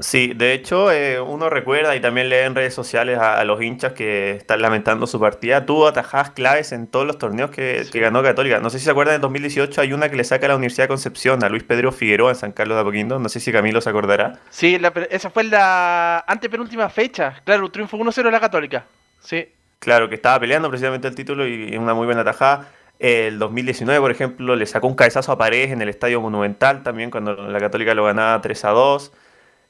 Sí, 0.01 0.33
de 0.35 0.53
hecho, 0.53 0.91
eh, 0.91 1.21
uno 1.21 1.49
recuerda 1.49 1.95
y 1.95 2.01
también 2.01 2.29
lee 2.29 2.37
en 2.37 2.55
redes 2.55 2.73
sociales 2.73 3.17
a, 3.17 3.43
los 3.45 3.61
hinchas 3.61 3.93
que 3.93 4.31
están 4.31 4.61
lamentando 4.61 5.07
su 5.07 5.19
partida. 5.19 5.65
Tuvo 5.65 5.87
atajadas 5.87 6.31
claves 6.31 6.71
en 6.71 6.87
todos 6.87 7.05
los 7.05 7.17
torneos 7.17 7.49
que, 7.51 7.87
ganó 7.93 8.21
Católica. 8.21 8.59
No 8.59 8.69
sé 8.69 8.79
si 8.79 8.85
se 8.85 8.91
acuerdan, 8.91 9.15
en 9.15 9.21
2018 9.21 9.79
hay 9.81 9.93
una 9.93 10.09
que 10.09 10.17
le 10.17 10.23
saca 10.23 10.47
a 10.47 10.49
la 10.49 10.55
Universidad 10.55 10.85
de 10.85 10.89
Concepción, 10.89 11.43
a 11.43 11.49
Luis 11.49 11.63
Pedro 11.63 11.91
Figueroa 11.91 12.31
en 12.31 12.35
San 12.35 12.51
Carlos 12.51 12.75
de 12.75 12.81
Apoquindo. 12.81 13.19
No 13.19 13.29
sé 13.29 13.39
si 13.39 13.51
Camilo 13.51 13.79
se 13.79 13.89
acordará. 13.89 14.39
Sí, 14.49 14.77
esa 15.09 15.29
fue 15.29 15.45
la 15.45 16.19
antepenúltima 16.27 16.89
fecha. 16.89 17.41
Claro, 17.45 17.69
triunfo 17.69 17.97
1-0 17.97 18.23
de 18.23 18.31
la 18.31 18.39
Católica. 18.39 18.85
Sí. 19.21 19.47
Claro, 19.79 20.09
que 20.09 20.15
estaba 20.15 20.39
peleando 20.39 20.69
precisamente 20.69 21.07
el 21.07 21.15
título 21.15 21.47
y 21.47 21.75
una 21.77 21.93
muy 21.93 22.05
buena 22.05 22.21
atajada. 22.21 22.67
El 22.99 23.39
2019, 23.39 23.99
por 23.99 24.11
ejemplo, 24.11 24.55
le 24.55 24.65
sacó 24.65 24.87
un 24.87 24.95
cabezazo 24.95 25.31
a 25.31 25.37
Paredes 25.37 25.71
en 25.71 25.81
el 25.81 25.89
Estadio 25.89 26.21
Monumental 26.21 26.81
también, 26.81 27.11
cuando 27.11 27.33
la 27.35 27.59
Católica 27.59 27.93
lo 27.93 28.05
ganaba 28.05 28.41
3 28.41 28.65
a 28.65 28.69
2. 28.69 29.11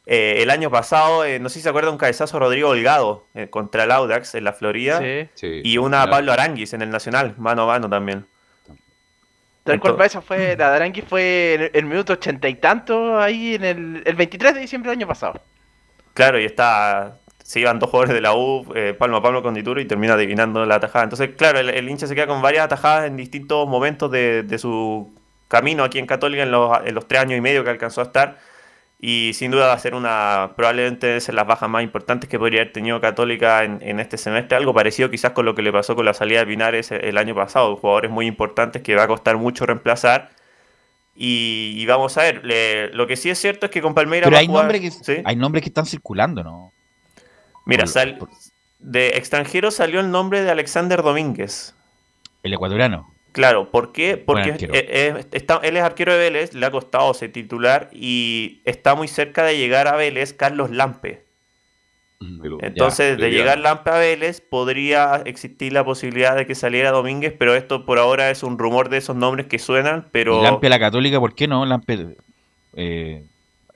Eh, 0.05 0.43
el 0.43 0.49
año 0.49 0.69
pasado, 0.69 1.25
eh, 1.25 1.39
no 1.39 1.49
sé 1.49 1.55
si 1.55 1.61
se 1.61 1.69
acuerda, 1.69 1.89
un 1.89 1.97
cabezazo 1.97 2.37
Rodrigo 2.37 2.69
Holgado 2.69 3.25
eh, 3.33 3.47
contra 3.49 3.85
el 3.85 3.91
Audax 3.91 4.35
en 4.35 4.43
la 4.43 4.53
Florida. 4.53 5.01
y 5.41 5.77
una 5.77 6.03
a 6.03 6.09
Pablo 6.09 6.31
Aranguis 6.31 6.73
en 6.73 6.81
el 6.81 6.89
Nacional, 6.89 7.33
mano 7.37 7.63
a 7.63 7.67
mano 7.67 7.89
también. 7.89 8.25
Tal 9.63 9.79
cual 9.79 9.99
esa 10.01 10.21
fue, 10.21 10.55
la 10.55 10.69
de 10.69 10.75
Aranguis 10.75 11.05
fue 11.07 11.55
en 11.55 11.71
el, 11.73 11.85
minuto 11.85 12.13
ochenta 12.13 12.47
y 12.47 12.55
tanto, 12.55 13.19
ahí 13.19 13.55
en 13.55 13.63
el, 13.63 14.03
el 14.05 14.15
23 14.15 14.53
de 14.53 14.59
diciembre 14.59 14.91
del 14.91 14.99
año 14.99 15.07
pasado. 15.07 15.41
Claro, 16.13 16.39
y 16.39 16.45
está 16.45 17.17
se 17.45 17.59
iban 17.59 17.77
dos 17.77 17.91
jugadores 17.91 18.15
de 18.15 18.21
la 18.21 18.33
U, 18.33 18.65
eh, 18.73 18.95
palmo 18.97 19.17
a 19.17 19.21
palmo 19.21 19.43
con 19.43 19.53
Dituro, 19.53 19.79
y 19.79 19.85
termina 19.85 20.15
adivinando 20.15 20.65
la 20.65 20.75
atajada. 20.75 21.03
Entonces, 21.03 21.29
claro, 21.37 21.59
el, 21.59 21.87
hincha 21.87 22.07
se 22.07 22.15
queda 22.15 22.25
con 22.25 22.41
varias 22.41 22.65
atajadas 22.65 23.05
en 23.05 23.17
distintos 23.17 23.67
momentos 23.67 24.09
de, 24.09 24.41
de 24.41 24.57
su 24.57 25.13
camino 25.47 25.83
aquí 25.83 25.99
en 25.99 26.07
Católica 26.07 26.41
en 26.41 26.49
los, 26.49 26.75
en 26.83 26.95
los, 26.95 27.07
tres 27.07 27.21
años 27.21 27.37
y 27.37 27.41
medio 27.41 27.63
que 27.63 27.69
alcanzó 27.69 28.01
a 28.01 28.05
estar. 28.05 28.39
Y 28.99 29.31
sin 29.33 29.51
duda 29.51 29.67
va 29.67 29.73
a 29.73 29.79
ser 29.79 29.93
una, 29.93 30.53
probablemente 30.55 31.19
ser 31.19 31.35
las 31.35 31.45
bajas 31.45 31.69
más 31.69 31.83
importantes 31.83 32.29
que 32.29 32.39
podría 32.39 32.61
haber 32.61 32.73
tenido 32.73 33.01
Católica 33.01 33.63
en, 33.63 33.79
en, 33.81 33.99
este 33.99 34.17
semestre. 34.17 34.57
Algo 34.57 34.73
parecido 34.73 35.11
quizás 35.11 35.31
con 35.31 35.45
lo 35.45 35.53
que 35.53 35.61
le 35.61 35.71
pasó 35.71 35.95
con 35.95 36.05
la 36.05 36.13
salida 36.13 36.39
de 36.39 36.47
Pinares 36.47 36.91
el 36.91 37.17
año 37.17 37.35
pasado. 37.35 37.75
Jugadores 37.75 38.09
muy 38.09 38.25
importantes 38.25 38.81
que 38.81 38.95
va 38.95 39.03
a 39.03 39.07
costar 39.07 39.37
mucho 39.37 39.65
reemplazar. 39.65 40.31
Y, 41.17 41.85
vamos 41.85 42.17
a 42.17 42.23
ver, 42.23 42.91
lo 42.93 43.07
que 43.07 43.15
sí 43.15 43.29
es 43.29 43.39
cierto 43.39 43.67
es 43.67 43.71
que 43.71 43.81
con 43.81 43.93
Palmeiras. 43.93 44.27
Pero 44.27 44.37
hay, 44.37 44.47
nombres 44.47 45.01
que, 45.05 45.23
hay 45.23 45.35
nombres 45.37 45.63
que 45.63 45.69
están 45.69 45.85
circulando, 45.85 46.43
¿no? 46.43 46.73
Mira, 47.65 47.87
sal, 47.87 48.19
de 48.79 49.09
extranjero 49.09 49.71
salió 49.71 50.01
el 50.01 50.11
nombre 50.11 50.43
de 50.43 50.51
Alexander 50.51 51.01
Domínguez. 51.01 51.73
El 52.43 52.53
ecuatoriano. 52.53 53.14
Claro, 53.35 53.69
¿por 53.69 53.91
qué? 53.91 54.15
Porque 54.15 54.51
él 54.51 55.77
es 55.77 55.83
arquero 55.83 56.13
de 56.13 56.19
Vélez, 56.19 56.53
le 56.53 56.65
ha 56.65 56.71
costado 56.71 57.13
ser 57.13 57.33
titular 57.33 57.89
y 57.91 58.61
está 58.63 58.95
muy 58.95 59.09
cerca 59.09 59.43
de 59.43 59.57
llegar 59.57 59.89
a 59.89 59.97
Vélez 59.97 60.31
Carlos 60.31 60.71
Lampe. 60.71 61.25
Mm, 62.21 62.59
Entonces, 62.61 63.17
de 63.17 63.31
llegar 63.31 63.57
Lampe 63.57 63.89
a 63.89 63.97
Vélez, 63.97 64.39
podría 64.39 65.21
existir 65.25 65.73
la 65.73 65.83
posibilidad 65.83 66.33
de 66.37 66.45
que 66.45 66.55
saliera 66.55 66.91
Domínguez, 66.91 67.35
pero 67.37 67.55
esto 67.55 67.85
por 67.85 67.99
ahora 67.99 68.31
es 68.31 68.41
un 68.41 68.57
rumor 68.57 68.87
de 68.87 68.99
esos 68.99 69.17
nombres 69.17 69.47
que 69.47 69.59
suenan, 69.59 70.07
pero... 70.13 70.41
Lampe 70.41 70.67
a 70.67 70.69
la 70.69 70.79
Católica, 70.79 71.19
¿por 71.19 71.35
qué 71.35 71.49
no? 71.49 71.65
Lampe, 71.65 72.15
eh, 72.77 73.21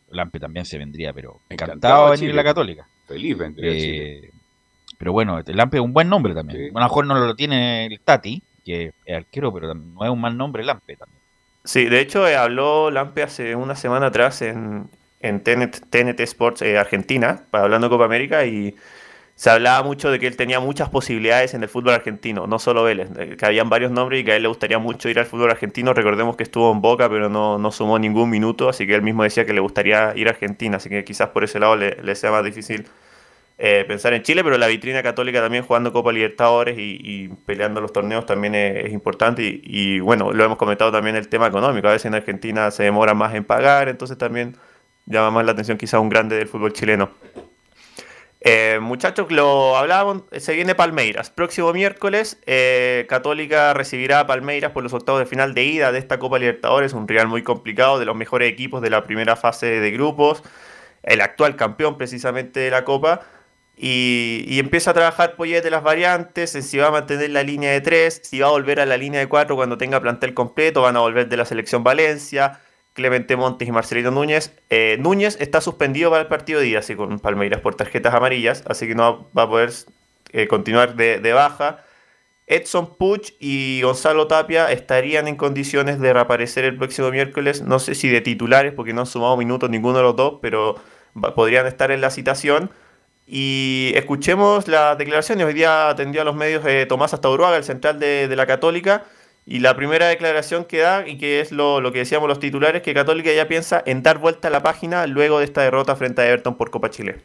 Lampe 0.09 0.39
también 0.39 0.63
se 0.63 0.77
vendría, 0.77 1.11
pero 1.11 1.41
encantado, 1.49 2.05
de 2.05 2.11
venir 2.11 2.31
a 2.31 2.35
la 2.35 2.43
Católica. 2.45 2.87
Feliz 3.09 3.37
vendría 3.37 3.71
eh, 3.73 4.29
Pero 4.97 5.11
bueno, 5.11 5.41
Lampe 5.47 5.75
es 5.75 5.83
un 5.83 5.91
buen 5.91 6.07
nombre 6.07 6.33
también. 6.33 6.71
A 6.73 6.79
lo 6.79 6.85
mejor 6.85 7.05
no 7.05 7.15
lo 7.15 7.35
tiene 7.35 7.87
el 7.87 7.99
Tati, 7.99 8.41
que 8.69 8.93
es 9.05 9.17
arquero, 9.17 9.51
pero 9.53 9.73
no 9.73 10.03
es 10.03 10.09
un 10.09 10.21
mal 10.21 10.37
nombre 10.37 10.63
Lampe 10.63 10.95
también. 10.95 11.19
Sí, 11.63 11.85
de 11.85 11.99
hecho 11.99 12.27
eh, 12.27 12.35
habló 12.35 12.91
Lampe 12.91 13.23
hace 13.23 13.55
una 13.55 13.75
semana 13.75 14.07
atrás 14.07 14.41
en, 14.41 14.89
en 15.19 15.41
TNT, 15.41 16.19
Sports 16.21 16.61
eh, 16.61 16.77
Argentina, 16.77 17.43
hablando 17.51 17.87
de 17.87 17.91
Copa 17.91 18.05
América, 18.05 18.45
y 18.45 18.75
se 19.35 19.49
hablaba 19.49 19.83
mucho 19.83 20.11
de 20.11 20.19
que 20.19 20.27
él 20.27 20.35
tenía 20.35 20.59
muchas 20.59 20.89
posibilidades 20.89 21.53
en 21.53 21.63
el 21.63 21.69
fútbol 21.69 21.93
argentino, 21.93 22.45
no 22.45 22.59
solo 22.59 22.83
Vélez, 22.83 23.09
que 23.37 23.45
habían 23.45 23.69
varios 23.69 23.91
nombres 23.91 24.21
y 24.21 24.23
que 24.23 24.33
a 24.33 24.35
él 24.35 24.43
le 24.43 24.49
gustaría 24.49 24.79
mucho 24.79 25.09
ir 25.09 25.17
al 25.17 25.25
fútbol 25.25 25.49
argentino. 25.49 25.93
Recordemos 25.93 26.35
que 26.35 26.43
estuvo 26.43 26.71
en 26.71 26.81
Boca, 26.81 27.09
pero 27.09 27.29
no, 27.29 27.57
no 27.57 27.71
sumó 27.71 27.97
ningún 27.97 28.29
minuto, 28.29 28.69
así 28.69 28.85
que 28.85 28.95
él 28.95 29.01
mismo 29.01 29.23
decía 29.23 29.45
que 29.45 29.53
le 29.53 29.61
gustaría 29.61 30.13
ir 30.15 30.27
a 30.27 30.31
Argentina, 30.31 30.77
así 30.77 30.89
que 30.89 31.03
quizás 31.03 31.29
por 31.29 31.43
ese 31.43 31.59
lado 31.59 31.75
le 31.75 32.15
sea 32.15 32.31
más 32.31 32.43
difícil 32.43 32.85
eh, 33.61 33.83
pensar 33.85 34.13
en 34.13 34.23
Chile, 34.23 34.41
pero 34.41 34.57
la 34.57 34.67
vitrina 34.67 35.03
católica 35.03 35.41
también 35.41 35.65
jugando 35.65 35.91
Copa 35.91 36.13
Libertadores 36.13 36.77
y, 36.79 37.27
peleando 37.45 37.81
los 37.81 37.91
torneos 37.91 38.25
también 38.25 38.55
es, 38.55 38.93
importante. 38.93 39.43
Y, 39.61 39.99
bueno, 39.99 40.31
lo 40.31 40.45
hemos 40.45 40.57
comentado 40.57 40.93
también 40.93 41.17
el 41.17 41.27
tema 41.27 41.47
económico. 41.47 41.89
A 41.89 41.91
veces 41.91 42.05
en 42.05 42.15
Argentina 42.15 42.71
se 42.71 42.83
demora 42.83 43.13
más 43.13 43.35
en 43.35 43.43
pagar, 43.43 43.89
entonces 43.89 44.17
también 44.17 44.55
llama 45.07 45.29
más 45.31 45.45
la 45.45 45.51
atención 45.51 45.77
quizás 45.77 45.99
un 45.99 46.07
grande 46.07 46.37
del 46.37 46.47
fútbol 46.47 46.71
chileno. 46.71 47.11
Eh, 48.39 48.79
muchachos, 48.81 49.29
lo 49.29 49.75
hablábamos, 49.75 50.23
se 50.37 50.53
viene 50.53 50.73
Palmeiras. 50.73 51.29
Próximo 51.29 51.73
miércoles, 51.73 52.39
eh, 52.45 53.05
Católica 53.09 53.73
recibirá 53.73 54.21
a 54.21 54.27
Palmeiras 54.27 54.71
por 54.71 54.83
los 54.83 54.93
octavos 54.93 55.19
de 55.19 55.25
final 55.25 55.53
de 55.53 55.65
ida 55.65 55.91
de 55.91 55.99
esta 55.99 56.17
Copa 56.17 56.39
Libertadores, 56.39 56.93
un 56.93 57.09
rival 57.09 57.27
muy 57.27 57.43
complicado, 57.43 57.99
de 57.99 58.05
los 58.05 58.15
mejores 58.15 58.49
equipos 58.49 58.81
de 58.81 58.89
la 58.89 59.03
primera 59.03 59.35
fase 59.35 59.81
de 59.81 59.91
grupos, 59.91 60.43
el 61.03 61.19
actual 61.19 61.57
campeón 61.57 61.97
precisamente 61.97 62.61
de 62.61 62.71
la 62.71 62.85
Copa. 62.85 63.19
Y, 63.81 64.59
empieza 64.59 64.91
a 64.91 64.93
trabajar 64.93 65.37
Poyete 65.37 65.69
las 65.69 65.83
variantes, 65.83 66.53
en 66.53 66.63
si 66.63 66.77
va 66.77 66.87
a 66.87 66.91
mantener 66.91 67.29
la 67.29 67.43
línea 67.43 67.71
de 67.71 67.79
3, 67.79 68.21
si 68.25 68.41
va 68.41 68.47
a 68.47 68.51
volver 68.51 68.81
a 68.81 68.85
la 68.85 68.97
línea 68.97 69.21
de 69.21 69.27
4 69.27 69.55
cuando 69.55 69.77
tenga 69.77 70.01
plantel 70.01 70.33
completo, 70.33 70.81
van 70.81 70.97
a 70.97 70.99
volver 70.99 71.29
de 71.29 71.37
la 71.37 71.45
selección 71.45 71.81
Valencia, 71.81 72.59
Clemente 72.91 73.37
Montes 73.37 73.65
y 73.69 73.71
Marcelino 73.71 74.11
Núñez. 74.11 74.51
Eh, 74.69 74.97
Núñez 74.99 75.37
está 75.39 75.61
suspendido 75.61 76.09
para 76.09 76.23
el 76.23 76.27
partido 76.27 76.59
de 76.59 76.65
día, 76.65 76.79
así 76.79 76.97
con 76.97 77.19
Palmeiras 77.19 77.61
por 77.61 77.75
tarjetas 77.75 78.13
amarillas, 78.13 78.65
así 78.67 78.85
que 78.85 78.95
no 78.95 79.29
va 79.37 79.43
a 79.43 79.49
poder 79.49 79.71
eh, 80.33 80.49
continuar 80.49 80.95
de, 80.97 81.21
de, 81.21 81.31
baja. 81.31 81.85
Edson 82.47 82.97
Puch 82.97 83.31
y 83.39 83.81
Gonzalo 83.81 84.27
Tapia 84.27 84.69
estarían 84.73 85.29
en 85.29 85.37
condiciones 85.37 86.01
de 86.01 86.11
reaparecer 86.11 86.65
el 86.65 86.75
próximo 86.75 87.11
miércoles, 87.11 87.61
no 87.61 87.79
sé 87.79 87.95
si 87.95 88.09
de 88.09 88.19
titulares, 88.19 88.73
porque 88.73 88.91
no 88.91 89.01
han 89.01 89.07
sumado 89.07 89.37
minutos 89.37 89.69
ninguno 89.69 89.99
de 89.99 90.03
los 90.03 90.17
dos, 90.17 90.39
pero 90.41 90.75
podrían 91.33 91.65
estar 91.65 91.91
en 91.91 92.01
la 92.01 92.09
citación. 92.09 92.71
Y 93.31 93.91
escuchemos 93.93 94.67
las 94.67 94.97
declaraciones. 94.97 95.45
Hoy 95.45 95.53
día 95.53 95.89
atendió 95.89 96.23
a 96.23 96.25
los 96.25 96.35
medios 96.35 96.63
de 96.63 96.87
Tomás 96.87 97.13
Astauruaga, 97.13 97.57
el 97.57 97.63
central 97.63 97.99
de, 97.99 98.35
la 98.35 98.47
Católica. 98.47 99.03
Y 99.45 99.59
la 99.59 99.75
primera 99.75 100.07
declaración 100.07 100.65
que 100.65 100.79
da, 100.79 101.07
y 101.07 101.17
que 101.17 101.39
es 101.39 101.51
lo, 101.51 101.79
que 101.91 101.99
decíamos 101.99 102.27
los 102.27 102.39
titulares, 102.39 102.81
que 102.81 102.93
Católica 102.95 103.31
ya 103.31 103.47
piensa 103.47 103.83
en 103.85 104.01
dar 104.01 104.17
vuelta 104.17 104.47
a 104.47 104.51
la 104.51 104.63
página 104.63 105.05
luego 105.05 105.37
de 105.39 105.45
esta 105.45 105.61
derrota 105.61 105.95
frente 105.95 106.23
a 106.23 106.27
Everton 106.27 106.55
por 106.55 106.71
Copa 106.71 106.89
Chile. 106.89 107.17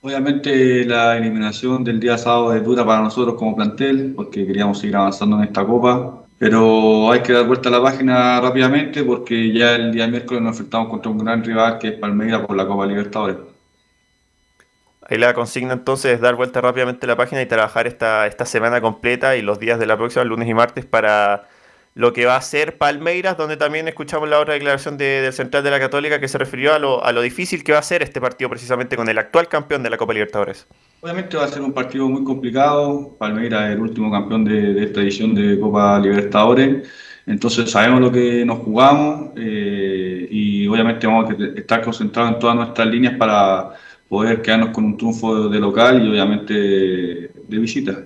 Obviamente 0.00 0.84
la 0.86 1.18
eliminación 1.18 1.84
del 1.84 2.00
día 2.00 2.16
sábado 2.16 2.54
es 2.54 2.64
dura 2.64 2.86
para 2.86 3.02
nosotros 3.02 3.34
como 3.34 3.54
plantel, 3.54 4.14
porque 4.16 4.46
queríamos 4.46 4.78
seguir 4.78 4.96
avanzando 4.96 5.36
en 5.36 5.44
esta 5.44 5.66
Copa. 5.66 6.24
Pero 6.38 7.12
hay 7.12 7.20
que 7.20 7.34
dar 7.34 7.46
vuelta 7.46 7.68
a 7.68 7.72
la 7.72 7.82
página 7.82 8.40
rápidamente 8.40 9.04
porque 9.04 9.52
ya 9.52 9.74
el 9.74 9.92
día 9.92 10.06
miércoles 10.06 10.42
nos 10.42 10.52
enfrentamos 10.52 10.88
contra 10.88 11.10
un 11.10 11.18
gran 11.18 11.44
rival 11.44 11.78
que 11.78 11.88
es 11.88 11.94
Palmeiras 11.98 12.46
por 12.46 12.56
la 12.56 12.66
Copa 12.66 12.86
Libertadores. 12.86 13.49
Ahí 15.10 15.18
la 15.18 15.34
consigna 15.34 15.72
entonces 15.72 16.12
es 16.12 16.20
dar 16.20 16.36
vuelta 16.36 16.60
rápidamente 16.60 17.04
a 17.04 17.08
la 17.08 17.16
página 17.16 17.42
y 17.42 17.46
trabajar 17.46 17.88
esta, 17.88 18.28
esta 18.28 18.46
semana 18.46 18.80
completa 18.80 19.36
y 19.36 19.42
los 19.42 19.58
días 19.58 19.80
de 19.80 19.86
la 19.86 19.96
próxima, 19.96 20.24
lunes 20.24 20.48
y 20.48 20.54
martes, 20.54 20.86
para 20.86 21.48
lo 21.94 22.12
que 22.12 22.26
va 22.26 22.36
a 22.36 22.40
ser 22.40 22.78
Palmeiras, 22.78 23.36
donde 23.36 23.56
también 23.56 23.88
escuchamos 23.88 24.28
la 24.28 24.38
otra 24.38 24.54
declaración 24.54 24.96
del 24.96 25.32
Central 25.32 25.64
de 25.64 25.72
la 25.72 25.80
Católica 25.80 26.20
que 26.20 26.28
se 26.28 26.38
refirió 26.38 26.74
a 26.74 26.78
lo, 26.78 27.04
a 27.04 27.10
lo 27.10 27.22
difícil 27.22 27.64
que 27.64 27.72
va 27.72 27.78
a 27.78 27.82
ser 27.82 28.04
este 28.04 28.20
partido 28.20 28.48
precisamente 28.48 28.94
con 28.94 29.08
el 29.08 29.18
actual 29.18 29.48
campeón 29.48 29.82
de 29.82 29.90
la 29.90 29.96
Copa 29.96 30.12
Libertadores. 30.12 30.68
Obviamente 31.00 31.36
va 31.36 31.44
a 31.44 31.48
ser 31.48 31.62
un 31.62 31.72
partido 31.72 32.08
muy 32.08 32.22
complicado. 32.22 33.16
Palmeiras 33.18 33.70
es 33.70 33.74
el 33.74 33.80
último 33.80 34.12
campeón 34.12 34.44
de, 34.44 34.84
esta 34.84 35.00
edición 35.00 35.34
de 35.34 35.58
Copa 35.58 35.98
Libertadores. 35.98 36.88
Entonces 37.26 37.68
sabemos 37.68 38.00
lo 38.00 38.12
que 38.12 38.44
nos 38.44 38.60
jugamos 38.60 39.32
eh, 39.36 40.28
y 40.30 40.68
obviamente 40.68 41.06
vamos 41.08 41.30
a 41.30 41.58
estar 41.58 41.82
concentrados 41.82 42.34
en 42.34 42.38
todas 42.38 42.54
nuestras 42.54 42.86
líneas 42.86 43.14
para 43.16 43.74
poder 44.10 44.42
quedarnos 44.42 44.70
con 44.70 44.84
un 44.86 44.96
triunfo 44.96 45.48
de 45.48 45.60
local 45.60 46.04
y 46.04 46.10
obviamente 46.10 46.52
de 46.52 47.58
visita. 47.58 47.96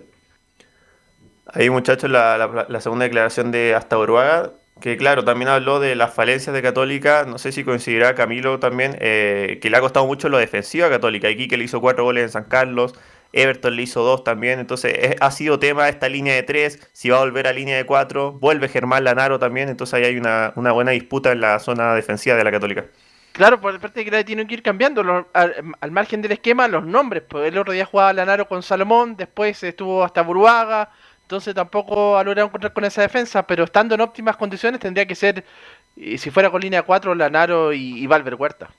Ahí 1.46 1.70
muchachos 1.70 2.10
la, 2.10 2.66
la, 2.68 2.80
segunda 2.82 3.04
declaración 3.04 3.50
de 3.50 3.74
Hasta 3.74 3.98
Uruguaga, 3.98 4.52
que 4.82 4.98
claro, 4.98 5.24
también 5.24 5.48
habló 5.48 5.80
de 5.80 5.94
las 5.94 6.12
falencias 6.12 6.54
de 6.54 6.60
Católica, 6.60 7.24
no 7.26 7.38
sé 7.38 7.52
si 7.52 7.64
coincidirá 7.64 8.14
Camilo 8.14 8.58
también, 8.58 8.98
eh, 9.00 9.58
que 9.62 9.70
le 9.70 9.78
ha 9.78 9.80
costado 9.80 10.06
mucho 10.06 10.28
lo 10.28 10.36
defensivo 10.36 10.84
a 10.84 10.90
Católica, 10.90 11.28
aquí 11.28 11.48
que 11.48 11.56
le 11.56 11.64
hizo 11.64 11.80
cuatro 11.80 12.04
goles 12.04 12.24
en 12.24 12.30
San 12.30 12.44
Carlos, 12.44 12.94
Everton 13.32 13.74
le 13.74 13.82
hizo 13.84 14.02
dos 14.02 14.24
también, 14.24 14.58
entonces 14.58 15.16
ha 15.18 15.30
sido 15.30 15.58
tema 15.58 15.88
esta 15.88 16.10
línea 16.10 16.34
de 16.34 16.42
tres, 16.42 16.86
si 16.92 17.08
va 17.08 17.16
a 17.16 17.20
volver 17.20 17.46
a 17.46 17.54
línea 17.54 17.78
de 17.78 17.86
cuatro, 17.86 18.32
vuelve 18.32 18.68
Germán 18.68 19.04
Lanaro 19.04 19.38
también, 19.38 19.70
entonces 19.70 19.94
ahí 19.94 20.04
hay 20.04 20.18
una 20.18 20.52
buena 20.54 20.90
disputa 20.90 21.32
en 21.32 21.40
la 21.40 21.60
zona 21.60 21.94
defensiva 21.94 22.36
de 22.36 22.44
la 22.44 22.50
Católica. 22.50 22.84
Claro, 23.34 23.60
por 23.60 23.80
parte 23.80 24.04
de 24.04 24.08
que 24.08 24.24
tienen 24.24 24.46
que 24.46 24.54
ir 24.54 24.62
cambiando 24.62 25.26
al, 25.32 25.90
margen 25.90 26.22
del 26.22 26.30
esquema 26.30 26.68
los 26.68 26.86
nombres. 26.86 27.24
Pues 27.28 27.48
el 27.48 27.58
otro 27.58 27.72
día 27.72 27.84
jugaba 27.84 28.12
Lanaro 28.12 28.46
con 28.46 28.62
Salomón, 28.62 29.16
después 29.16 29.60
estuvo 29.64 30.04
hasta 30.04 30.22
Buruaga, 30.22 30.90
entonces 31.22 31.52
tampoco 31.52 32.16
ha 32.16 32.22
logrado 32.22 32.46
encontrar 32.46 32.72
con 32.72 32.84
esa 32.84 33.02
defensa, 33.02 33.44
pero 33.44 33.64
estando 33.64 33.96
en 33.96 34.02
óptimas 34.02 34.36
condiciones 34.36 34.78
tendría 34.78 35.04
que 35.04 35.16
ser, 35.16 35.44
si 35.96 36.30
fuera 36.30 36.48
con 36.48 36.60
línea 36.60 36.84
4, 36.84 37.12
Lanaro 37.16 37.72
y, 37.72 37.98
y 38.04 38.06
Valver 38.06 38.36
Huerta. 38.36 38.70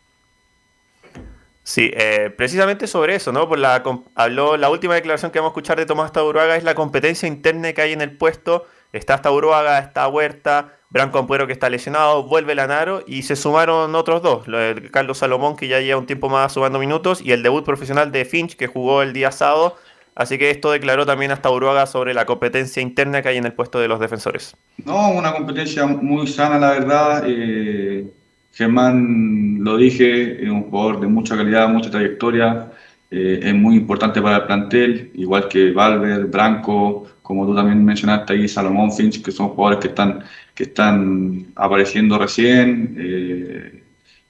Sí, 1.64 1.92
eh, 1.94 2.30
precisamente 2.30 2.88
sobre 2.88 3.16
eso, 3.16 3.34
¿no? 3.34 3.50
Por 3.50 3.60
la, 3.60 3.84
habló 4.16 4.56
la 4.56 4.70
última 4.70 4.94
declaración 4.94 5.32
que 5.32 5.40
vamos 5.40 5.50
a 5.50 5.54
escuchar 5.54 5.78
de 5.78 5.86
Tomás 5.86 6.14
Taburuaga 6.14 6.56
es 6.56 6.64
la 6.64 6.76
competencia 6.76 7.28
interna 7.28 7.74
que 7.74 7.82
hay 7.82 7.92
en 7.92 8.00
el 8.00 8.16
puesto. 8.16 8.68
Está 8.94 9.22
Taburuaga, 9.22 9.80
está 9.80 10.08
Huerta, 10.08 10.72
Branco 10.96 11.20
Ampuero 11.20 11.46
que 11.46 11.52
está 11.52 11.70
lesionado, 11.70 12.24
vuelve 12.24 12.56
Lanaro 12.56 13.04
y 13.06 13.24
se 13.24 13.36
sumaron 13.36 13.94
otros 13.96 14.22
dos, 14.22 14.46
Carlos 14.92 15.18
Salomón 15.18 15.58
que 15.58 15.68
ya 15.68 15.82
lleva 15.82 16.00
un 16.00 16.06
tiempo 16.06 16.30
más 16.30 16.54
sumando 16.54 16.80
minutos 16.80 17.22
y 17.22 17.34
el 17.34 17.44
debut 17.44 17.66
profesional 17.66 18.14
de 18.14 18.24
Finch 18.24 18.56
que 18.56 18.68
jugó 18.68 19.02
el 19.02 19.12
día 19.12 19.34
sábado. 19.34 19.76
Así 20.16 20.38
que 20.38 20.50
esto 20.50 20.72
declaró 20.72 21.06
también 21.06 21.32
hasta 21.32 21.52
Uruaga 21.52 21.86
sobre 21.86 22.14
la 22.14 22.26
competencia 22.26 22.82
interna 22.82 23.22
que 23.22 23.28
hay 23.28 23.36
en 23.36 23.46
el 23.46 23.52
puesto 23.52 23.82
de 23.82 23.90
los 23.90 24.00
defensores. 24.00 24.56
No, 24.86 25.10
una 25.10 25.34
competencia 25.34 25.86
muy 25.86 26.28
sana, 26.28 26.58
la 26.58 26.70
verdad. 26.72 27.24
Eh, 27.28 28.08
Germán, 28.54 29.58
lo 29.60 29.76
dije, 29.76 30.42
es 30.42 30.50
un 30.50 30.70
jugador 30.70 31.02
de 31.02 31.08
mucha 31.08 31.36
calidad, 31.36 31.68
mucha 31.68 31.92
trayectoria. 31.92 32.72
Eh, 33.12 33.42
es 33.44 33.54
muy 33.54 33.76
importante 33.76 34.22
para 34.22 34.38
el 34.38 34.44
plantel, 34.44 35.12
igual 35.14 35.50
que 35.50 35.72
Valver, 35.72 36.28
Branco, 36.28 37.06
como 37.22 37.46
tú 37.46 37.54
también 37.54 37.84
mencionaste 37.84 38.32
ahí, 38.32 38.48
Salomón 38.48 38.94
Finch, 38.94 39.22
que 39.22 39.32
son 39.32 39.50
jugadores 39.50 39.80
que 39.80 39.88
están, 39.90 40.24
que 40.56 40.64
están 40.64 41.48
apareciendo 41.56 42.18
recién. 42.18 42.96
Eh, 42.98 43.84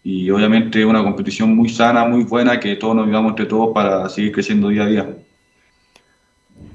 y 0.03 0.29
obviamente 0.29 0.83
una 0.85 1.03
competición 1.03 1.55
muy 1.55 1.69
sana, 1.69 2.05
muy 2.05 2.23
buena, 2.23 2.59
que 2.59 2.75
todos 2.75 2.95
nos 2.95 3.05
vivamos 3.05 3.31
entre 3.31 3.45
todos 3.45 3.73
para 3.73 4.07
seguir 4.09 4.31
creciendo 4.31 4.69
día 4.69 4.83
a 4.83 4.87
día. 4.87 5.09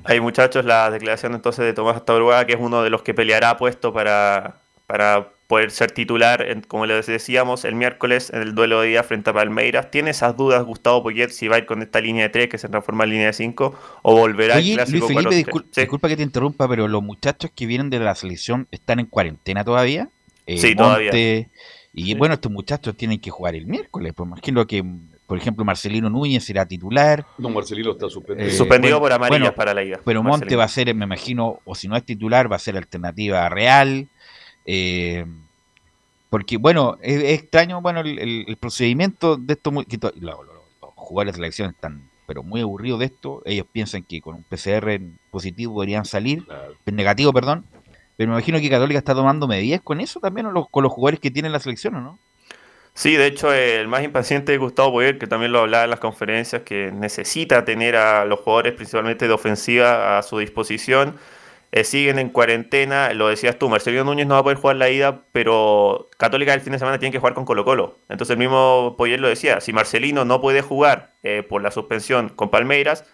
Hay 0.05 0.21
muchachos, 0.21 0.65
la 0.65 0.91
declaración 0.91 1.35
entonces 1.35 1.65
de 1.65 1.73
Tomás 1.73 1.97
Astauruaga, 1.97 2.47
que 2.47 2.55
es 2.55 2.59
uno 2.61 2.83
de 2.83 2.91
los 2.91 3.03
que 3.03 3.15
peleará 3.15 3.57
puesto 3.57 3.93
para, 3.93 4.61
para 4.87 5.29
poder 5.51 5.73
ser 5.73 5.91
titular, 5.91 6.47
como 6.69 6.87
les 6.87 7.07
decíamos, 7.07 7.65
el 7.65 7.75
miércoles 7.75 8.31
en 8.33 8.41
el 8.41 8.55
duelo 8.55 8.83
de 8.83 8.91
día 8.91 9.03
frente 9.03 9.31
a 9.31 9.33
Palmeiras. 9.33 9.91
¿Tiene 9.91 10.11
esas 10.11 10.37
dudas 10.37 10.63
Gustavo 10.63 11.03
Poyet 11.03 11.31
si 11.31 11.49
va 11.49 11.57
a 11.57 11.59
ir 11.59 11.67
con 11.67 11.83
esta 11.83 12.01
línea 12.01 12.23
de 12.23 12.29
3 12.29 12.49
que 12.49 12.57
se 12.57 12.69
transforma 12.69 13.03
en 13.03 13.11
línea 13.11 13.27
de 13.27 13.33
5 13.33 13.75
o 14.03 14.17
volverá 14.17 14.59
Oye, 14.59 14.71
al 14.71 14.77
clásico 14.77 15.09
Luis 15.09 15.27
Felipe, 15.27 15.53
disculpa 15.75 16.09
que 16.09 16.17
te 16.17 16.23
interrumpa, 16.23 16.69
pero 16.69 16.87
los 16.87 17.03
muchachos 17.03 17.51
que 17.53 17.67
vienen 17.67 17.91
de 17.91 17.99
la 17.99 18.15
selección 18.15 18.69
están 18.71 19.01
en 19.01 19.07
cuarentena 19.07 19.65
todavía. 19.65 20.09
Eh, 20.47 20.57
sí, 20.57 20.77
todavía. 20.77 21.11
Y 21.93 22.15
bueno, 22.15 22.35
estos 22.35 22.53
muchachos 22.53 22.97
tienen 22.97 23.19
que 23.19 23.31
jugar 23.31 23.57
el 23.57 23.67
miércoles. 23.67 24.13
Pues 24.15 24.29
imagino 24.29 24.65
que, 24.69 24.85
por 25.27 25.37
ejemplo, 25.37 25.65
Marcelino 25.65 26.09
Núñez 26.09 26.45
será 26.45 26.65
titular. 26.65 27.27
No, 27.39 27.51
Marcelino 27.51 27.91
está 27.91 28.09
suspendido. 28.09 28.49
Eh, 28.49 28.53
suspendido 28.53 29.01
por 29.01 29.13
amarillas 29.13 29.53
para 29.55 29.75
la 29.75 29.83
ida. 29.83 30.01
Pero 30.05 30.23
Monte 30.23 30.55
va 30.55 30.63
a 30.63 30.69
ser, 30.69 30.95
me 30.95 31.07
imagino, 31.07 31.59
o 31.65 31.75
si 31.75 31.89
no 31.89 31.97
es 31.97 32.05
titular, 32.05 32.51
va 32.51 32.55
a 32.55 32.61
ser 32.61 32.77
alternativa 32.77 33.49
real. 33.49 34.07
Eh, 34.67 35.27
porque, 36.29 36.57
bueno, 36.57 36.97
es, 37.03 37.23
extraño, 37.41 37.81
bueno, 37.81 38.01
el, 38.01 38.57
procedimiento 38.61 39.37
de 39.37 39.55
esto. 39.55 39.71
los, 39.73 40.37
jugadores 40.95 41.33
de 41.33 41.37
selección 41.37 41.71
están, 41.71 42.09
pero 42.27 42.43
muy 42.43 42.61
aburridos 42.61 43.01
de 43.01 43.07
esto. 43.07 43.43
Ellos 43.45 43.67
piensan 43.71 44.03
que 44.03 44.21
con 44.21 44.37
un 44.37 44.45
PCR 44.45 45.01
positivo 45.31 45.75
podrían 45.75 46.05
salir, 46.05 46.47
negativo, 46.87 47.33
perdón 47.33 47.65
pero 48.21 48.33
me 48.33 48.37
imagino 48.37 48.61
que 48.61 48.69
Católica 48.69 48.99
está 48.99 49.15
tomando 49.15 49.49
medidas 49.49 49.81
con 49.81 49.99
eso 49.99 50.21
también, 50.21 50.47
con 50.71 50.83
los 50.83 50.93
jugadores 50.93 51.21
que 51.21 51.31
tiene 51.31 51.49
la 51.49 51.59
selección, 51.59 51.95
¿o 51.95 52.01
no? 52.03 52.19
Sí, 52.93 53.17
de 53.17 53.25
hecho, 53.25 53.51
el 53.51 53.89
más 53.89 54.05
impaciente 54.05 54.53
es 54.53 54.61
Gustavo 54.61 54.91
Boyer, 54.91 55.17
que 55.17 55.27
también 55.27 55.53
lo 55.53 55.61
hablaba 55.61 55.85
en 55.85 55.91
las 55.91 56.01
conferencias, 56.01 56.61
que 56.61 56.93
necesita 56.93 57.65
tener 57.65 57.97
a 57.97 58.27
los 58.27 58.41
jugadores, 58.41 58.75
principalmente 58.75 59.27
de 59.27 59.33
ofensiva, 59.33 60.19
a 60.19 60.23
su 60.23 60.37
disposición. 60.37 61.17
Eh, 61.73 61.85
siguen 61.85 62.19
en 62.19 62.31
cuarentena, 62.31 63.13
lo 63.15 63.29
decías 63.29 63.57
tú, 63.57 63.69
Marcelino 63.69 64.03
Núñez 64.03 64.27
no 64.27 64.35
va 64.35 64.41
a 64.41 64.43
poder 64.43 64.59
jugar 64.59 64.77
la 64.77 64.91
ida, 64.91 65.23
pero 65.31 66.09
Católica 66.17 66.53
el 66.53 66.61
fin 66.61 66.73
de 66.73 66.81
semana 66.81 66.99
tiene 66.99 67.13
que 67.13 67.21
jugar 67.21 67.35
con 67.35 67.45
Colo 67.45 67.65
Colo. 67.65 67.97
Entonces 68.09 68.33
el 68.33 68.39
mismo 68.39 68.97
Poyer 68.99 69.21
lo 69.21 69.29
decía, 69.29 69.61
si 69.61 69.73
Marcelino 69.73 70.25
no 70.25 70.41
puede 70.41 70.63
jugar 70.63 71.11
eh, 71.23 71.45
por 71.49 71.63
la 71.63 71.71
suspensión 71.71 72.29
con 72.31 72.51
Palmeiras, 72.51 73.05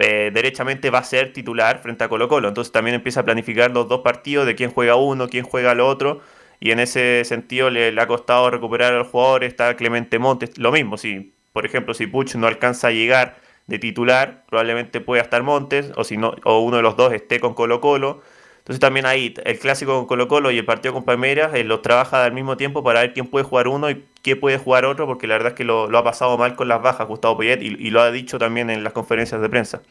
eh, 0.00 0.30
derechamente 0.32 0.90
va 0.90 1.00
a 1.00 1.04
ser 1.04 1.32
titular 1.32 1.80
frente 1.80 2.04
a 2.04 2.08
Colo 2.08 2.28
Colo. 2.28 2.48
Entonces 2.48 2.72
también 2.72 2.94
empieza 2.96 3.20
a 3.20 3.24
planificar 3.24 3.70
los 3.70 3.88
dos 3.88 4.00
partidos 4.00 4.46
de 4.46 4.56
quién 4.56 4.70
juega 4.70 4.96
uno, 4.96 5.28
quién 5.28 5.44
juega 5.44 5.72
el 5.72 5.80
otro. 5.80 6.22
Y 6.58 6.70
en 6.70 6.80
ese 6.80 7.24
sentido 7.24 7.70
le, 7.70 8.00
ha 8.00 8.06
costado 8.06 8.50
recuperar 8.50 8.94
al 8.94 9.04
jugador. 9.04 9.44
Está 9.44 9.76
Clemente 9.76 10.18
Montes. 10.18 10.58
Lo 10.58 10.72
mismo, 10.72 10.96
si 10.98 11.32
por 11.52 11.66
ejemplo 11.66 11.94
si 11.94 12.06
Puch 12.06 12.34
no 12.34 12.46
alcanza 12.46 12.88
a 12.88 12.90
llegar 12.90 13.36
de 13.66 13.78
titular, 13.78 14.44
probablemente 14.48 15.00
pueda 15.00 15.22
estar 15.22 15.42
Montes. 15.42 15.92
O, 15.96 16.04
si 16.04 16.16
no, 16.16 16.34
o 16.44 16.60
uno 16.60 16.76
de 16.76 16.82
los 16.82 16.96
dos 16.96 17.12
esté 17.12 17.40
con 17.40 17.54
Colo 17.54 17.80
Colo. 17.80 18.22
Entonces 18.58 18.80
también 18.80 19.06
ahí 19.06 19.32
el 19.44 19.58
clásico 19.60 19.94
con 19.94 20.06
Colo 20.06 20.26
Colo 20.26 20.50
y 20.50 20.58
el 20.58 20.64
partido 20.64 20.92
con 20.92 21.04
Palmeiras 21.04 21.54
eh, 21.54 21.62
los 21.62 21.82
trabaja 21.82 22.24
al 22.24 22.32
mismo 22.32 22.56
tiempo 22.56 22.82
para 22.82 23.00
ver 23.00 23.14
quién 23.14 23.28
puede 23.28 23.44
jugar 23.44 23.68
uno 23.68 23.88
y 23.90 24.04
quién 24.22 24.40
puede 24.40 24.58
jugar 24.58 24.84
otro, 24.84 25.06
porque 25.06 25.28
la 25.28 25.34
verdad 25.34 25.52
es 25.52 25.54
que 25.54 25.62
lo, 25.62 25.84
ha 25.96 26.02
pasado 26.02 26.36
mal 26.36 26.56
con 26.56 26.66
las 26.66 26.82
bajas 26.82 27.06
Gustavo 27.06 27.36
Poyet 27.36 27.62
y, 27.62 27.90
lo 27.90 28.00
ha 28.00 28.10
dicho 28.10 28.40
también 28.40 28.68
en 28.70 28.82
las 28.82 28.92
conferencias 28.92 29.40
de 29.40 29.48
prensa. 29.48 29.82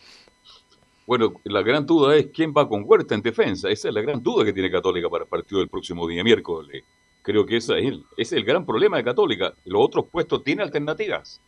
Bueno, 1.08 1.36
la 1.46 1.62
gran 1.62 1.86
duda 1.86 2.18
es 2.18 2.28
quién 2.34 2.52
va 2.52 2.68
con 2.68 2.84
Huerta 2.86 3.16
en 3.16 3.22
defensa. 3.22 3.70
Esa 3.70 3.88
es 3.88 3.94
la 3.94 4.02
gran 4.02 4.22
duda 4.22 4.44
que 4.44 4.52
tiene 4.52 4.70
Católica 4.70 5.08
para 5.08 5.24
el 5.24 5.30
partido 5.30 5.60
del 5.60 5.70
próximo 5.70 6.06
día 6.06 6.22
miércoles. 6.22 6.84
Creo 7.22 7.46
que 7.46 7.56
ese 7.56 7.80
es 7.80 7.86
el, 7.86 8.04
es 8.18 8.34
el 8.34 8.44
gran 8.44 8.66
problema 8.66 8.98
de 8.98 9.06
Católica. 9.06 9.54
Los 9.64 9.86
otros 9.86 10.08
puestos 10.12 10.44
tienen 10.44 10.66
alternativas. 10.66 11.40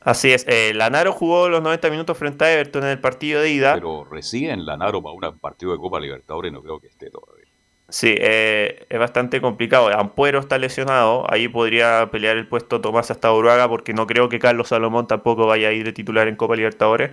Así 0.00 0.32
es, 0.32 0.46
eh, 0.48 0.72
Lanaro 0.74 1.12
jugó 1.12 1.48
los 1.48 1.62
90 1.62 1.90
minutos 1.90 2.16
frente 2.16 2.44
a 2.44 2.52
Everton 2.52 2.84
en 2.84 2.90
el 2.90 3.00
partido 3.00 3.40
de 3.42 3.50
ida. 3.50 3.74
Pero 3.74 4.04
recién 4.04 4.64
Lanaro 4.64 5.02
para 5.02 5.30
un 5.30 5.38
partido 5.38 5.72
de 5.72 5.78
Copa 5.78 5.98
Libertadores 6.00 6.52
no 6.52 6.62
creo 6.62 6.78
que 6.78 6.86
esté 6.86 7.10
todavía. 7.10 7.46
Sí, 7.90 8.14
eh, 8.18 8.86
es 8.90 8.98
bastante 8.98 9.40
complicado. 9.40 9.88
Ampuero 9.88 10.40
está 10.40 10.58
lesionado, 10.58 11.24
ahí 11.32 11.48
podría 11.48 12.10
pelear 12.10 12.36
el 12.36 12.46
puesto 12.46 12.82
Tomás 12.82 13.10
hasta 13.10 13.32
Uruaga 13.32 13.66
porque 13.68 13.94
no 13.94 14.06
creo 14.06 14.28
que 14.28 14.38
Carlos 14.38 14.68
Salomón 14.68 15.06
tampoco 15.06 15.46
vaya 15.46 15.68
a 15.68 15.72
ir 15.72 15.84
de 15.84 15.92
titular 15.92 16.28
en 16.28 16.36
Copa 16.36 16.54
Libertadores. 16.54 17.12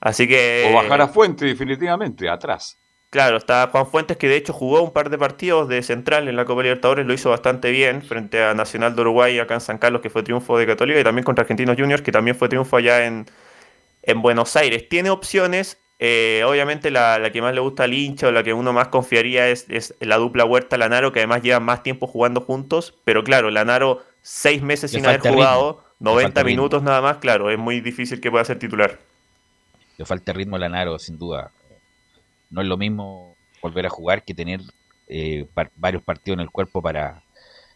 Así 0.00 0.26
que... 0.26 0.68
O 0.68 0.74
bajar 0.74 1.00
a 1.00 1.08
Fuente 1.08 1.44
definitivamente, 1.44 2.28
atrás. 2.28 2.81
Claro, 3.12 3.36
está 3.36 3.68
Juan 3.70 3.86
Fuentes 3.86 4.16
que 4.16 4.26
de 4.26 4.36
hecho 4.36 4.54
jugó 4.54 4.80
un 4.80 4.90
par 4.90 5.10
de 5.10 5.18
partidos 5.18 5.68
de 5.68 5.82
central 5.82 6.28
en 6.28 6.36
la 6.36 6.46
Copa 6.46 6.62
Libertadores, 6.62 7.04
lo 7.04 7.12
hizo 7.12 7.28
bastante 7.28 7.70
bien 7.70 8.00
frente 8.00 8.42
a 8.42 8.54
Nacional 8.54 8.96
de 8.96 9.02
Uruguay 9.02 9.38
acá 9.38 9.52
en 9.52 9.60
San 9.60 9.76
Carlos, 9.76 10.00
que 10.00 10.08
fue 10.08 10.22
triunfo 10.22 10.56
de 10.56 10.66
Católica, 10.66 10.98
y 10.98 11.04
también 11.04 11.22
contra 11.22 11.42
Argentinos 11.42 11.76
Juniors, 11.78 12.00
que 12.00 12.10
también 12.10 12.34
fue 12.34 12.48
triunfo 12.48 12.78
allá 12.78 13.04
en, 13.04 13.26
en 14.02 14.22
Buenos 14.22 14.56
Aires. 14.56 14.88
Tiene 14.88 15.10
opciones, 15.10 15.78
eh, 15.98 16.42
obviamente 16.46 16.90
la, 16.90 17.20
que 17.30 17.42
más 17.42 17.52
le 17.52 17.60
gusta 17.60 17.84
al 17.84 17.92
hincha 17.92 18.28
o 18.28 18.32
la 18.32 18.42
que 18.42 18.54
uno 18.54 18.72
más 18.72 18.88
confiaría 18.88 19.46
es, 19.50 19.66
es 19.68 19.94
la 20.00 20.16
dupla 20.16 20.46
Huerta-Lanaro, 20.46 21.12
que 21.12 21.18
además 21.18 21.42
llevan 21.42 21.64
más 21.64 21.82
tiempo 21.82 22.06
jugando 22.06 22.40
juntos, 22.40 22.94
pero 23.04 23.24
claro, 23.24 23.50
Lanaro 23.50 24.02
seis 24.22 24.62
meses 24.62 24.90
sin 24.90 25.04
haber 25.04 25.20
jugado, 25.20 25.84
90 26.00 26.44
minutos 26.44 26.82
nada 26.82 27.02
más, 27.02 27.18
claro, 27.18 27.50
es 27.50 27.58
muy 27.58 27.82
difícil 27.82 28.22
que 28.22 28.30
pueda 28.30 28.46
ser 28.46 28.58
titular. 28.58 28.98
Le 29.98 30.06
falta 30.06 30.32
ritmo 30.32 30.56
a 30.56 30.60
Lanaro, 30.60 30.98
sin 30.98 31.18
duda 31.18 31.50
no 32.52 32.60
es 32.60 32.68
lo 32.68 32.76
mismo 32.76 33.36
volver 33.60 33.86
a 33.86 33.90
jugar 33.90 34.24
que 34.24 34.34
tener 34.34 34.60
eh, 35.08 35.46
varios 35.76 36.02
partidos 36.02 36.36
en 36.36 36.40
el 36.40 36.50
cuerpo 36.50 36.80
para 36.80 37.24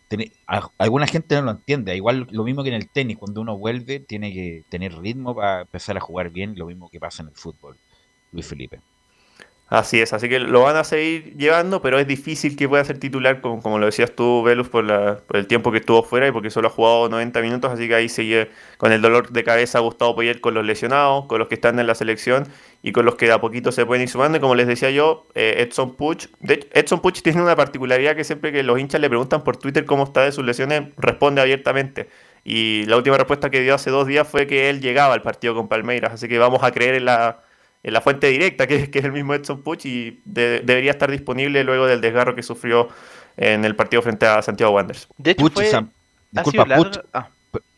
tener 0.09 0.31
alguna 0.79 1.07
gente 1.07 1.35
no 1.35 1.43
lo 1.43 1.51
entiende 1.53 1.97
igual 1.97 2.29
lo 2.31 2.45
mismo 2.45 2.63
que 2.63 2.69
en 2.69 2.77
el 2.77 2.89
tenis 2.89 3.17
cuando 3.17 3.41
uno 3.41 3.59
vuelve 3.59 3.99
tiene 3.99 4.33
que 4.33 4.65
tener 4.69 4.97
ritmo 4.97 5.35
para 5.35 5.63
empezar 5.63 5.97
a 5.97 6.01
jugar 6.01 6.31
bien 6.31 6.55
lo 6.57 6.67
mismo 6.67 6.89
que 6.89 7.01
pasa 7.01 7.23
en 7.23 7.31
el 7.31 7.35
fútbol 7.35 7.77
Luis 8.31 8.47
Felipe 8.47 8.81
Así 9.69 10.01
es, 10.01 10.13
así 10.13 10.29
que 10.29 10.39
lo 10.39 10.63
van 10.63 10.77
a 10.77 10.85
seguir 10.85 11.37
llevando, 11.37 11.83
pero 11.83 11.99
es 11.99 12.07
difícil 12.07 12.55
que 12.55 12.69
pueda 12.69 12.85
ser 12.85 12.99
titular, 13.01 13.41
como, 13.41 13.61
como 13.61 13.81
lo 13.81 13.87
decías 13.87 14.13
tú, 14.13 14.45
Velus, 14.45 14.69
por, 14.69 14.87
por 15.23 15.37
el 15.37 15.49
tiempo 15.49 15.73
que 15.73 15.79
estuvo 15.79 16.05
fuera 16.05 16.29
y 16.29 16.31
porque 16.31 16.51
solo 16.51 16.69
ha 16.69 16.71
jugado 16.71 17.09
90 17.09 17.41
minutos, 17.41 17.73
así 17.73 17.89
que 17.89 17.97
ahí 17.97 18.09
sigue 18.09 18.49
con 18.79 18.93
el 18.93 19.03
dolor 19.03 19.31
de 19.31 19.43
cabeza 19.43 19.81
Gustavo 19.81 20.15
Poyet 20.15 20.39
con 20.41 20.55
los 20.55 20.65
lesionados, 20.65 21.27
con 21.27 21.41
los 21.41 21.49
que 21.49 21.57
están 21.57 21.81
en 21.81 21.89
la 21.89 21.97
selección 21.97 22.47
y 22.81 22.93
con 22.93 23.05
los 23.05 23.17
que 23.17 23.27
de 23.27 23.33
a 23.33 23.41
poquito 23.41 23.73
se 23.73 23.85
pueden 23.85 24.03
ir 24.03 24.09
sumando. 24.09 24.39
Y 24.39 24.41
como 24.41 24.55
les 24.55 24.69
decía 24.69 24.91
yo, 24.91 25.27
eh, 25.35 25.57
Edson 25.59 25.97
Puch, 25.97 26.29
de 26.39 26.69
Edson 26.73 27.01
Puch 27.01 27.23
tiene 27.23 27.43
una 27.43 27.57
particularidad 27.57 28.15
que 28.15 28.23
siempre 28.23 28.53
que 28.53 28.63
los 28.63 28.79
hinchas 28.79 29.01
le 29.01 29.09
preguntan 29.09 29.43
por 29.43 29.57
Twitter 29.57 29.85
cómo 29.85 30.05
está 30.05 30.23
de 30.23 30.31
sus 30.31 30.45
lesiones, 30.45 30.91
responde 30.97 31.41
abiertamente. 31.41 32.09
Y 32.45 32.85
la 32.87 32.97
última 32.97 33.17
respuesta 33.17 33.51
que 33.51 33.63
dio 33.63 33.75
hace 33.75 33.91
dos 33.91 34.07
días 34.07 34.29
fue 34.29 34.47
que 34.47 34.71
él 34.71 34.81
llegaba 34.81 35.15
al 35.15 35.23
partido 35.23 35.57
con 35.57 35.67
Palmeiras, 35.67 36.13
así 36.13 36.29
que 36.29 36.39
vamos 36.39 36.63
a 36.63 36.71
creer 36.71 36.95
en 36.95 37.07
la 37.07 37.41
en 37.83 37.93
la 37.93 38.01
fuente 38.01 38.29
directa, 38.29 38.67
que, 38.67 38.91
que 38.91 38.99
es 38.99 39.05
el 39.05 39.13
mismo 39.13 39.35
Edson 39.35 39.63
Puch, 39.63 39.87
y 39.87 40.21
debería 40.25 40.91
estar 40.91 41.11
disponible 41.11 41.63
luego 41.65 41.87
del 41.87 42.01
desgarro 42.01 42.35
que 42.35 42.43
sufrió 42.43 42.89
en 43.37 43.65
el 43.65 43.77
partido 43.77 44.03
frente 44.03 44.27
a 44.27 44.43
Santiago 44.43 44.73
Wanderers. 44.73 45.09
De 45.19 45.33
hecho, 45.33 45.43
Puch, 45.43 45.63
San, 45.65 45.93
disculpa, 46.31 46.77
Puch, 46.77 46.99
ah. 47.13 47.29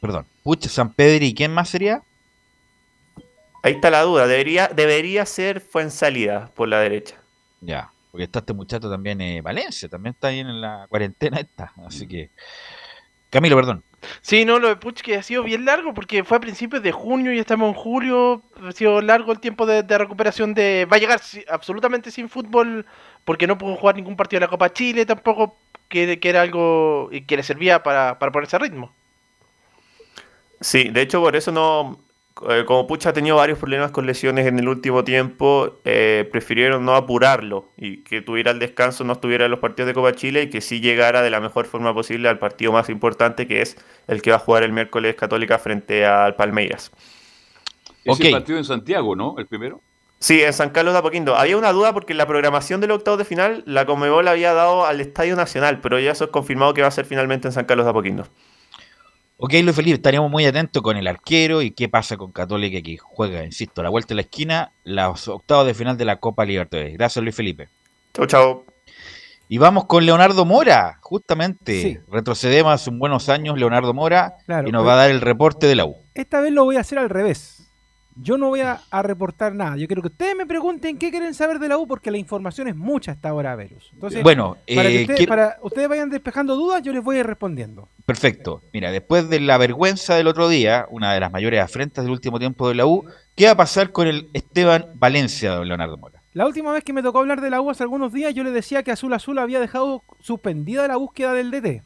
perdón, 0.00 0.26
Puch, 0.42 0.66
San 0.66 0.92
Pedro 0.92 1.24
y 1.24 1.34
quién 1.34 1.52
más 1.52 1.68
sería? 1.68 2.02
Ahí 3.62 3.72
está 3.74 3.90
la 3.90 4.02
duda, 4.02 4.26
debería, 4.26 4.68
debería 4.68 5.26
ser 5.26 5.62
salida 5.90 6.50
por 6.54 6.68
la 6.68 6.80
derecha. 6.80 7.16
Ya, 7.60 7.90
porque 8.10 8.24
está 8.24 8.38
este 8.38 8.52
muchacho 8.52 8.88
también 8.88 9.20
en 9.20 9.42
Valencia, 9.42 9.88
también 9.88 10.14
está 10.14 10.28
ahí 10.28 10.40
en 10.40 10.60
la 10.60 10.86
cuarentena 10.88 11.38
esta, 11.38 11.72
así 11.86 12.06
que... 12.06 12.30
Camilo, 13.30 13.56
perdón. 13.56 13.84
Sí, 14.20 14.44
no, 14.44 14.58
lo 14.58 14.68
de 14.68 14.76
Puch 14.76 15.00
que 15.00 15.16
ha 15.16 15.22
sido 15.22 15.42
bien 15.42 15.64
largo 15.64 15.92
porque 15.94 16.24
fue 16.24 16.36
a 16.36 16.40
principios 16.40 16.82
de 16.82 16.92
junio 16.92 17.32
y 17.32 17.38
estamos 17.38 17.68
en 17.68 17.74
julio. 17.74 18.42
Ha 18.62 18.72
sido 18.72 19.00
largo 19.00 19.32
el 19.32 19.40
tiempo 19.40 19.66
de, 19.66 19.82
recuperación 19.98 20.54
de... 20.54 20.86
Va 20.90 20.96
a 20.96 21.00
llegar 21.00 21.20
absolutamente 21.48 22.10
sin 22.10 22.28
fútbol 22.28 22.86
porque 23.24 23.46
no 23.46 23.58
pudo 23.58 23.76
jugar 23.76 23.96
ningún 23.96 24.16
partido 24.16 24.40
de 24.40 24.46
la 24.46 24.50
Copa 24.50 24.72
Chile 24.72 25.04
tampoco, 25.04 25.56
que, 25.88 26.20
que 26.20 26.28
era 26.28 26.42
algo 26.42 27.10
que 27.26 27.36
le 27.36 27.42
servía 27.42 27.82
para, 27.82 28.18
para 28.18 28.32
ponerse 28.32 28.56
a 28.56 28.60
ritmo. 28.60 28.92
Sí, 30.60 30.88
de 30.88 31.02
hecho 31.02 31.20
por 31.20 31.36
eso 31.36 31.52
no, 31.52 32.00
eh, 32.48 32.64
como 32.66 32.86
Pucha 32.86 33.10
ha 33.10 33.12
tenido 33.12 33.36
varios 33.36 33.58
problemas 33.58 33.90
con 33.90 34.06
lesiones 34.06 34.46
en 34.46 34.58
el 34.58 34.68
último 34.68 35.04
tiempo, 35.04 35.80
eh, 35.84 36.28
prefirieron 36.30 36.84
no 36.84 36.94
apurarlo 36.94 37.68
y 37.76 37.98
que 38.04 38.22
tuviera 38.22 38.50
el 38.50 38.58
descanso, 38.58 39.04
no 39.04 39.14
estuviera 39.14 39.46
en 39.46 39.50
los 39.50 39.60
partidos 39.60 39.88
de 39.88 39.94
Copa 39.94 40.12
Chile 40.12 40.42
y 40.42 40.50
que 40.50 40.60
sí 40.60 40.80
llegara 40.80 41.22
de 41.22 41.30
la 41.30 41.40
mejor 41.40 41.66
forma 41.66 41.94
posible 41.94 42.28
al 42.28 42.38
partido 42.38 42.72
más 42.72 42.88
importante 42.88 43.46
que 43.46 43.62
es 43.62 43.76
el 44.06 44.22
que 44.22 44.30
va 44.30 44.36
a 44.36 44.40
jugar 44.40 44.62
el 44.62 44.72
miércoles 44.72 45.14
Católica 45.14 45.58
frente 45.58 46.04
al 46.06 46.36
Palmeiras. 46.36 46.92
Es 48.04 48.20
el 48.20 48.30
partido 48.30 48.58
en 48.58 48.64
Santiago, 48.64 49.16
¿no? 49.16 49.34
El 49.38 49.46
primero. 49.46 49.80
Sí, 50.20 50.42
en 50.42 50.52
San 50.52 50.70
Carlos 50.70 50.94
de 50.94 50.98
Apoquindo. 50.98 51.36
Había 51.36 51.56
una 51.56 51.72
duda 51.72 51.92
porque 51.92 52.12
la 52.12 52.26
programación 52.26 52.80
del 52.80 52.90
octavo 52.90 53.16
de 53.16 53.24
final 53.24 53.62
la 53.66 53.86
Comebol 53.86 54.26
había 54.26 54.52
dado 54.52 54.84
al 54.84 55.00
Estadio 55.00 55.36
Nacional, 55.36 55.80
pero 55.80 56.00
ya 56.00 56.10
eso 56.10 56.24
es 56.24 56.30
confirmado 56.30 56.74
que 56.74 56.82
va 56.82 56.88
a 56.88 56.92
ser 56.92 57.04
finalmente 57.04 57.46
en 57.46 57.52
San 57.52 57.66
Carlos 57.66 57.86
de 57.86 57.90
Apoquindo. 57.90 58.26
Ok, 59.40 59.52
Luis 59.62 59.76
Felipe, 59.76 59.94
estaríamos 59.94 60.32
muy 60.32 60.44
atentos 60.46 60.82
con 60.82 60.96
el 60.96 61.06
arquero 61.06 61.62
y 61.62 61.70
qué 61.70 61.88
pasa 61.88 62.16
con 62.16 62.32
Católica 62.32 62.82
que 62.82 62.96
juega, 62.96 63.44
insisto, 63.44 63.80
a 63.80 63.84
la 63.84 63.90
vuelta 63.90 64.08
de 64.08 64.16
la 64.16 64.22
esquina, 64.22 64.72
los 64.82 65.28
octavos 65.28 65.64
de 65.64 65.74
final 65.74 65.96
de 65.96 66.04
la 66.04 66.16
Copa 66.16 66.44
Libertadores. 66.44 66.94
Gracias, 66.94 67.22
Luis 67.22 67.36
Felipe. 67.36 67.68
Chau, 68.14 68.26
chau. 68.26 68.64
Y 69.48 69.58
vamos 69.58 69.84
con 69.84 70.04
Leonardo 70.04 70.44
Mora, 70.44 70.98
justamente. 71.02 72.02
Retrocedemos 72.10 72.72
hace 72.72 72.90
un 72.90 72.98
buenos 72.98 73.28
años 73.28 73.56
Leonardo 73.56 73.94
Mora 73.94 74.38
y 74.66 74.72
nos 74.72 74.84
va 74.84 74.94
a 74.94 74.96
dar 74.96 75.10
el 75.12 75.20
reporte 75.20 75.68
de 75.68 75.76
la 75.76 75.86
U. 75.86 75.94
Esta 76.14 76.40
vez 76.40 76.52
lo 76.52 76.64
voy 76.64 76.74
a 76.74 76.80
hacer 76.80 76.98
al 76.98 77.08
revés. 77.08 77.57
Yo 78.20 78.36
no 78.36 78.48
voy 78.48 78.60
a, 78.60 78.80
reportar 79.02 79.54
nada. 79.54 79.76
Yo 79.76 79.86
quiero 79.86 80.02
que 80.02 80.08
ustedes 80.08 80.34
me 80.36 80.46
pregunten 80.46 80.98
qué 80.98 81.10
quieren 81.10 81.34
saber 81.34 81.58
de 81.58 81.68
la 81.68 81.78
U 81.78 81.86
porque 81.86 82.10
la 82.10 82.18
información 82.18 82.68
es 82.68 82.76
mucha 82.76 83.12
hasta 83.12 83.28
ahora, 83.28 83.54
Verus. 83.54 83.90
Entonces, 83.92 84.22
bueno, 84.22 84.56
para, 84.74 84.88
que 84.88 85.02
ustedes, 85.02 85.26
para 85.26 85.58
ustedes 85.62 85.88
vayan 85.88 86.10
despejando 86.10 86.56
dudas, 86.56 86.82
yo 86.82 86.92
les 86.92 87.02
voy 87.02 87.16
a 87.16 87.20
ir 87.20 87.26
respondiendo. 87.26 87.88
Perfecto. 88.04 88.62
Mira, 88.72 88.90
después 88.90 89.28
de 89.28 89.40
la 89.40 89.58
vergüenza 89.58 90.16
del 90.16 90.26
otro 90.26 90.48
día, 90.48 90.86
una 90.90 91.12
de 91.14 91.20
las 91.20 91.30
mayores 91.30 91.60
afrentas 91.60 92.04
del 92.04 92.12
último 92.12 92.38
tiempo 92.38 92.68
de 92.68 92.74
la 92.74 92.86
U, 92.86 93.04
¿qué 93.36 93.46
va 93.46 93.52
a 93.52 93.56
pasar 93.56 93.92
con 93.92 94.08
el 94.08 94.28
Esteban 94.32 94.86
Valencia, 94.94 95.52
don 95.52 95.68
Leonardo 95.68 95.96
Mora? 95.96 96.20
La 96.34 96.46
última 96.46 96.72
vez 96.72 96.84
que 96.84 96.92
me 96.92 97.02
tocó 97.02 97.18
hablar 97.18 97.40
de 97.40 97.50
la 97.50 97.60
U 97.60 97.70
hace 97.70 97.82
algunos 97.82 98.12
días, 98.12 98.34
yo 98.34 98.44
le 98.44 98.50
decía 98.50 98.82
que 98.82 98.90
Azul 98.90 99.12
Azul 99.12 99.38
había 99.38 99.60
dejado 99.60 100.02
suspendida 100.20 100.86
la 100.88 100.96
búsqueda 100.96 101.32
del 101.32 101.50
DT. 101.50 101.82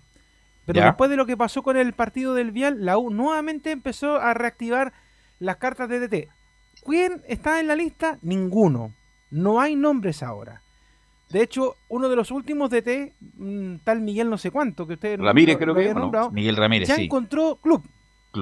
Pero 0.64 0.84
después 0.84 1.10
de 1.10 1.16
lo 1.16 1.26
que 1.26 1.36
pasó 1.36 1.62
con 1.62 1.76
el 1.76 1.92
partido 1.92 2.34
del 2.34 2.52
Vial, 2.52 2.84
la 2.84 2.98
U 2.98 3.10
nuevamente 3.10 3.70
empezó 3.70 4.16
a 4.16 4.32
reactivar 4.32 4.92
las 5.43 5.56
cartas 5.56 5.89
de 5.89 6.01
DT. 6.01 6.28
¿Quién 6.85 7.23
está 7.27 7.60
en 7.60 7.66
la 7.66 7.77
lista? 7.77 8.19
Ninguno. 8.23 8.94
No 9.31 9.60
hay 9.60 9.77
nombres 9.77 10.23
ahora. 10.23 10.62
De 11.31 11.43
hecho, 11.43 11.77
uno 11.89 12.09
de 12.09 12.16
los 12.16 12.31
últimos 12.31 12.70
DT, 12.70 13.14
mm, 13.36 13.77
tal 13.85 14.01
Miguel 14.02 14.28
no 14.28 14.39
sé 14.39 14.51
cuánto, 14.51 14.86
que 14.86 14.94
usted 14.94 15.19
Ramírez 15.19 15.56
creo 15.56 15.74
que 15.74 15.94
nombrado, 15.94 16.31
Miguel 16.31 16.56
Ramírez, 16.56 16.89
ya 16.89 16.97
encontró 16.97 17.56
club. 17.56 17.82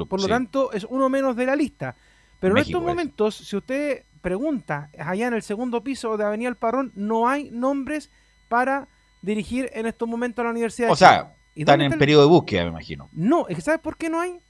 Por 0.08 0.20
lo 0.20 0.28
tanto, 0.28 0.72
es 0.72 0.84
uno 0.88 1.08
menos 1.08 1.36
de 1.36 1.46
la 1.46 1.56
lista. 1.56 1.96
Pero 2.38 2.56
en 2.56 2.62
estos 2.62 2.82
momentos, 2.82 3.36
si 3.36 3.56
usted 3.56 4.04
pregunta 4.20 4.90
allá 4.98 5.28
en 5.28 5.34
el 5.34 5.42
segundo 5.42 5.82
piso 5.82 6.16
de 6.16 6.24
Avenida 6.24 6.48
El 6.48 6.56
Parrón, 6.56 6.92
no 6.94 7.28
hay 7.28 7.50
nombres 7.50 8.10
para 8.48 8.88
dirigir 9.22 9.70
en 9.72 9.86
estos 9.86 10.08
momentos 10.08 10.42
a 10.42 10.44
la 10.44 10.50
Universidad. 10.50 10.90
O 10.90 10.96
sea, 10.96 11.34
están 11.54 11.80
en 11.80 11.98
periodo 11.98 12.22
de 12.22 12.28
búsqueda, 12.28 12.64
me 12.64 12.70
imagino. 12.70 13.08
No, 13.12 13.46
es 13.48 13.56
que 13.56 13.62
¿sabes 13.62 13.80
por 13.80 13.96
qué 13.96 14.08
no 14.10 14.20
hay? 14.20 14.40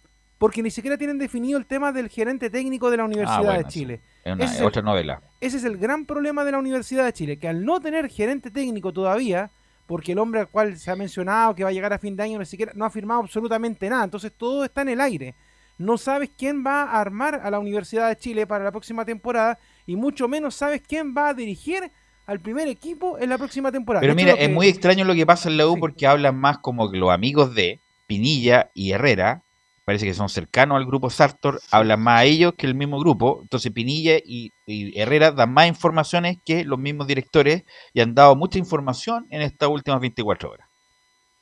Porque 0.40 0.62
ni 0.62 0.70
siquiera 0.70 0.96
tienen 0.96 1.18
definido 1.18 1.58
el 1.58 1.66
tema 1.66 1.92
del 1.92 2.08
gerente 2.08 2.48
técnico 2.48 2.90
de 2.90 2.96
la 2.96 3.04
Universidad 3.04 3.50
ah, 3.50 3.58
de 3.58 3.64
Chile. 3.66 4.00
Es 4.24 4.62
otra 4.62 4.80
novela. 4.80 5.20
Ese 5.38 5.58
es 5.58 5.64
el 5.64 5.76
gran 5.76 6.06
problema 6.06 6.44
de 6.44 6.52
la 6.52 6.58
Universidad 6.58 7.04
de 7.04 7.12
Chile, 7.12 7.38
que 7.38 7.46
al 7.46 7.62
no 7.62 7.78
tener 7.78 8.08
gerente 8.08 8.50
técnico 8.50 8.90
todavía, 8.90 9.50
porque 9.86 10.12
el 10.12 10.18
hombre 10.18 10.40
al 10.40 10.48
cual 10.48 10.78
se 10.78 10.90
ha 10.90 10.96
mencionado 10.96 11.54
que 11.54 11.62
va 11.62 11.68
a 11.68 11.74
llegar 11.74 11.92
a 11.92 11.98
fin 11.98 12.16
de 12.16 12.22
año 12.22 12.38
ni 12.38 12.46
siquiera 12.46 12.72
no 12.74 12.86
ha 12.86 12.90
firmado 12.90 13.20
absolutamente 13.20 13.90
nada, 13.90 14.02
entonces 14.02 14.32
todo 14.34 14.64
está 14.64 14.80
en 14.80 14.88
el 14.88 15.02
aire. 15.02 15.34
No 15.76 15.98
sabes 15.98 16.30
quién 16.34 16.64
va 16.66 16.84
a 16.84 17.02
armar 17.02 17.42
a 17.44 17.50
la 17.50 17.58
Universidad 17.58 18.08
de 18.08 18.16
Chile 18.16 18.46
para 18.46 18.64
la 18.64 18.70
próxima 18.70 19.04
temporada 19.04 19.58
y 19.84 19.94
mucho 19.94 20.26
menos 20.26 20.54
sabes 20.54 20.80
quién 20.80 21.14
va 21.14 21.28
a 21.28 21.34
dirigir 21.34 21.92
al 22.24 22.40
primer 22.40 22.66
equipo 22.66 23.18
en 23.18 23.28
la 23.28 23.36
próxima 23.36 23.70
temporada. 23.70 24.00
Pero 24.00 24.14
mira, 24.14 24.32
es 24.32 24.48
muy 24.48 24.68
extraño 24.68 25.04
lo 25.04 25.14
que 25.14 25.26
pasa 25.26 25.50
en 25.50 25.58
la 25.58 25.66
U 25.66 25.78
porque 25.78 26.06
hablan 26.06 26.36
más 26.36 26.56
como 26.60 26.90
que 26.90 26.96
los 26.96 27.10
amigos 27.10 27.54
de 27.54 27.82
Pinilla 28.06 28.70
y 28.72 28.92
Herrera 28.92 29.42
parece 29.90 30.06
que 30.06 30.14
son 30.14 30.28
cercanos 30.28 30.76
al 30.76 30.86
grupo 30.86 31.10
Sartor, 31.10 31.60
hablan 31.72 32.00
más 32.00 32.20
a 32.20 32.24
ellos 32.24 32.54
que 32.56 32.68
el 32.68 32.76
mismo 32.76 33.00
grupo. 33.00 33.40
Entonces 33.42 33.72
Pinilla 33.72 34.18
y, 34.24 34.52
Herrera 34.68 35.32
dan 35.32 35.52
más 35.52 35.66
informaciones 35.66 36.38
que 36.44 36.64
los 36.64 36.78
mismos 36.78 37.08
directores 37.08 37.64
y 37.92 38.00
han 38.00 38.14
dado 38.14 38.36
mucha 38.36 38.60
información 38.60 39.26
en 39.30 39.42
estas 39.42 39.68
últimas 39.68 40.00
24 40.00 40.48
horas. 40.48 40.68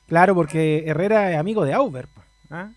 Claro, 0.07 0.33
porque 0.33 0.83
Herrera 0.87 1.31
es 1.31 1.37
amigo 1.37 1.63
de 1.63 1.73
Auber. 1.73 2.07
¿ah? 2.49 2.71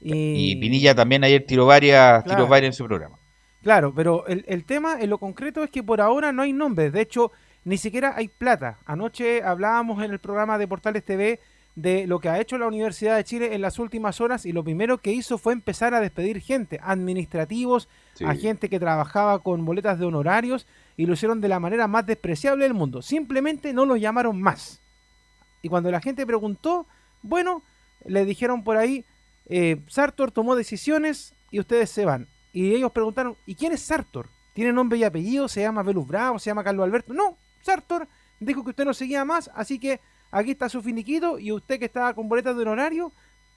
Y... 0.00 0.56
Pinilla 0.56 0.94
también 0.94 1.24
ayer 1.24 1.44
tiró 1.46 1.66
varias, 1.66 2.24
varias 2.24 2.68
en 2.68 2.72
su 2.72 2.86
programa. 2.86 3.18
Claro, 3.62 3.92
pero 3.94 4.26
el, 4.28 4.46
el 4.48 4.64
tema 4.64 4.98
en 4.98 5.10
lo 5.10 5.18
concreto 5.18 5.62
es 5.62 5.68
que 5.68 5.82
por 5.82 6.00
ahora 6.00 6.32
no 6.32 6.40
hay 6.40 6.54
nombres. 6.54 6.90
De 6.90 7.02
hecho, 7.02 7.32
ni 7.64 7.76
siquiera 7.76 8.14
hay 8.16 8.28
plata. 8.28 8.78
Anoche 8.86 9.42
hablábamos 9.42 10.02
en 10.02 10.10
el 10.10 10.20
programa 10.20 10.56
de 10.56 10.66
Portales 10.66 11.04
TV 11.04 11.38
de 11.74 12.06
lo 12.06 12.20
que 12.20 12.28
ha 12.28 12.40
hecho 12.40 12.58
la 12.58 12.66
Universidad 12.66 13.16
de 13.16 13.24
Chile 13.24 13.54
en 13.54 13.62
las 13.62 13.78
últimas 13.78 14.20
horas 14.20 14.44
y 14.44 14.52
lo 14.52 14.62
primero 14.62 14.98
que 14.98 15.12
hizo 15.12 15.38
fue 15.38 15.54
empezar 15.54 15.94
a 15.94 16.00
despedir 16.00 16.40
gente, 16.40 16.78
administrativos, 16.82 17.88
a 18.24 18.34
gente 18.34 18.68
que 18.68 18.78
trabajaba 18.78 19.38
con 19.38 19.64
boletas 19.64 19.98
de 19.98 20.04
honorarios 20.04 20.66
y 20.96 21.06
lo 21.06 21.14
hicieron 21.14 21.40
de 21.40 21.48
la 21.48 21.60
manera 21.60 21.86
más 21.86 22.04
despreciable 22.04 22.64
del 22.64 22.74
mundo. 22.74 23.00
Simplemente 23.00 23.72
no 23.72 23.86
los 23.86 24.00
llamaron 24.00 24.40
más. 24.40 24.80
Y 25.62 25.68
cuando 25.68 25.90
la 25.90 26.00
gente 26.00 26.26
preguntó, 26.26 26.86
bueno, 27.22 27.62
le 28.04 28.24
dijeron 28.26 28.64
por 28.64 28.76
ahí, 28.76 29.04
eh, 29.46 29.80
Sartor 29.88 30.30
tomó 30.30 30.56
decisiones 30.56 31.34
y 31.50 31.60
ustedes 31.60 31.88
se 31.88 32.04
van. 32.04 32.28
Y 32.52 32.74
ellos 32.74 32.92
preguntaron, 32.92 33.36
¿y 33.46 33.54
quién 33.54 33.72
es 33.72 33.80
Sartor? 33.80 34.28
¿Tiene 34.52 34.72
nombre 34.72 34.98
y 34.98 35.04
apellido? 35.04 35.48
¿Se 35.48 35.62
llama 35.62 35.82
Velus 35.82 36.06
Bravo? 36.06 36.38
¿Se 36.38 36.50
llama 36.50 36.64
Carlos 36.64 36.84
Alberto? 36.84 37.14
No, 37.14 37.38
Sartor 37.62 38.06
dijo 38.40 38.62
que 38.62 38.70
usted 38.70 38.84
no 38.84 38.92
seguía 38.92 39.24
más, 39.24 39.50
así 39.54 39.78
que 39.78 40.00
aquí 40.32 40.50
está 40.50 40.68
su 40.68 40.82
finiquito 40.82 41.38
y 41.38 41.52
usted 41.52 41.78
que 41.78 41.84
estaba 41.84 42.14
con 42.14 42.28
boletas 42.28 42.56
de 42.56 42.62
honorario, 42.62 43.12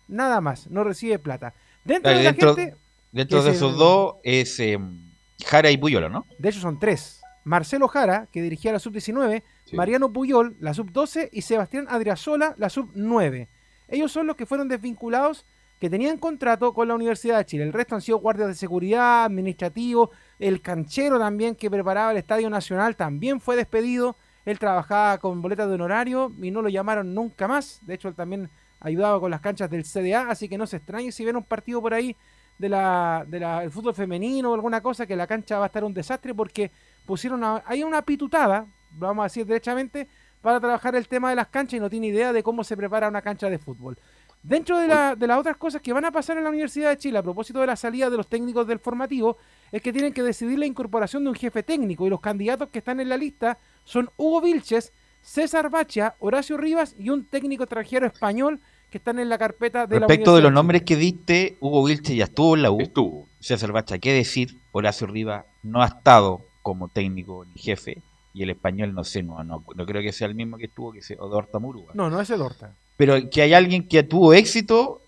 nada 0.07 0.39
más, 0.41 0.69
no 0.69 0.83
recibe 0.83 1.17
plata. 1.17 1.55
Dentro 1.83 2.11
de 2.11 2.75
Dentro 3.15 3.43
de 3.43 3.51
esos 3.51 3.77
dos 3.77 4.15
es 4.23 4.59
em, 4.59 4.99
Jara 5.45 5.71
y 5.71 5.77
Puyol, 5.77 6.11
¿no? 6.11 6.25
De 6.37 6.49
hecho 6.49 6.59
son 6.59 6.77
tres. 6.77 7.21
Marcelo 7.45 7.87
Jara, 7.87 8.27
que 8.29 8.41
dirigía 8.41 8.73
la 8.73 8.79
sub-19, 8.79 9.41
Mariano 9.71 10.11
Puyol, 10.11 10.57
la 10.59 10.73
sub-12, 10.73 11.29
y 11.31 11.43
Sebastián 11.43 11.85
Adriasola, 11.89 12.55
la 12.57 12.69
sub-9. 12.69 13.47
Ellos 13.87 14.11
son 14.11 14.27
los 14.27 14.35
que 14.35 14.45
fueron 14.45 14.67
desvinculados, 14.67 15.45
que 15.79 15.89
tenían 15.89 16.17
contrato 16.17 16.73
con 16.73 16.89
la 16.89 16.95
Universidad 16.95 17.37
de 17.37 17.45
Chile. 17.45 17.63
El 17.63 17.71
resto 17.71 17.95
han 17.95 18.01
sido 18.01 18.17
guardias 18.17 18.49
de 18.49 18.55
seguridad, 18.55 19.23
administrativos, 19.23 20.09
el 20.39 20.61
canchero 20.61 21.17
también 21.17 21.55
que 21.55 21.69
preparaba 21.71 22.11
el 22.11 22.17
Estadio 22.17 22.49
Nacional 22.49 22.97
también 22.97 23.39
fue 23.39 23.55
despedido. 23.55 24.17
Él 24.45 24.59
trabajaba 24.59 25.17
con 25.17 25.41
boletas 25.41 25.67
de 25.67 25.73
honorario 25.73 26.31
y 26.41 26.51
no 26.51 26.61
lo 26.61 26.69
llamaron 26.69 27.13
nunca 27.13 27.47
más. 27.47 27.79
De 27.81 27.95
hecho, 27.95 28.07
él 28.07 28.15
también 28.15 28.49
ayudaba 28.79 29.19
con 29.19 29.31
las 29.31 29.41
canchas 29.41 29.69
del 29.69 29.83
CDA, 29.83 30.29
así 30.29 30.47
que 30.47 30.57
no 30.57 30.67
se 30.67 30.77
extrañe 30.77 31.11
si 31.11 31.25
ven 31.25 31.35
un 31.35 31.43
partido 31.43 31.81
por 31.81 31.93
ahí 31.93 32.15
de 32.57 32.69
la, 32.69 33.25
del 33.27 33.71
fútbol 33.71 33.93
femenino 33.93 34.51
o 34.51 34.53
alguna 34.53 34.81
cosa 34.81 35.05
que 35.05 35.15
la 35.15 35.27
cancha 35.27 35.57
va 35.57 35.65
a 35.65 35.67
estar 35.67 35.83
un 35.83 35.93
desastre 35.93 36.33
porque 36.33 36.71
pusieron 37.05 37.41
hay 37.65 37.83
una 37.83 38.01
pitutada, 38.01 38.67
vamos 38.91 39.23
a 39.23 39.25
decir 39.25 39.45
derechamente, 39.45 40.07
para 40.41 40.59
trabajar 40.59 40.95
el 40.95 41.07
tema 41.07 41.31
de 41.31 41.35
las 41.35 41.47
canchas 41.47 41.77
y 41.77 41.79
no 41.79 41.89
tiene 41.89 42.07
idea 42.07 42.31
de 42.31 42.43
cómo 42.43 42.63
se 42.63 42.77
prepara 42.77 43.07
una 43.07 43.21
cancha 43.21 43.49
de 43.49 43.57
fútbol. 43.57 43.97
Dentro 44.43 44.77
de, 44.77 44.87
la, 44.87 45.15
de 45.15 45.25
las 45.25 45.39
otras 45.39 45.57
cosas 45.57 45.81
que 45.81 45.91
van 45.91 46.05
a 46.05 46.11
pasar 46.11 46.37
en 46.37 46.43
la 46.43 46.51
Universidad 46.51 46.91
de 46.91 46.97
Chile 46.97 47.17
a 47.17 47.23
propósito 47.23 47.59
de 47.61 47.65
la 47.65 47.75
salida 47.75 48.11
de 48.11 48.17
los 48.17 48.27
técnicos 48.27 48.67
del 48.67 48.77
formativo, 48.77 49.37
es 49.75 49.81
que 49.81 49.91
tienen 49.91 50.13
que 50.13 50.23
decidir 50.23 50.57
la 50.57 50.65
incorporación 50.65 51.25
de 51.25 51.31
un 51.31 51.35
jefe 51.35 51.61
técnico 51.61 52.07
y 52.07 52.09
los 52.09 52.21
candidatos 52.21 52.69
que 52.69 52.79
están 52.79 53.01
en 53.01 53.09
la 53.09 53.17
lista 53.17 53.57
son 53.83 54.09
Hugo 54.15 54.39
Vilches, 54.39 54.93
César 55.21 55.69
Bacha, 55.69 56.15
Horacio 56.19 56.55
Rivas 56.55 56.95
y 56.97 57.09
un 57.09 57.25
técnico 57.25 57.63
extranjero 57.63 58.07
español 58.07 58.61
que 58.89 58.99
están 58.99 59.19
en 59.19 59.27
la 59.27 59.37
carpeta 59.37 59.85
de 59.85 59.99
la 59.99 60.07
Respecto 60.07 60.33
de 60.33 60.43
los 60.43 60.53
nombres 60.53 60.83
que 60.83 60.95
diste, 60.95 61.57
Hugo 61.59 61.83
Vilches 61.83 62.15
ya 62.15 62.23
estuvo 62.23 62.55
en 62.55 62.61
la 62.61 62.71
U. 62.71 62.79
Estuvo. 62.79 63.27
César 63.41 63.73
Bacha, 63.73 63.99
¿qué 63.99 64.13
decir? 64.13 64.61
Horacio 64.71 65.07
Rivas 65.07 65.43
no 65.61 65.83
ha 65.83 65.87
estado 65.87 66.45
como 66.61 66.87
técnico 66.87 67.43
ni 67.43 67.59
jefe. 67.59 68.01
Y 68.33 68.43
el 68.43 68.51
español 68.51 68.93
no 68.93 69.03
sé, 69.03 69.23
no, 69.23 69.43
no, 69.43 69.61
creo 69.85 70.01
que 70.01 70.13
sea 70.13 70.29
el 70.29 70.35
mismo 70.35 70.57
que 70.57 70.67
estuvo, 70.67 70.93
que 70.93 71.01
sea 71.01 71.17
Odorta 71.19 71.59
Murúa. 71.59 71.91
No, 71.95 72.09
no 72.09 72.21
es 72.21 72.29
Odorta. 72.29 72.77
Pero 72.95 73.29
que 73.29 73.41
hay 73.41 73.53
alguien 73.53 73.89
que 73.89 74.03
tuvo 74.03 74.33
éxito 74.33 75.01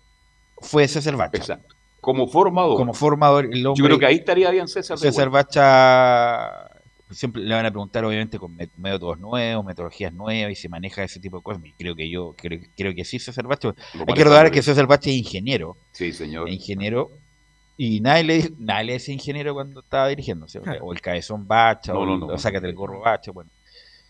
fue 0.58 0.86
César 0.88 1.16
Bacha. 1.16 1.38
Exacto. 1.38 1.77
Como 2.00 2.28
formador. 2.28 2.76
Como 2.76 2.94
formador. 2.94 3.46
El 3.46 3.66
hombre, 3.66 3.78
Yo 3.78 3.84
creo 3.84 3.98
que 3.98 4.06
ahí 4.06 4.16
estaría 4.16 4.50
bien 4.50 4.68
César. 4.68 4.98
César 4.98 5.30
Bacha 5.30 6.68
siempre 7.10 7.42
le 7.42 7.54
van 7.54 7.66
a 7.66 7.70
preguntar 7.70 8.04
obviamente 8.04 8.38
con 8.38 8.56
métodos 8.76 9.18
nuevos, 9.18 9.64
metodologías 9.64 10.12
nuevas 10.12 10.52
y 10.52 10.54
se 10.54 10.68
maneja 10.68 11.02
ese 11.02 11.20
tipo 11.20 11.38
de 11.38 11.42
cosas. 11.42 11.64
Y 11.64 11.72
creo 11.72 11.94
que 11.94 12.08
yo 12.08 12.34
creo, 12.36 12.60
creo 12.76 12.94
que 12.94 13.04
sí, 13.04 13.18
César 13.18 13.46
Bache. 13.46 13.68
Hay 13.68 14.14
que 14.14 14.24
recordar 14.24 14.50
que 14.50 14.62
César 14.62 14.86
Bache 14.86 15.10
es 15.10 15.16
ingeniero. 15.16 15.76
Sí, 15.92 16.12
señor. 16.12 16.48
ingeniero. 16.48 17.10
Y 17.76 18.00
nadie 18.00 18.24
le, 18.24 18.52
nadie 18.58 18.86
le 18.86 18.92
dice 18.94 19.12
ingeniero 19.12 19.54
cuando 19.54 19.80
estaba 19.80 20.08
dirigiéndose. 20.08 20.60
O 20.80 20.92
el 20.92 21.00
cabezón 21.00 21.46
Bacha, 21.46 21.94
o, 21.94 22.32
el, 22.32 22.38
sácate 22.38 22.66
el 22.66 22.74
gorro 22.74 23.00
Bacha, 23.00 23.30
bueno. 23.30 23.50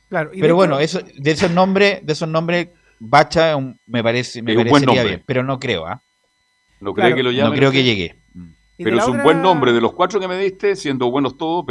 Claro, 0.09 0.31
pero 0.33 0.55
bueno, 0.55 0.81
eso, 0.81 1.01
de 1.01 1.31
esos 1.31 1.51
nombres, 1.51 2.05
de 2.05 2.13
esos 2.15 2.29
nombres, 2.29 2.69
Bacha 2.99 3.55
me 3.87 4.03
parece, 4.03 4.41
me 4.41 4.55
parecería 4.55 5.05
bien, 5.05 5.23
pero 5.27 5.43
no 5.43 5.59
creo, 5.61 5.87
¿ah? 5.87 6.03
No 6.81 6.95
creo 6.95 7.15
que 7.15 7.23
lo 7.23 7.31
llame. 7.31 7.51
No 7.51 7.57
creo 7.57 7.71
que 7.71 7.83
llegue. 7.83 8.17
Pero 8.77 8.97
es 8.97 9.09
un 9.09 9.23
buen 9.23 9.43
nombre. 9.43 9.73
De 9.73 9.81
los 9.81 9.93
cuatro 9.93 10.21
que 10.21 10.29
me 10.29 10.39
diste, 10.39 10.77
siendo 10.77 11.11
buenos 11.11 11.37
todos, 11.37 11.65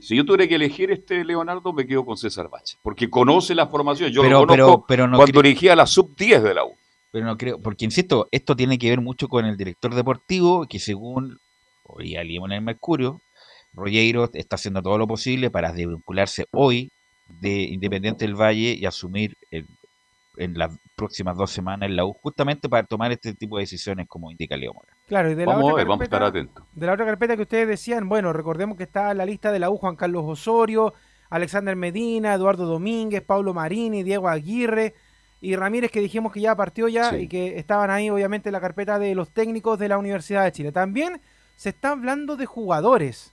si 0.00 0.16
yo 0.16 0.24
tuviera 0.24 0.48
que 0.48 0.56
elegir 0.56 0.90
este 0.90 1.24
Leonardo, 1.24 1.72
me 1.72 1.86
quedo 1.86 2.04
con 2.04 2.16
César 2.16 2.48
Bache. 2.50 2.76
Porque 2.82 3.08
conoce 3.08 3.54
la 3.54 3.68
formación. 3.68 4.10
Yo 4.10 4.24
lo 4.24 4.46
conozco 4.46 4.84
cuando 4.86 5.42
dirigía 5.42 5.76
la 5.76 5.86
sub-10 5.86 6.40
de 6.40 6.54
la 6.54 6.64
U. 6.64 6.72
Pero 7.12 7.26
no 7.26 7.36
creo, 7.36 7.60
porque 7.60 7.84
insisto, 7.84 8.28
esto 8.30 8.54
tiene 8.54 8.78
que 8.78 8.88
ver 8.88 9.00
mucho 9.00 9.26
con 9.26 9.44
el 9.44 9.56
director 9.56 9.92
deportivo, 9.94 10.66
que 10.68 10.78
según 10.78 11.38
hoy 11.82 12.10
leímos 12.10 12.50
en 12.50 12.56
el 12.56 12.62
Mercurio, 12.62 13.20
Rogueiro 13.72 14.30
está 14.32 14.54
haciendo 14.54 14.80
todo 14.80 14.96
lo 14.96 15.08
posible 15.08 15.50
para 15.50 15.72
desvincularse 15.72 16.46
hoy 16.52 16.92
de 17.40 17.62
Independiente 17.62 18.24
del 18.24 18.40
Valle 18.40 18.76
y 18.78 18.86
asumir 18.86 19.36
el, 19.50 19.66
en 20.40 20.56
las 20.58 20.76
próximas 20.96 21.36
dos 21.36 21.50
semanas 21.50 21.88
en 21.88 21.96
la 21.96 22.04
U, 22.06 22.14
justamente 22.14 22.68
para 22.68 22.84
tomar 22.84 23.12
este 23.12 23.34
tipo 23.34 23.58
de 23.58 23.64
decisiones 23.64 24.08
como 24.08 24.30
indica 24.30 24.56
Leo 24.56 24.72
Mora. 24.72 24.96
Claro, 25.06 25.30
y 25.30 25.34
de 25.34 25.44
la 25.44 25.52
vamos 25.52 25.70
otra 25.70 25.72
a 25.72 25.76
ver, 25.76 25.86
carpeta, 25.86 25.88
vamos 25.88 26.00
a 26.00 26.04
estar 26.04 26.22
atentos. 26.22 26.64
De 26.72 26.86
la 26.86 26.92
otra 26.94 27.06
carpeta 27.06 27.36
que 27.36 27.42
ustedes 27.42 27.68
decían, 27.68 28.08
bueno, 28.08 28.32
recordemos 28.32 28.76
que 28.78 28.84
está 28.84 29.10
en 29.10 29.18
la 29.18 29.26
lista 29.26 29.52
de 29.52 29.58
la 29.58 29.70
U 29.70 29.76
Juan 29.76 29.96
Carlos 29.96 30.24
Osorio, 30.26 30.94
Alexander 31.28 31.76
Medina, 31.76 32.34
Eduardo 32.34 32.66
Domínguez, 32.66 33.22
Pablo 33.22 33.52
Marini, 33.52 34.02
Diego 34.02 34.28
Aguirre 34.28 34.94
y 35.42 35.56
Ramírez 35.56 35.90
que 35.90 36.00
dijimos 36.00 36.32
que 36.32 36.40
ya 36.40 36.56
partió 36.56 36.88
ya 36.88 37.16
y 37.16 37.28
que 37.28 37.58
estaban 37.58 37.90
ahí 37.90 38.10
obviamente 38.10 38.48
en 38.48 38.54
la 38.54 38.60
carpeta 38.60 38.98
de 38.98 39.14
los 39.14 39.30
técnicos 39.30 39.78
de 39.78 39.88
la 39.88 39.98
Universidad 39.98 40.44
de 40.44 40.52
Chile. 40.52 40.72
También 40.72 41.20
se 41.56 41.68
está 41.68 41.90
hablando 41.90 42.36
de 42.36 42.46
jugadores. 42.46 43.32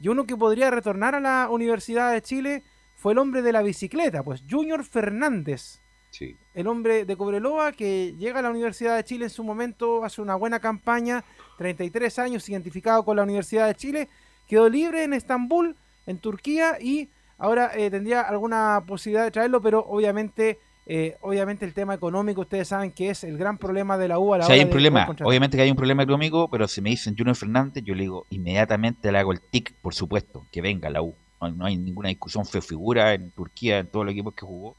Y 0.00 0.08
uno 0.08 0.24
que 0.24 0.36
podría 0.36 0.70
retornar 0.70 1.14
a 1.14 1.20
la 1.20 1.48
Universidad 1.50 2.12
de 2.12 2.22
Chile 2.22 2.62
fue 2.94 3.12
el 3.12 3.18
hombre 3.18 3.42
de 3.42 3.52
la 3.52 3.62
bicicleta, 3.62 4.22
pues 4.22 4.42
Junior 4.48 4.84
Fernández. 4.84 5.80
Sí. 6.14 6.36
El 6.54 6.68
hombre 6.68 7.04
de 7.04 7.16
Cobreloa 7.16 7.72
que 7.72 8.14
llega 8.16 8.38
a 8.38 8.42
la 8.42 8.50
Universidad 8.50 8.94
de 8.94 9.02
Chile 9.02 9.24
en 9.24 9.30
su 9.30 9.42
momento, 9.42 10.04
hace 10.04 10.22
una 10.22 10.36
buena 10.36 10.60
campaña, 10.60 11.24
33 11.58 12.20
años 12.20 12.48
identificado 12.48 13.04
con 13.04 13.16
la 13.16 13.24
Universidad 13.24 13.66
de 13.66 13.74
Chile, 13.74 14.08
quedó 14.46 14.68
libre 14.68 15.02
en 15.02 15.12
Estambul, 15.12 15.74
en 16.06 16.18
Turquía, 16.18 16.78
y 16.80 17.08
ahora 17.36 17.72
eh, 17.74 17.90
tendría 17.90 18.20
alguna 18.20 18.84
posibilidad 18.86 19.24
de 19.24 19.32
traerlo, 19.32 19.60
pero 19.60 19.84
obviamente 19.84 20.60
eh, 20.86 21.16
obviamente 21.22 21.64
el 21.64 21.74
tema 21.74 21.94
económico, 21.94 22.42
ustedes 22.42 22.68
saben 22.68 22.92
que 22.92 23.10
es 23.10 23.24
el 23.24 23.36
gran 23.36 23.58
problema 23.58 23.98
de 23.98 24.06
la 24.06 24.20
U 24.20 24.34
a 24.34 24.38
la 24.38 24.46
hay 24.46 24.62
un 24.62 24.70
problema, 24.70 25.08
obviamente 25.24 25.56
que 25.56 25.64
hay 25.64 25.70
un 25.70 25.76
problema 25.76 26.04
económico, 26.04 26.48
pero 26.48 26.68
si 26.68 26.80
me 26.80 26.90
dicen 26.90 27.16
Junior 27.18 27.34
Fernández, 27.34 27.82
yo 27.82 27.94
le 27.96 28.02
digo 28.02 28.26
inmediatamente 28.30 29.10
le 29.10 29.18
hago 29.18 29.32
el 29.32 29.40
tic, 29.40 29.74
por 29.82 29.94
supuesto, 29.94 30.46
que 30.52 30.60
venga 30.60 30.90
la 30.90 31.02
U. 31.02 31.14
No, 31.40 31.66
hay 31.66 31.76
ninguna 31.76 32.08
discusión, 32.08 32.46
fue 32.46 32.62
figura 32.62 33.12
en 33.12 33.30
Turquía, 33.30 33.78
en 33.78 33.86
todos 33.88 34.06
los 34.06 34.12
equipos 34.12 34.34
que 34.34 34.46
jugó. 34.46 34.76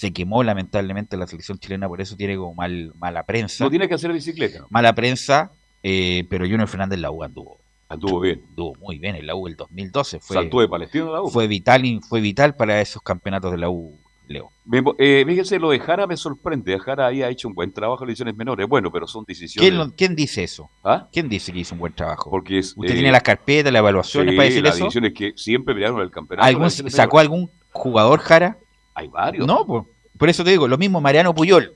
Se 0.00 0.14
quemó 0.14 0.42
lamentablemente 0.42 1.18
la 1.18 1.26
selección 1.26 1.58
chilena, 1.58 1.86
por 1.86 2.00
eso 2.00 2.16
tiene 2.16 2.34
como 2.34 2.54
mal, 2.54 2.90
mala 2.98 3.22
prensa. 3.24 3.62
No 3.62 3.68
tiene 3.68 3.86
que 3.86 3.92
hacer 3.92 4.10
bicicleta. 4.10 4.64
Mala 4.70 4.94
prensa, 4.94 5.52
eh, 5.82 6.24
pero 6.30 6.46
Junior 6.46 6.66
Fernández 6.68 6.98
la 6.98 7.10
U 7.10 7.22
anduvo. 7.22 7.58
Anduvo 7.86 8.20
bien. 8.20 8.42
Anduvo 8.48 8.74
muy 8.80 8.98
bien 8.98 9.16
en 9.16 9.26
la 9.26 9.34
U 9.34 9.46
el 9.46 9.56
2012. 9.56 10.20
Fue, 10.20 10.36
Saltó 10.36 10.60
de 10.60 10.68
Palestino 10.68 11.12
la 11.12 11.20
U. 11.20 11.28
Fue 11.28 11.46
vital, 11.48 11.82
fue 12.08 12.22
vital 12.22 12.56
para 12.56 12.80
esos 12.80 13.02
campeonatos 13.02 13.50
de 13.50 13.58
la 13.58 13.68
U 13.68 13.94
Leo. 14.26 14.50
Eh, 14.98 15.22
fíjese, 15.26 15.58
lo 15.58 15.68
de 15.68 15.78
Jara 15.80 16.06
me 16.06 16.16
sorprende. 16.16 16.78
Jara 16.78 17.08
ahí 17.08 17.22
ha 17.22 17.28
hecho 17.28 17.48
un 17.48 17.54
buen 17.54 17.70
trabajo 17.70 18.04
en 18.04 18.08
lesiones 18.08 18.34
menores. 18.34 18.66
Bueno, 18.66 18.90
pero 18.90 19.06
son 19.06 19.26
decisiones. 19.28 19.92
¿Quién, 19.98 20.16
dice 20.16 20.44
eso? 20.44 20.70
¿Ah? 20.82 21.08
¿Quién 21.12 21.28
dice 21.28 21.52
que 21.52 21.58
hizo 21.58 21.74
un 21.74 21.80
buen 21.80 21.92
trabajo? 21.92 22.30
Porque 22.30 22.60
es, 22.60 22.72
¿Usted 22.74 22.94
tiene 22.94 23.12
las 23.12 23.22
carpetas, 23.22 23.70
las 23.70 23.80
evaluaciones 23.80 24.34
para 24.34 24.48
decir 24.48 24.62
las 24.62 24.76
eso? 24.76 24.84
decisiones 24.84 25.12
que 25.12 25.34
siempre 25.36 25.74
miraron 25.74 26.00
el 26.00 26.10
campeonato. 26.10 26.70
¿Sacó 26.70 27.18
algún 27.18 27.50
jugador 27.72 28.20
Jara? 28.20 28.56
Hay 28.94 29.08
varios. 29.08 29.46
No, 29.46 29.66
por, 29.66 29.86
por 30.18 30.28
eso 30.28 30.44
te 30.44 30.50
digo, 30.50 30.68
lo 30.68 30.78
mismo 30.78 31.00
Mariano 31.00 31.34
Puyol. 31.34 31.74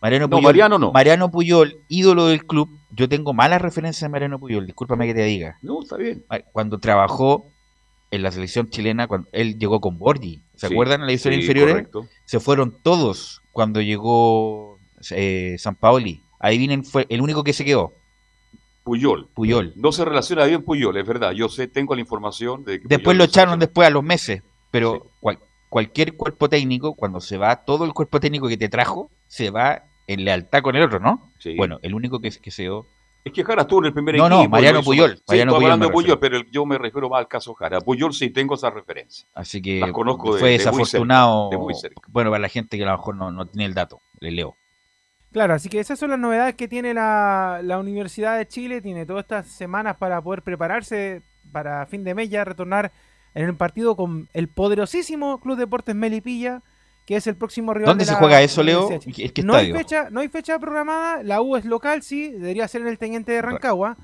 Mariano 0.00 0.26
No, 0.28 0.36
Puyol, 0.36 0.44
Mariano 0.44 0.78
no. 0.78 0.92
Mariano 0.92 1.30
Puyol, 1.30 1.76
ídolo 1.88 2.26
del 2.26 2.46
club. 2.46 2.68
Yo 2.90 3.08
tengo 3.08 3.32
malas 3.34 3.60
referencias 3.60 4.02
de 4.02 4.08
Mariano 4.08 4.38
Puyol, 4.38 4.66
discúlpame 4.66 5.06
que 5.06 5.14
te 5.14 5.24
diga. 5.24 5.58
No, 5.62 5.80
está 5.82 5.96
bien. 5.96 6.24
Cuando 6.52 6.78
trabajó 6.78 7.46
en 8.10 8.22
la 8.22 8.30
selección 8.32 8.68
chilena, 8.70 9.06
cuando 9.06 9.28
él 9.32 9.58
llegó 9.58 9.80
con 9.80 9.98
Borgi, 9.98 10.42
¿se 10.56 10.68
Sí, 10.68 10.74
acuerdan 10.74 11.00
en 11.00 11.06
la 11.06 11.10
división 11.12 11.34
sí, 11.34 11.46
correcto. 11.54 12.06
Se 12.24 12.40
fueron 12.40 12.76
todos 12.82 13.42
cuando 13.52 13.80
llegó 13.82 14.78
eh, 15.10 15.56
San 15.58 15.74
Paoli. 15.76 16.22
Ahí 16.40 16.56
vienen, 16.58 16.82
fue 16.84 17.06
el 17.10 17.20
único 17.20 17.44
que 17.44 17.52
se 17.52 17.64
quedó. 17.64 17.92
Puyol. 18.82 19.28
Puyol. 19.34 19.74
No 19.76 19.92
se 19.92 20.04
relaciona 20.06 20.46
bien 20.46 20.62
Puyol, 20.64 20.96
es 20.96 21.06
verdad. 21.06 21.32
Yo 21.32 21.48
sé, 21.50 21.68
tengo 21.68 21.94
la 21.94 22.00
información 22.00 22.64
de 22.64 22.80
que 22.80 22.88
Después 22.88 23.04
Puyol 23.14 23.18
lo 23.18 23.24
echaron 23.24 23.58
después 23.58 23.86
a 23.86 23.90
los 23.90 24.02
meses, 24.02 24.42
pero 24.70 25.06
cual- 25.20 25.38
cualquier 25.70 26.14
cuerpo 26.16 26.48
técnico, 26.50 26.94
cuando 26.94 27.20
se 27.20 27.38
va, 27.38 27.64
todo 27.64 27.86
el 27.86 27.94
cuerpo 27.94 28.20
técnico 28.20 28.46
que 28.48 28.58
te 28.58 28.68
trajo, 28.68 29.10
se 29.26 29.48
va 29.50 29.84
en 30.06 30.24
lealtad 30.24 30.60
con 30.60 30.76
el 30.76 30.82
otro, 30.82 31.00
¿no? 31.00 31.30
Sí. 31.38 31.56
Bueno, 31.56 31.78
el 31.82 31.94
único 31.94 32.20
que, 32.20 32.30
que 32.30 32.50
se 32.50 32.62
dio... 32.64 32.86
Es 33.24 33.32
que 33.32 33.44
Jara 33.44 33.62
estuvo 33.62 33.80
en 33.80 33.86
el 33.86 33.92
primer 33.92 34.16
No, 34.16 34.28
no, 34.28 34.38
equipo. 34.40 34.50
Mariano 34.50 34.74
lo 34.76 34.80
hizo 34.80 34.90
Puyol. 34.90 35.16
Sí, 35.16 35.22
Mariano 35.28 35.50
estoy 35.52 35.58
Puyol 35.60 35.64
hablando 35.72 35.84
me 35.86 35.88
de 35.88 35.92
Puyol, 35.92 36.18
pero 36.18 36.40
yo 36.50 36.66
me 36.66 36.78
refiero 36.78 37.08
más 37.08 37.18
al 37.20 37.28
caso 37.28 37.54
Jara. 37.54 37.80
Puyol 37.80 38.12
sí 38.14 38.30
tengo 38.30 38.54
esa 38.54 38.70
referencia. 38.70 39.28
Así 39.34 39.62
que 39.62 39.78
Las 39.80 39.92
conozco 39.92 40.34
de- 40.34 40.40
fue 40.40 40.48
de 40.50 40.54
muy 40.56 40.58
cerca, 40.64 40.70
desafortunado. 40.78 41.50
de 41.50 41.58
muy 41.58 41.74
cerca. 41.74 42.00
Bueno, 42.08 42.30
para 42.30 42.40
la 42.42 42.48
gente 42.48 42.76
que 42.76 42.82
a 42.82 42.86
lo 42.86 42.92
mejor 42.96 43.14
no, 43.16 43.30
no 43.30 43.46
tiene 43.46 43.66
el 43.66 43.74
dato, 43.74 44.00
le 44.20 44.30
leo. 44.32 44.56
Claro, 45.32 45.54
así 45.54 45.68
que 45.68 45.78
esas 45.78 45.98
son 45.98 46.10
las 46.10 46.18
novedades 46.18 46.56
que 46.56 46.66
tiene 46.66 46.92
la, 46.94 47.60
la 47.62 47.78
Universidad 47.78 48.36
de 48.36 48.48
Chile. 48.48 48.80
Tiene 48.80 49.06
todas 49.06 49.22
estas 49.24 49.46
semanas 49.48 49.96
para 49.98 50.20
poder 50.22 50.42
prepararse 50.42 51.22
para 51.52 51.86
fin 51.86 52.02
de 52.02 52.14
mes 52.14 52.30
ya 52.30 52.44
retornar 52.44 52.90
en 53.34 53.46
el 53.46 53.56
partido 53.56 53.96
con 53.96 54.28
el 54.32 54.48
poderosísimo 54.48 55.40
Club 55.40 55.58
Deportes 55.58 55.94
Melipilla, 55.94 56.62
que 57.06 57.16
es 57.16 57.26
el 57.26 57.36
próximo 57.36 57.74
rival. 57.74 57.88
¿Dónde 57.88 58.02
de 58.02 58.06
se 58.06 58.12
la 58.12 58.18
juega 58.18 58.42
eso, 58.42 58.62
Leo? 58.62 58.86
Universidad 58.86 59.06
de 59.06 59.12
Chile. 59.12 59.26
¿En 59.28 59.34
qué 59.34 59.42
no 59.42 59.54
hay 59.54 59.72
fecha, 59.72 60.08
no 60.10 60.20
hay 60.20 60.28
fecha 60.28 60.58
programada. 60.58 61.22
La 61.22 61.40
U 61.40 61.56
es 61.56 61.64
local, 61.64 62.02
sí, 62.02 62.30
debería 62.30 62.68
ser 62.68 62.82
en 62.82 62.88
el 62.88 62.98
Teniente 62.98 63.32
de 63.32 63.42
Rancagua, 63.42 63.96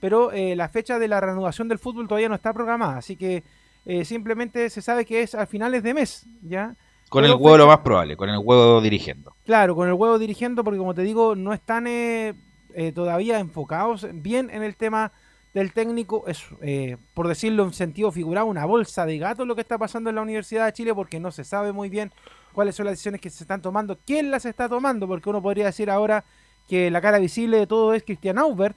pero 0.00 0.32
eh, 0.32 0.56
la 0.56 0.68
fecha 0.68 0.98
de 0.98 1.08
la 1.08 1.20
reanudación 1.20 1.68
del 1.68 1.78
fútbol 1.78 2.08
todavía 2.08 2.28
no 2.28 2.34
está 2.34 2.52
programada, 2.52 2.96
así 2.98 3.16
que 3.16 3.44
eh, 3.86 4.04
simplemente 4.04 4.70
se 4.70 4.80
sabe 4.80 5.04
que 5.04 5.22
es 5.22 5.34
a 5.34 5.46
finales 5.46 5.82
de 5.82 5.94
mes, 5.94 6.26
ya. 6.42 6.74
Con 7.10 7.22
Pero 7.22 7.34
el 7.34 7.40
huevo 7.40 7.58
lo 7.58 7.66
más 7.66 7.78
probable, 7.78 8.16
con 8.16 8.28
el 8.30 8.38
huevo 8.38 8.80
dirigiendo. 8.80 9.36
Claro, 9.44 9.74
con 9.74 9.88
el 9.88 9.94
huevo 9.94 10.18
dirigiendo, 10.18 10.64
porque 10.64 10.78
como 10.78 10.94
te 10.94 11.02
digo, 11.02 11.36
no 11.36 11.52
están 11.52 11.86
eh, 11.86 12.34
eh, 12.74 12.92
todavía 12.92 13.38
enfocados 13.38 14.06
bien 14.12 14.50
en 14.50 14.62
el 14.62 14.76
tema 14.76 15.12
del 15.54 15.72
técnico. 15.72 16.24
Es, 16.26 16.44
eh, 16.60 16.98
por 17.14 17.28
decirlo 17.28 17.64
en 17.64 17.72
sentido 17.72 18.12
figurado, 18.12 18.46
una 18.46 18.66
bolsa 18.66 19.06
de 19.06 19.18
gato 19.18 19.46
lo 19.46 19.54
que 19.54 19.62
está 19.62 19.78
pasando 19.78 20.10
en 20.10 20.16
la 20.16 20.22
Universidad 20.22 20.66
de 20.66 20.72
Chile, 20.72 20.94
porque 20.94 21.20
no 21.20 21.30
se 21.30 21.44
sabe 21.44 21.72
muy 21.72 21.88
bien 21.88 22.12
cuáles 22.52 22.74
son 22.74 22.84
las 22.86 22.92
decisiones 22.92 23.20
que 23.20 23.30
se 23.30 23.44
están 23.44 23.62
tomando, 23.62 23.98
quién 24.04 24.30
las 24.30 24.44
está 24.44 24.68
tomando, 24.68 25.08
porque 25.08 25.30
uno 25.30 25.40
podría 25.40 25.66
decir 25.66 25.90
ahora 25.90 26.24
que 26.68 26.90
la 26.90 27.00
cara 27.00 27.18
visible 27.18 27.58
de 27.58 27.66
todo 27.66 27.94
es 27.94 28.02
Cristian 28.02 28.38
Aubert, 28.38 28.76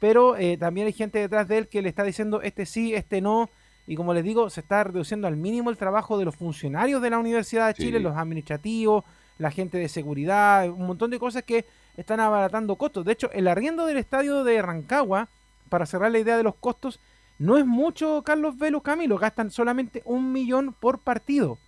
pero 0.00 0.36
eh, 0.36 0.56
también 0.56 0.86
hay 0.86 0.92
gente 0.92 1.18
detrás 1.18 1.48
de 1.48 1.58
él 1.58 1.68
que 1.68 1.82
le 1.82 1.88
está 1.88 2.04
diciendo 2.04 2.40
este 2.42 2.66
sí, 2.66 2.94
este 2.94 3.20
no. 3.20 3.50
Y 3.86 3.96
como 3.96 4.12
les 4.12 4.22
digo, 4.22 4.50
se 4.50 4.60
está 4.60 4.84
reduciendo 4.84 5.26
al 5.26 5.36
mínimo 5.36 5.70
el 5.70 5.78
trabajo 5.78 6.18
de 6.18 6.26
los 6.26 6.36
funcionarios 6.36 7.00
de 7.00 7.10
la 7.10 7.18
Universidad 7.18 7.68
de 7.68 7.74
Sí. 7.74 7.84
Chile, 7.84 8.00
los 8.00 8.16
administrativos, 8.16 9.04
la 9.38 9.50
gente 9.50 9.78
de 9.78 9.88
seguridad, 9.88 10.68
un 10.68 10.86
montón 10.86 11.10
de 11.10 11.18
cosas 11.18 11.42
que 11.42 11.64
están 11.96 12.20
abaratando 12.20 12.76
costos. 12.76 13.04
De 13.04 13.12
hecho, 13.12 13.30
el 13.32 13.48
arriendo 13.48 13.86
del 13.86 13.96
estadio 13.96 14.44
de 14.44 14.60
Rancagua, 14.60 15.28
para 15.68 15.86
cerrar 15.86 16.10
la 16.10 16.18
idea 16.18 16.36
de 16.36 16.42
los 16.42 16.56
costos, 16.56 17.00
no 17.38 17.56
es 17.56 17.64
mucho, 17.66 18.22
Carlos 18.24 18.58
Velo 18.58 18.80
Camilo, 18.82 19.16
gastan 19.18 19.50
solamente 19.50 20.02
un 20.04 20.32
millón 20.32 20.72
por 20.72 20.98
partido. 20.98 21.58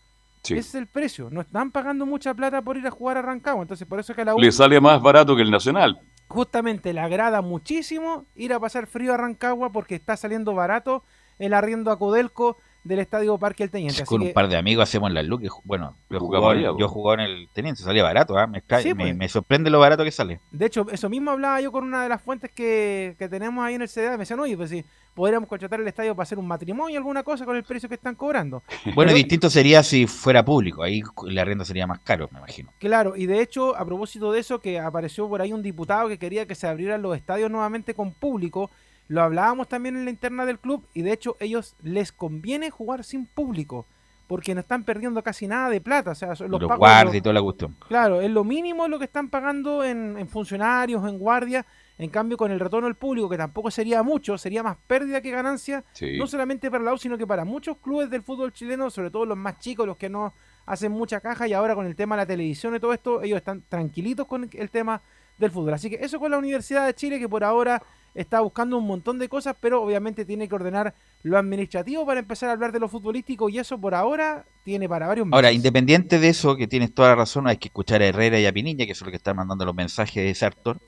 Sí. 0.43 0.55
Ese 0.55 0.69
es 0.71 0.75
el 0.77 0.87
precio. 0.87 1.29
No 1.31 1.43
están 1.43 1.71
pagando 1.71 2.07
mucha 2.07 2.33
plata 2.35 2.63
por 2.63 2.77
ir 2.77 2.87
a 2.87 2.91
jugar 2.91 3.19
a 3.19 3.23
Rancagua. 3.23 3.63
Entonces, 3.63 3.87
por 3.87 4.01
eso 4.01 4.13
es 4.13 4.17
que 4.17 4.23
a 4.23 4.25
la 4.25 4.35
U 4.35 4.41
Le 4.41 4.51
sale 4.51 4.81
más 4.81 5.01
barato 5.03 5.37
que 5.37 5.43
el 5.43 5.51
Nacional. 5.51 6.01
justamente 6.29 6.93
le 6.93 7.01
agrada 7.01 7.43
muchísimo 7.43 8.25
ir 8.35 8.53
a 8.53 8.61
pasar 8.61 8.87
frío 8.87 9.13
a 9.13 9.17
Rancagua 9.19 9.71
porque 9.71 9.97
está 9.97 10.17
saliendo 10.17 10.55
barato 10.55 11.03
el 11.39 11.53
arriendo 11.55 11.91
a 11.91 11.99
Codelco 11.99 12.57
del 12.83 12.99
Estadio 13.01 13.37
Parque 13.37 13.63
El 13.65 13.71
Teniente. 13.71 14.03
Así 14.03 14.09
Con 14.09 14.23
que- 14.23 14.29
un 14.29 14.33
par 14.33 14.49
de 14.49 14.57
amigos 14.57 14.83
hacemos 14.85 15.13
las 15.13 15.25
luces. 15.25 15.51
Bueno, 15.65 15.97
yo 16.09 16.17
he 16.17 16.21
Jugamos 16.21 16.49
jugado, 16.53 16.71
allá, 16.71 16.79
yo 16.81 16.89
jugado 16.89 17.15
en 17.15 17.31
el 17.31 17.49
teniente, 17.53 17.83
salía 17.83 18.03
barato, 18.03 18.39
¿ah? 18.39 18.47
me, 18.47 18.59
extrae- 18.63 18.83
Sí, 18.83 18.95
me- 18.95 19.05
pues. 19.05 19.17
me 19.17 19.29
sorprende 19.29 19.69
lo 19.71 19.79
barato 19.81 20.03
que 20.05 20.11
sale. 20.11 20.41
De 20.51 20.67
hecho, 20.67 20.87
eso 20.91 21.09
mismo 21.11 21.31
hablaba 21.31 21.61
yo 21.61 21.71
con 21.73 21.85
una 21.85 22.03
de 22.03 22.09
las 22.09 22.23
fuentes 22.23 22.51
que, 22.53 23.17
que 23.19 23.29
tenemos 23.29 23.63
ahí 23.65 23.75
en 23.75 23.83
el 23.83 23.89
CDA. 23.89 24.13
Me 24.13 24.19
decían, 24.19 24.41
oye, 24.41 24.57
pues 24.57 24.71
si 24.71 24.85
podríamos 25.15 25.49
contratar 25.49 25.81
el 25.81 25.89
estadio 25.89 26.15
para 26.15 26.23
hacer 26.23 26.39
un 26.39 26.47
matrimonio 26.47 26.97
alguna 26.97 27.23
cosa 27.23 27.45
con 27.45 27.55
el 27.57 27.65
precio 27.65 27.89
que 27.89 27.97
están 27.97 28.15
cobrando. 28.15 28.63
Bueno, 28.95 29.11
Pero- 29.11 29.15
distinto 29.19 29.51
sería 29.51 29.83
si 29.83 30.07
fuera 30.07 30.43
público, 30.45 30.83
ahí 30.83 31.03
el 31.29 31.39
arriendo 31.39 31.65
sería 31.67 31.87
más 31.87 31.99
caro, 32.01 32.29
me 32.33 32.39
imagino. 32.39 32.71
Claro, 32.79 33.15
y 33.17 33.27
de 33.27 33.43
hecho, 33.43 33.77
a 33.77 33.85
propósito 33.85 34.33
de 34.33 34.41
eso, 34.41 34.59
que 34.61 34.79
apareció 34.79 35.29
por 35.29 35.43
ahí 35.43 35.53
un 35.53 35.63
diputado 35.63 36.09
que 36.09 36.19
quería 36.19 36.47
que 36.47 36.55
se 36.55 36.67
abrieran 36.67 37.03
los 37.03 37.15
estadios 37.17 37.51
nuevamente 37.51 37.93
con 37.95 38.13
público. 38.13 38.71
Lo 39.11 39.23
hablábamos 39.23 39.69
también 39.69 39.97
en 39.97 40.05
la 40.05 40.11
interna 40.13 40.47
del 40.47 40.61
club 40.61 40.87
y 40.95 41.03
de 41.03 41.11
hecho 41.13 41.37
ellos 41.41 41.75
les 41.83 42.13
conviene 42.13 42.71
jugar 42.71 43.03
sin 43.03 43.27
público 43.27 43.85
porque 44.29 44.55
no 44.55 44.61
están 44.61 44.85
perdiendo 44.85 45.21
casi 45.25 45.49
nada 45.49 45.69
de 45.69 45.81
plata. 45.81 46.13
O 46.13 46.15
sea, 46.15 46.37
son 46.37 46.49
los 46.49 46.61
Los 46.63 46.79
guardias 46.79 47.17
y 47.17 47.21
toda 47.21 47.33
la 47.33 47.43
cuestión. 47.43 47.75
Claro, 47.89 48.21
es 48.21 48.31
lo 48.31 48.45
mínimo 48.45 48.87
lo 48.87 49.01
que 49.01 49.07
están 49.07 49.29
pagando 49.29 49.83
en, 49.83 50.17
en 50.17 50.29
funcionarios, 50.29 51.05
en 51.09 51.19
guardia. 51.19 51.67
En 51.99 52.09
cambio, 52.09 52.37
con 52.37 52.53
el 52.53 52.61
retorno 52.61 52.87
al 52.87 52.95
público, 52.95 53.29
que 53.29 53.37
tampoco 53.37 53.69
sería 53.73 54.05
mucho, 54.05 54.39
sería 54.39 54.63
más 54.63 54.77
pérdida 54.87 55.21
que 55.21 55.33
ganancia, 55.33 55.83
Sí. 55.93 56.17
no 56.17 56.29
solamente 56.29 56.71
para 56.71 56.85
la 56.85 56.95
U, 56.95 56.97
sino 56.99 57.19
que 57.19 57.27
para 57.27 57.45
muchos 57.45 57.79
clubes 57.79 58.09
del 58.09 58.23
fútbol 58.23 58.53
chileno, 58.53 58.89
sobre 58.91 59.11
todo 59.11 59.27
los 59.27 59.37
más 59.37 59.59
chicos, 59.59 59.87
los 59.89 59.97
que 59.97 60.09
no 60.09 60.33
hacen 60.67 60.93
mucha 60.93 61.21
caja, 61.21 61.49
y 61.49 61.53
ahora 61.53 61.75
con 61.75 61.85
el 61.85 61.97
tema 61.97 62.15
de 62.15 62.23
la 62.23 62.27
televisión 62.27 62.75
y 62.77 62.81
todo 62.81 62.93
esto, 62.95 63.23
ellos 63.23 63.37
están 63.39 63.63
tranquilitos 63.69 64.27
con 64.29 64.49
el 64.51 64.71
tema 64.71 65.03
del 65.37 65.51
fútbol. 65.51 65.75
Así 65.75 65.91
que 65.91 65.97
eso 65.97 66.19
con 66.21 66.31
la 66.31 66.39
Universidad 66.39 66.87
de 66.87 66.95
Chile, 66.95 67.19
que 67.19 67.29
por 67.29 67.43
ahora 67.45 67.83
está 68.15 68.41
buscando 68.41 68.79
un 68.79 68.87
montón 68.87 69.19
de 69.19 69.29
cosas, 69.29 69.57
pero 69.61 69.83
obviamente 69.83 70.25
tiene 70.25 70.49
que 70.49 70.55
ordenar 70.55 70.95
lo 71.23 71.39
administrativo 71.39 72.07
para 72.07 72.21
empezar 72.21 72.49
a 72.49 72.53
hablar 72.53 72.73
de 72.73 72.81
lo 72.81 72.89
futbolístico, 72.89 73.49
y 73.49 73.59
eso 73.59 73.79
por 73.79 73.95
ahora 73.95 74.45
tiene 74.65 74.89
para 74.89 75.07
varios 75.07 75.27
meses. 75.27 75.37
Ahora, 75.37 75.53
independiente 75.53 76.19
de 76.19 76.29
eso, 76.29 76.57
que 76.57 76.67
tienes 76.67 76.95
toda 76.95 77.11
la 77.11 77.17
razón, 77.17 77.47
hay 77.47 77.59
que 77.59 77.69
escuchar 77.69 78.03
a 78.03 78.07
Herrera 78.07 78.41
y 78.41 78.47
a 78.47 78.53
Pinilla, 78.53 78.87
que 78.87 78.95
son 78.95 79.07
los 79.07 79.13
que 79.13 79.17
están 79.19 79.37
mandando 79.37 79.65
los 79.65 79.75
mensajes 79.75 80.15
de 80.15 80.31
ese 80.31 80.47
actor. 80.47 80.79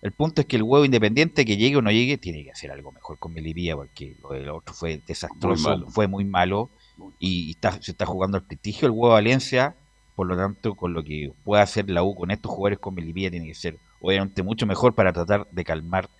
El 0.00 0.12
punto 0.12 0.40
es 0.40 0.46
que 0.46 0.56
el 0.56 0.64
huevo 0.64 0.84
independiente, 0.84 1.44
que 1.44 1.56
llegue 1.56 1.76
o 1.76 1.82
no 1.82 1.90
llegue, 1.92 2.18
tiene 2.18 2.42
que 2.42 2.50
hacer 2.50 2.72
algo 2.72 2.90
mejor 2.90 3.18
con 3.18 3.32
Melipilla, 3.32 3.76
porque 3.76 4.16
lo 4.22 4.30
del 4.30 4.50
otro 4.50 4.74
fue 4.74 5.00
desastroso, 5.06 5.76
Muy 5.76 5.90
fue 5.90 6.06
muy 6.08 6.24
malo, 6.24 6.70
y, 7.18 7.48
y 7.48 7.50
está, 7.52 7.80
se 7.80 7.92
está 7.92 8.06
jugando 8.06 8.38
el 8.38 8.44
prestigio 8.44 8.88
del 8.88 8.98
huevo 8.98 9.14
Valencia, 9.14 9.76
por 10.16 10.26
lo 10.26 10.36
tanto, 10.36 10.74
con 10.74 10.92
lo 10.92 11.04
que 11.04 11.32
pueda 11.44 11.62
hacer 11.62 11.88
la 11.88 12.02
U 12.02 12.14
con 12.14 12.30
estos 12.30 12.50
jugadores 12.50 12.78
con 12.78 12.94
Melipilla, 12.94 13.30
tiene 13.30 13.46
que 13.46 13.54
ser 13.54 13.78
obviamente 14.00 14.42
mucho 14.42 14.66
mejor 14.66 14.94
para 14.94 15.12
tratar 15.12 15.46
de 15.50 15.64
calmar 15.64 16.10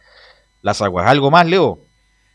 las 0.63 0.81
aguas. 0.81 1.07
¿Algo 1.07 1.31
más, 1.31 1.47
Leo? 1.47 1.81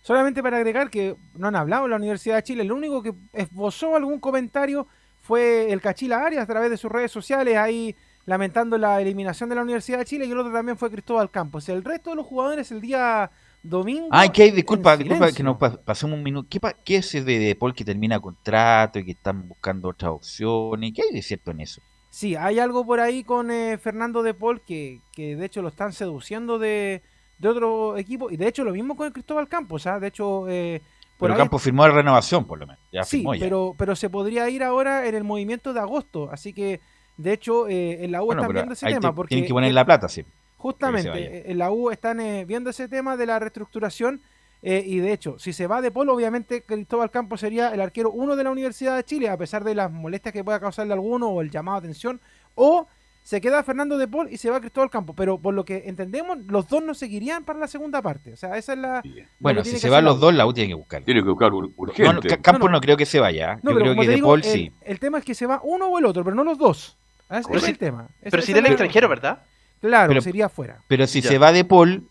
Solamente 0.02 0.44
para 0.44 0.58
agregar 0.58 0.90
que 0.90 1.16
no 1.36 1.48
han 1.48 1.56
hablado 1.56 1.86
en 1.86 1.92
la 1.92 1.98
Universidad 1.98 2.36
de 2.36 2.44
Chile, 2.44 2.64
el 2.64 2.72
único 2.72 3.02
que 3.02 3.14
esbozó 3.34 3.96
algún 3.96 4.20
comentario 4.20 4.88
fue 5.22 5.72
el 5.72 5.82
Cachila 5.82 6.26
Arias 6.26 6.44
a 6.44 6.48
través 6.48 6.70
de 6.70 6.78
sus 6.78 6.92
redes 6.92 7.12
sociales, 7.12 7.58
ahí 7.58 7.96
lamentando 8.26 8.78
la 8.78 9.02
eliminación 9.02 9.50
de 9.50 9.56
la 9.56 9.64
Universidad 9.64 9.98
de 9.98 10.06
Chile, 10.06 10.26
y 10.26 10.32
el 10.32 10.40
otro 10.40 10.54
también 10.54 10.78
fue 10.78 10.92
Cristóbal 10.92 11.30
Campos. 11.30 11.68
El 11.68 11.84
resto 11.84 12.12
de 12.12 12.18
los 12.18 12.26
jugadores 12.26 12.72
el 12.72 12.80
día 12.80 13.30
domingo. 13.64 14.08
Ay, 14.12 14.30
que 14.30 14.44
hay, 14.44 14.52
disculpa, 14.52 14.96
disculpa 14.96 15.32
que 15.32 15.44
nos 15.44 15.58
pasemos 15.58 16.18
un 16.18 16.24
minuto. 16.24 16.48
¿Qué, 16.50 16.60
¿Qué, 16.86 16.98
es 16.98 17.08
ese 17.08 17.24
de, 17.24 17.40
de 17.40 17.56
Paul 17.56 17.74
que 17.74 17.84
termina 17.84 18.20
contrato 18.20 19.00
y 19.00 19.06
que 19.06 19.12
están 19.12 19.48
buscando 19.48 19.90
otras 19.90 20.12
opciones? 20.12 20.94
¿Qué 20.94 21.02
hay 21.02 21.12
de 21.14 21.22
cierto 21.22 21.52
en 21.52 21.62
eso? 21.62 21.82
Sí, 22.10 22.36
hay 22.36 22.60
algo 22.60 22.86
por 22.86 23.00
ahí 23.00 23.24
con 23.24 23.52
eh, 23.52 23.78
Fernando 23.78 24.24
de 24.24 24.34
Paul 24.34 24.62
que, 24.62 25.02
que 25.14 25.36
de 25.36 25.46
hecho 25.46 25.62
lo 25.62 25.68
están 25.68 25.94
seduciendo 25.94 26.58
de, 26.60 27.02
de 27.38 27.50
otro 27.50 27.98
equipo. 27.98 28.30
Y 28.32 28.38
de 28.38 28.48
hecho 28.48 28.64
lo 28.64 28.72
mismo 28.72 28.96
con 28.96 29.08
el 29.08 29.14
Cristóbal 29.14 29.48
Campos. 29.48 29.88
¿ah? 29.88 30.00
De 30.00 30.08
hecho, 30.08 30.48
eh, 30.50 30.82
por 31.18 31.30
pero 31.30 31.38
Campos 31.38 31.62
firmó 31.62 31.88
la 31.88 31.94
renovación, 31.94 32.46
por 32.46 32.60
lo 32.60 32.68
menos. 32.68 32.82
Ya 32.92 33.04
sí, 33.04 33.26
Pero, 33.40 33.76
pero 33.78 33.96
se 33.96 34.10
podría 34.10 34.50
ir 34.50 34.64
ahora 34.64 35.08
en 35.08 35.16
el 35.16 35.24
movimiento 35.24 35.74
de 35.74 35.80
agosto. 35.80 36.30
Así 36.32 36.54
que, 36.54 36.80
de 37.18 37.34
hecho, 37.34 37.68
eh, 37.68 38.04
en 38.04 38.12
la 38.12 38.24
U 38.24 38.32
están 38.32 38.54
viendo 38.54 38.74
ese 38.74 38.88
tema. 38.88 39.14
porque 39.14 39.30
tienen 39.30 39.48
que 39.48 39.54
poner 39.54 39.74
la 39.74 39.86
plata, 39.86 40.08
sí. 40.08 40.26
Justamente, 40.58 41.52
en 41.52 41.58
la 41.58 41.72
U 41.72 41.92
están 41.92 42.20
viendo 42.48 42.70
ese 42.70 42.88
tema 42.88 43.18
de 43.18 43.26
la 43.26 43.40
reestructuración. 43.40 44.22
y 44.62 44.98
de 44.98 45.14
hecho, 45.14 45.38
si 45.40 45.54
se 45.54 45.68
va 45.68 45.82
de 45.82 45.92
Polo, 45.92 46.14
obviamente 46.14 46.64
Cristóbal 46.64 47.12
Campos 47.12 47.40
sería 47.40 47.70
el 47.70 47.82
arquero 47.82 48.12
uno 48.12 48.36
de 48.36 48.44
la 48.44 48.52
Universidad 48.52 48.96
de 48.96 49.04
Chile, 49.04 49.30
a 49.30 49.38
pesar 49.38 49.64
de 49.64 49.76
las 49.76 49.92
molestias 49.92 50.34
que 50.34 50.44
pueda 50.44 50.60
causarle 50.60 50.94
alguno 50.94 51.30
o 51.30 51.42
el 51.42 51.52
llamado 51.52 51.76
a 51.76 51.80
atención. 51.80 52.20
O 52.56 52.88
se 53.28 53.42
queda 53.42 53.62
Fernando 53.62 53.98
de 53.98 54.08
Paul 54.08 54.30
y 54.32 54.38
se 54.38 54.50
va 54.50 54.62
Cristóbal 54.62 54.90
Campos. 54.90 55.14
Pero 55.18 55.38
por 55.38 55.54
lo 55.54 55.66
que 55.66 55.84
entendemos, 55.88 56.38
los 56.48 56.70
dos 56.70 56.82
no 56.82 56.94
seguiría 56.94 57.42
para 57.42 57.60
la 57.60 57.68
segunda 57.68 58.02
parte. 58.02 58.32
O 58.32 58.38
sea, 58.38 58.58
esa 58.58 58.72
es 58.72 58.80
la. 58.80 59.04
Bueno, 59.40 59.66
si 59.66 59.78
se 59.78 59.90
van 59.90 60.06
los 60.06 60.22
dos, 60.22 60.34
la 60.34 60.46
U 60.46 60.54
tiene 60.54 60.70
que 60.70 60.76
buscar. 60.76 61.04
Tiene 61.04 61.22
que 61.22 61.28
buscar 61.28 61.52
urgente. 61.54 62.38
Campos 62.40 62.72
no, 62.72 62.80
creo 62.80 62.96
que 62.96 63.06
se 63.06 63.20
vaya. 63.20 63.56
¿eh? 63.56 63.58
Yo 63.64 63.76
creo 63.76 63.96
que 63.96 64.08
de 64.08 64.18
Paul 64.20 64.44
sí. 64.44 64.72
El 64.80 65.02
tema 65.02 65.18
es 65.18 65.26
que 65.26 65.36
se 65.36 65.46
va 65.46 65.60
uno 65.62 65.88
o 65.88 66.00
el 66.00 66.06
otro, 66.06 66.24
pero 66.24 66.38
no 66.38 66.46
los 66.46 66.58
dos. 66.58 66.98
¿Ah? 67.28 67.40
Ese 67.40 67.54
es 67.54 67.68
el 67.68 67.78
tema. 67.78 68.08
pero 68.22 68.42
si 68.42 68.54
del 68.54 68.66
extranjero, 68.66 69.10
¿verdad? 69.10 69.44
Claro, 69.82 70.08
pero, 70.08 70.22
sería 70.22 70.46
afuera. 70.46 70.82
Pero 70.88 71.06
si 71.06 71.22
se 71.22 71.38
va 71.38 71.52
de 71.52 71.66
Paul, 71.66 72.08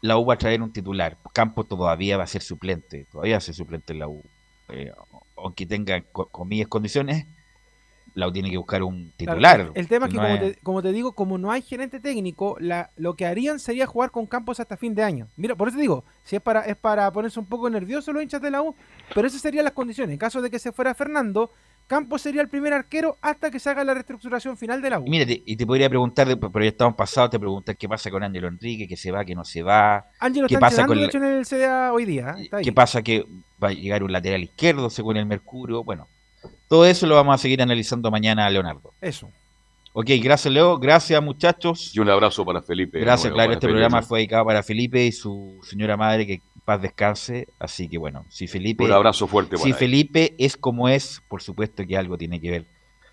la 0.00 0.16
U 0.16 0.24
va 0.24 0.34
a 0.34 0.38
traer 0.38 0.62
un 0.62 0.72
titular. 0.72 1.18
Campos 1.32 1.66
todavía 1.66 2.16
va 2.16 2.22
a 2.22 2.28
ser 2.28 2.40
suplente. 2.40 3.08
Todavía 3.10 3.34
va 3.34 3.38
a 3.38 3.40
ser 3.40 3.56
suplente 3.56 3.94
en 3.94 3.98
la 3.98 4.06
U. 4.06 4.22
Eh, 4.68 4.92
aunque 5.36 5.66
tenga 5.66 6.00
comillas 6.12 6.68
condiciones 6.68 7.26
la 8.14 8.30
tiene 8.32 8.50
que 8.50 8.58
buscar 8.58 8.82
un 8.82 9.12
titular. 9.16 9.72
el, 9.74 9.88
tema 9.88 10.06
es 10.06 10.12
que, 10.12 10.58
como, 10.62 10.82
te, 10.82 10.92
digo, 10.92 11.12
como 11.12 11.38
no 11.38 11.50
hay 11.50 11.62
gerente 11.62 12.00
técnico, 12.00 12.56
la, 12.60 12.90
lo 12.96 13.14
que 13.14 13.26
harían 13.26 13.58
sería 13.58 13.86
jugar 13.86 14.10
con 14.10 14.26
Campos 14.26 14.60
hasta 14.60 14.76
fin 14.76 14.94
de 14.94 15.02
año. 15.02 15.28
Mira, 15.36 15.54
por 15.54 15.68
eso 15.68 15.76
te 15.76 15.82
digo, 15.82 16.04
si 16.24 16.36
es 16.36 16.42
para, 16.42 16.60
es 16.62 16.76
para 16.76 17.10
ponerse 17.12 17.40
un 17.40 17.46
poco 17.46 17.68
nervioso 17.70 18.12
los 18.12 18.22
hinchas 18.22 18.42
de 18.42 18.50
la 18.50 18.62
U, 18.62 18.74
pero 19.14 19.26
esas 19.26 19.40
serían 19.40 19.64
las 19.64 19.74
condiciones. 19.74 20.12
En 20.12 20.18
caso 20.18 20.42
de 20.42 20.50
que 20.50 20.58
se 20.58 20.72
fuera 20.72 20.94
Fernando, 20.94 21.50
Campos 21.86 22.22
sería 22.22 22.40
el 22.40 22.48
primer 22.48 22.72
arquero 22.72 23.18
hasta 23.20 23.50
que 23.50 23.58
se 23.58 23.68
haga 23.68 23.84
la 23.84 23.92
reestructuración 23.92 24.56
final 24.56 24.80
de 24.80 24.90
la 24.90 24.98
U. 24.98 25.04
Mira, 25.06 25.26
y 25.28 25.56
te 25.56 25.66
podría 25.66 25.88
preguntar, 25.88 26.26
pero 26.38 26.64
ya 26.64 26.70
estamos 26.70 26.94
pasados, 26.94 27.30
te 27.30 27.38
preguntas 27.38 27.76
qué 27.78 27.88
pasa 27.88 28.10
con 28.10 28.22
Ángelo 28.22 28.48
Enrique, 28.48 28.88
que 28.88 28.96
se 28.96 29.10
va, 29.10 29.24
que 29.24 29.34
no 29.34 29.44
se 29.44 29.62
va. 29.62 30.06
Ángelo 30.18 30.46
¿Qué 30.48 30.58
pasa 30.58 30.86
con 30.86 30.98
en 30.98 31.24
el 31.24 31.44
CDA 31.44 31.92
hoy 31.92 32.04
día. 32.06 32.34
¿eh? 32.38 32.48
¿Qué 32.62 32.72
pasa 32.72 33.02
que 33.02 33.26
va 33.62 33.68
a 33.68 33.72
llegar 33.72 34.02
un 34.02 34.12
lateral 34.12 34.42
izquierdo 34.42 34.88
según 34.88 35.18
el 35.18 35.26
Mercurio? 35.26 35.84
Bueno, 35.84 36.08
todo 36.68 36.86
eso 36.86 37.06
lo 37.06 37.16
vamos 37.16 37.34
a 37.34 37.38
seguir 37.38 37.60
analizando 37.60 38.10
mañana, 38.10 38.48
Leonardo. 38.48 38.92
Eso. 39.00 39.30
Ok, 39.94 40.06
gracias 40.22 40.52
Leo, 40.52 40.78
gracias 40.78 41.22
muchachos. 41.22 41.94
Y 41.94 42.00
un 42.00 42.08
abrazo 42.08 42.46
para 42.46 42.62
Felipe. 42.62 42.98
Gracias, 42.98 43.30
claro, 43.32 43.52
este 43.52 43.68
programa 43.68 44.00
fue 44.00 44.20
dedicado 44.20 44.46
para 44.46 44.62
Felipe 44.62 45.04
y 45.04 45.12
su 45.12 45.60
señora 45.62 45.98
madre, 45.98 46.26
que 46.26 46.40
paz 46.64 46.80
descanse. 46.80 47.46
Así 47.58 47.88
que 47.88 47.98
bueno, 47.98 48.24
si 48.30 48.46
Felipe... 48.46 48.84
Un 48.84 48.92
abrazo 48.92 49.26
fuerte. 49.26 49.58
Si 49.58 49.74
Felipe 49.74 50.34
es 50.38 50.56
como 50.56 50.88
es, 50.88 51.22
por 51.28 51.42
supuesto 51.42 51.86
que 51.86 51.94
algo 51.96 52.16
tiene 52.16 52.40
que 52.40 52.50
ver 52.50 52.66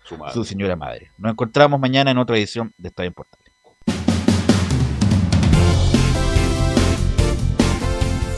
su, 0.04 0.16
su 0.32 0.44
señora 0.44 0.74
madre. 0.74 1.10
Nos 1.18 1.32
encontramos 1.32 1.78
mañana 1.78 2.12
en 2.12 2.18
otra 2.18 2.38
edición 2.38 2.72
de 2.78 2.88
Estadio 2.88 3.12
Portal. 3.12 3.40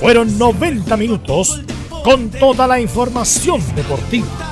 Fueron 0.01 0.37
90 0.37 0.97
minutos 0.97 1.63
con 2.03 2.29
toda 2.29 2.67
la 2.67 2.81
información 2.81 3.61
deportiva 3.77 4.52